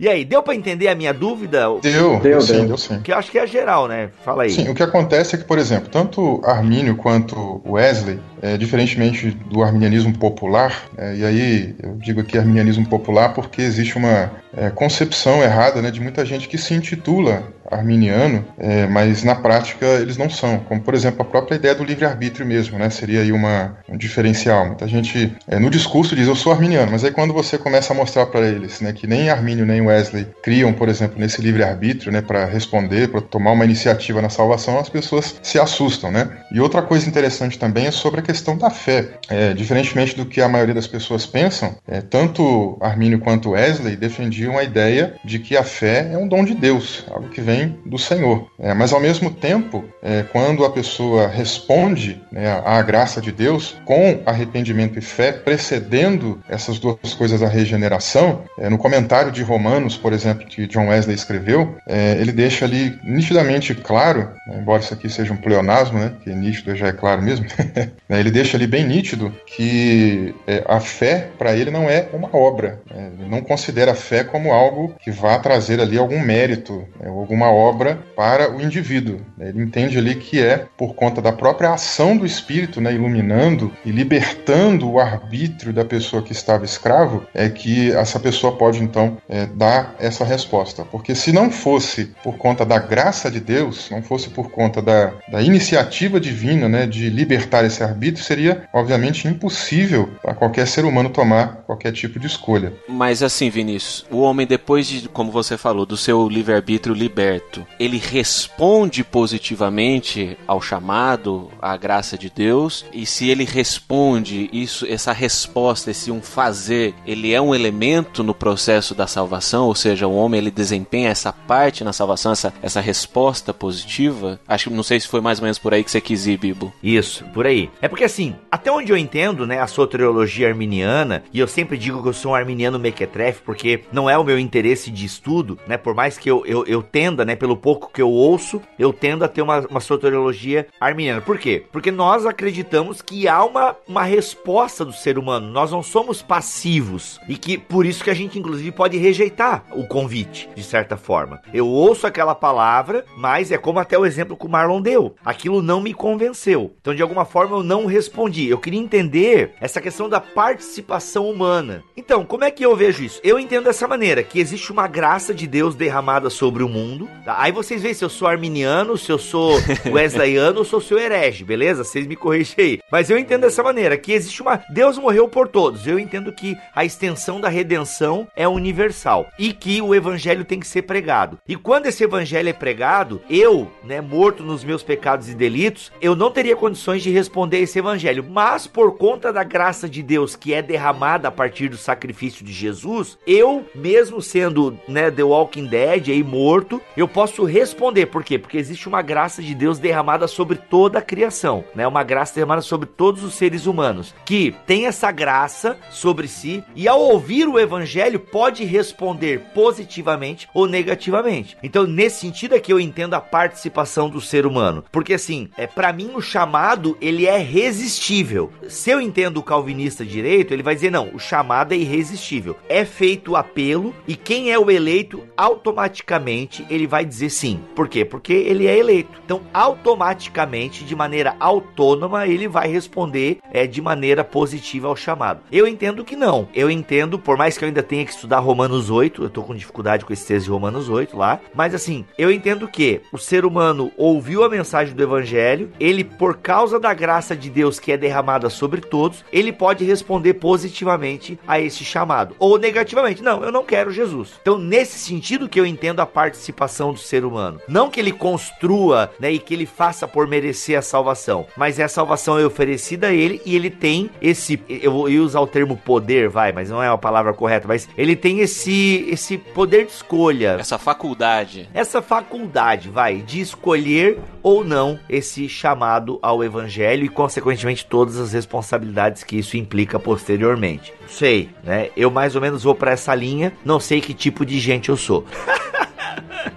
E 0.00 0.08
aí, 0.08 0.24
deu 0.24 0.42
para 0.42 0.54
entender 0.54 0.88
a 0.88 0.94
minha 0.94 1.12
dúvida? 1.12 1.66
Deu, 1.82 2.20
deu, 2.20 2.40
sim, 2.40 2.66
deu 2.66 2.78
sim. 2.78 3.00
Que 3.00 3.12
acho 3.12 3.30
que 3.30 3.38
é 3.38 3.46
geral, 3.46 3.88
né? 3.88 4.10
Fala 4.24 4.44
aí. 4.44 4.50
Sim, 4.50 4.68
o 4.68 4.74
que 4.74 4.82
acontece 4.82 5.34
é 5.34 5.38
que, 5.38 5.44
por 5.44 5.58
exemplo, 5.58 5.88
tanto 5.88 6.40
Armínio 6.44 6.96
quanto 6.96 7.60
Wesley, 7.66 8.20
é, 8.40 8.56
diferentemente 8.56 9.30
do 9.30 9.62
arminianismo 9.62 10.16
popular, 10.16 10.84
é, 10.96 11.16
e 11.16 11.24
aí 11.24 11.74
eu 11.82 11.96
digo 11.96 12.20
aqui 12.20 12.38
arminianismo 12.38 12.88
popular 12.88 13.34
porque 13.34 13.60
existe 13.60 13.96
uma 13.96 14.30
é, 14.56 14.70
concepção 14.70 15.42
errada 15.42 15.82
né, 15.82 15.90
de 15.90 16.00
muita 16.00 16.24
gente 16.24 16.48
que 16.48 16.56
se 16.56 16.74
intitula 16.74 17.42
arminiano, 17.70 18.44
é, 18.56 18.86
mas 18.86 19.22
na 19.22 19.34
prática 19.34 19.86
eles 19.86 20.16
não 20.16 20.30
são. 20.30 20.58
Como, 20.60 20.80
por 20.80 20.94
exemplo, 20.94 21.22
a 21.22 21.24
própria 21.24 21.56
ideia 21.56 21.74
do 21.74 21.84
livre-arbítrio 21.84 22.46
mesmo, 22.46 22.78
né? 22.78 22.88
Seria 22.88 23.20
aí 23.20 23.30
uma, 23.30 23.76
um 23.88 23.96
diferencial. 23.96 24.66
Muita 24.66 24.88
gente 24.88 25.36
é, 25.46 25.58
no 25.58 25.68
discurso 25.68 26.16
diz 26.16 26.26
eu 26.28 26.34
sou 26.34 26.52
arminiano, 26.52 26.92
mas 26.92 27.04
aí 27.04 27.10
quando 27.10 27.34
você 27.34 27.58
começa 27.58 27.92
a 27.92 27.96
mostrar 27.96 28.26
para 28.26 28.46
eles 28.46 28.80
né, 28.80 28.92
que 28.92 29.06
nem 29.06 29.28
Armínio 29.28 29.66
nem 29.66 29.80
Wesley 29.88 30.26
criam, 30.42 30.72
por 30.72 30.88
exemplo, 30.88 31.18
nesse 31.18 31.40
livre-arbítrio, 31.40 32.12
né, 32.12 32.20
para 32.20 32.44
responder, 32.44 33.08
para 33.08 33.20
tomar 33.20 33.52
uma 33.52 33.64
iniciativa 33.64 34.22
na 34.22 34.28
salvação, 34.28 34.78
as 34.78 34.88
pessoas 34.88 35.36
se 35.42 35.58
assustam, 35.58 36.10
né? 36.10 36.28
E 36.52 36.60
outra 36.60 36.82
coisa 36.82 37.08
interessante 37.08 37.58
também 37.58 37.86
é 37.86 37.90
sobre 37.90 38.20
a 38.20 38.22
questão 38.22 38.56
da 38.56 38.70
fé. 38.70 39.18
É, 39.28 39.52
diferentemente 39.52 40.16
do 40.16 40.26
que 40.26 40.40
a 40.40 40.48
maioria 40.48 40.74
das 40.74 40.86
pessoas 40.86 41.26
pensam, 41.26 41.76
é, 41.86 42.00
tanto 42.00 42.76
Armínio 42.80 43.18
quanto 43.18 43.50
Wesley 43.50 43.96
defendiam 43.96 44.56
a 44.56 44.62
ideia 44.62 45.14
de 45.24 45.38
que 45.38 45.56
a 45.56 45.62
fé 45.62 46.10
é 46.12 46.16
um 46.16 46.28
dom 46.28 46.44
de 46.44 46.54
Deus, 46.54 47.04
algo 47.10 47.28
que 47.28 47.40
vem 47.40 47.78
do 47.84 47.98
Senhor. 47.98 48.48
É, 48.58 48.74
mas 48.74 48.92
ao 48.92 49.00
mesmo 49.00 49.30
tempo, 49.30 49.84
é, 50.02 50.22
quando 50.22 50.64
a 50.64 50.70
pessoa 50.70 51.26
responde 51.26 52.22
né, 52.30 52.62
à 52.64 52.80
graça 52.82 53.20
de 53.20 53.32
Deus 53.32 53.76
com 53.84 54.20
arrependimento 54.26 54.98
e 54.98 55.02
fé, 55.02 55.32
precedendo 55.32 56.40
essas 56.48 56.78
duas 56.78 57.14
coisas 57.16 57.40
da 57.40 57.48
regeneração, 57.48 58.44
é, 58.58 58.68
no 58.68 58.78
comentário 58.78 59.30
de 59.30 59.42
Romanos 59.42 59.77
Romanos, 59.78 59.96
por 59.96 60.12
exemplo, 60.12 60.44
que 60.46 60.66
John 60.66 60.88
Wesley 60.88 61.14
escreveu, 61.14 61.76
é, 61.86 62.18
ele 62.20 62.32
deixa 62.32 62.64
ali 62.64 62.98
nitidamente 63.04 63.74
claro, 63.74 64.30
né, 64.46 64.58
embora 64.60 64.82
isso 64.82 64.92
aqui 64.92 65.08
seja 65.08 65.32
um 65.32 65.36
pleonasmo, 65.36 65.98
né, 65.98 66.12
que 66.22 66.30
nítido 66.30 66.74
já 66.74 66.88
é 66.88 66.92
claro 66.92 67.22
mesmo, 67.22 67.46
né, 68.08 68.20
ele 68.20 68.30
deixa 68.30 68.56
ali 68.56 68.66
bem 68.66 68.84
nítido 68.84 69.32
que 69.46 70.34
é, 70.46 70.64
a 70.66 70.80
fé 70.80 71.30
para 71.38 71.56
ele 71.56 71.70
não 71.70 71.88
é 71.88 72.08
uma 72.12 72.34
obra. 72.34 72.80
Né, 72.92 73.10
ele 73.18 73.28
não 73.28 73.40
considera 73.40 73.92
a 73.92 73.94
fé 73.94 74.24
como 74.24 74.52
algo 74.52 74.94
que 75.00 75.10
vá 75.10 75.38
trazer 75.38 75.80
ali 75.80 75.96
algum 75.96 76.20
mérito, 76.20 76.84
né, 77.00 77.08
alguma 77.08 77.50
obra 77.50 77.98
para 78.16 78.50
o 78.50 78.60
indivíduo. 78.60 79.20
Né. 79.36 79.50
Ele 79.50 79.62
entende 79.62 79.96
ali 79.96 80.16
que 80.16 80.42
é 80.42 80.66
por 80.76 80.94
conta 80.94 81.22
da 81.22 81.32
própria 81.32 81.72
ação 81.72 82.16
do 82.16 82.26
Espírito, 82.26 82.80
né, 82.80 82.92
iluminando 82.92 83.72
e 83.84 83.92
libertando 83.92 84.90
o 84.90 84.98
arbítrio 84.98 85.72
da 85.72 85.84
pessoa 85.84 86.22
que 86.22 86.32
estava 86.32 86.64
escravo, 86.64 87.24
é 87.32 87.48
que 87.48 87.92
essa 87.92 88.18
pessoa 88.18 88.56
pode 88.56 88.82
então 88.82 89.18
é, 89.28 89.46
dar 89.46 89.67
essa 89.98 90.24
resposta. 90.24 90.84
Porque 90.84 91.14
se 91.14 91.32
não 91.32 91.50
fosse 91.50 92.06
por 92.22 92.36
conta 92.36 92.64
da 92.64 92.78
graça 92.78 93.30
de 93.30 93.40
Deus, 93.40 93.88
não 93.90 94.02
fosse 94.02 94.30
por 94.30 94.50
conta 94.50 94.80
da, 94.80 95.12
da 95.30 95.42
iniciativa 95.42 96.20
divina 96.20 96.68
né, 96.68 96.86
de 96.86 97.08
libertar 97.08 97.64
esse 97.64 97.82
arbítrio, 97.82 98.24
seria 98.24 98.62
obviamente 98.72 99.26
impossível 99.26 100.08
para 100.22 100.34
qualquer 100.34 100.66
ser 100.66 100.84
humano 100.84 101.10
tomar 101.10 101.64
qualquer 101.66 101.92
tipo 101.92 102.18
de 102.18 102.26
escolha. 102.26 102.72
Mas 102.88 103.22
assim, 103.22 103.50
Vinícius, 103.50 104.04
o 104.10 104.20
homem, 104.20 104.46
depois 104.46 104.86
de, 104.86 105.08
como 105.08 105.30
você 105.30 105.56
falou, 105.56 105.84
do 105.84 105.96
seu 105.96 106.28
livre-arbítrio 106.28 106.94
liberto, 106.94 107.66
ele 107.78 107.98
responde 107.98 109.02
positivamente 109.04 110.36
ao 110.46 110.60
chamado, 110.60 111.50
à 111.60 111.76
graça 111.76 112.16
de 112.16 112.30
Deus, 112.30 112.84
e 112.92 113.04
se 113.06 113.28
ele 113.28 113.44
responde 113.44 114.48
isso, 114.52 114.86
essa 114.86 115.12
resposta, 115.12 115.90
esse 115.90 116.10
um 116.10 116.22
fazer, 116.22 116.94
ele 117.06 117.32
é 117.32 117.40
um 117.40 117.54
elemento 117.54 118.22
no 118.22 118.34
processo 118.34 118.94
da 118.94 119.06
salvação 119.06 119.57
salvação, 119.58 119.66
ou 119.66 119.74
seja, 119.74 120.06
o 120.06 120.14
homem 120.14 120.38
ele 120.38 120.50
desempenha 120.50 121.10
essa 121.10 121.32
parte 121.32 121.82
na 121.82 121.92
salvação, 121.92 122.32
essa, 122.32 122.52
essa 122.62 122.80
resposta 122.80 123.52
positiva. 123.52 124.38
Acho 124.46 124.68
que 124.68 124.76
não 124.76 124.82
sei 124.82 125.00
se 125.00 125.08
foi 125.08 125.20
mais 125.20 125.38
ou 125.38 125.44
menos 125.44 125.58
por 125.58 125.74
aí 125.74 125.82
que 125.82 125.90
você 125.90 126.00
quis 126.00 126.26
ir, 126.26 126.38
Bibo. 126.38 126.72
Isso, 126.82 127.24
por 127.34 127.46
aí. 127.46 127.70
É 127.80 127.88
porque 127.88 128.04
assim, 128.04 128.36
até 128.50 128.70
onde 128.70 128.92
eu 128.92 128.96
entendo, 128.96 129.46
né, 129.46 129.60
a 129.60 129.66
soteriologia 129.66 130.48
arminiana, 130.48 131.24
e 131.32 131.40
eu 131.40 131.48
sempre 131.48 131.76
digo 131.76 132.02
que 132.02 132.08
eu 132.08 132.12
sou 132.12 132.32
um 132.32 132.34
arminiano 132.34 132.78
mequetrefe, 132.78 133.42
porque 133.42 133.84
não 133.92 134.08
é 134.08 134.16
o 134.16 134.24
meu 134.24 134.38
interesse 134.38 134.90
de 134.90 135.04
estudo, 135.04 135.58
né, 135.66 135.76
por 135.76 135.94
mais 135.94 136.18
que 136.18 136.30
eu, 136.30 136.44
eu, 136.46 136.64
eu 136.66 136.82
tenda, 136.82 137.24
né, 137.24 137.34
pelo 137.34 137.56
pouco 137.56 137.90
que 137.92 138.02
eu 138.02 138.10
ouço, 138.10 138.60
eu 138.78 138.92
tendo 138.92 139.24
a 139.24 139.28
ter 139.28 139.42
uma, 139.42 139.60
uma 139.68 139.80
soteriologia 139.80 140.66
arminiana. 140.80 141.20
Por 141.20 141.38
quê? 141.38 141.64
Porque 141.72 141.90
nós 141.90 142.26
acreditamos 142.26 143.02
que 143.02 143.26
há 143.26 143.44
uma, 143.44 143.76
uma 143.86 144.02
resposta 144.02 144.84
do 144.84 144.92
ser 144.92 145.18
humano, 145.18 145.50
nós 145.50 145.70
não 145.70 145.82
somos 145.82 146.22
passivos, 146.22 147.20
e 147.28 147.36
que 147.36 147.58
por 147.58 147.86
isso 147.86 148.04
que 148.04 148.10
a 148.10 148.14
gente 148.14 148.38
inclusive 148.38 148.70
pode 148.70 148.96
rejeitar 148.96 149.37
o 149.72 149.86
convite, 149.86 150.50
de 150.54 150.62
certa 150.62 150.96
forma. 150.96 151.40
Eu 151.54 151.66
ouço 151.66 152.06
aquela 152.06 152.34
palavra, 152.34 153.04
mas 153.16 153.52
é 153.52 153.56
como 153.56 153.78
até 153.78 153.96
o 153.96 154.04
exemplo 154.04 154.36
que 154.36 154.46
o 154.46 154.48
Marlon 154.48 154.80
deu. 154.80 155.14
Aquilo 155.24 155.62
não 155.62 155.80
me 155.80 155.94
convenceu. 155.94 156.74
Então, 156.80 156.94
de 156.94 157.02
alguma 157.02 157.24
forma, 157.24 157.56
eu 157.56 157.62
não 157.62 157.86
respondi. 157.86 158.48
Eu 158.48 158.58
queria 158.58 158.80
entender 158.80 159.54
essa 159.60 159.80
questão 159.80 160.08
da 160.08 160.20
participação 160.20 161.30
humana. 161.30 161.84
Então, 161.96 162.24
como 162.24 162.44
é 162.44 162.50
que 162.50 162.64
eu 162.64 162.74
vejo 162.74 163.04
isso? 163.04 163.20
Eu 163.22 163.38
entendo 163.38 163.64
dessa 163.64 163.86
maneira, 163.86 164.22
que 164.22 164.40
existe 164.40 164.72
uma 164.72 164.88
graça 164.88 165.32
de 165.32 165.46
Deus 165.46 165.74
derramada 165.74 166.28
sobre 166.30 166.62
o 166.62 166.68
mundo. 166.68 167.08
Tá? 167.24 167.36
Aí 167.38 167.52
vocês 167.52 167.80
veem 167.80 167.94
se 167.94 168.04
eu 168.04 168.08
sou 168.08 168.26
arminiano, 168.26 168.98
se 168.98 169.12
eu 169.12 169.18
sou 169.18 169.52
wesleyano 169.86 170.58
ou 170.58 170.64
se 170.64 170.72
eu 170.72 170.80
sou 170.80 170.98
herege, 170.98 171.44
beleza? 171.44 171.84
Vocês 171.84 172.06
me 172.06 172.16
corrigem 172.16 172.54
aí. 172.58 172.80
Mas 172.90 173.08
eu 173.08 173.18
entendo 173.18 173.42
dessa 173.42 173.62
maneira, 173.62 173.96
que 173.96 174.12
existe 174.12 174.42
uma... 174.42 174.60
Deus 174.70 174.98
morreu 174.98 175.28
por 175.28 175.46
todos. 175.46 175.86
Eu 175.86 175.98
entendo 175.98 176.32
que 176.32 176.56
a 176.74 176.84
extensão 176.84 177.40
da 177.40 177.48
redenção 177.48 178.26
é 178.34 178.48
universal. 178.48 179.27
E 179.38 179.52
que 179.52 179.80
o 179.82 179.94
evangelho 179.94 180.44
tem 180.44 180.60
que 180.60 180.66
ser 180.66 180.82
pregado. 180.82 181.38
E 181.46 181.56
quando 181.56 181.86
esse 181.86 182.04
evangelho 182.04 182.48
é 182.48 182.52
pregado, 182.52 183.20
eu, 183.28 183.70
né, 183.84 184.00
morto 184.00 184.42
nos 184.42 184.62
meus 184.62 184.82
pecados 184.82 185.28
e 185.28 185.34
delitos, 185.34 185.92
eu 186.00 186.14
não 186.14 186.30
teria 186.30 186.56
condições 186.56 187.02
de 187.02 187.10
responder 187.10 187.58
esse 187.58 187.78
evangelho. 187.78 188.24
Mas 188.28 188.66
por 188.66 188.96
conta 188.96 189.32
da 189.32 189.44
graça 189.44 189.88
de 189.88 190.02
Deus 190.02 190.36
que 190.36 190.54
é 190.54 190.62
derramada 190.62 191.28
a 191.28 191.32
partir 191.32 191.68
do 191.68 191.76
sacrifício 191.76 192.44
de 192.44 192.52
Jesus, 192.52 193.18
eu, 193.26 193.64
mesmo 193.74 194.22
sendo, 194.22 194.78
né, 194.86 195.10
The 195.10 195.22
Walking 195.22 195.66
Dead 195.66 196.08
aí 196.08 196.22
morto, 196.22 196.80
eu 196.96 197.08
posso 197.08 197.44
responder. 197.44 198.06
Por 198.06 198.22
quê? 198.22 198.38
Porque 198.38 198.58
existe 198.58 198.88
uma 198.88 199.02
graça 199.02 199.42
de 199.42 199.54
Deus 199.54 199.78
derramada 199.78 200.26
sobre 200.26 200.56
toda 200.56 200.98
a 200.98 201.02
criação, 201.02 201.64
né? 201.74 201.86
Uma 201.86 202.02
graça 202.02 202.34
derramada 202.34 202.62
sobre 202.62 202.86
todos 202.86 203.22
os 203.22 203.34
seres 203.34 203.66
humanos, 203.66 204.14
que 204.24 204.54
tem 204.66 204.86
essa 204.86 205.10
graça 205.10 205.76
sobre 205.90 206.28
si 206.28 206.62
e 206.74 206.86
ao 206.86 207.00
ouvir 207.00 207.48
o 207.48 207.58
evangelho 207.58 208.20
pode 208.20 208.64
responder 208.64 209.17
positivamente 209.54 210.48
ou 210.52 210.66
negativamente. 210.66 211.56
Então, 211.62 211.86
nesse 211.86 212.20
sentido 212.20 212.54
é 212.54 212.60
que 212.60 212.72
eu 212.72 212.80
entendo 212.80 213.14
a 213.14 213.20
participação 213.20 214.08
do 214.08 214.20
ser 214.20 214.46
humano, 214.46 214.84
porque 214.92 215.14
assim, 215.14 215.48
é 215.56 215.66
para 215.66 215.92
mim 215.92 216.12
o 216.14 216.20
chamado 216.20 216.96
ele 217.00 217.26
é 217.26 217.38
resistível. 217.38 218.52
Se 218.68 218.90
eu 218.90 219.00
entendo 219.00 219.38
o 219.38 219.42
calvinista 219.42 220.04
direito, 220.04 220.52
ele 220.52 220.62
vai 220.62 220.74
dizer 220.74 220.90
não, 220.90 221.10
o 221.14 221.18
chamado 221.18 221.72
é 221.72 221.76
irresistível. 221.76 222.56
É 222.68 222.84
feito 222.84 223.36
apelo 223.36 223.94
e 224.06 224.14
quem 224.14 224.50
é 224.50 224.58
o 224.58 224.70
eleito 224.70 225.22
automaticamente 225.36 226.66
ele 226.70 226.86
vai 226.86 227.04
dizer 227.04 227.30
sim. 227.30 227.60
Por 227.74 227.88
quê? 227.88 228.04
Porque 228.04 228.32
ele 228.32 228.66
é 228.66 228.76
eleito. 228.76 229.20
Então, 229.24 229.40
automaticamente, 229.52 230.84
de 230.84 230.94
maneira 230.94 231.36
autônoma, 231.40 232.26
ele 232.26 232.48
vai 232.48 232.68
responder 232.68 233.38
é 233.52 233.66
de 233.66 233.80
maneira 233.80 234.24
positiva 234.24 234.88
ao 234.88 234.96
chamado. 234.96 235.40
Eu 235.50 235.66
entendo 235.66 236.04
que 236.04 236.16
não. 236.16 236.48
Eu 236.54 236.70
entendo, 236.70 237.18
por 237.18 237.36
mais 237.36 237.56
que 237.56 237.64
eu 237.64 237.68
ainda 237.68 237.82
tenha 237.82 238.04
que 238.04 238.12
estudar 238.12 238.38
Romanos 238.38 238.90
8, 238.90 239.07
eu 239.18 239.30
tô 239.30 239.42
com 239.42 239.54
dificuldade 239.54 240.04
com 240.04 240.12
esse 240.12 240.26
texto 240.26 240.44
de 240.44 240.50
Romanos 240.50 240.88
8 240.88 241.16
lá, 241.16 241.40
mas 241.54 241.74
assim, 241.74 242.04
eu 242.16 242.30
entendo 242.30 242.68
que 242.68 243.00
o 243.12 243.18
ser 243.18 243.44
humano 243.44 243.90
ouviu 243.96 244.44
a 244.44 244.48
mensagem 244.48 244.94
do 244.94 245.02
evangelho, 245.02 245.70
ele 245.80 246.04
por 246.04 246.38
causa 246.38 246.78
da 246.78 246.92
graça 246.94 247.36
de 247.36 247.50
Deus 247.50 247.78
que 247.78 247.92
é 247.92 247.96
derramada 247.96 248.50
sobre 248.50 248.80
todos, 248.80 249.24
ele 249.32 249.52
pode 249.52 249.84
responder 249.84 250.34
positivamente 250.34 251.38
a 251.46 251.60
esse 251.60 251.84
chamado 251.84 252.34
ou 252.38 252.58
negativamente. 252.58 253.22
Não, 253.22 253.42
eu 253.42 253.52
não 253.52 253.64
quero 253.64 253.90
Jesus. 253.90 254.32
Então, 254.40 254.58
nesse 254.58 254.98
sentido 254.98 255.48
que 255.48 255.58
eu 255.58 255.66
entendo 255.66 256.00
a 256.00 256.06
participação 256.06 256.92
do 256.92 256.98
ser 256.98 257.24
humano, 257.24 257.60
não 257.68 257.90
que 257.90 258.00
ele 258.00 258.12
construa, 258.12 259.10
né, 259.18 259.32
e 259.32 259.38
que 259.38 259.54
ele 259.54 259.66
faça 259.66 260.06
por 260.06 260.26
merecer 260.26 260.78
a 260.78 260.82
salvação, 260.82 261.46
mas 261.56 261.78
é 261.78 261.84
a 261.84 261.88
salvação 261.88 262.38
é 262.38 262.44
oferecida 262.44 263.08
a 263.08 263.12
ele 263.12 263.40
e 263.44 263.54
ele 263.54 263.70
tem 263.70 264.10
esse, 264.20 264.60
eu 264.68 264.92
vou 264.92 265.04
usar 265.06 265.40
o 265.40 265.46
termo 265.46 265.76
poder, 265.76 266.28
vai, 266.28 266.52
mas 266.52 266.70
não 266.70 266.82
é 266.82 266.88
a 266.88 266.98
palavra 266.98 267.32
correta, 267.32 267.68
mas 267.68 267.88
ele 267.96 268.16
tem 268.16 268.40
esse 268.40 268.97
esse 268.98 269.38
poder 269.38 269.86
de 269.86 269.92
escolha, 269.92 270.56
essa 270.58 270.78
faculdade, 270.78 271.68
essa 271.72 272.02
faculdade, 272.02 272.88
vai, 272.88 273.16
de 273.16 273.40
escolher 273.40 274.18
ou 274.42 274.64
não 274.64 274.98
esse 275.08 275.48
chamado 275.48 276.18
ao 276.22 276.42
evangelho 276.42 277.04
e 277.04 277.08
consequentemente 277.08 277.86
todas 277.86 278.18
as 278.18 278.32
responsabilidades 278.32 279.24
que 279.24 279.38
isso 279.38 279.56
implica 279.56 279.98
posteriormente. 279.98 280.92
Sei, 281.06 281.50
né? 281.62 281.90
Eu 281.96 282.10
mais 282.10 282.34
ou 282.34 282.40
menos 282.40 282.62
vou 282.62 282.74
para 282.74 282.92
essa 282.92 283.14
linha, 283.14 283.52
não 283.64 283.80
sei 283.80 284.00
que 284.00 284.14
tipo 284.14 284.44
de 284.44 284.58
gente 284.58 284.88
eu 284.88 284.96
sou. 284.96 285.24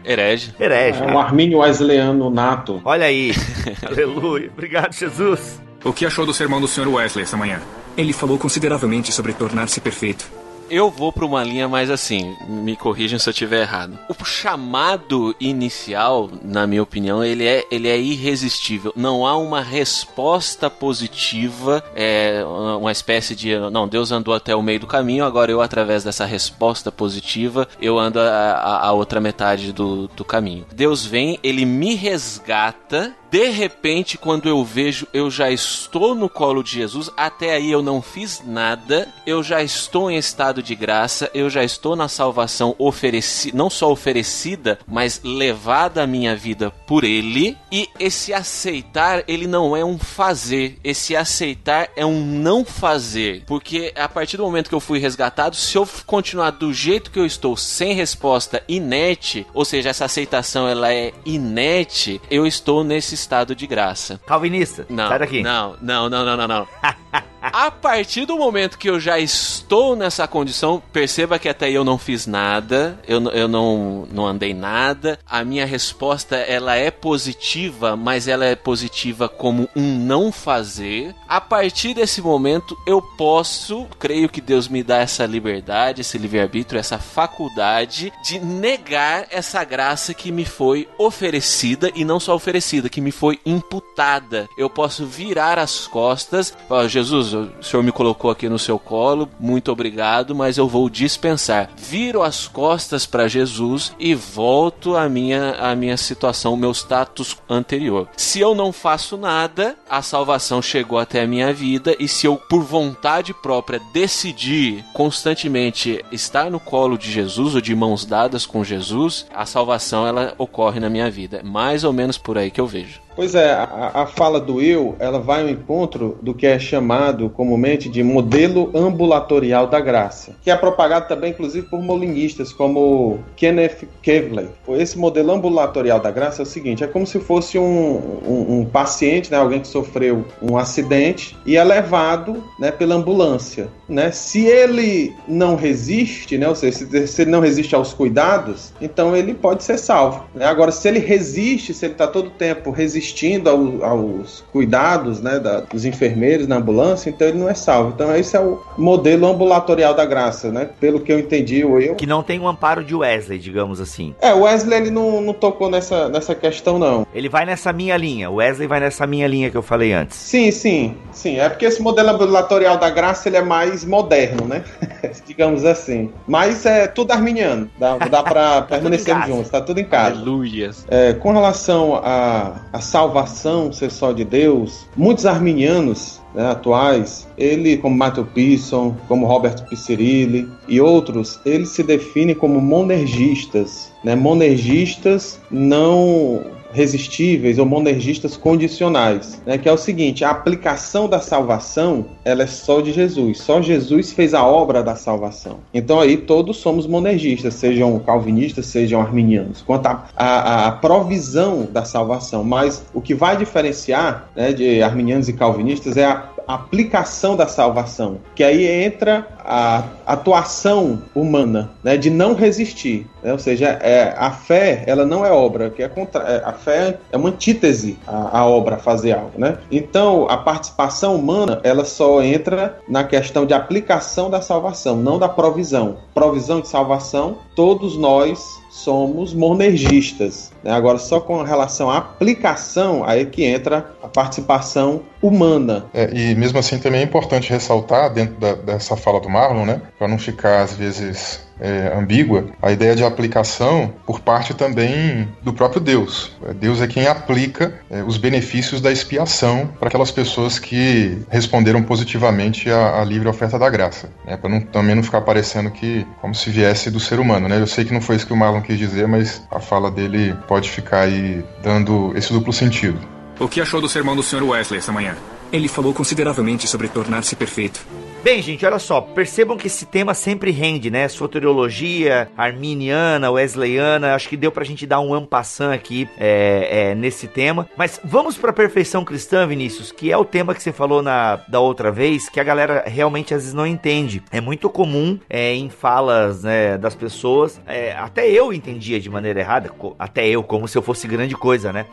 Herege. 0.03 0.53
Herege. 0.59 1.03
É 1.03 1.05
um 1.05 1.19
Armínio 1.19 1.59
Wesleyano 1.59 2.29
nato. 2.29 2.81
Olha 2.83 3.05
aí. 3.05 3.31
Aleluia. 3.85 4.49
Obrigado, 4.51 4.93
Jesus. 4.93 5.61
O 5.83 5.91
que 5.91 6.05
achou 6.05 6.25
do 6.25 6.33
sermão 6.33 6.61
do 6.61 6.67
Sr. 6.67 6.87
Wesley 6.87 7.23
essa 7.23 7.37
manhã? 7.37 7.59
Ele 7.97 8.13
falou 8.13 8.37
consideravelmente 8.37 9.11
sobre 9.11 9.33
tornar-se 9.33 9.81
perfeito. 9.81 10.40
Eu 10.71 10.89
vou 10.89 11.11
para 11.11 11.25
uma 11.25 11.43
linha 11.43 11.67
mais 11.67 11.89
assim, 11.89 12.33
me 12.47 12.77
corrijam 12.77 13.19
se 13.19 13.27
eu 13.27 13.31
estiver 13.31 13.59
errado. 13.59 13.99
O 14.07 14.23
chamado 14.23 15.35
inicial, 15.37 16.29
na 16.41 16.65
minha 16.65 16.81
opinião, 16.81 17.21
ele 17.21 17.45
é, 17.45 17.65
ele 17.69 17.89
é 17.89 17.99
irresistível. 17.99 18.93
Não 18.95 19.27
há 19.27 19.37
uma 19.37 19.61
resposta 19.61 20.69
positiva, 20.69 21.83
é 21.93 22.41
uma 22.79 22.89
espécie 22.89 23.35
de 23.35 23.53
não, 23.69 23.85
Deus 23.85 24.13
andou 24.13 24.33
até 24.33 24.55
o 24.55 24.61
meio 24.61 24.79
do 24.79 24.87
caminho, 24.87 25.25
agora 25.25 25.51
eu 25.51 25.61
através 25.61 26.05
dessa 26.05 26.23
resposta 26.23 26.89
positiva, 26.89 27.67
eu 27.81 27.99
ando 27.99 28.21
a, 28.21 28.23
a, 28.23 28.87
a 28.87 28.91
outra 28.93 29.19
metade 29.19 29.73
do, 29.73 30.07
do 30.07 30.23
caminho. 30.23 30.65
Deus 30.73 31.05
vem, 31.05 31.37
ele 31.43 31.65
me 31.65 31.95
resgata 31.95 33.13
de 33.31 33.49
repente, 33.49 34.17
quando 34.17 34.49
eu 34.49 34.61
vejo, 34.61 35.07
eu 35.13 35.31
já 35.31 35.49
estou 35.49 36.13
no 36.13 36.27
colo 36.27 36.61
de 36.61 36.71
Jesus, 36.71 37.09
até 37.15 37.55
aí 37.55 37.71
eu 37.71 37.81
não 37.81 38.01
fiz 38.01 38.43
nada, 38.45 39.07
eu 39.25 39.41
já 39.41 39.63
estou 39.63 40.11
em 40.11 40.17
estado 40.17 40.61
de 40.61 40.75
graça, 40.75 41.31
eu 41.33 41.49
já 41.49 41.63
estou 41.63 41.95
na 41.95 42.09
salvação 42.09 42.75
oferecida, 42.77 43.57
não 43.57 43.69
só 43.69 43.89
oferecida, 43.89 44.77
mas 44.85 45.21
levada 45.23 46.03
à 46.03 46.07
minha 46.07 46.35
vida 46.35 46.71
por 46.85 47.05
Ele. 47.05 47.57
E 47.71 47.87
esse 47.97 48.33
aceitar, 48.33 49.23
ele 49.29 49.47
não 49.47 49.77
é 49.77 49.85
um 49.85 49.97
fazer, 49.97 50.77
esse 50.83 51.15
aceitar 51.15 51.87
é 51.95 52.05
um 52.05 52.25
não 52.25 52.65
fazer, 52.65 53.43
porque 53.47 53.93
a 53.95 54.09
partir 54.09 54.35
do 54.35 54.43
momento 54.43 54.67
que 54.67 54.75
eu 54.75 54.81
fui 54.81 54.99
resgatado, 54.99 55.55
se 55.55 55.77
eu 55.77 55.87
continuar 56.05 56.49
do 56.49 56.73
jeito 56.73 57.09
que 57.09 57.19
eu 57.19 57.25
estou, 57.25 57.55
sem 57.55 57.93
resposta, 57.93 58.61
inerte, 58.67 59.47
ou 59.53 59.63
seja, 59.63 59.89
essa 59.89 60.03
aceitação 60.03 60.67
ela 60.67 60.93
é 60.93 61.13
inerte, 61.25 62.19
eu 62.29 62.45
estou 62.45 62.83
nesse 62.83 63.20
estado 63.21 63.55
de 63.55 63.65
graça. 63.67 64.19
Calvinista, 64.25 64.85
Não, 64.89 65.07
sai 65.07 65.19
daqui. 65.19 65.41
não, 65.43 65.77
não, 65.81 66.09
não, 66.09 66.25
não, 66.25 66.37
não, 66.37 66.47
não. 66.47 66.67
A 67.41 67.71
partir 67.71 68.25
do 68.25 68.37
momento 68.37 68.77
que 68.77 68.89
eu 68.89 68.99
já 68.99 69.19
estou 69.19 69.95
nessa 69.95 70.27
condição, 70.27 70.81
perceba 70.93 71.39
que 71.39 71.49
até 71.49 71.65
aí 71.65 71.73
eu 71.73 71.83
não 71.83 71.97
fiz 71.97 72.27
nada, 72.27 72.99
eu, 73.07 73.19
eu 73.31 73.47
não, 73.47 74.07
não 74.11 74.27
andei 74.27 74.53
nada. 74.53 75.17
A 75.27 75.43
minha 75.43 75.65
resposta 75.65 76.35
ela 76.35 76.75
é 76.75 76.91
positiva, 76.91 77.95
mas 77.95 78.27
ela 78.27 78.45
é 78.45 78.55
positiva 78.55 79.27
como 79.27 79.67
um 79.75 79.97
não 79.97 80.31
fazer. 80.31 81.15
A 81.27 81.41
partir 81.41 81.95
desse 81.95 82.21
momento 82.21 82.77
eu 82.85 83.01
posso, 83.01 83.87
creio 83.97 84.29
que 84.29 84.39
Deus 84.39 84.67
me 84.67 84.83
dá 84.83 84.97
essa 84.97 85.25
liberdade, 85.25 86.01
esse 86.01 86.17
livre-arbítrio, 86.17 86.79
essa 86.79 86.99
faculdade 86.99 88.13
de 88.23 88.39
negar 88.39 89.25
essa 89.31 89.63
graça 89.63 90.13
que 90.13 90.31
me 90.31 90.45
foi 90.45 90.87
oferecida 90.97 91.91
e 91.95 92.05
não 92.05 92.19
só 92.19 92.35
oferecida, 92.35 92.89
que 92.89 93.01
me 93.01 93.11
foi 93.11 93.39
imputada. 93.45 94.47
Eu 94.57 94.69
posso 94.69 95.05
virar 95.05 95.57
as 95.57 95.87
costas, 95.87 96.55
falar, 96.67 96.87
Jesus, 96.87 97.30
o 97.33 97.51
Senhor 97.61 97.83
me 97.83 97.91
colocou 97.91 98.31
aqui 98.31 98.47
no 98.49 98.59
seu 98.59 98.77
colo, 98.77 99.29
muito 99.39 99.71
obrigado, 99.71 100.35
mas 100.35 100.57
eu 100.57 100.67
vou 100.67 100.89
dispensar. 100.89 101.69
Viro 101.77 102.21
as 102.21 102.47
costas 102.47 103.05
para 103.05 103.27
Jesus 103.27 103.93
e 103.99 104.13
volto 104.13 104.95
à 104.95 105.07
minha, 105.07 105.51
à 105.53 105.75
minha 105.75 105.97
situação, 105.97 106.55
meu 106.55 106.71
status 106.71 107.37
anterior. 107.49 108.07
Se 108.17 108.39
eu 108.39 108.55
não 108.55 108.71
faço 108.71 109.17
nada, 109.17 109.75
a 109.89 110.01
salvação 110.01 110.61
chegou 110.61 110.97
até 110.97 111.21
a 111.21 111.27
minha 111.27 111.53
vida 111.53 111.95
e 111.99 112.07
se 112.07 112.25
eu, 112.25 112.37
por 112.37 112.63
vontade 112.63 113.33
própria, 113.33 113.81
decidir 113.93 114.83
constantemente 114.93 116.03
estar 116.11 116.49
no 116.49 116.59
colo 116.59 116.97
de 116.97 117.11
Jesus 117.11 117.55
ou 117.55 117.61
de 117.61 117.75
mãos 117.75 118.05
dadas 118.05 118.45
com 118.45 118.63
Jesus, 118.63 119.25
a 119.33 119.45
salvação 119.45 120.07
ela 120.07 120.33
ocorre 120.37 120.79
na 120.79 120.89
minha 120.89 121.09
vida. 121.09 121.41
Mais 121.43 121.83
ou 121.83 121.93
menos 121.93 122.17
por 122.17 122.37
aí 122.37 122.51
que 122.51 122.61
eu 122.61 122.67
vejo. 122.67 123.01
Pois 123.15 123.35
é, 123.35 123.51
a, 123.51 123.91
a, 123.93 124.05
fala 124.05 124.39
do 124.39 124.61
eu, 124.61 124.95
ela 124.97 125.19
vai 125.19 125.41
ao 125.41 125.49
encontro 125.49 126.17
do 126.21 126.33
que 126.33 126.47
é 126.47 126.57
chamado 126.57 127.29
comumente 127.29 127.89
de 127.89 128.01
modelo 128.03 128.71
ambulatorial 128.73 129.67
da 129.67 129.79
graça, 129.79 130.35
que 130.41 130.49
é 130.49 130.55
propagado 130.55 131.07
também, 131.07 131.31
inclusive, 131.31 131.67
por 131.67 131.81
molinistas 131.81 132.53
como 132.53 133.19
Kenneth 133.35 133.87
Kevley. 134.01 134.47
Esse 134.69 134.97
modelo 134.97 135.31
ambulatorial 135.31 135.99
da 135.99 136.09
graça 136.09 136.41
é 136.41 136.43
o 136.43 136.45
seguinte: 136.45 136.83
é 136.83 136.87
como 136.87 137.05
se 137.05 137.19
fosse 137.19 137.59
um, 137.59 137.97
um, 138.25 138.59
um 138.59 138.65
paciente, 138.65 139.29
né, 139.29 139.37
alguém 139.37 139.59
que 139.59 139.67
sofreu 139.67 140.25
um 140.41 140.57
acidente 140.57 141.37
e 141.45 141.57
é 141.57 141.63
levado 141.63 142.41
né, 142.59 142.71
pela 142.71 142.95
ambulância. 142.95 143.67
Né? 143.89 144.11
Se 144.11 144.45
ele 144.45 145.13
não 145.27 145.55
resiste, 145.55 146.37
né, 146.37 146.47
ou 146.47 146.55
seja, 146.55 146.77
se, 146.77 147.07
se 147.07 147.21
ele 147.21 147.31
não 147.31 147.41
resiste 147.41 147.75
aos 147.75 147.93
cuidados, 147.93 148.71
então 148.79 149.15
ele 149.15 149.33
pode 149.33 149.63
ser 149.63 149.77
salvo. 149.77 150.25
Né? 150.33 150.45
Agora, 150.45 150.71
se 150.71 150.87
ele 150.87 150.99
resiste, 150.99 151.73
se 151.73 151.85
ele 151.85 151.93
está 151.93 152.07
todo 152.07 152.27
o 152.27 152.31
tempo 152.31 152.71
resistindo 152.71 153.00
ao, 153.49 153.83
aos 153.83 154.43
cuidados 154.51 155.21
né, 155.21 155.39
da, 155.39 155.61
dos 155.61 155.85
enfermeiros 155.85 156.47
na 156.47 156.57
ambulância, 156.57 157.09
então 157.09 157.27
ele 157.27 157.37
não 157.37 157.49
é 157.49 157.53
salvo. 157.53 157.91
Então, 157.95 158.15
esse 158.15 158.35
é 158.35 158.39
o 158.39 158.61
modelo 158.77 159.27
ambulatorial 159.27 159.93
da 159.93 160.05
graça, 160.05 160.51
né? 160.51 160.69
Pelo 160.79 160.99
que 160.99 161.11
eu 161.11 161.19
entendi, 161.19 161.63
o 161.63 161.79
eu. 161.79 161.95
Que 161.95 162.05
não 162.05 162.23
tem 162.23 162.39
o 162.39 162.43
um 162.43 162.47
amparo 162.47 162.83
de 162.83 162.95
Wesley, 162.95 163.39
digamos 163.39 163.79
assim. 163.79 164.15
É, 164.21 164.33
o 164.33 164.41
Wesley 164.41 164.79
ele 164.79 164.91
não, 164.91 165.21
não 165.21 165.33
tocou 165.33 165.69
nessa, 165.69 166.09
nessa 166.09 166.35
questão, 166.35 166.77
não. 166.77 167.05
Ele 167.13 167.29
vai 167.29 167.45
nessa 167.45 167.71
minha 167.71 167.97
linha. 167.97 168.29
O 168.29 168.35
Wesley 168.35 168.67
vai 168.67 168.79
nessa 168.79 169.05
minha 169.07 169.27
linha 169.27 169.49
que 169.49 169.57
eu 169.57 169.61
falei 169.61 169.93
antes. 169.93 170.17
Sim, 170.17 170.51
sim, 170.51 170.95
sim. 171.11 171.39
É 171.39 171.49
porque 171.49 171.65
esse 171.65 171.81
modelo 171.81 172.09
ambulatorial 172.09 172.77
da 172.77 172.89
graça 172.89 173.29
ele 173.29 173.37
é 173.37 173.41
mais 173.41 173.83
moderno, 173.85 174.47
né? 174.47 174.63
digamos 175.25 175.65
assim. 175.65 176.11
Mas 176.27 176.65
é 176.65 176.87
tudo 176.87 177.11
arminiano. 177.11 177.69
Dá, 177.79 177.97
dá 177.97 178.23
pra 178.23 178.61
tá 178.61 178.61
permanecer 178.63 179.15
juntos, 179.25 179.49
tá 179.49 179.61
tudo 179.61 179.79
em 179.79 179.85
casa. 179.85 180.15
Aleluia. 180.15 180.71
É, 180.89 181.13
com 181.13 181.31
relação 181.31 181.95
a, 182.03 182.61
a 182.71 182.81
salvação 182.91 183.71
ser 183.71 183.89
só 183.89 184.11
de 184.11 184.25
Deus, 184.25 184.85
muitos 184.97 185.25
arminianos 185.25 186.19
né, 186.35 186.51
atuais, 186.51 187.25
ele, 187.37 187.77
como 187.77 187.95
Matthew 187.95 188.25
Pearson, 188.25 188.95
como 189.07 189.25
Robert 189.25 189.65
Picirilli 189.69 190.49
e 190.67 190.81
outros, 190.81 191.39
eles 191.45 191.69
se 191.69 191.83
definem 191.83 192.35
como 192.35 192.59
monergistas. 192.59 193.93
Né? 194.03 194.13
Monergistas 194.13 195.39
não 195.49 196.43
resistíveis 196.73 197.57
ou 197.57 197.65
monergistas 197.65 198.37
condicionais, 198.37 199.41
né? 199.45 199.57
que 199.57 199.67
é 199.67 199.71
o 199.71 199.77
seguinte: 199.77 200.23
a 200.23 200.29
aplicação 200.29 201.07
da 201.07 201.19
salvação 201.19 202.05
ela 202.23 202.43
é 202.43 202.47
só 202.47 202.81
de 202.81 202.91
Jesus, 202.91 203.39
só 203.39 203.61
Jesus 203.61 204.11
fez 204.11 204.33
a 204.33 204.45
obra 204.45 204.83
da 204.83 204.95
salvação. 204.95 205.59
Então 205.73 205.99
aí 205.99 206.17
todos 206.17 206.57
somos 206.57 206.87
monergistas, 206.87 207.53
sejam 207.55 207.97
calvinistas, 207.99 208.65
sejam 208.65 209.01
arminianos, 209.01 209.61
quanto 209.61 209.87
à 209.87 210.77
provisão 210.81 211.67
da 211.71 211.83
salvação. 211.83 212.43
Mas 212.43 212.83
o 212.93 213.01
que 213.01 213.13
vai 213.13 213.37
diferenciar 213.37 214.29
né, 214.35 214.53
de 214.53 214.81
arminianos 214.81 215.29
e 215.29 215.33
calvinistas 215.33 215.97
é 215.97 216.05
a 216.05 216.30
aplicação 216.55 217.35
da 217.35 217.47
salvação, 217.47 218.19
que 218.35 218.43
aí 218.43 218.65
entra 218.67 219.27
a 219.43 219.83
atuação 220.05 221.01
humana, 221.15 221.71
né, 221.83 221.97
de 221.97 222.09
não 222.09 222.33
resistir, 222.33 223.07
né? 223.23 223.31
ou 223.31 223.39
seja, 223.39 223.79
é, 223.81 224.13
a 224.17 224.31
fé 224.31 224.83
ela 224.85 225.05
não 225.05 225.25
é 225.25 225.31
obra, 225.31 225.69
que 225.69 225.81
é 225.81 225.87
contra, 225.87 226.21
é, 226.23 226.43
a 226.43 226.53
fé 226.53 226.97
é 227.11 227.17
uma 227.17 227.29
antítese 227.29 227.97
à, 228.07 228.39
à 228.39 228.45
obra 228.45 228.77
fazer 228.77 229.13
algo, 229.13 229.31
né? 229.37 229.57
Então 229.71 230.27
a 230.29 230.37
participação 230.37 231.15
humana 231.15 231.59
ela 231.63 231.85
só 231.85 232.21
entra 232.21 232.79
na 232.87 233.03
questão 233.03 233.45
de 233.45 233.53
aplicação 233.53 234.29
da 234.29 234.41
salvação, 234.41 234.95
não 234.95 235.17
da 235.17 235.29
provisão. 235.29 235.97
Provisão 236.13 236.61
de 236.61 236.67
salvação, 236.67 237.37
todos 237.55 237.97
nós 237.97 238.60
somos 238.71 239.33
monergistas. 239.33 240.51
Né? 240.63 240.71
Agora, 240.71 240.97
só 240.97 241.19
com 241.19 241.43
relação 241.43 241.91
à 241.91 241.97
aplicação, 241.97 243.03
aí 243.03 243.25
que 243.25 243.43
entra 243.43 243.93
a 244.01 244.07
participação 244.07 245.01
humana. 245.21 245.85
É, 245.93 246.09
e 246.13 246.33
mesmo 246.35 246.57
assim 246.57 246.79
também 246.79 247.01
é 247.01 247.03
importante 247.03 247.49
ressaltar, 247.49 248.13
dentro 248.13 248.39
da, 248.39 248.53
dessa 248.53 248.95
fala 248.95 249.19
do 249.19 249.29
Marlon, 249.29 249.65
né, 249.65 249.81
para 249.99 250.07
não 250.07 250.17
ficar 250.17 250.61
às 250.61 250.73
vezes 250.73 251.45
é, 251.61 251.93
ambígua, 251.95 252.47
a 252.61 252.71
ideia 252.71 252.95
de 252.95 253.03
aplicação 253.03 253.93
por 254.05 254.19
parte 254.19 254.53
também 254.53 255.29
do 255.43 255.53
próprio 255.53 255.79
Deus. 255.79 256.35
Deus 256.59 256.81
é 256.81 256.87
quem 256.87 257.07
aplica 257.07 257.79
é, 257.89 258.03
os 258.03 258.17
benefícios 258.17 258.81
da 258.81 258.91
expiação 258.91 259.69
para 259.79 259.87
aquelas 259.87 260.11
pessoas 260.11 260.57
que 260.57 261.19
responderam 261.29 261.83
positivamente 261.83 262.69
à, 262.69 262.99
à 262.99 263.03
livre 263.05 263.27
oferta 263.27 263.59
da 263.59 263.69
graça. 263.69 264.09
Né, 264.25 264.35
para 264.35 264.59
também 264.71 264.95
não 264.95 265.03
ficar 265.03 265.21
parecendo 265.21 265.69
que 265.69 266.05
como 266.19 266.33
se 266.33 266.49
viesse 266.49 266.89
do 266.89 266.99
ser 266.99 267.19
humano. 267.19 267.47
Né? 267.47 267.59
Eu 267.59 267.67
sei 267.67 267.85
que 267.85 267.93
não 267.93 268.01
foi 268.01 268.15
isso 268.15 268.25
que 268.25 268.33
o 268.33 268.37
Marlon 268.37 268.61
quis 268.61 268.77
dizer, 268.77 269.07
mas 269.07 269.41
a 269.51 269.59
fala 269.59 269.91
dele 269.91 270.35
pode 270.47 270.69
ficar 270.69 271.01
aí 271.01 271.43
dando 271.63 272.11
esse 272.15 272.33
duplo 272.33 272.51
sentido. 272.51 272.99
O 273.39 273.47
que 273.47 273.61
achou 273.61 273.81
do 273.81 273.89
sermão 273.89 274.15
do 274.15 274.23
Sr. 274.23 274.43
Wesley 274.43 274.79
essa 274.79 274.91
manhã? 274.91 275.15
Ele 275.51 275.67
falou 275.67 275.93
consideravelmente 275.93 276.67
sobre 276.67 276.87
tornar-se 276.87 277.35
perfeito. 277.35 277.85
Bem, 278.23 278.39
gente, 278.39 278.63
olha 278.63 278.77
só, 278.77 279.01
percebam 279.01 279.57
que 279.57 279.65
esse 279.65 279.83
tema 279.83 280.13
sempre 280.13 280.51
rende, 280.51 280.91
né? 280.91 281.07
Soteriologia, 281.07 282.29
arminiana, 282.37 283.31
wesleyana, 283.31 284.13
acho 284.13 284.29
que 284.29 284.37
deu 284.37 284.51
pra 284.51 284.63
gente 284.63 284.85
dar 284.85 284.99
um 284.99 285.11
ampassan 285.11 285.73
aqui 285.73 286.07
é, 286.19 286.91
é, 286.91 286.95
nesse 286.95 287.27
tema. 287.27 287.67
Mas 287.75 287.99
vamos 288.03 288.37
pra 288.37 288.53
perfeição 288.53 289.03
cristã, 289.03 289.47
Vinícius, 289.47 289.91
que 289.91 290.11
é 290.11 290.17
o 290.17 290.23
tema 290.23 290.53
que 290.53 290.61
você 290.61 290.71
falou 290.71 291.01
na, 291.01 291.37
da 291.47 291.59
outra 291.59 291.91
vez, 291.91 292.29
que 292.29 292.39
a 292.39 292.43
galera 292.43 292.83
realmente 292.85 293.33
às 293.33 293.41
vezes 293.41 293.55
não 293.55 293.65
entende. 293.65 294.21
É 294.31 294.39
muito 294.39 294.69
comum 294.69 295.17
é, 295.27 295.55
em 295.55 295.71
falas 295.71 296.43
né, 296.43 296.77
das 296.77 296.93
pessoas, 296.93 297.59
é, 297.65 297.93
até 297.93 298.29
eu 298.29 298.53
entendia 298.53 298.99
de 298.99 299.09
maneira 299.09 299.39
errada, 299.39 299.71
até 299.97 300.27
eu, 300.27 300.43
como 300.43 300.67
se 300.67 300.77
eu 300.77 300.83
fosse 300.83 301.07
grande 301.07 301.35
coisa, 301.35 301.73
né? 301.73 301.87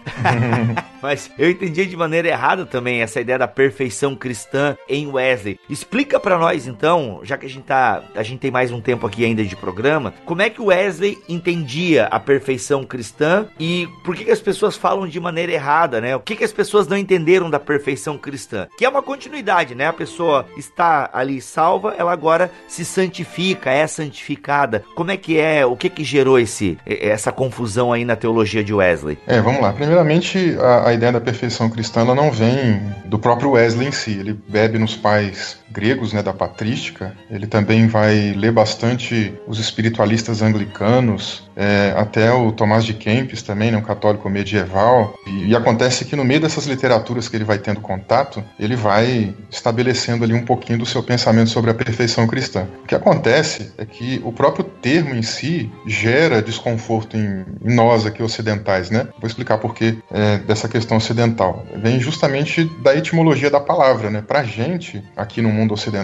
Mas 1.01 1.31
eu 1.39 1.49
entendia 1.49 1.87
de 1.87 1.97
maneira 1.97 2.29
errada 2.29 2.67
também 2.67 3.01
essa 3.01 3.19
ideia 3.19 3.39
da 3.39 3.49
perfeição 3.49 4.15
cristã 4.15 4.77
em 4.87 5.07
Wesley. 5.07 5.59
Explica 5.71 6.18
Explica 6.19 6.21
para 6.21 6.39
nós 6.39 6.67
então, 6.67 7.21
já 7.23 7.39
que 7.39 7.47
a 7.47 7.49
gente 7.49 7.65
tá, 7.65 8.03
a 8.15 8.23
gente 8.23 8.41
tem 8.41 8.51
mais 8.51 8.73
um 8.73 8.81
tempo 8.81 9.07
aqui 9.07 9.25
ainda 9.25 9.45
de 9.45 9.55
programa, 9.55 10.13
como 10.25 10.43
é 10.43 10.51
que 10.51 10.61
o 10.61 10.67
Wesley 10.67 11.17
entendia 11.29 12.07
a 12.07 12.19
perfeição 12.19 12.83
cristã 12.85 13.47
e 13.59 13.89
por 14.05 14.17
que, 14.17 14.25
que 14.25 14.31
as 14.31 14.41
pessoas 14.41 14.77
falam 14.77 15.07
de 15.07 15.21
maneira 15.21 15.53
errada, 15.53 16.01
né? 16.01 16.17
O 16.17 16.21
que, 16.21 16.37
que 16.37 16.45
as 16.45 16.53
pessoas 16.53 16.89
não 16.89 16.97
entenderam 16.97 17.49
da 17.49 17.61
perfeição 17.61 18.19
cristã? 18.19 18.67
Que 18.77 18.85
é 18.85 18.89
uma 18.89 19.03
continuidade, 19.03 19.75
né? 19.75 19.87
A 19.87 19.93
pessoa 19.93 20.47
está 20.57 21.09
ali 21.13 21.41
salva, 21.41 21.95
ela 21.97 22.13
agora 22.13 22.51
se 22.67 22.85
santifica, 22.85 23.71
é 23.71 23.87
santificada. 23.87 24.85
Como 24.97 25.11
é 25.11 25.17
que 25.17 25.39
é? 25.39 25.65
O 25.65 25.77
que 25.77 25.89
que 25.89 26.03
gerou 26.03 26.39
esse 26.39 26.79
essa 26.85 27.31
confusão 27.31 27.93
aí 27.93 28.05
na 28.05 28.17
teologia 28.17 28.65
de 28.65 28.75
Wesley? 28.75 29.19
É, 29.27 29.41
vamos 29.41 29.61
lá. 29.61 29.73
Primeiramente, 29.73 30.57
a, 30.59 30.89
a 30.89 30.93
ideia 30.93 31.13
da 31.13 31.21
perfeição 31.21 31.71
cristã 31.71 32.01
ela 32.01 32.15
não 32.15 32.31
vem 32.31 32.81
do 33.05 33.19
próprio 33.19 33.53
Wesley 33.53 33.89
em 33.89 33.93
si. 33.93 34.13
Ele 34.13 34.39
bebe 34.49 34.79
nos 34.79 34.97
pais 34.97 35.59
gregos, 35.71 36.08
né, 36.13 36.23
da 36.23 36.33
patrística. 36.33 37.15
Ele 37.31 37.47
também 37.47 37.87
vai 37.87 38.33
ler 38.33 38.53
bastante 38.53 39.35
os 39.47 39.59
espiritualistas 39.59 40.43
anglicanos, 40.43 41.49
é, 41.57 41.93
até 41.97 42.33
o 42.33 42.53
Tomás 42.53 42.85
de 42.85 42.95
Kempis 42.95 43.43
também, 43.43 43.73
né, 43.73 43.77
um 43.77 43.83
católico 43.83 44.31
medieval. 44.31 45.15
E, 45.27 45.49
e, 45.49 45.57
acontece 45.57 46.05
que 46.05 46.15
no 46.15 46.25
meio 46.25 46.41
dessas 46.41 46.67
literaturas 46.67 47.29
que 47.29 47.37
ele 47.37 47.45
vai 47.45 47.59
tendo 47.59 47.81
contato, 47.81 48.45
ele 48.61 48.77
vai 48.77 49.35
estabelecendo 49.51 50.23
ali 50.23 50.33
um 50.35 50.45
pouquinho 50.45 50.79
do 50.79 50.87
seu 50.87 51.03
pensamento 51.03 51.51
sobre 51.51 51.71
a 51.71 51.75
perfeição 51.75 52.27
cristã. 52.29 52.69
O 52.85 52.87
que 52.87 52.95
acontece 52.95 53.73
é 53.77 53.85
que 53.85 54.21
o 54.25 54.33
próprio 54.33 54.65
termo 54.65 55.15
em 55.15 55.23
si 55.23 55.71
gera 55.85 56.41
desconforto 56.41 57.17
em, 57.17 57.45
em 57.65 57.75
nós 57.75 58.07
aqui 58.07 58.23
ocidentais, 58.23 58.89
né? 58.91 59.09
Vou 59.19 59.27
explicar 59.27 59.59
por 59.59 59.75
que 59.75 59.99
é, 60.13 60.39
dessa 60.39 60.69
questão 60.69 60.97
ocidental. 60.97 61.67
Vem 61.75 61.99
justamente 61.99 62.65
da 62.83 62.95
etimologia 62.95 63.51
da 63.51 63.61
palavra, 63.61 64.11
né? 64.11 64.23
Pra 64.23 64.45
gente, 64.45 65.03
aqui 65.17 65.43
no 65.43 65.49
mundo 65.49 65.75
ocidental, 65.75 65.98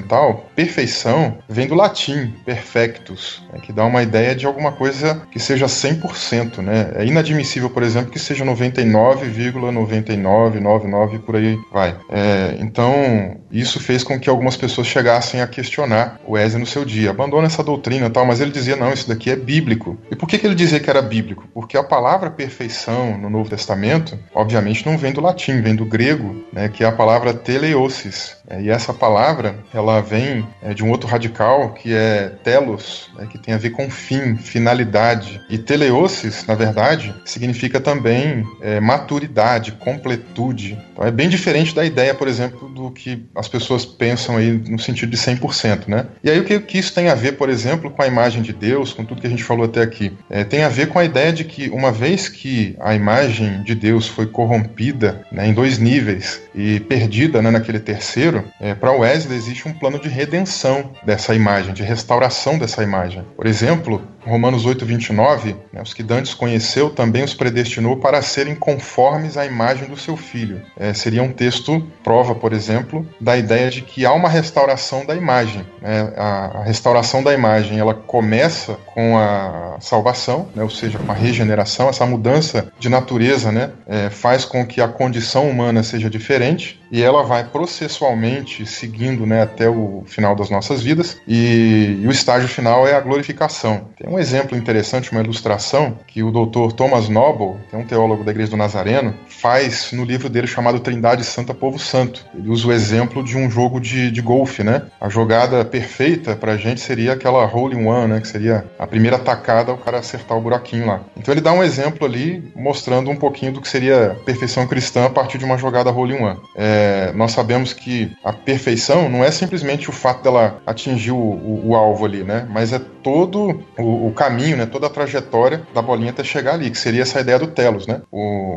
perfeição 0.55 1.39
vem 1.49 1.67
do 1.67 1.75
latim, 1.75 2.33
perfectus, 2.45 3.43
né, 3.53 3.59
que 3.61 3.73
dá 3.73 3.85
uma 3.85 4.03
ideia 4.03 4.35
de 4.35 4.47
alguma 4.47 4.73
coisa 4.73 5.23
que 5.31 5.39
seja 5.39 5.67
100%, 5.67 6.59
né? 6.59 6.93
É 6.97 7.05
inadmissível, 7.05 7.71
por 7.71 7.83
exemplo, 7.83 8.11
que 8.11 8.19
seja 8.19 8.45
99,9999 8.45 11.21
por 11.21 11.37
aí 11.37 11.59
vai. 11.73 11.97
É, 12.11 12.57
então, 12.61 13.37
isso 13.51 13.81
fez 13.81 14.03
com 14.03 14.19
que 14.19 14.29
algumas 14.29 14.57
pessoas 14.57 14.87
chegassem 14.87 15.41
a 15.41 15.47
questionar 15.47 16.21
o 16.27 16.33
Wesley 16.33 16.61
no 16.61 16.67
seu 16.67 16.85
dia. 16.85 17.11
Abandona 17.11 17.47
essa 17.47 17.63
doutrina 17.63 18.11
tal, 18.11 18.27
mas 18.27 18.41
ele 18.41 18.51
dizia, 18.51 18.77
não, 18.77 18.93
isso 18.93 19.09
daqui 19.09 19.31
é 19.31 19.37
bíblico. 19.37 19.97
E 20.11 20.17
por 20.17 20.29
que, 20.29 20.39
que 20.39 20.47
ele 20.47 20.55
dizia 20.55 20.81
que 20.81 20.91
era 20.91 21.03
bíblico? 21.03 21.45
Porque 21.53 21.77
a 21.77 21.83
palavra 21.83 22.31
perfeição 22.31 23.19
no 23.19 23.31
Novo 23.31 23.51
Testamento, 23.51 24.19
obviamente, 24.35 24.87
não 24.87 24.99
vem 24.99 25.13
do 25.13 25.21
latim, 25.21 25.61
vem 25.61 25.77
do 25.77 25.85
grego, 25.85 26.45
né, 26.53 26.69
que 26.69 26.83
é 26.83 26.87
a 26.87 26.93
palavra 26.93 27.35
teleosis. 27.35 28.37
É, 28.49 28.61
e 28.61 28.71
essa 28.71 28.93
palavra, 28.93 29.57
ela 29.73 29.84
vem 30.01 30.47
é, 30.63 30.75
de 30.75 30.85
um 30.85 30.91
outro 30.91 31.09
radical, 31.09 31.73
que 31.73 31.95
é 31.95 32.33
telos, 32.43 33.11
né, 33.17 33.27
que 33.31 33.39
tem 33.39 33.55
a 33.55 33.59
ver 33.59 33.71
com 33.71 33.89
fim, 33.91 34.37
finalidade. 34.37 35.41
E 35.49 35.59
teleosis, 35.59 36.47
na 36.47 36.55
verdade, 36.55 37.15
significa 37.25 37.81
também 37.81 38.45
é, 38.61 38.81
maturidade, 38.81 39.73
completude. 39.73 40.79
Então 40.93 41.07
é 41.07 41.11
bem 41.11 41.29
diferente 41.29 41.75
da 41.75 41.85
ideia, 41.85 42.15
por 42.15 42.29
exemplo, 42.29 42.69
do 42.69 42.91
que 42.91 43.25
as 43.35 43.49
pessoas 43.49 43.85
pensam 43.85 44.37
aí 44.37 44.53
no 44.53 44.79
sentido 44.79 45.11
de 45.11 45.17
100%, 45.17 45.89
né? 45.89 46.07
E 46.23 46.31
aí 46.31 46.39
o 46.39 46.45
que, 46.45 46.59
que 46.61 46.79
isso 46.79 46.95
tem 46.95 47.09
a 47.09 47.15
ver, 47.15 47.33
por 47.33 47.49
exemplo, 47.49 47.91
com 47.91 48.03
a 48.03 48.07
imagem 48.07 48.43
de 48.43 48.53
Deus, 48.53 48.93
com 48.93 49.05
tudo 49.05 49.21
que 49.21 49.27
a 49.27 49.31
gente 49.31 49.45
falou 49.45 49.65
até 49.65 49.83
aqui? 49.83 50.13
É, 50.31 50.45
tem 50.45 50.63
a 50.63 50.69
ver 50.69 50.89
com 50.89 50.99
a 50.99 51.05
ideia 51.05 51.33
de 51.33 51.45
que 51.45 51.69
uma 51.71 51.93
vez 51.93 52.29
que 52.29 52.77
a 52.81 52.95
imagem 52.95 53.63
de 53.63 53.75
Deus 53.75 54.07
foi 54.07 54.27
corrompida, 54.27 54.65
corrompida 54.65 55.25
né, 55.31 55.49
em 55.49 55.53
dois 55.53 55.79
níveis 55.79 56.43
e 56.55 56.81
perdida 56.81 57.43
né, 57.43 57.51
naquele 57.51 57.81
terceiro, 57.81 58.45
é, 58.61 58.75
para 58.75 58.93
Wesley 58.93 59.37
existe 59.37 59.69
um 59.69 59.74
plano 59.75 59.99
de 59.99 60.09
redenção 60.09 60.91
dessa 61.05 61.35
imagem, 61.35 61.75
de 61.75 61.83
restauração 61.83 62.59
dessa 62.59 62.83
imagem. 62.83 63.23
Por 63.37 63.47
exemplo, 63.47 64.03
Romanos 64.27 64.65
8, 64.65 64.85
29, 64.85 65.57
né, 65.73 65.83
os 65.83 65.93
que 65.93 66.03
Dantes 66.03 66.35
conheceu 66.35 66.91
também 66.91 67.23
os 67.23 67.35
predestinou 67.35 67.97
para 67.97 68.23
serem 68.23 68.55
conformes 68.55 69.37
à 69.37 69.45
imagem 69.45 69.89
do 69.89 69.97
seu 69.97 70.17
filho. 70.17 70.63
É, 70.77 70.93
seria 70.95 71.23
um 71.23 71.33
texto, 71.33 71.87
prova, 72.03 72.35
por 72.35 72.53
exemplo, 72.53 73.07
da 73.21 73.37
ideia 73.37 73.71
de 73.71 73.83
que 73.83 74.07
há 74.07 74.13
uma 74.13 74.29
restauração 74.29 75.05
da 75.05 75.15
imagem. 75.15 75.67
Né? 75.81 76.13
A, 76.17 76.61
a, 76.61 76.65
restauração 76.65 77.23
da 77.23 77.33
imagem 77.33 77.79
ela 77.79 77.95
começa 77.95 78.79
com 78.87 79.19
a 79.19 79.77
salvação, 79.81 80.49
né, 80.55 80.63
ou 80.63 80.71
seja, 80.71 80.99
com 80.99 81.11
a 81.11 81.15
regeneração, 81.15 81.89
essa 81.89 82.07
mudança 82.07 82.73
de 82.79 82.89
natureza 82.89 83.53
né, 83.53 83.71
é, 83.87 84.11
faz 84.11 84.45
com 84.45 84.67
que 84.67 84.81
a 84.81 84.89
condição 84.89 85.49
humana 85.49 85.83
seja 85.83 86.09
diferente 86.09 86.81
e 86.95 87.03
ela 87.03 87.25
vai 87.25 87.43
processualmente 87.43 88.65
seguindo 88.65 89.27
né, 89.27 89.43
até 89.43 89.69
o 89.69 90.05
final 90.07 90.37
das 90.37 90.49
nossas 90.49 90.81
vidas, 90.81 91.21
e, 91.27 91.99
e, 92.01 92.07
o 92.07 92.11
estágio 92.13 92.49
final 92.49 92.87
é 92.87 92.95
a 92.95 93.01
glorificação. 93.01 93.89
Tem 93.99 94.09
um 94.15 94.19
exemplo 94.19 94.57
interessante, 94.57 95.11
uma 95.11 95.21
ilustração, 95.21 95.99
que 96.07 96.23
o 96.23 96.31
doutor 96.31 96.73
Thomas 96.73 97.09
Noble, 97.09 97.61
que 97.69 97.75
é 97.75 97.79
um 97.79 97.85
teólogo 97.85 98.23
da 98.23 98.31
Igreja 98.31 98.53
do 98.53 98.57
Nazareno, 98.57 99.15
faz 99.27 99.91
no 99.93 100.05
livro 100.05 100.29
dele 100.29 100.47
chamado 100.47 100.79
Trindade 100.79 101.25
Santa 101.25 101.53
Povo 101.53 101.79
Santo. 101.79 102.25
Ele 102.35 102.49
usa 102.49 102.69
o 102.69 102.73
exemplo 102.73 103.25
de 103.25 103.37
um 103.37 103.51
jogo 103.51 103.81
de, 103.81 104.11
de 104.11 104.23
golfe, 104.23 104.63
né? 104.63 104.83
A 105.01 105.09
jogada 105.09 105.65
perfeita 105.65 106.37
pra 106.37 106.57
gente 106.57 106.81
seria 106.81 107.13
aquela 107.13 107.45
hole 107.45 107.77
in 107.77 107.87
one, 107.87 108.15
né? 108.15 108.21
Que 108.21 108.29
seria 108.29 108.65
a 108.79 108.87
primeira 108.87 109.19
tacada, 109.19 109.73
o 109.73 109.79
cara 109.79 109.99
acertar 109.99 110.39
o 110.39 110.41
buraquinho 110.41 110.87
lá. 110.87 111.01
Então 111.17 111.35
ele 111.35 111.41
dá 111.41 111.53
um 111.53 111.63
exemplo 111.63 112.07
ali, 112.07 112.53
mostrando 112.55 113.11
um 113.11 113.17
pouquinho 113.17 113.53
do 113.53 113.61
que 113.61 113.69
seria 113.69 114.17
perfeição 114.25 114.67
cristã 114.67 115.07
a 115.07 115.11
partir 115.11 115.39
de 115.39 115.45
uma 115.45 115.59
jogada 115.59 115.91
hole 115.91 116.15
in 116.15 116.23
one. 116.23 116.39
É, 116.55 117.13
nós 117.15 117.33
sabemos 117.33 117.73
que 117.73 118.13
a 118.23 118.33
perfeição 118.33 119.09
não 119.09 119.25
é 119.25 119.31
simplesmente 119.33 119.91
o 119.91 119.93
fato 119.93 120.23
dela 120.23 120.63
atingir 120.65 121.11
o, 121.11 121.17
o, 121.17 121.71
o 121.71 121.75
alvo 121.75 122.05
ali, 122.05 122.23
né? 122.23 122.47
Mas 122.49 122.73
é 122.73 122.81
todo 123.05 123.63
o, 123.79 124.09
o, 124.09 124.13
caminho, 124.13 124.57
né? 124.57 124.67
Toda 124.67 124.87
a 124.87 124.91
trajetória 124.91 125.63
da 125.75 125.83
bolinha 125.83 126.11
até 126.11 126.25
chegar 126.25 126.55
ali, 126.55 126.71
que 126.71 126.79
seria 126.79 127.03
essa 127.03 127.21
ideia 127.21 127.39
do 127.39 127.47
telos, 127.47 127.87
né? 127.87 128.01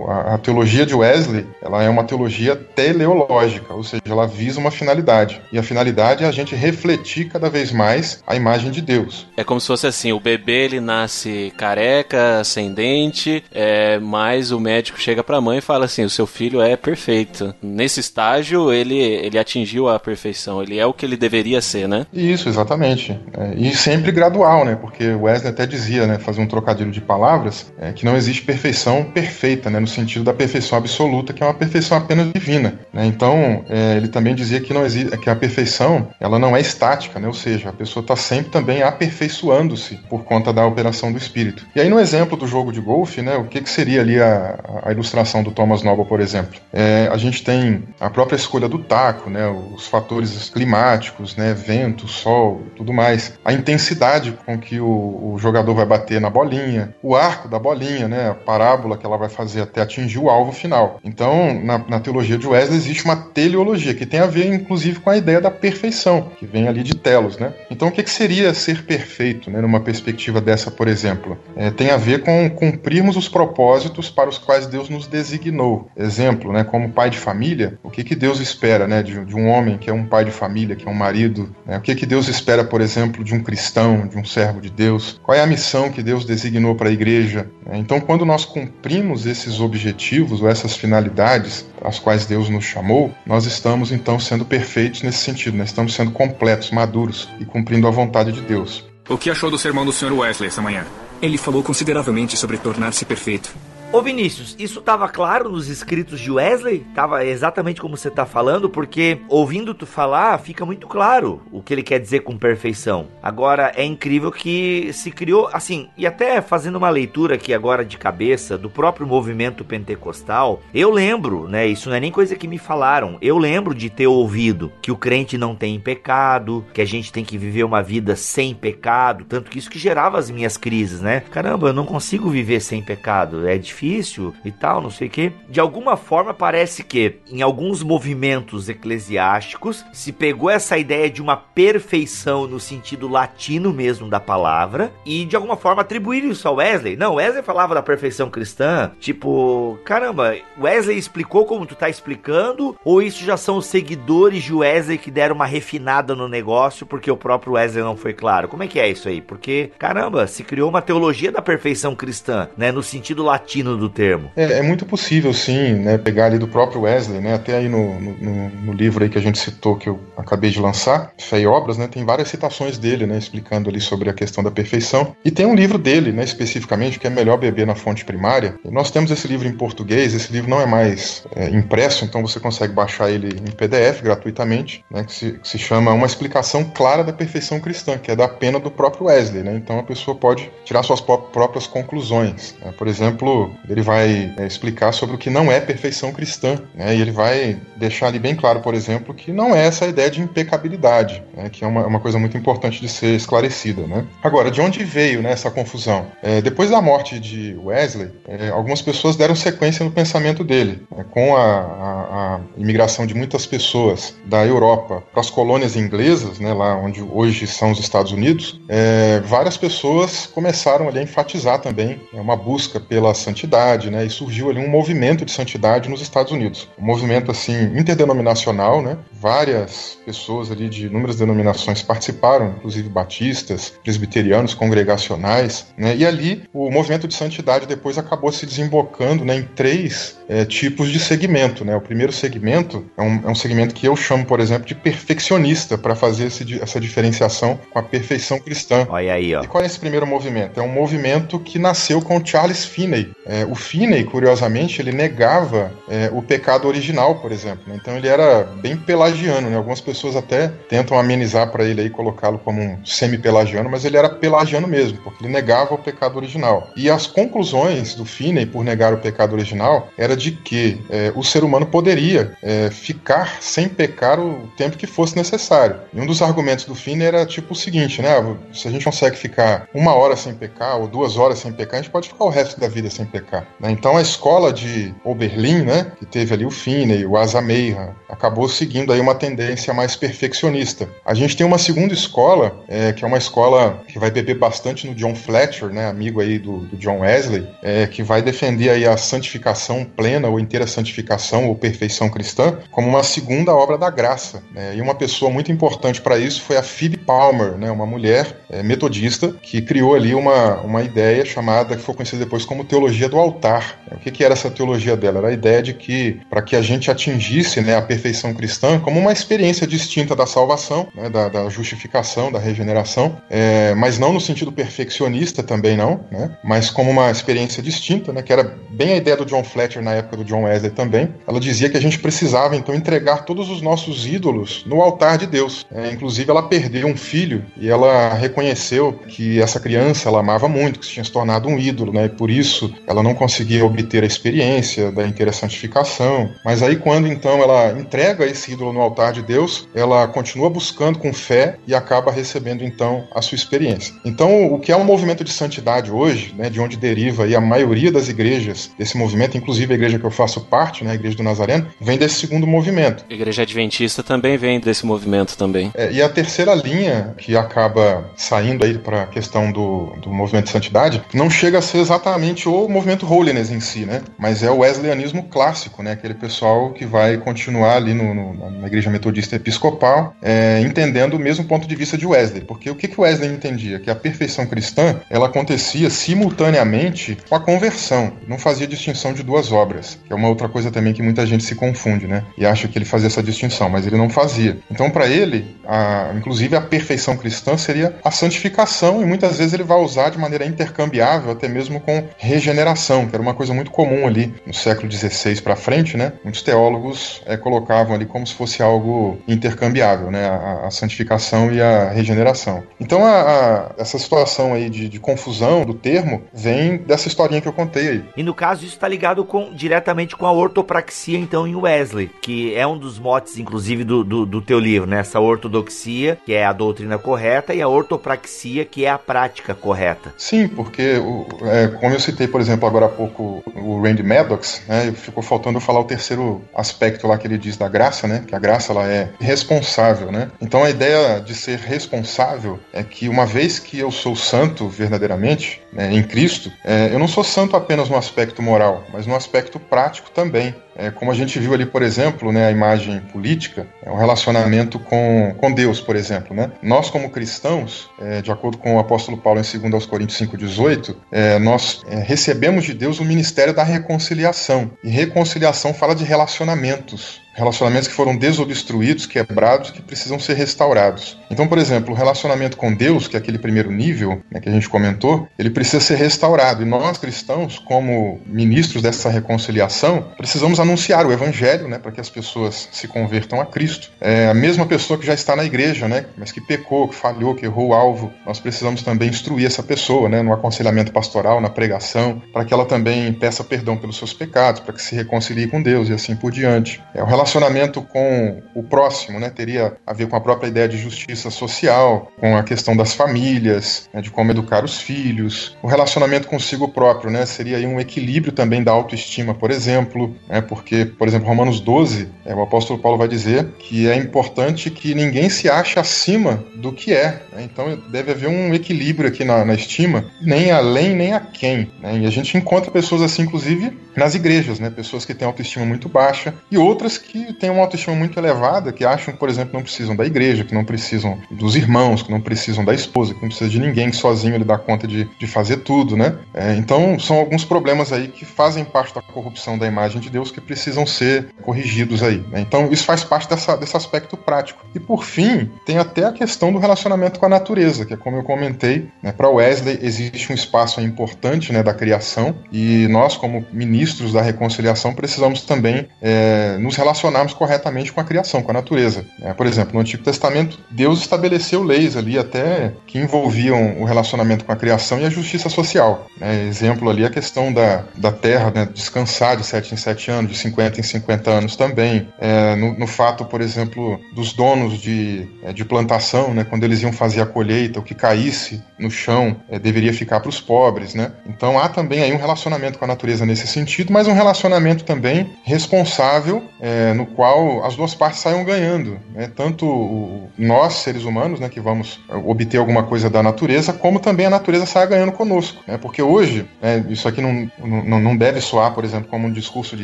A, 0.07 0.35
a, 0.35 0.37
teologia 0.37 0.85
de 0.85 0.95
Wesley, 0.95 1.45
ela 1.61 1.83
é 1.83 1.89
uma 1.89 2.05
teologia 2.05 2.55
teleológica, 2.55 3.73
ou 3.73 3.83
seja, 3.83 4.01
ela 4.07 4.25
visa 4.25 4.59
uma 4.59 4.71
finalidade. 4.71 5.41
E 5.51 5.59
a 5.59 5.63
finalidade 5.63 6.23
é 6.23 6.27
a 6.27 6.31
gente 6.31 6.55
refletir 6.55 7.29
cada 7.29 7.49
vez 7.49 7.71
mais 7.71 8.23
a 8.25 8.35
imagem 8.35 8.71
de 8.71 8.81
Deus. 8.81 9.27
É 9.35 9.43
como 9.43 9.59
se 9.59 9.67
fosse 9.67 9.85
assim, 9.85 10.13
o 10.13 10.19
bebê 10.19 10.63
ele 10.63 10.79
nasce 10.79 11.51
careca, 11.57 12.41
sem 12.45 12.73
dente, 12.73 13.43
é, 13.53 13.99
mas 13.99 14.51
o 14.51 14.59
médico 14.59 14.99
chega 14.99 15.23
para 15.23 15.37
a 15.37 15.41
mãe 15.41 15.57
e 15.57 15.61
fala 15.61 15.85
assim, 15.85 16.05
o 16.05 16.09
seu 16.09 16.25
filho 16.25 16.61
é 16.61 16.77
perfeito. 16.77 17.53
Nesse 17.61 17.99
estágio, 17.99 18.71
ele, 18.71 18.97
ele 18.97 19.37
atingiu 19.37 19.89
a 19.89 19.99
perfeição. 19.99 20.63
Ele 20.63 20.79
é 20.79 20.85
o 20.85 20.93
que 20.93 21.05
ele 21.05 21.17
deveria 21.17 21.61
ser, 21.61 21.87
né? 21.87 22.07
Isso, 22.13 22.47
exatamente. 22.47 23.19
É, 23.37 23.53
e 23.57 23.75
sempre 23.75 24.11
gradual, 24.37 24.63
né? 24.63 24.75
Porque 24.79 25.03
Wesley 25.13 25.51
até 25.51 25.65
dizia, 25.65 26.05
né? 26.05 26.19
Fazer 26.19 26.41
um 26.41 26.47
trocadilho 26.47 26.91
de 26.91 27.01
palavras, 27.01 27.71
é, 27.79 27.91
que 27.91 28.05
não 28.05 28.15
existe 28.15 28.43
perfeição 28.43 29.03
perfeita, 29.03 29.69
né? 29.69 29.79
No 29.79 29.87
sentido 29.87 30.23
da 30.23 30.33
perfeição 30.33 30.77
absoluta, 30.77 31.33
que 31.33 31.43
é 31.43 31.45
uma 31.45 31.53
perfeição 31.53 31.97
apenas 31.97 32.31
divina. 32.31 32.79
Né? 32.93 33.05
Então, 33.05 33.65
é, 33.69 33.97
ele 33.97 34.07
também 34.07 34.35
dizia 34.35 34.61
que 34.61 34.73
não 34.73 34.85
existe, 34.85 35.17
que 35.17 35.29
a 35.29 35.35
perfeição, 35.35 36.07
ela 36.19 36.37
não 36.37 36.55
é 36.55 36.61
estática, 36.61 37.19
né? 37.19 37.27
Ou 37.27 37.33
seja, 37.33 37.69
a 37.69 37.73
pessoa 37.73 38.01
está 38.01 38.15
sempre 38.15 38.51
também 38.51 38.83
aperfeiçoando-se 38.83 39.95
por 40.09 40.23
conta 40.23 40.53
da 40.53 40.65
operação 40.65 41.11
do 41.11 41.17
espírito. 41.17 41.65
E 41.75 41.81
aí, 41.81 41.89
no 41.89 41.99
exemplo 41.99 42.37
do 42.37 42.47
jogo 42.47 42.71
de 42.71 42.79
golfe, 42.79 43.21
né? 43.21 43.35
O 43.35 43.45
que, 43.45 43.61
que 43.61 43.69
seria 43.69 44.01
ali 44.01 44.21
a, 44.21 44.59
a 44.83 44.91
ilustração 44.91 45.41
do 45.43 45.51
Thomas 45.51 45.81
Noble, 45.81 46.05
por 46.05 46.19
exemplo? 46.19 46.59
É, 46.71 47.09
a 47.11 47.17
gente 47.17 47.43
tem 47.43 47.83
a 47.99 48.09
própria 48.09 48.35
escolha 48.35 48.67
do 48.67 48.79
taco, 48.79 49.29
né, 49.29 49.47
os 49.47 49.87
fatores 49.87 50.49
climáticos, 50.49 51.35
né, 51.35 51.53
vento, 51.53 52.07
sol, 52.07 52.61
tudo 52.75 52.93
mais, 52.93 53.33
a 53.43 53.53
intensidade 53.53 54.26
com 54.31 54.57
que 54.57 54.79
o, 54.79 55.33
o, 55.33 55.37
jogador 55.39 55.73
vai 55.73 55.85
bater 55.85 56.19
na 56.19 56.29
bolinha, 56.29 56.95
o 57.01 57.15
arco 57.15 57.47
da 57.47 57.59
bolinha, 57.59 58.07
né, 58.07 58.29
a 58.29 58.33
parábola 58.33 58.97
que 58.97 59.05
ela 59.05 59.17
vai 59.17 59.29
fazer 59.29 59.61
até 59.61 59.81
atingir 59.81 60.19
o 60.19 60.29
alvo 60.29 60.51
final. 60.51 60.99
Então, 61.03 61.53
na, 61.63 61.77
na 61.77 61.99
teologia 61.99 62.37
de 62.37 62.47
Wesley 62.47 62.77
existe 62.77 63.05
uma 63.05 63.15
teleologia 63.15 63.93
que 63.93 64.05
tem 64.05 64.19
a 64.19 64.25
ver, 64.25 64.53
inclusive, 64.53 64.99
com 64.99 65.09
a 65.09 65.17
ideia 65.17 65.41
da 65.41 65.51
perfeição, 65.51 66.31
que 66.37 66.45
vem 66.45 66.67
ali 66.67 66.83
de 66.83 66.95
Telos, 66.95 67.37
né. 67.37 67.53
Então, 67.69 67.87
o 67.87 67.91
que, 67.91 68.03
que 68.03 68.09
seria 68.09 68.53
ser 68.53 68.83
perfeito, 68.83 69.49
né, 69.49 69.61
numa 69.61 69.79
perspectiva 69.79 70.41
dessa, 70.41 70.71
por 70.71 70.87
exemplo? 70.87 71.37
É, 71.55 71.71
tem 71.71 71.91
a 71.91 71.97
ver 71.97 72.23
com 72.23 72.49
cumprirmos 72.49 73.15
os 73.15 73.29
propósitos 73.29 74.09
para 74.09 74.29
os 74.29 74.37
quais 74.37 74.67
Deus 74.67 74.89
nos 74.89 75.07
designou. 75.07 75.89
Exemplo, 75.95 76.51
né, 76.51 76.63
como 76.63 76.91
pai 76.91 77.09
de 77.09 77.17
família, 77.17 77.77
o 77.83 77.89
que, 77.89 78.03
que 78.03 78.15
Deus 78.15 78.39
espera 78.39 78.87
né, 78.87 79.03
de, 79.03 79.23
de, 79.25 79.35
um 79.35 79.47
homem 79.49 79.77
que 79.77 79.89
é 79.89 79.93
um 79.93 80.05
pai 80.05 80.25
de 80.25 80.31
família, 80.31 80.75
que 80.75 80.87
é 80.87 80.91
um 80.91 80.95
marido? 80.95 81.55
Né? 81.65 81.77
O 81.77 81.81
que, 81.81 81.95
que 81.95 82.05
Deus 82.05 82.27
espera, 82.27 82.63
por 82.63 82.81
exemplo, 82.81 83.23
de 83.23 83.33
um 83.33 83.43
cristão, 83.43 84.07
de 84.07 84.16
um 84.19 84.25
servo 84.25 84.61
de 84.61 84.69
Deus? 84.69 85.19
Qual 85.23 85.37
é 85.37 85.41
a 85.41 85.47
missão 85.47 85.91
que 85.91 86.03
Deus 86.03 86.25
designou 86.25 86.75
para 86.75 86.89
a 86.89 86.91
igreja? 86.91 87.49
Né? 87.65 87.77
Então, 87.77 87.99
quando 87.99 88.25
nós 88.25 88.45
cumprimos 88.45 89.25
esses 89.25 89.59
objetivos 89.59 90.41
ou 90.41 90.49
essas 90.49 90.75
finalidades 90.75 91.67
às 91.81 91.99
quais 91.99 92.25
Deus 92.25 92.49
nos 92.49 92.65
chamou, 92.65 93.13
nós 93.25 93.45
estamos 93.45 93.91
então 93.91 94.19
sendo 94.19 94.45
perfeitos 94.45 95.01
nesse 95.01 95.19
sentido, 95.19 95.57
né? 95.57 95.63
estamos 95.63 95.93
sendo 95.93 96.11
completos, 96.11 96.71
maduros 96.71 97.29
e 97.39 97.45
cumprindo 97.45 97.87
a 97.87 97.91
vontade 97.91 98.31
de 98.31 98.41
Deus. 98.41 98.85
O 99.09 99.17
que 99.17 99.29
achou 99.29 99.49
do 99.49 99.57
sermão 99.57 99.85
do 99.85 99.93
Sr. 99.93 100.11
Wesley 100.11 100.47
essa 100.47 100.61
manhã? 100.61 100.85
Ele 101.21 101.37
falou 101.37 101.63
consideravelmente 101.63 102.37
sobre 102.37 102.57
tornar-se 102.57 103.05
perfeito. 103.05 103.55
Ô 103.89 104.01
Vinícius, 104.01 104.53
isso 104.59 104.79
estava 104.79 105.07
claro 105.07 105.49
nos 105.49 105.69
escritos 105.69 106.19
de 106.19 106.29
Wesley? 106.29 106.85
Tava 106.93 107.25
exatamente 107.25 107.79
como 107.79 107.95
você 107.95 108.09
está 108.09 108.25
falando, 108.25 108.69
porque 108.69 109.21
ouvindo 109.29 109.73
tu 109.73 109.85
falar, 109.85 110.37
fica 110.39 110.65
muito 110.65 110.87
claro 110.87 111.41
o 111.53 111.63
que 111.63 111.73
ele 111.73 111.81
quer 111.81 111.97
dizer 111.97 112.19
com 112.19 112.37
perfeição. 112.37 113.07
Agora, 113.23 113.71
é 113.77 113.85
incrível 113.85 114.29
que 114.29 114.91
se 114.91 115.09
criou, 115.09 115.49
assim, 115.53 115.87
e 115.97 116.05
até 116.05 116.41
fazendo 116.41 116.75
uma 116.75 116.89
leitura 116.89 117.35
aqui 117.35 117.53
agora 117.53 117.85
de 117.85 117.97
cabeça 117.97 118.57
do 118.57 118.69
próprio 118.69 119.07
movimento 119.07 119.63
pentecostal, 119.63 120.61
eu 120.73 120.91
lembro, 120.91 121.47
né, 121.47 121.65
isso 121.65 121.87
não 121.87 121.95
é 121.95 121.99
nem 122.01 122.11
coisa 122.11 122.35
que 122.35 122.47
me 122.47 122.57
falaram, 122.57 123.17
eu 123.21 123.37
lembro 123.37 123.73
de 123.73 123.89
ter 123.89 124.07
ouvido 124.07 124.69
que 124.81 124.91
o 124.91 124.97
crente 124.97 125.37
não 125.37 125.55
tem 125.55 125.79
pecado, 125.79 126.65
que 126.73 126.81
a 126.81 126.85
gente 126.85 127.11
tem 127.11 127.23
que 127.23 127.37
viver 127.37 127.63
uma 127.63 127.81
vida 127.81 128.17
sem 128.17 128.53
pecado, 128.53 129.23
tanto 129.23 129.49
que 129.49 129.57
isso 129.57 129.69
que 129.69 129.79
gerava 129.79 130.19
as 130.19 130.29
minhas 130.29 130.57
crises, 130.57 130.99
né? 130.99 131.21
Caramba, 131.31 131.69
eu 131.69 131.73
não 131.73 131.85
consigo 131.85 132.29
viver 132.29 132.59
sem 132.59 132.83
pecado, 132.83 133.47
é 133.47 133.57
difícil 133.57 133.76
difícil 133.77 134.33
e 134.43 134.51
tal, 134.51 134.81
não 134.81 134.89
sei 134.89 135.07
o 135.07 135.11
que. 135.11 135.31
De 135.47 135.59
alguma 135.59 135.95
forma 135.95 136.33
parece 136.33 136.83
que 136.83 137.19
em 137.31 137.41
alguns 137.41 137.83
movimentos 137.83 138.67
eclesiásticos 138.67 139.85
se 139.93 140.11
pegou 140.11 140.49
essa 140.49 140.77
ideia 140.77 141.09
de 141.09 141.21
uma 141.21 141.37
perfeição 141.37 142.47
no 142.47 142.59
sentido 142.59 143.07
latino 143.07 143.71
mesmo 143.71 144.09
da 144.09 144.19
palavra 144.19 144.91
e 145.05 145.25
de 145.25 145.35
alguma 145.35 145.55
forma 145.55 145.81
atribuir 145.81 146.23
isso 146.23 146.47
ao 146.47 146.55
Wesley. 146.55 146.95
Não, 146.95 147.15
Wesley 147.15 147.43
falava 147.43 147.75
da 147.75 147.83
perfeição 147.83 148.29
cristã, 148.29 148.91
tipo, 148.99 149.77
caramba, 149.85 150.35
Wesley 150.59 150.97
explicou 150.97 151.45
como 151.45 151.65
tu 151.65 151.75
tá 151.75 151.87
explicando 151.89 152.75
ou 152.83 153.01
isso 153.01 153.23
já 153.23 153.37
são 153.37 153.57
os 153.57 153.67
seguidores 153.67 154.43
de 154.43 154.53
Wesley 154.53 154.97
que 154.97 155.11
deram 155.11 155.35
uma 155.35 155.45
refinada 155.45 156.15
no 156.15 156.27
negócio 156.27 156.85
porque 156.85 157.11
o 157.11 157.17
próprio 157.17 157.53
Wesley 157.53 157.83
não 157.83 157.95
foi 157.95 158.13
claro? 158.13 158.47
Como 158.47 158.63
é 158.63 158.67
que 158.67 158.79
é 158.79 158.89
isso 158.89 159.07
aí? 159.07 159.21
Porque, 159.21 159.71
caramba, 159.77 160.25
se 160.25 160.43
criou 160.43 160.69
uma 160.69 160.81
teologia 160.81 161.31
da 161.31 161.41
perfeição 161.41 161.95
cristã, 161.95 162.49
né, 162.57 162.71
no 162.71 162.81
sentido 162.81 163.23
latino 163.23 163.66
do 163.75 163.89
termo. 163.89 164.31
É, 164.35 164.59
é, 164.59 164.61
muito 164.61 164.85
possível, 164.85 165.33
sim, 165.33 165.73
né, 165.73 165.97
pegar 165.97 166.25
ali 166.25 166.37
do 166.37 166.47
próprio 166.47 166.81
Wesley, 166.81 167.19
né, 167.19 167.33
até 167.33 167.57
aí 167.57 167.67
no, 167.67 167.99
no, 167.99 168.49
no, 168.49 168.73
livro 168.73 169.03
aí 169.03 169.09
que 169.09 169.17
a 169.17 169.21
gente 169.21 169.39
citou, 169.39 169.75
que 169.75 169.89
eu 169.89 169.99
acabei 170.15 170.51
de 170.51 170.59
lançar, 170.59 171.11
Fé 171.17 171.39
e 171.39 171.47
Obras, 171.47 171.77
né, 171.77 171.87
tem 171.87 172.05
várias 172.05 172.29
citações 172.29 172.77
dele, 172.77 173.05
né, 173.05 173.17
explicando 173.17 173.69
ali 173.69 173.81
sobre 173.81 174.09
a 174.09 174.13
questão 174.13 174.43
da 174.43 174.51
perfeição. 174.51 175.15
E 175.25 175.31
tem 175.31 175.45
um 175.45 175.55
livro 175.55 175.77
dele, 175.77 176.11
né, 176.11 176.23
especificamente, 176.23 176.99
que 176.99 177.07
é 177.07 177.09
Melhor 177.09 177.37
Beber 177.37 177.65
na 177.65 177.75
Fonte 177.75 178.05
Primária. 178.05 178.55
E 178.63 178.71
nós 178.71 178.91
temos 178.91 179.11
esse 179.11 179.27
livro 179.27 179.47
em 179.47 179.53
português, 179.53 180.13
esse 180.13 180.31
livro 180.31 180.49
não 180.49 180.61
é 180.61 180.65
mais 180.65 181.25
é, 181.35 181.49
impresso, 181.49 182.05
então 182.05 182.21
você 182.21 182.39
consegue 182.39 182.73
baixar 182.73 183.09
ele 183.09 183.27
em 183.27 183.51
PDF 183.51 184.01
gratuitamente, 184.01 184.85
né, 184.91 185.03
que 185.03 185.13
se, 185.13 185.31
que 185.33 185.47
se 185.47 185.57
chama 185.57 185.91
Uma 185.91 186.05
Explicação 186.05 186.63
Clara 186.63 187.03
da 187.03 187.13
Perfeição 187.13 187.59
Cristã, 187.59 187.97
que 187.97 188.11
é 188.11 188.15
da 188.15 188.27
pena 188.27 188.59
do 188.59 188.69
próprio 188.69 189.07
Wesley, 189.07 189.43
né, 189.43 189.55
então 189.55 189.79
a 189.79 189.83
pessoa 189.83 190.15
pode 190.15 190.51
tirar 190.63 190.83
suas 190.83 191.01
próprias 191.01 191.65
conclusões. 191.67 192.55
Né. 192.63 192.71
Por 192.77 192.87
exemplo, 192.87 193.51
ele 193.69 193.81
vai 193.81 194.33
é, 194.37 194.45
explicar 194.45 194.91
sobre 194.91 195.15
o 195.15 195.17
que 195.17 195.29
não 195.29 195.51
é 195.51 195.59
perfeição 195.59 196.11
cristã, 196.11 196.59
né? 196.73 196.95
E 196.95 197.01
ele 197.01 197.11
vai 197.11 197.59
deixar 197.75 198.07
ali 198.07 198.19
bem 198.19 198.35
claro, 198.35 198.61
por 198.61 198.73
exemplo, 198.73 199.13
que 199.13 199.31
não 199.31 199.53
é 199.55 199.65
essa 199.65 199.85
ideia 199.85 200.09
de 200.09 200.21
impecabilidade, 200.21 201.23
né? 201.35 201.49
que 201.49 201.63
é 201.63 201.67
uma, 201.67 201.85
uma, 201.85 201.99
coisa 201.99 202.17
muito 202.17 202.37
importante 202.37 202.79
de 202.79 202.87
ser 202.87 203.15
esclarecida, 203.15 203.85
né? 203.85 204.05
Agora, 204.23 204.49
de 204.49 204.61
onde 204.61 204.83
veio 204.83 205.21
né, 205.21 205.31
essa 205.31 205.51
confusão? 205.51 206.07
É, 206.21 206.41
depois 206.41 206.69
da 206.69 206.81
morte 206.81 207.19
de 207.19 207.57
Wesley, 207.63 208.09
é, 208.27 208.49
algumas 208.49 208.81
pessoas 208.81 209.15
deram 209.15 209.35
sequência 209.35 209.83
no 209.83 209.91
pensamento 209.91 210.43
dele, 210.43 210.83
né? 210.95 211.05
com 211.11 211.35
a, 211.35 211.41
a, 211.41 212.35
a, 212.35 212.39
imigração 212.57 213.05
de 213.05 213.13
muitas 213.13 213.45
pessoas 213.45 214.15
da 214.25 214.45
Europa 214.45 215.03
para 215.11 215.21
as 215.21 215.29
colônias 215.29 215.75
inglesas, 215.75 216.39
né, 216.39 216.53
lá 216.53 216.75
onde 216.75 217.01
hoje 217.01 217.45
são 217.47 217.71
os 217.71 217.79
Estados 217.79 218.11
Unidos, 218.11 218.59
é, 218.67 219.19
várias 219.21 219.57
pessoas 219.57 220.25
começaram 220.25 220.87
ali 220.87 220.99
a 220.99 221.03
enfatizar 221.03 221.59
também 221.59 221.99
né, 222.13 222.21
uma 222.21 222.35
busca 222.35 222.79
pela 222.79 223.13
santidade 223.13 223.46
santidade, 223.47 223.89
né? 223.89 224.05
E 224.05 224.09
surgiu 224.09 224.49
ali 224.49 224.59
um 224.59 224.69
movimento 224.69 225.25
de 225.25 225.31
santidade 225.31 225.89
nos 225.89 226.01
Estados 226.01 226.31
Unidos. 226.31 226.67
Um 226.77 226.85
movimento 226.85 227.31
assim 227.31 227.77
interdenominacional, 227.77 228.81
né? 228.81 228.97
Várias 229.11 229.97
pessoas 230.05 230.51
ali 230.51 230.69
de 230.69 230.87
inúmeras 230.87 231.15
denominações 231.15 231.81
participaram, 231.81 232.55
inclusive 232.57 232.89
batistas, 232.89 233.73
presbiterianos, 233.83 234.53
congregacionais, 234.53 235.67
né? 235.77 235.95
E 235.95 236.05
ali 236.05 236.43
o 236.53 236.69
movimento 236.69 237.07
de 237.07 237.15
santidade 237.15 237.65
depois 237.65 237.97
acabou 237.97 238.31
se 238.31 238.45
desembocando, 238.45 239.23
né, 239.23 239.37
em 239.37 239.43
três 239.43 240.17
é, 240.27 240.45
tipos 240.45 240.89
de 240.89 240.99
segmento, 240.99 241.63
né? 241.63 241.75
O 241.75 241.81
primeiro 241.81 242.11
segmento 242.11 242.85
é 242.97 243.01
um, 243.01 243.21
é 243.25 243.29
um 243.29 243.35
segmento 243.35 243.73
que 243.73 243.87
eu 243.87 243.95
chamo, 243.95 244.25
por 244.25 244.39
exemplo, 244.39 244.67
de 244.67 244.75
perfeccionista 244.75 245.77
para 245.77 245.95
fazer 245.95 246.25
esse, 246.25 246.61
essa 246.61 246.79
diferenciação 246.79 247.59
com 247.71 247.79
a 247.79 247.83
perfeição 247.83 248.39
cristã. 248.39 248.85
Olha 248.89 249.13
aí, 249.13 249.33
ó. 249.35 249.43
E 249.43 249.47
qual 249.47 249.63
é 249.63 249.67
esse 249.67 249.79
primeiro 249.79 250.05
movimento? 250.05 250.59
É 250.59 250.63
um 250.63 250.67
movimento 250.67 251.39
que 251.39 251.57
nasceu 251.57 252.01
com 252.01 252.23
Charles 252.23 252.65
Finney. 252.65 253.11
É, 253.25 253.36
o 253.45 253.55
Finney, 253.55 254.03
curiosamente, 254.03 254.81
ele 254.81 254.91
negava 254.91 255.71
é, 255.87 256.09
o 256.13 256.21
pecado 256.21 256.67
original, 256.67 257.15
por 257.15 257.31
exemplo. 257.31 257.63
Né? 257.67 257.77
Então 257.79 257.95
ele 257.97 258.07
era 258.07 258.43
bem 258.43 258.77
pelagiano, 258.77 259.49
né? 259.49 259.57
Algumas 259.57 259.81
pessoas 259.81 260.15
até 260.15 260.47
tentam 260.69 260.97
amenizar 260.97 261.51
para 261.51 261.63
ele 261.63 261.81
aí 261.81 261.89
colocá-lo 261.89 262.39
como 262.39 262.61
um 262.61 262.85
semi-pelagiano, 262.85 263.69
mas 263.69 263.85
ele 263.85 263.97
era 263.97 264.09
pelagiano 264.09 264.67
mesmo, 264.67 264.97
porque 264.99 265.23
ele 265.23 265.33
negava 265.33 265.73
o 265.73 265.77
pecado 265.77 266.17
original. 266.17 266.69
E 266.75 266.89
as 266.89 267.07
conclusões 267.07 267.95
do 267.95 268.05
Finney 268.05 268.45
por 268.45 268.63
negar 268.63 268.93
o 268.93 268.97
pecado 268.97 269.33
original 269.33 269.89
era 269.97 270.15
de 270.15 270.31
que 270.31 270.81
é, 270.89 271.11
o 271.15 271.23
ser 271.23 271.43
humano 271.43 271.65
poderia 271.65 272.33
é, 272.41 272.69
ficar 272.69 273.41
sem 273.41 273.67
pecar 273.67 274.19
o 274.19 274.47
tempo 274.57 274.77
que 274.77 274.87
fosse 274.87 275.15
necessário. 275.15 275.79
E 275.93 275.99
um 275.99 276.05
dos 276.05 276.21
argumentos 276.21 276.65
do 276.65 276.75
Finney 276.75 277.07
era 277.07 277.25
tipo 277.25 277.53
o 277.53 277.55
seguinte, 277.55 278.01
né? 278.01 278.15
Se 278.53 278.67
a 278.67 278.71
gente 278.71 278.85
consegue 278.85 279.17
ficar 279.17 279.67
uma 279.73 279.93
hora 279.93 280.15
sem 280.15 280.33
pecar 280.33 280.77
ou 280.77 280.87
duas 280.87 281.17
horas 281.17 281.39
sem 281.39 281.51
pecar, 281.51 281.79
a 281.79 281.83
gente 281.83 281.91
pode 281.91 282.09
ficar 282.09 282.25
o 282.25 282.29
resto 282.29 282.59
da 282.59 282.67
vida 282.67 282.89
sem 282.89 283.05
pecar. 283.05 283.26
Né? 283.59 283.71
Então 283.71 283.97
a 283.97 284.01
escola 284.01 284.53
de 284.53 284.93
Oberlin, 285.03 285.63
né, 285.63 285.91
que 285.97 286.05
teve 286.05 286.33
ali 286.33 286.45
o 286.45 286.51
Finney, 286.51 287.05
o 287.05 287.17
Asa 287.17 287.41
Meira, 287.41 287.95
acabou 288.09 288.47
seguindo 288.47 288.93
aí 288.93 288.99
uma 288.99 289.15
tendência 289.15 289.73
mais 289.73 289.95
perfeccionista. 289.95 290.87
A 291.05 291.13
gente 291.13 291.35
tem 291.35 291.45
uma 291.45 291.57
segunda 291.57 291.93
escola, 291.93 292.63
é, 292.67 292.93
que 292.93 293.03
é 293.03 293.07
uma 293.07 293.17
escola 293.17 293.83
que 293.87 293.99
vai 293.99 294.09
beber 294.09 294.37
bastante 294.37 294.87
no 294.87 294.95
John 294.95 295.15
Fletcher, 295.15 295.69
né, 295.69 295.87
amigo 295.87 296.21
aí 296.21 296.39
do, 296.39 296.59
do 296.59 296.77
John 296.77 296.99
Wesley, 296.99 297.47
é, 297.61 297.87
que 297.87 298.01
vai 298.01 298.21
defender 298.21 298.69
aí 298.69 298.85
a 298.85 298.95
santificação 298.97 299.83
plena 299.83 300.27
ou 300.27 300.39
inteira 300.39 300.65
santificação 300.65 301.47
ou 301.47 301.55
perfeição 301.55 302.09
cristã 302.09 302.57
como 302.71 302.87
uma 302.87 303.03
segunda 303.03 303.53
obra 303.53 303.77
da 303.77 303.89
graça. 303.89 304.43
Né? 304.51 304.75
E 304.75 304.81
uma 304.81 304.95
pessoa 304.95 305.31
muito 305.31 305.51
importante 305.51 306.01
para 306.01 306.17
isso 306.17 306.41
foi 306.41 306.57
a 306.57 306.63
Phoebe 306.63 306.97
Palmer, 306.97 307.57
né, 307.57 307.69
uma 307.71 307.85
mulher 307.85 308.41
é, 308.49 308.63
metodista 308.63 309.33
que 309.41 309.61
criou 309.61 309.95
ali 309.95 310.15
uma, 310.15 310.61
uma 310.61 310.81
ideia 310.81 311.25
chamada, 311.25 311.75
que 311.75 311.81
foi 311.81 311.95
conhecida 311.95 312.23
depois 312.23 312.45
como 312.45 312.63
teologia 312.63 313.09
do 313.09 313.16
altar. 313.19 313.79
O 313.91 313.97
que, 313.97 314.11
que 314.11 314.23
era 314.23 314.33
essa 314.33 314.49
teologia 314.49 314.97
dela? 314.97 315.19
Era 315.19 315.27
a 315.29 315.33
ideia 315.33 315.61
de 315.61 315.73
que 315.73 316.19
para 316.29 316.41
que 316.41 316.55
a 316.55 316.61
gente 316.61 316.91
atingisse 316.91 317.61
né, 317.61 317.75
a 317.75 317.81
perfeição 317.81 318.33
cristã 318.33 318.79
como 318.79 318.99
uma 318.99 319.11
experiência 319.11 319.65
distinta 319.65 320.15
da 320.15 320.25
salvação, 320.25 320.87
né, 320.93 321.09
da, 321.09 321.29
da, 321.29 321.49
justificação, 321.49 322.31
da 322.31 322.39
regeneração, 322.39 323.17
é, 323.29 323.73
mas 323.75 323.97
não 323.97 324.13
no 324.13 324.19
sentido 324.19 324.51
perfeccionista 324.51 325.41
também 325.41 325.77
não, 325.77 326.01
né, 326.11 326.37
mas 326.43 326.69
como 326.69 326.91
uma 326.91 327.09
experiência 327.09 327.63
distinta, 327.63 328.11
né, 328.11 328.21
que 328.21 328.33
era 328.33 328.55
bem 328.69 328.93
a 328.93 328.97
ideia 328.97 329.15
do 329.15 329.25
John 329.25 329.43
Fletcher 329.43 329.81
na 329.81 329.93
época 329.93 330.17
do 330.17 330.23
John 330.23 330.43
Wesley 330.43 330.71
também. 330.71 331.13
Ela 331.27 331.39
dizia 331.39 331.69
que 331.69 331.77
a 331.77 331.81
gente 331.81 331.99
precisava 331.99 332.55
então 332.55 332.75
entregar 332.75 333.25
todos 333.25 333.49
os 333.49 333.61
nossos 333.61 334.05
ídolos 334.05 334.63
no 334.65 334.81
altar 334.81 335.17
de 335.17 335.27
Deus. 335.27 335.65
É, 335.71 335.91
inclusive 335.91 336.29
ela 336.29 336.43
perdeu 336.43 336.87
um 336.87 336.97
filho 336.97 337.45
e 337.57 337.69
ela 337.69 338.13
reconheceu 338.13 338.93
que 339.07 339.41
essa 339.41 339.59
criança 339.59 340.09
ela 340.09 340.19
amava 340.19 340.47
muito, 340.47 340.79
que 340.79 340.85
se 340.85 340.91
tinha 340.91 341.03
se 341.03 341.11
tornado 341.11 341.47
um 341.47 341.57
ídolo, 341.57 341.93
né, 341.93 342.05
e 342.05 342.09
por 342.09 342.29
isso 342.29 342.73
ela 342.85 342.96
não 343.03 343.13
conseguia 343.13 343.65
obter 343.65 344.03
a 344.03 344.07
experiência 344.07 344.91
da 344.91 345.05
inteira 345.07 345.31
santificação. 345.31 346.31
Mas 346.43 346.61
aí 346.63 346.75
quando 346.75 347.07
então 347.07 347.41
ela 347.41 347.79
entrega 347.79 348.25
esse 348.25 348.51
ídolo 348.51 348.73
no 348.73 348.81
altar 348.81 349.13
de 349.13 349.21
Deus, 349.21 349.67
ela 349.73 350.07
continua 350.07 350.49
buscando 350.49 350.99
com 350.99 351.13
fé 351.13 351.57
e 351.67 351.73
acaba 351.73 352.11
recebendo 352.11 352.63
então 352.63 353.07
a 353.13 353.21
sua 353.21 353.35
experiência. 353.35 353.93
Então, 354.05 354.53
o 354.53 354.59
que 354.59 354.71
é 354.71 354.77
um 354.77 354.83
movimento 354.83 355.23
de 355.23 355.31
santidade 355.31 355.91
hoje, 355.91 356.33
né, 356.37 356.49
de 356.49 356.59
onde 356.59 356.77
deriva 356.77 357.25
aí 357.25 357.35
a 357.35 357.41
maioria 357.41 357.91
das 357.91 358.09
igrejas 358.09 358.71
desse 358.77 358.97
movimento, 358.97 359.37
inclusive 359.37 359.73
a 359.73 359.75
igreja 359.75 359.99
que 359.99 360.05
eu 360.05 360.11
faço 360.11 360.41
parte, 360.41 360.83
né, 360.83 360.91
a 360.91 360.95
igreja 360.95 361.17
do 361.17 361.23
Nazareno, 361.23 361.67
vem 361.79 361.97
desse 361.97 362.15
segundo 362.15 362.47
movimento. 362.47 363.05
A 363.09 363.13
igreja 363.13 363.41
adventista 363.41 364.03
também 364.03 364.37
vem 364.37 364.59
desse 364.59 364.85
movimento 364.85 365.37
também. 365.37 365.71
É, 365.75 365.91
e 365.91 366.01
a 366.01 366.09
terceira 366.09 366.53
linha 366.53 367.13
que 367.17 367.35
acaba 367.35 368.09
saindo 368.15 368.65
aí 368.65 368.77
para 368.77 369.03
a 369.03 369.07
questão 369.07 369.51
do, 369.51 369.93
do 370.01 370.09
movimento 370.09 370.45
de 370.45 370.51
santidade 370.51 371.01
não 371.13 371.29
chega 371.29 371.59
a 371.59 371.61
ser 371.61 371.79
exatamente 371.79 372.47
o 372.47 372.67
movimento 372.67 372.86
holiness 373.05 373.51
em 373.51 373.59
si, 373.59 373.85
né, 373.85 374.01
mas 374.17 374.43
é 374.43 374.49
o 374.49 374.59
wesleyanismo 374.59 375.23
clássico, 375.23 375.83
né, 375.83 375.91
aquele 375.91 376.13
pessoal 376.13 376.71
que 376.73 376.85
vai 376.85 377.17
continuar 377.17 377.75
ali 377.75 377.93
no, 377.93 378.13
no, 378.13 378.51
na 378.51 378.67
igreja 378.67 378.89
metodista 378.89 379.35
episcopal, 379.35 380.15
é, 380.21 380.61
entendendo 380.61 381.15
o 381.15 381.19
mesmo 381.19 381.45
ponto 381.45 381.67
de 381.67 381.75
vista 381.75 381.97
de 381.97 382.05
Wesley, 382.05 382.41
porque 382.41 382.69
o 382.69 382.75
que, 382.75 382.87
que 382.87 382.99
Wesley 382.99 383.29
entendia? 383.29 383.79
Que 383.79 383.89
a 383.89 383.95
perfeição 383.95 384.45
cristã 384.45 384.99
ela 385.09 385.27
acontecia 385.27 385.89
simultaneamente 385.89 387.17
com 387.27 387.35
a 387.35 387.39
conversão, 387.39 388.13
não 388.27 388.37
fazia 388.37 388.67
distinção 388.67 389.13
de 389.13 389.23
duas 389.23 389.51
obras, 389.51 389.99
que 390.05 390.13
é 390.13 390.15
uma 390.15 390.29
outra 390.29 390.47
coisa 390.47 390.71
também 390.71 390.93
que 390.93 391.01
muita 391.01 391.25
gente 391.25 391.43
se 391.43 391.55
confunde, 391.55 392.07
né? 392.07 392.23
E 392.37 392.45
acha 392.45 392.67
que 392.67 392.77
ele 392.77 392.85
fazia 392.85 393.07
essa 393.07 393.23
distinção, 393.23 393.69
mas 393.69 393.85
ele 393.85 393.97
não 393.97 394.09
fazia. 394.09 394.57
Então, 394.69 394.89
para 394.89 395.07
ele, 395.07 395.56
a, 395.67 396.13
inclusive 396.15 396.55
a 396.55 396.61
perfeição 396.61 397.17
cristã 397.17 397.57
seria 397.57 397.95
a 398.03 398.11
santificação, 398.11 399.01
e 399.01 399.05
muitas 399.05 399.37
vezes 399.37 399.53
ele 399.53 399.63
vai 399.63 399.79
usar 399.79 400.09
de 400.09 400.17
maneira 400.17 400.45
intercambiável, 400.45 401.31
até 401.31 401.47
mesmo 401.47 401.79
com 401.79 402.07
regeneração, 402.17 403.07
que 403.07 403.15
era 403.15 403.21
uma 403.21 403.33
coisa 403.33 403.53
muito 403.53 403.71
comum 403.71 404.07
ali 404.07 404.33
no 404.45 404.53
século 404.53 404.91
XVI 404.91 405.41
para 405.41 405.55
frente, 405.55 405.97
né? 405.97 406.13
Muitos 406.23 406.41
teólogos 406.41 407.21
é, 407.25 407.35
colocavam 407.37 407.95
ali 407.95 408.05
como 408.05 408.25
se 408.25 408.33
fosse 408.33 408.61
algo 408.61 409.19
intercambiável, 409.27 410.09
né? 410.09 410.27
A, 410.27 410.67
a 410.67 410.71
santificação 410.71 411.51
e 411.51 411.61
a 411.61 411.89
regeneração. 411.89 412.63
Então, 412.79 413.05
a, 413.05 413.71
essa 413.77 413.99
situação 413.99 414.53
aí 414.53 414.69
de, 414.69 414.87
de, 414.87 414.99
confusão 414.99 415.65
do 415.65 415.73
termo 415.73 416.23
vem 416.33 416.77
dessa 416.77 417.07
historinha 417.07 417.41
que 417.41 417.47
eu 417.47 417.53
contei 417.53 417.89
aí. 417.89 418.03
E 418.15 418.23
no 418.23 418.33
caso, 418.33 418.63
isso 418.65 418.75
está 418.75 418.87
ligado 418.87 419.23
com, 419.25 419.53
diretamente 419.53 420.15
com 420.15 420.25
a 420.25 420.31
ortopraxia, 420.31 421.17
então, 421.17 421.47
em 421.47 421.55
Wesley, 421.55 422.09
que 422.21 422.55
é 422.55 422.65
um 422.65 422.77
dos 422.77 422.99
motes, 422.99 423.37
inclusive, 423.37 423.83
do, 423.83 424.03
do, 424.03 424.25
do 424.25 424.41
teu 424.41 424.59
livro, 424.59 424.87
né? 424.87 424.99
Essa 424.99 425.19
ortodoxia, 425.19 425.56
que 425.63 426.33
é 426.33 426.45
a 426.45 426.53
doutrina 426.53 426.97
correta, 426.97 427.53
e 427.53 427.61
a 427.61 427.67
ortopraxia, 427.67 428.65
que 428.65 428.85
é 428.85 428.89
a 428.89 428.97
prática 428.97 429.53
correta. 429.53 430.13
Sim, 430.17 430.47
porque, 430.47 431.01
é, 431.43 431.67
como 431.79 431.93
eu 431.93 431.99
citei, 431.99 432.27
por 432.27 432.41
exemplo, 432.41 432.67
agora 432.67 432.85
há 432.85 432.89
pouco, 432.89 433.43
o 433.55 433.81
Randy 433.81 434.03
Maddox, 434.03 434.61
né? 434.67 434.91
Ficou 434.95 435.23
faltando 435.23 435.59
falar 435.59 435.79
o 435.79 435.85
terceiro 435.85 436.41
aspecto 436.55 437.07
lá 437.07 437.17
que 437.17 437.27
ele 437.27 437.37
diz 437.37 437.57
da 437.57 437.67
graça, 437.67 438.07
né? 438.07 438.23
Que 438.27 438.35
a 438.35 438.39
graça, 438.39 438.71
ela 438.71 438.87
é 438.87 439.09
responsável, 439.19 440.11
né? 440.11 440.31
Então, 440.41 440.63
a 440.63 440.69
ideia 440.69 441.19
de 441.19 441.33
ser 441.33 441.59
responsável 441.59 442.59
é 442.73 442.83
que 442.83 443.09
uma 443.09 443.25
vez 443.25 443.59
que 443.59 443.79
eu 443.79 443.91
sou 443.91 444.15
santo 444.15 444.67
verdadeiramente, 444.67 445.61
né, 445.71 445.93
em 445.93 446.03
Cristo, 446.03 446.51
é, 446.63 446.93
eu 446.93 446.99
não 446.99 447.07
sou 447.07 447.23
santo 447.23 447.55
apenas 447.55 447.89
no 447.89 447.97
aspecto 447.97 448.41
moral, 448.41 448.85
mas 448.91 449.05
no 449.05 449.15
aspecto 449.15 449.59
prático 449.59 450.09
também. 450.11 450.55
É, 450.75 450.91
como 450.91 451.11
a 451.11 451.13
gente 451.15 451.39
viu 451.39 451.53
ali, 451.53 451.65
por 451.65 451.81
exemplo, 451.81 452.31
né, 452.31 452.47
a 452.47 452.51
imagem 452.51 452.99
política, 453.11 453.65
é 453.83 453.89
um 453.89 453.97
relacionamento 453.97 454.77
com, 454.77 455.33
com 455.37 455.51
Deus, 455.51 455.81
por 455.81 455.95
exemplo. 455.95 456.35
Né? 456.35 456.51
Nós, 456.61 456.91
como 456.91 457.09
cristãos, 457.09 457.89
é, 457.99 458.21
de 458.21 458.31
acordo 458.31 458.59
com 458.59 458.75
o 458.75 458.79
apóstolo 458.79 459.17
Paulo 459.17 459.41
em 459.41 459.69
2 459.69 459.85
Coríntios 459.87 460.19
5,18, 460.19 460.95
é, 461.11 461.39
nós 461.39 461.81
é, 461.89 461.95
recebemos 461.95 462.63
de 462.63 462.75
Deus 462.75 462.99
o 462.99 463.05
ministério 463.05 463.53
da 463.53 463.63
reconciliação. 463.63 464.69
E 464.83 464.89
reconciliação 464.89 465.73
fala 465.73 465.95
de 465.95 466.03
relacionamentos 466.03 467.21
relacionamentos 467.37 467.87
que 467.87 467.93
foram 467.93 468.17
desobstruídos, 468.17 469.05
quebrados, 469.05 469.69
que 469.69 469.81
precisam 469.81 470.19
ser 470.19 470.33
restaurados. 470.33 471.17
Então, 471.29 471.47
por 471.47 471.59
exemplo, 471.59 471.93
o 471.93 471.95
relacionamento 471.95 472.57
com 472.57 472.73
Deus, 472.73 473.07
que 473.07 473.15
é 473.15 473.19
aquele 473.19 473.37
primeiro 473.37 473.71
nível 473.71 474.23
né, 474.31 474.39
que 474.39 474.49
a 474.49 474.51
gente 474.51 474.67
comentou, 474.67 475.27
ele 475.37 475.51
precisa 475.51 475.79
ser 475.79 475.95
restaurado. 475.95 476.63
E 476.63 476.65
nós, 476.65 476.97
cristãos, 476.97 477.59
como 477.59 478.19
ministros 478.25 478.81
dessa 478.81 479.09
reconciliação, 479.09 480.07
precisamos 480.17 480.59
anunciar 480.59 481.05
o 481.05 481.13
evangelho, 481.13 481.67
né, 481.67 481.77
para 481.77 481.91
que 481.91 482.01
as 482.01 482.09
pessoas 482.09 482.67
se 482.71 482.87
convertam 482.87 483.39
a 483.39 483.45
Cristo. 483.45 483.91
É 484.01 484.27
a 484.29 484.33
mesma 484.33 484.65
pessoa 484.65 484.99
que 484.99 485.05
já 485.05 485.13
está 485.13 485.35
na 485.35 485.45
igreja, 485.45 485.87
né, 485.87 486.05
mas 486.17 486.31
que 486.31 486.41
pecou, 486.41 486.87
que 486.87 486.95
falhou, 486.95 487.35
que 487.35 487.45
errou 487.45 487.67
o 487.67 487.73
alvo, 487.73 488.11
nós 488.25 488.39
precisamos 488.39 488.81
também 488.81 489.09
instruir 489.09 489.45
essa 489.45 489.61
pessoa, 489.61 490.09
né, 490.09 490.23
no 490.23 490.33
aconselhamento 490.33 490.91
pastoral, 490.91 491.39
na 491.39 491.49
pregação, 491.49 492.19
para 492.33 492.43
que 492.43 492.53
ela 492.53 492.65
também 492.65 493.13
peça 493.13 493.43
perdão 493.43 493.77
pelos 493.77 493.97
seus 493.97 494.11
pecados, 494.11 494.61
para 494.61 494.73
que 494.73 494.81
se 494.81 494.95
reconcilie 494.95 495.47
com 495.47 495.61
Deus 495.61 495.89
e 495.89 495.93
assim 495.93 496.15
por 496.15 496.31
diante. 496.31 496.81
É 496.95 497.03
o 497.03 497.05
relacionamento 497.27 497.81
com 497.81 498.41
o 498.55 498.63
próximo, 498.63 499.19
né, 499.19 499.29
teria 499.29 499.75
a 499.85 499.93
ver 499.93 500.07
com 500.07 500.15
a 500.15 500.21
própria 500.21 500.47
ideia 500.47 500.67
de 500.67 500.77
justiça 500.77 501.29
social, 501.29 502.09
com 502.17 502.37
a 502.37 502.43
questão 502.43 502.75
das 502.75 502.93
famílias, 502.93 503.89
né, 503.93 504.01
de 504.01 504.09
como 504.09 504.31
educar 504.31 504.63
os 504.63 504.79
filhos, 504.79 505.57
o 505.61 505.67
relacionamento 505.67 506.27
consigo 506.27 506.69
próprio, 506.69 507.11
né, 507.11 507.25
seria 507.25 507.57
aí 507.57 507.67
um 507.67 507.79
equilíbrio 507.79 508.31
também 508.31 508.63
da 508.63 508.71
autoestima, 508.71 509.33
por 509.33 509.51
exemplo, 509.51 510.15
né, 510.29 510.39
porque, 510.39 510.85
por 510.85 511.07
exemplo, 511.07 511.27
Romanos 511.27 511.59
12, 511.59 512.07
é, 512.25 512.33
o 512.33 512.41
apóstolo 512.41 512.79
Paulo 512.79 512.97
vai 512.97 513.09
dizer 513.09 513.45
que 513.59 513.89
é 513.89 513.95
importante 513.95 514.69
que 514.69 514.95
ninguém 514.95 515.29
se 515.29 515.49
ache 515.49 515.79
acima 515.79 516.43
do 516.55 516.71
que 516.71 516.93
é, 516.93 517.21
né, 517.33 517.43
então 517.43 517.77
deve 517.89 518.11
haver 518.11 518.29
um 518.29 518.53
equilíbrio 518.53 519.09
aqui 519.09 519.25
na, 519.25 519.43
na 519.43 519.53
estima, 519.53 520.05
nem 520.21 520.51
além 520.51 520.95
nem 520.95 521.13
a 521.13 521.19
quem, 521.19 521.69
né, 521.81 521.97
e 521.97 522.05
a 522.05 522.09
gente 522.09 522.37
encontra 522.37 522.71
pessoas 522.71 523.01
assim, 523.01 523.23
inclusive, 523.23 523.77
nas 523.95 524.15
igrejas, 524.15 524.59
né, 524.59 524.69
pessoas 524.69 525.03
que 525.03 525.13
têm 525.13 525.27
autoestima 525.27 525.65
muito 525.65 525.89
baixa 525.89 526.33
e 526.51 526.57
outras 526.57 526.97
que 526.97 527.16
têm 527.33 527.49
uma 527.49 527.61
autoestima 527.61 527.95
muito 527.95 528.19
elevada, 528.19 528.71
que 528.71 528.85
acham 528.85 529.13
que, 529.13 529.19
por 529.19 529.29
exemplo, 529.29 529.53
não 529.53 529.61
precisam 529.61 529.95
da 529.95 530.05
igreja, 530.05 530.43
que 530.43 530.53
não 530.53 530.65
precisam 530.65 531.17
dos 531.29 531.55
irmãos, 531.55 532.01
que 532.01 532.11
não 532.11 532.21
precisam 532.21 532.63
da 532.63 532.73
esposa, 532.73 533.13
que 533.13 533.21
não 533.21 533.29
precisa 533.29 533.49
de 533.49 533.59
ninguém, 533.59 533.89
que 533.89 533.95
sozinho 533.95 534.35
ele 534.35 534.43
dá 534.43 534.57
conta 534.57 534.87
de, 534.87 535.09
de 535.19 535.27
fazer 535.27 535.57
tudo, 535.57 535.95
né? 535.95 536.17
É, 536.33 536.55
então, 536.55 536.99
são 536.99 537.17
alguns 537.17 537.43
problemas 537.43 537.91
aí 537.91 538.07
que 538.07 538.25
fazem 538.25 538.63
parte 538.63 538.93
da 538.93 539.01
corrupção 539.01 539.57
da 539.57 539.67
imagem 539.67 539.99
de 540.01 540.09
Deus 540.09 540.31
que 540.31 540.41
precisam 540.41 540.85
ser 540.85 541.27
corrigidos 541.41 542.03
aí. 542.03 542.23
Né? 542.29 542.41
Então, 542.41 542.69
isso 542.71 542.83
faz 542.83 543.03
parte 543.03 543.29
dessa, 543.29 543.55
desse 543.55 543.75
aspecto 543.75 544.17
prático. 544.17 544.65
E, 544.73 544.79
por 544.79 545.03
fim, 545.03 545.49
tem 545.65 545.77
até 545.77 546.05
a 546.05 546.11
questão 546.11 546.51
do 546.51 546.59
relacionamento 546.59 547.19
com 547.19 547.25
a 547.25 547.29
natureza, 547.29 547.85
que 547.85 547.93
é 547.93 547.97
como 547.97 548.17
eu 548.17 548.23
comentei, 548.23 548.87
né? 549.01 549.11
para 549.11 549.29
Wesley 549.29 549.79
existe 549.81 550.31
um 550.31 550.35
espaço 550.35 550.81
importante 550.81 551.51
né, 551.51 551.63
da 551.63 551.73
criação 551.73 552.35
e 552.51 552.87
nós, 552.89 553.17
como 553.17 553.45
ministros 553.51 554.13
da 554.13 554.21
reconciliação, 554.21 554.93
precisamos 554.93 555.41
também 555.41 555.87
é, 556.01 556.57
nos 556.57 556.75
relacionarmos 557.07 557.33
corretamente 557.33 557.91
com 557.91 557.99
a 557.99 558.03
criação, 558.03 558.41
com 558.41 558.51
a 558.51 558.53
natureza. 558.53 559.05
Né? 559.19 559.33
Por 559.33 559.45
exemplo, 559.45 559.73
no 559.73 559.79
Antigo 559.79 560.03
Testamento, 560.03 560.59
Deus 560.69 560.99
estabeleceu 560.99 561.63
leis 561.63 561.95
ali 561.95 562.17
até 562.17 562.73
que 562.85 562.99
envolviam 562.99 563.81
o 563.81 563.85
relacionamento 563.85 564.45
com 564.45 564.51
a 564.51 564.55
criação 564.55 564.99
e 564.99 565.05
a 565.05 565.09
justiça 565.09 565.49
social. 565.49 566.07
Né? 566.19 566.45
Exemplo 566.47 566.89
ali 566.89 567.05
a 567.05 567.09
questão 567.09 567.51
da, 567.51 567.83
da 567.95 568.11
terra 568.11 568.51
né? 568.53 568.67
descansar 568.71 569.37
de 569.37 569.45
7 569.45 569.73
em 569.73 569.77
7 569.77 570.11
anos, 570.11 570.31
de 570.31 570.37
50 570.37 570.79
em 570.79 570.83
50 570.83 571.29
anos 571.29 571.55
também. 571.55 572.07
É, 572.19 572.55
no, 572.55 572.77
no, 572.77 572.87
fato, 572.87 573.25
por 573.25 573.41
exemplo, 573.41 573.99
dos 574.13 574.33
donos 574.33 574.79
de, 574.79 575.27
é, 575.43 575.53
de 575.53 575.63
plantação, 575.65 576.33
né? 576.33 576.43
quando 576.43 576.63
eles 576.63 576.81
iam 576.81 576.91
fazer 576.91 577.21
a 577.21 577.25
colheita, 577.25 577.79
o 577.79 577.83
que 577.83 577.95
caísse 577.95 578.61
no 578.77 578.91
chão 578.91 579.37
é, 579.49 579.57
deveria 579.57 579.93
ficar 579.93 580.19
para 580.19 580.29
os 580.29 580.39
pobres. 580.39 580.93
Né? 580.93 581.11
Então 581.25 581.57
há 581.59 581.69
também 581.69 582.03
aí 582.03 582.13
um 582.13 582.17
relacionamento 582.17 582.77
com 582.77 582.85
a 582.85 582.87
natureza 582.87 583.25
nesse 583.25 583.47
sentido, 583.47 583.91
mas 583.91 584.07
um 584.07 584.13
relacionamento 584.13 584.83
também 584.83 585.29
responsável, 585.43 586.43
é, 586.59 586.86
no 586.93 587.05
qual 587.05 587.65
as 587.65 587.75
duas 587.75 587.93
partes 587.95 588.19
saiam 588.19 588.43
ganhando. 588.43 588.99
Né? 589.13 589.29
Tanto 589.35 590.27
nós, 590.37 590.73
seres 590.75 591.03
humanos, 591.03 591.39
né, 591.39 591.49
que 591.49 591.59
vamos 591.59 591.99
obter 592.25 592.57
alguma 592.57 592.83
coisa 592.83 593.09
da 593.09 593.21
natureza, 593.21 593.73
como 593.73 593.99
também 593.99 594.25
a 594.25 594.29
natureza 594.29 594.65
saia 594.65 594.85
ganhando 594.85 595.11
conosco. 595.11 595.63
Né? 595.67 595.77
Porque 595.77 596.01
hoje, 596.01 596.47
né, 596.61 596.85
isso 596.89 597.07
aqui 597.07 597.21
não, 597.21 597.49
não, 597.59 597.99
não 597.99 598.17
deve 598.17 598.41
soar, 598.41 598.73
por 598.73 598.83
exemplo, 598.83 599.09
como 599.09 599.27
um 599.27 599.31
discurso 599.31 599.75
de 599.75 599.83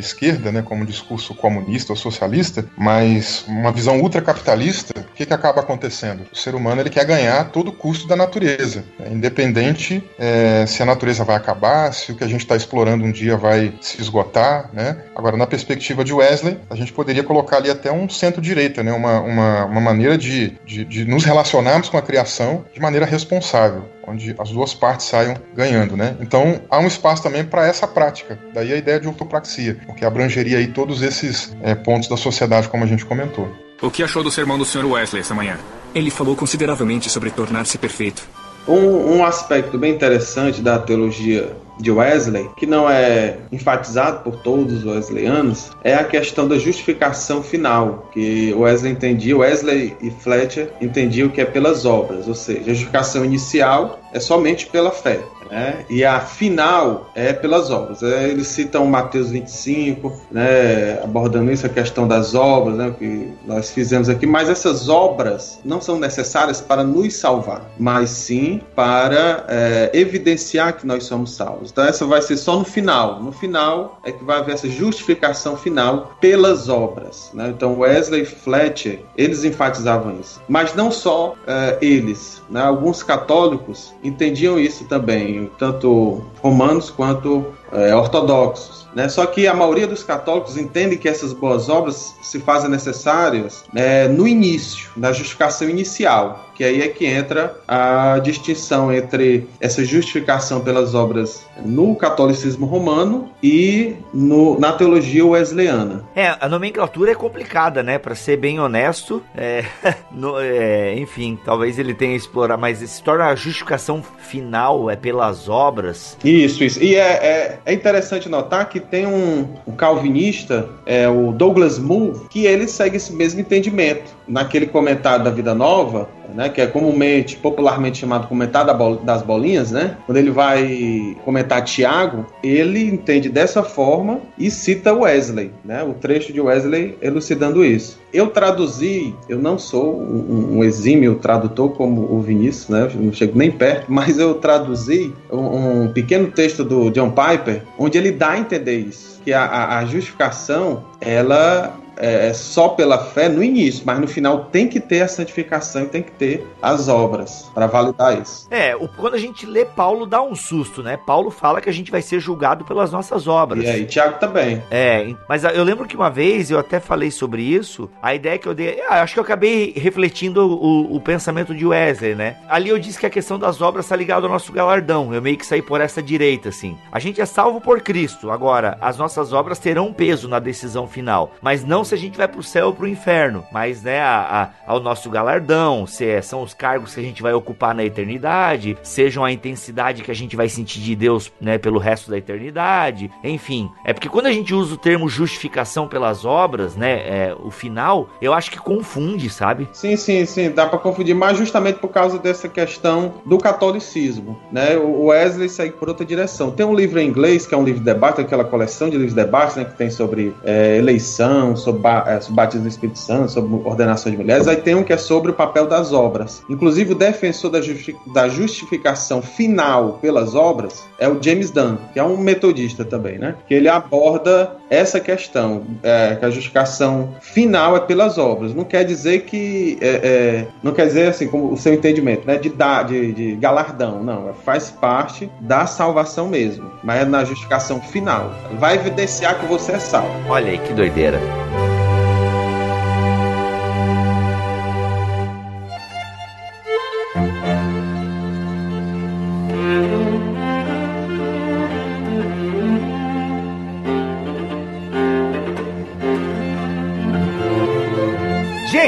esquerda, 0.00 0.50
né, 0.52 0.62
como 0.62 0.82
um 0.82 0.86
discurso 0.86 1.34
comunista 1.34 1.92
ou 1.92 1.96
socialista, 1.96 2.64
mas 2.76 3.44
uma 3.48 3.72
visão 3.72 4.00
ultracapitalista, 4.00 5.00
o 5.00 5.14
que, 5.14 5.26
que 5.26 5.34
acaba 5.34 5.60
acontecendo? 5.60 6.24
O 6.32 6.36
ser 6.36 6.54
humano 6.54 6.80
ele 6.80 6.90
quer 6.90 7.04
ganhar 7.04 7.40
a 7.40 7.44
todo 7.44 7.72
custo 7.72 8.06
da 8.06 8.16
natureza, 8.16 8.84
né? 8.98 9.08
independente 9.12 10.02
é, 10.18 10.64
se 10.66 10.82
a 10.82 10.86
natureza 10.86 11.24
vai 11.24 11.36
acabar, 11.36 11.92
se 11.92 12.12
o 12.12 12.16
que 12.16 12.24
a 12.24 12.26
gente 12.26 12.40
está 12.40 12.56
explorando 12.56 13.04
um 13.04 13.12
dia 13.12 13.36
vai 13.36 13.72
se 13.80 14.00
esgotar. 14.00 14.70
Né? 14.72 14.96
Agora, 15.14 15.36
na 15.36 15.46
perspectiva 15.46 16.04
de 16.04 16.12
Wesley, 16.12 16.58
a 16.68 16.74
gente 16.74 16.92
poderia 16.94 17.22
colocar 17.22 17.56
ali 17.56 17.70
até 17.70 17.92
um 17.92 18.08
centro-direita, 18.08 18.82
né? 18.82 18.92
uma, 18.92 19.20
uma, 19.20 19.64
uma 19.66 19.80
maneira 19.80 20.16
de, 20.16 20.56
de, 20.64 20.84
de 20.84 21.04
nos 21.04 21.24
relacionarmos 21.24 21.88
com 21.88 21.98
a 21.98 22.02
criação 22.02 22.64
de 22.72 22.80
maneira 22.80 23.04
responsável 23.04 23.84
onde 24.06 24.34
as 24.38 24.50
duas 24.50 24.74
partes 24.74 25.06
saiam 25.06 25.34
ganhando, 25.54 25.96
né? 25.96 26.16
Então 26.20 26.60
há 26.70 26.78
um 26.78 26.86
espaço 26.86 27.22
também 27.22 27.44
para 27.44 27.66
essa 27.66 27.86
prática. 27.86 28.38
Daí 28.52 28.72
a 28.72 28.76
ideia 28.76 29.00
de 29.00 29.08
ortopraxia, 29.08 29.78
o 29.88 29.94
que 29.94 30.04
abrangeria 30.04 30.58
aí 30.58 30.66
todos 30.68 31.02
esses 31.02 31.56
é, 31.62 31.74
pontos 31.74 32.08
da 32.08 32.16
sociedade, 32.16 32.68
como 32.68 32.84
a 32.84 32.86
gente 32.86 33.04
comentou. 33.04 33.48
O 33.80 33.90
que 33.90 34.02
achou 34.02 34.22
do 34.22 34.30
sermão 34.30 34.58
do 34.58 34.64
Sr. 34.64 34.84
Wesley 34.84 35.20
essa 35.20 35.34
manhã? 35.34 35.58
Ele 35.94 36.10
falou 36.10 36.36
consideravelmente 36.36 37.10
sobre 37.10 37.30
tornar-se 37.30 37.78
perfeito. 37.78 38.22
Um, 38.66 39.16
um 39.16 39.24
aspecto 39.24 39.78
bem 39.78 39.94
interessante 39.94 40.62
da 40.62 40.78
teologia 40.78 41.54
de 41.78 41.90
Wesley, 41.90 42.48
que 42.56 42.66
não 42.66 42.88
é 42.88 43.38
enfatizado 43.50 44.20
por 44.20 44.36
todos 44.36 44.72
os 44.72 44.84
wesleyanos, 44.84 45.70
é 45.82 45.94
a 45.94 46.04
questão 46.04 46.46
da 46.46 46.58
justificação 46.58 47.42
final, 47.42 48.08
que 48.12 48.52
Wesley 48.54 48.92
entendia, 48.92 49.36
Wesley 49.36 49.96
e 50.00 50.10
Fletcher 50.10 50.72
entendiam 50.80 51.28
que 51.28 51.40
é 51.40 51.44
pelas 51.44 51.84
obras, 51.84 52.28
ou 52.28 52.34
seja, 52.34 52.62
a 52.62 52.74
justificação 52.74 53.24
inicial 53.24 53.98
é 54.14 54.20
somente 54.20 54.66
pela 54.66 54.92
fé. 54.92 55.20
Né? 55.50 55.84
E 55.90 56.04
a 56.04 56.20
final 56.20 57.10
é 57.14 57.32
pelas 57.32 57.70
obras. 57.70 58.02
É, 58.02 58.28
eles 58.28 58.46
citam 58.48 58.86
Mateus 58.86 59.30
25, 59.30 60.12
né, 60.30 61.00
abordando 61.02 61.52
isso, 61.52 61.66
a 61.66 61.68
questão 61.68 62.08
das 62.08 62.34
obras, 62.34 62.76
né, 62.76 62.94
que 62.98 63.30
nós 63.44 63.70
fizemos 63.70 64.08
aqui, 64.08 64.26
mas 64.26 64.48
essas 64.48 64.88
obras 64.88 65.60
não 65.64 65.80
são 65.80 65.98
necessárias 65.98 66.60
para 66.60 66.82
nos 66.82 67.14
salvar, 67.14 67.70
mas 67.78 68.10
sim 68.10 68.60
para 68.74 69.44
é, 69.48 69.90
evidenciar 69.92 70.76
que 70.76 70.86
nós 70.86 71.04
somos 71.04 71.34
salvos. 71.34 71.70
Então, 71.70 71.84
essa 71.84 72.06
vai 72.06 72.22
ser 72.22 72.36
só 72.36 72.58
no 72.58 72.64
final. 72.64 73.22
No 73.22 73.32
final 73.32 74.00
é 74.04 74.12
que 74.12 74.24
vai 74.24 74.38
haver 74.38 74.54
essa 74.54 74.68
justificação 74.68 75.56
final 75.56 76.16
pelas 76.20 76.68
obras. 76.68 77.30
Né? 77.34 77.48
Então, 77.48 77.78
Wesley 77.78 78.22
e 78.22 78.24
Fletcher, 78.24 79.00
eles 79.16 79.44
enfatizavam 79.44 80.18
isso. 80.20 80.40
Mas 80.48 80.74
não 80.74 80.90
só 80.90 81.34
é, 81.46 81.78
eles, 81.80 82.42
né? 82.48 82.62
alguns 82.62 83.02
católicos 83.02 83.94
entendiam 84.04 84.58
isso 84.58 84.84
também, 84.84 85.50
tanto 85.58 86.22
romanos 86.42 86.90
quanto 86.90 87.44
é, 87.72 87.94
ortodoxos. 87.94 88.86
Né? 88.94 89.08
Só 89.08 89.26
que 89.26 89.48
a 89.48 89.54
maioria 89.54 89.86
dos 89.86 90.04
católicos 90.04 90.56
entende 90.56 90.96
que 90.96 91.08
essas 91.08 91.32
boas 91.32 91.68
obras 91.68 92.14
se 92.22 92.38
fazem 92.38 92.70
necessárias 92.70 93.64
é, 93.74 94.06
no 94.06 94.28
início, 94.28 94.90
na 94.96 95.12
justificação 95.12 95.68
inicial, 95.68 96.43
que 96.54 96.64
aí 96.64 96.82
é 96.82 96.88
que 96.88 97.06
entra 97.06 97.56
a 97.66 98.18
distinção 98.18 98.92
entre 98.92 99.46
essa 99.60 99.84
justificação 99.84 100.60
pelas 100.60 100.94
obras 100.94 101.44
no 101.64 101.94
catolicismo 101.96 102.66
romano 102.66 103.30
e 103.42 103.96
no, 104.12 104.58
na 104.58 104.72
teologia 104.72 105.24
wesleyana. 105.26 106.04
É, 106.14 106.36
a 106.40 106.48
nomenclatura 106.48 107.12
é 107.12 107.14
complicada, 107.14 107.82
né? 107.82 107.98
Para 107.98 108.14
ser 108.14 108.36
bem 108.36 108.60
honesto, 108.60 109.22
é, 109.36 109.64
no, 110.10 110.38
é, 110.38 110.94
enfim, 110.98 111.38
talvez 111.44 111.78
ele 111.78 111.94
tenha 111.94 112.16
explorado, 112.16 112.60
mas 112.60 112.78
se 112.78 113.02
torna 113.02 113.26
a 113.26 113.34
justificação 113.34 114.02
final 114.18 114.90
é 114.90 114.96
pelas 114.96 115.48
obras. 115.48 116.16
Isso, 116.24 116.64
isso. 116.64 116.82
E 116.82 116.96
é, 116.96 117.00
é, 117.00 117.58
é 117.64 117.72
interessante 117.72 118.28
notar 118.28 118.68
que 118.68 118.80
tem 118.80 119.06
um, 119.06 119.48
um 119.66 119.72
calvinista, 119.72 120.68
é 120.86 121.08
o 121.08 121.32
Douglas 121.32 121.78
Moo, 121.78 122.26
que 122.28 122.46
ele 122.46 122.66
segue 122.66 122.96
esse 122.96 123.12
mesmo 123.12 123.40
entendimento. 123.40 124.14
Naquele 124.26 124.66
comentário 124.66 125.24
da 125.24 125.30
Vida 125.30 125.54
Nova, 125.54 126.08
né, 126.34 126.48
que 126.48 126.60
é 126.60 126.66
comumente, 126.66 127.36
popularmente 127.36 127.98
chamado 127.98 128.28
comentário 128.28 128.96
das 129.02 129.22
bolinhas, 129.22 129.70
né, 129.70 129.96
quando 130.06 130.18
ele 130.18 130.30
vai 130.30 131.16
comentar 131.24 131.62
Tiago, 131.62 132.26
ele 132.42 132.84
entende 132.88 133.28
dessa 133.28 133.62
forma 133.62 134.20
e 134.38 134.50
cita 134.50 134.92
Wesley, 134.92 135.52
né, 135.64 135.82
o 135.82 135.94
trecho 135.94 136.32
de 136.32 136.40
Wesley 136.40 136.96
elucidando 137.00 137.64
isso. 137.64 138.02
Eu 138.12 138.28
traduzi, 138.28 139.14
eu 139.28 139.38
não 139.38 139.58
sou 139.58 140.00
um, 140.00 140.58
um 140.58 140.64
exímio 140.64 141.16
tradutor 141.16 141.70
como 141.70 142.02
o 142.02 142.20
Vinícius, 142.20 142.68
né, 142.68 142.88
não 142.94 143.12
chego 143.12 143.36
nem 143.36 143.50
perto, 143.50 143.86
mas 143.88 144.18
eu 144.18 144.34
traduzi 144.34 145.12
um, 145.30 145.82
um 145.82 145.92
pequeno 145.92 146.30
texto 146.30 146.64
do 146.64 146.90
John 146.90 147.10
Piper, 147.10 147.62
onde 147.78 147.98
ele 147.98 148.12
dá 148.12 148.30
a 148.30 148.38
entender 148.38 148.78
isso, 148.78 149.20
que 149.24 149.32
a, 149.32 149.78
a 149.78 149.84
justificação, 149.84 150.84
ela 151.00 151.74
é, 151.96 152.28
é, 152.28 152.34
só 152.34 152.68
pela 152.68 152.98
fé 152.98 153.28
no 153.28 153.42
início, 153.42 153.82
mas 153.84 153.98
no 153.98 154.06
final 154.06 154.46
tem 154.46 154.68
que 154.68 154.80
ter 154.80 155.02
a 155.02 155.08
santificação 155.08 155.82
e 155.82 155.86
tem 155.86 156.02
que 156.02 156.12
ter 156.12 156.46
as 156.60 156.88
obras 156.88 157.50
para 157.54 157.66
validar 157.66 158.20
isso. 158.20 158.46
É, 158.50 158.74
o, 158.74 158.88
quando 158.88 159.14
a 159.14 159.18
gente 159.18 159.46
lê 159.46 159.64
Paulo 159.64 160.06
dá 160.06 160.22
um 160.22 160.34
susto, 160.34 160.82
né? 160.82 160.96
Paulo 160.96 161.30
fala 161.30 161.60
que 161.60 161.68
a 161.68 161.72
gente 161.72 161.90
vai 161.90 162.02
ser 162.02 162.20
julgado 162.20 162.64
pelas 162.64 162.92
nossas 162.92 163.26
obras. 163.26 163.64
E 163.64 163.68
aí, 163.68 163.84
Tiago 163.86 164.18
também. 164.18 164.62
É, 164.70 165.14
mas 165.28 165.44
eu 165.44 165.64
lembro 165.64 165.86
que 165.86 165.96
uma 165.96 166.10
vez 166.10 166.50
eu 166.50 166.58
até 166.58 166.80
falei 166.80 167.10
sobre 167.10 167.42
isso, 167.42 167.90
a 168.02 168.14
ideia 168.14 168.38
que 168.38 168.46
eu 168.46 168.54
dei, 168.54 168.80
ah, 168.88 169.02
acho 169.02 169.14
que 169.14 169.20
eu 169.20 169.24
acabei 169.24 169.72
refletindo 169.76 170.46
o, 170.46 170.96
o, 170.96 171.00
pensamento 171.00 171.54
de 171.54 171.66
Wesley, 171.66 172.14
né? 172.14 172.36
Ali 172.48 172.70
eu 172.70 172.78
disse 172.78 172.98
que 172.98 173.06
a 173.06 173.10
questão 173.10 173.38
das 173.38 173.60
obras 173.60 173.84
está 173.84 173.96
ligada 173.96 174.26
ao 174.26 174.32
nosso 174.32 174.52
galardão. 174.52 175.12
Eu 175.14 175.22
meio 175.22 175.36
que 175.36 175.46
saí 175.46 175.62
por 175.62 175.80
essa 175.80 176.02
direita, 176.02 176.48
assim. 176.48 176.76
A 176.90 176.98
gente 176.98 177.20
é 177.20 177.26
salvo 177.26 177.60
por 177.60 177.80
Cristo. 177.80 178.30
Agora, 178.30 178.78
as 178.80 178.96
nossas 178.96 179.32
obras 179.32 179.58
terão 179.58 179.92
peso 179.92 180.28
na 180.28 180.38
decisão 180.38 180.86
final, 180.86 181.32
mas 181.42 181.64
não 181.64 181.83
se 181.84 181.94
a 181.94 181.98
gente 181.98 182.16
vai 182.16 182.28
pro 182.28 182.42
céu 182.42 182.66
ou 182.66 182.72
pro 182.74 182.88
inferno, 182.88 183.44
mas 183.52 183.82
né, 183.82 184.00
a, 184.00 184.52
a, 184.66 184.72
ao 184.72 184.80
nosso 184.80 185.10
galardão, 185.10 185.86
se 185.86 186.06
é, 186.06 186.22
são 186.22 186.42
os 186.42 186.54
cargos 186.54 186.94
que 186.94 187.00
a 187.00 187.02
gente 187.02 187.22
vai 187.22 187.32
ocupar 187.32 187.74
na 187.74 187.84
eternidade, 187.84 188.76
sejam 188.82 189.24
a 189.24 189.32
intensidade 189.32 190.02
que 190.02 190.10
a 190.10 190.14
gente 190.14 190.36
vai 190.36 190.48
sentir 190.48 190.80
de 190.80 190.94
Deus, 190.94 191.32
né, 191.40 191.58
pelo 191.58 191.78
resto 191.78 192.10
da 192.10 192.18
eternidade, 192.18 193.10
enfim. 193.22 193.70
É 193.84 193.92
porque 193.92 194.08
quando 194.08 194.26
a 194.26 194.32
gente 194.32 194.54
usa 194.54 194.74
o 194.74 194.78
termo 194.78 195.08
justificação 195.08 195.88
pelas 195.88 196.24
obras, 196.24 196.76
né, 196.76 196.92
é, 197.06 197.36
o 197.38 197.50
final, 197.50 198.08
eu 198.20 198.32
acho 198.32 198.50
que 198.50 198.58
confunde, 198.58 199.30
sabe? 199.30 199.68
Sim, 199.72 199.96
sim, 199.96 200.24
sim, 200.26 200.50
dá 200.50 200.66
para 200.66 200.78
confundir, 200.78 201.14
mas 201.14 201.38
justamente 201.38 201.78
por 201.78 201.88
causa 201.88 202.18
dessa 202.18 202.48
questão 202.48 203.14
do 203.24 203.38
catolicismo, 203.38 204.38
né? 204.50 204.76
O 204.76 205.06
Wesley 205.06 205.48
segue 205.48 205.72
por 205.72 205.88
outra 205.88 206.04
direção. 206.04 206.50
Tem 206.50 206.64
um 206.64 206.74
livro 206.74 206.98
em 207.00 207.08
inglês 207.08 207.46
que 207.46 207.54
é 207.54 207.58
um 207.58 207.64
livro 207.64 207.80
de 207.80 207.84
debate, 207.84 208.20
aquela 208.20 208.44
coleção 208.44 208.88
de 208.88 208.96
livros 208.96 209.14
de 209.14 209.20
debate, 209.20 209.58
né, 209.58 209.64
que 209.64 209.76
tem 209.76 209.90
sobre 209.90 210.34
é, 210.44 210.76
eleição, 210.76 211.56
sobre, 211.56 211.73
sobre 212.20 212.36
batismo 212.36 212.62
do 212.62 212.68
Espírito 212.68 212.98
Santo, 212.98 213.30
sobre 213.30 213.54
ordenação 213.66 214.10
de 214.10 214.18
mulheres. 214.18 214.48
Aí 214.48 214.56
tem 214.56 214.74
um 214.74 214.82
que 214.82 214.92
é 214.92 214.96
sobre 214.96 215.30
o 215.30 215.34
papel 215.34 215.66
das 215.66 215.92
obras. 215.92 216.42
Inclusive 216.48 216.92
o 216.92 216.94
defensor 216.94 217.50
da, 217.50 217.60
justi 217.60 217.96
da 218.12 218.28
justificação 218.28 219.22
final 219.22 219.98
pelas 220.00 220.34
obras 220.34 220.84
é 220.98 221.08
o 221.08 221.22
James 221.22 221.50
Dunn, 221.50 221.76
que 221.92 221.98
é 221.98 222.04
um 222.04 222.16
metodista 222.16 222.84
também, 222.84 223.18
né? 223.18 223.34
Que 223.46 223.54
ele 223.54 223.68
aborda 223.68 224.56
essa 224.70 224.98
questão, 225.00 225.62
é, 225.82 226.16
que 226.16 226.24
a 226.24 226.30
justificação 226.30 227.14
final 227.20 227.76
é 227.76 227.80
pelas 227.80 228.18
obras. 228.18 228.54
Não 228.54 228.64
quer 228.64 228.84
dizer 228.84 229.20
que. 229.22 229.78
É, 229.80 229.88
é, 229.88 230.46
não 230.62 230.72
quer 230.72 230.86
dizer 230.86 231.08
assim, 231.08 231.28
como 231.28 231.52
o 231.52 231.56
seu 231.56 231.74
entendimento, 231.74 232.26
né? 232.26 232.36
De, 232.36 232.48
dar, 232.48 232.84
de, 232.84 233.12
de 233.12 233.36
galardão. 233.36 234.02
Não, 234.02 234.30
é, 234.30 234.32
faz 234.44 234.70
parte 234.70 235.30
da 235.40 235.66
salvação 235.66 236.28
mesmo. 236.28 236.70
Mas 236.82 237.02
é 237.02 237.04
na 237.04 237.24
justificação 237.24 237.80
final. 237.80 238.32
Vai 238.58 238.74
evidenciar 238.76 239.38
que 239.38 239.46
você 239.46 239.72
é 239.72 239.78
salvo. 239.78 240.12
Olha 240.28 240.50
aí 240.50 240.58
que 240.58 240.72
doideira. 240.72 241.20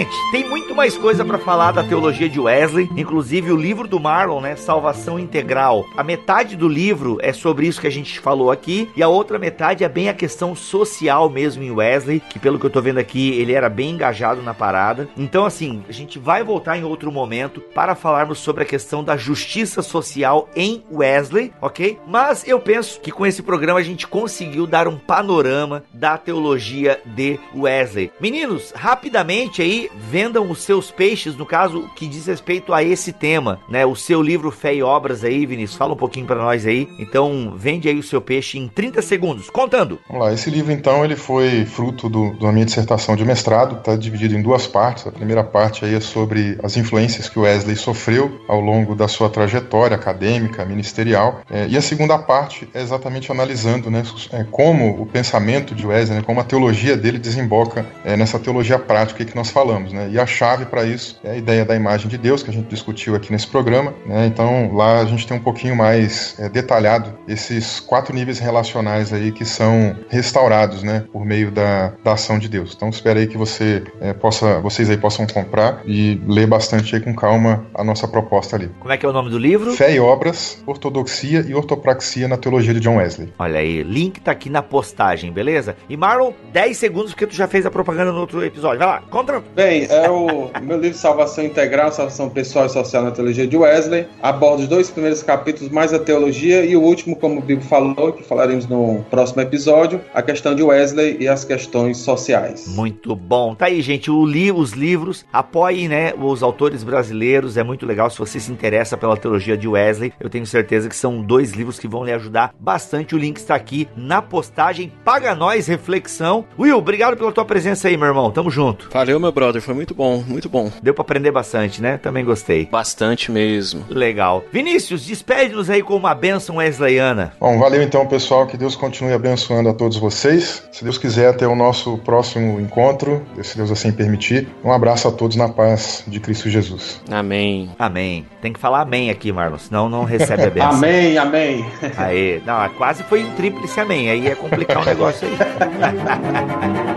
Gente, 0.07 0.30
tem 0.30 0.48
muito 0.48 0.72
mais 0.72 0.96
coisa 0.96 1.24
para 1.24 1.36
falar 1.36 1.72
da 1.72 1.82
teologia 1.82 2.28
de 2.28 2.38
Wesley, 2.38 2.88
inclusive 2.96 3.50
o 3.50 3.57
livro 3.57 3.88
do 3.88 3.98
Marlon, 3.98 4.40
né, 4.40 4.54
Salvação 4.54 5.18
Integral. 5.18 5.84
A 5.96 6.04
metade 6.04 6.54
do 6.54 6.68
livro 6.68 7.18
é 7.20 7.32
sobre 7.32 7.66
isso 7.66 7.80
que 7.80 7.88
a 7.88 7.92
gente 7.92 8.20
falou 8.20 8.52
aqui 8.52 8.88
e 8.94 9.02
a 9.02 9.09
outra 9.09 9.36
metade 9.36 9.82
é 9.82 9.88
bem 9.88 10.09
a 10.09 10.14
questão 10.14 10.54
social 10.54 11.28
mesmo 11.28 11.64
em 11.64 11.72
Wesley, 11.72 12.20
que 12.20 12.38
pelo 12.38 12.57
que 12.57 12.64
eu 12.64 12.70
tô 12.70 12.80
vendo 12.80 12.98
aqui, 12.98 13.30
ele 13.30 13.52
era 13.52 13.68
bem 13.68 13.90
engajado 13.90 14.42
na 14.42 14.54
parada. 14.54 15.09
Então 15.16 15.44
assim, 15.44 15.82
a 15.88 15.92
gente 15.92 16.20
vai 16.20 16.44
voltar 16.44 16.78
em 16.78 16.84
outro 16.84 17.11
momento 17.11 17.61
para 17.61 17.96
falarmos 17.96 18.38
sobre 18.38 18.62
a 18.62 18.66
questão 18.66 19.02
da 19.02 19.16
justiça 19.16 19.82
social 19.82 20.48
em 20.54 20.84
Wesley, 20.88 21.52
OK? 21.61 21.98
Mas 22.07 22.46
eu 22.46 22.61
penso 22.61 23.00
que 23.00 23.11
com 23.11 23.26
esse 23.26 23.42
programa 23.42 23.80
a 23.80 23.84
gente 23.84 24.07
conseguiu 24.07 24.68
dar 24.68 24.86
um 24.86 24.98
panorama 24.98 25.82
da 25.92 26.16
teologia 26.16 27.00
de 27.04 27.40
Wesley. 27.57 28.12
Meninos, 28.20 28.72
rapidamente 28.72 29.62
aí 29.62 29.90
vendam 29.99 30.51
os 30.51 30.62
seus 30.62 30.90
peixes, 30.90 31.36
no 31.36 31.47
caso 31.47 31.88
que 31.94 32.07
diz 32.07 32.26
respeito 32.26 32.72
a 32.72 32.82
esse 32.82 33.12
tema, 33.12 33.61
né? 33.68 33.84
O 33.84 33.94
seu 33.94 34.22
livro 34.22 34.51
Fé 34.51 34.74
e 34.74 34.82
Obras 34.82 35.24
aí, 35.24 35.47
Vinícius, 35.47 35.78
fala 35.78 35.94
um 35.94 35.97
pouquinho 35.97 36.26
para 36.26 36.36
nós 36.36 36.66
aí. 36.66 36.88
Então, 36.99 37.55
vende 37.57 37.88
aí 37.88 37.99
o 37.99 38.03
seu 38.03 38.20
peixe 38.20 38.59
em 38.59 38.68
30 38.68 39.03
segundos, 39.03 39.51
contando. 39.51 39.99
Vamos 40.09 40.26
lá, 40.26 40.32
esse 40.32 40.51
livro 40.51 40.72
então, 40.72 41.05
ele 41.05 41.16
foi 41.16 41.64
fruto 41.64 42.09
do, 42.09 42.32
da 42.38 42.53
minha 42.53 42.64
dissertação 42.64 43.16
de 43.16 43.25
mestrado, 43.25 43.76
está 43.76 43.96
dividido 43.96 44.34
em 44.34 44.42
duas 44.42 44.66
partes. 44.66 45.07
A 45.07 45.12
primeira 45.12 45.42
parte 45.42 45.84
aí 45.84 45.95
é 45.95 46.00
sobre 46.00 46.58
as 46.62 46.76
influências 46.76 47.29
que 47.29 47.38
o 47.38 47.42
Wesley 47.42 47.76
sofreu 47.76 48.41
ao 48.49 48.61
longo 48.61 48.95
da 48.95 49.08
sua 49.08 49.29
trajetória 49.29 49.96
acadêmica, 49.96 50.64
ministerial, 50.64 51.41
é, 51.50 51.66
e 51.68 51.76
a 51.76 51.83
segunda 51.83 52.18
parte 52.18 52.68
é 52.75 52.80
exatamente 52.80 53.30
analisando, 53.30 53.91
né, 53.91 54.03
é, 54.33 54.45
como 54.45 55.00
o 55.00 55.07
pensamento 55.07 55.75
de 55.75 55.87
Wesley, 55.87 56.18
né, 56.18 56.25
como 56.25 56.41
a 56.41 56.45
teologia 56.45 56.96
dele 56.96 57.18
desemboca 57.18 57.87
é, 58.04 58.16
nessa 58.16 58.38
teologia 58.38 58.79
prática 58.79 59.25
que 59.25 59.34
nós 59.34 59.50
falamos, 59.50 59.86
né, 59.92 60.08
e 60.11 60.18
a 60.18 60.26
chave 60.26 60.67
para 60.67 60.84
isso 60.84 61.18
é 61.25 61.33
a 61.33 61.37
ideia 61.37 61.64
da 61.64 61.75
imagem 61.75 62.08
de 62.08 62.18
Deus, 62.18 62.42
que 62.42 62.50
a 62.50 62.53
gente 62.53 62.68
discutiu 62.68 63.14
aqui 63.14 63.33
nesse 63.33 63.46
programa. 63.46 63.95
Né? 64.04 64.26
Então, 64.26 64.75
lá 64.75 65.00
a 65.00 65.04
gente 65.04 65.26
tem 65.26 65.37
um 65.37 65.42
pouquinho 65.42 65.76
mais 65.76 66.34
é, 66.38 66.49
detalhado 66.49 67.17
esses 67.26 67.80
quatro 67.80 68.14
níveis 68.14 68.38
relacionais 68.38 69.13
aí 69.13 69.33
que 69.33 69.45
são 69.45 69.96
restaurados 70.08 70.83
né, 70.83 71.04
por 71.13 71.25
meio 71.25 71.50
da, 71.50 71.92
da 72.03 72.13
ação 72.13 72.38
de 72.38 72.49
Deus. 72.49 72.75
Então, 72.76 72.88
espero 72.88 73.18
aí 73.18 73.26
que 73.26 73.37
você 73.37 73.84
é, 74.00 74.13
possa, 74.13 74.61
vocês 74.61 74.91
aí 74.91 74.96
possam 74.96 75.26
comprar 75.26 75.83
e 75.84 76.21
ler 76.26 76.46
bastante 76.46 76.95
aí 76.95 77.00
com 77.00 77.14
calma 77.14 77.67
a 77.75 77.84
nossa 77.84 78.07
proposta 78.08 78.57
ali. 78.57 78.71
Como 78.80 78.92
é 78.92 78.96
que 78.96 79.04
é 79.04 79.08
o 79.08 79.13
nome 79.13 79.30
do 79.30 79.38
livro? 79.38 79.72
Fé 79.72 79.95
e 79.95 80.00
Obras, 80.00 80.63
Ortodoxia 80.67 81.45
e 81.46 81.54
Ortopraxia 81.54 82.29
na 82.29 82.37
Teologia 82.37 82.75
de 82.75 82.80
John 82.80 82.96
Wesley. 82.96 83.33
Olha 83.38 83.61
aí, 83.61 83.83
link 83.83 84.21
tá 84.21 84.33
aqui 84.33 84.50
na 84.50 84.63
postagem, 84.63 85.33
beleza? 85.33 85.76
E 85.88 85.96
Marlon, 85.96 86.33
10 86.53 86.76
segundos 86.76 87.13
porque 87.13 87.26
tu 87.26 87.34
já 87.34 87.46
fez 87.46 87.64
a 87.67 87.71
propaganda 87.71 88.13
no 88.13 88.21
outro 88.21 88.45
episódio. 88.45 88.79
Vai 88.79 88.88
lá, 88.88 89.03
conta. 89.11 89.42
Bem, 89.54 89.75
é 89.84 90.11
o 90.11 90.50
meu 90.62 90.78
livro 90.78 90.96
Salvação 90.96 91.44
Integral, 91.44 91.92
Salvação 91.92 92.28
Pessoal 92.28 92.66
e 92.66 92.70
Social 92.70 93.04
na 93.04 93.11
Teologia 93.11 93.46
de 93.46 93.57
Wesley. 93.57 94.07
Aborda 94.22 94.62
os 94.62 94.68
dois 94.68 94.90
primeiros 94.90 95.22
capítulos, 95.22 95.70
mais 95.72 95.92
a 95.92 95.98
teologia, 95.98 96.64
e 96.64 96.76
o 96.76 96.82
último, 96.82 97.16
como 97.16 97.38
o 97.38 97.42
Bibo 97.42 97.62
falou, 97.62 98.12
que 98.12 98.22
falaremos 98.22 98.66
no 98.66 99.04
próximo 99.11 99.42
episódio, 99.42 100.00
a 100.14 100.22
questão 100.22 100.54
de 100.54 100.62
Wesley 100.62 101.16
e 101.20 101.28
as 101.28 101.44
questões 101.44 101.98
sociais. 101.98 102.66
Muito 102.68 103.14
bom. 103.14 103.54
Tá 103.54 103.66
aí, 103.66 103.82
gente, 103.82 104.11
li 104.11 104.50
os 104.50 104.72
livros, 104.72 105.24
apoiem, 105.32 105.88
né, 105.88 106.12
os 106.18 106.42
autores 106.42 106.82
brasileiros, 106.82 107.57
é 107.57 107.62
muito 107.62 107.86
legal 107.86 108.11
se 108.11 108.18
você 108.18 108.40
se 108.40 108.50
interessa 108.50 108.96
pela 108.96 109.16
teologia 109.16 109.57
de 109.57 109.68
Wesley. 109.68 110.12
Eu 110.20 110.30
tenho 110.30 110.46
certeza 110.46 110.88
que 110.88 110.96
são 110.96 111.22
dois 111.22 111.53
livros 111.53 111.78
que 111.78 111.88
vão 111.88 112.04
lhe 112.04 112.12
ajudar 112.12 112.54
bastante. 112.58 113.14
O 113.14 113.18
link 113.18 113.36
está 113.36 113.54
aqui 113.54 113.88
na 113.96 114.22
postagem. 114.22 114.92
Paga 115.04 115.34
nós, 115.34 115.66
reflexão. 115.66 116.44
Will, 116.58 116.78
obrigado 116.78 117.16
pela 117.16 117.32
tua 117.32 117.44
presença 117.44 117.88
aí, 117.88 117.96
meu 117.96 118.08
irmão. 118.08 118.30
Tamo 118.30 118.50
junto. 118.50 118.88
Valeu, 118.92 119.18
meu 119.20 119.32
brother, 119.32 119.62
foi 119.67 119.75
muito 119.75 119.95
bom, 119.95 120.22
muito 120.26 120.49
bom. 120.49 120.71
Deu 120.80 120.95
para 120.95 121.03
aprender 121.03 121.33
bastante, 121.33 121.83
né? 121.83 121.99
Também 121.99 122.25
gostei. 122.25 122.67
Bastante 122.67 123.33
mesmo. 123.33 123.84
Legal. 123.91 124.45
Vinícius, 124.53 125.05
despede-nos 125.05 125.68
aí 125.68 125.83
com 125.83 125.97
uma 125.97 126.14
bênção 126.14 126.57
wesleyana. 126.57 127.33
Bom, 127.41 127.59
valeu 127.59 127.83
então, 127.83 128.07
pessoal. 128.07 128.47
Que 128.47 128.57
Deus 128.57 128.76
continue 128.76 129.13
abençoando 129.13 129.68
a 129.68 129.75
todos 129.75 129.97
vocês. 129.97 130.63
Se 130.71 130.84
Deus 130.84 130.97
quiser, 130.97 131.30
até 131.30 131.47
o 131.47 131.57
nosso 131.57 131.99
próximo 131.99 132.61
encontro, 132.61 133.26
se 133.43 133.57
Deus 133.57 133.71
assim 133.72 133.91
permitir. 133.91 134.47
Um 134.64 134.71
abraço 134.71 135.09
a 135.09 135.13
todos 135.13 135.37
na 135.37 135.49
paz 135.49 136.05
de 136.07 136.21
Cristo 136.21 136.49
Jesus. 136.49 137.01
Amém. 137.11 137.71
Amém. 137.76 138.25
Tem 138.41 138.53
que 138.53 138.61
falar 138.61 138.83
amém 138.83 139.11
aqui, 139.11 139.33
Marlon, 139.33 139.59
senão 139.59 139.88
não 139.88 140.05
recebe 140.05 140.45
a 140.45 140.51
bênção. 140.51 140.71
amém, 140.79 141.18
amém. 141.18 141.67
Aí, 141.97 142.41
não, 142.47 142.68
quase 142.71 143.03
foi 143.03 143.25
um 143.25 143.33
tríplice 143.33 143.80
amém. 143.80 144.11
Aí 144.11 144.21
ia 144.21 144.37
complicar 144.37 144.80
o 144.83 144.84
negócio 144.84 145.26
aí. 145.26 145.37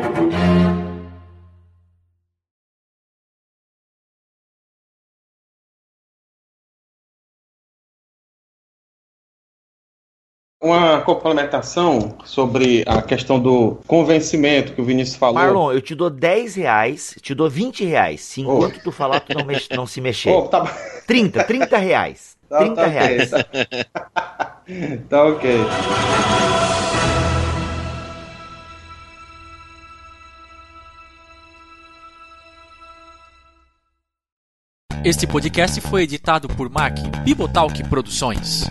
Uma 10.61 10.99
complementação 10.99 12.17
sobre 12.25 12.83
a 12.85 13.01
questão 13.01 13.39
do 13.39 13.79
convencimento 13.87 14.73
que 14.73 14.81
o 14.81 14.83
Vinícius 14.83 15.15
falou. 15.15 15.35
Marlon, 15.35 15.71
eu 15.71 15.79
te 15.79 15.95
dou 15.95 16.09
10 16.09 16.55
reais, 16.55 17.15
te 17.21 17.33
dou 17.33 17.49
20 17.49 17.85
reais. 17.85 18.19
Se 18.19 18.41
enquanto 18.41 18.75
oh. 18.75 18.83
tu 18.83 18.91
falar, 18.91 19.21
tu 19.21 19.33
não, 19.37 19.45
mexe, 19.45 19.69
não 19.73 19.87
se 19.87 20.01
mexer. 20.01 20.31
Oh, 20.35 20.49
tá... 20.49 20.65
30, 21.07 21.45
30 21.45 21.77
reais. 21.77 22.37
30 22.49 22.75
tá, 22.75 22.81
tá 22.81 22.87
reais. 22.87 23.31
Okay, 23.31 23.83
tá... 23.93 24.61
tá 25.07 25.25
ok. 25.27 25.49
Este 35.05 35.25
podcast 35.25 35.79
foi 35.79 36.03
editado 36.03 36.49
por 36.49 36.69
Mac 36.69 36.99
Bibotalk 37.23 37.81
Produções. 37.87 38.69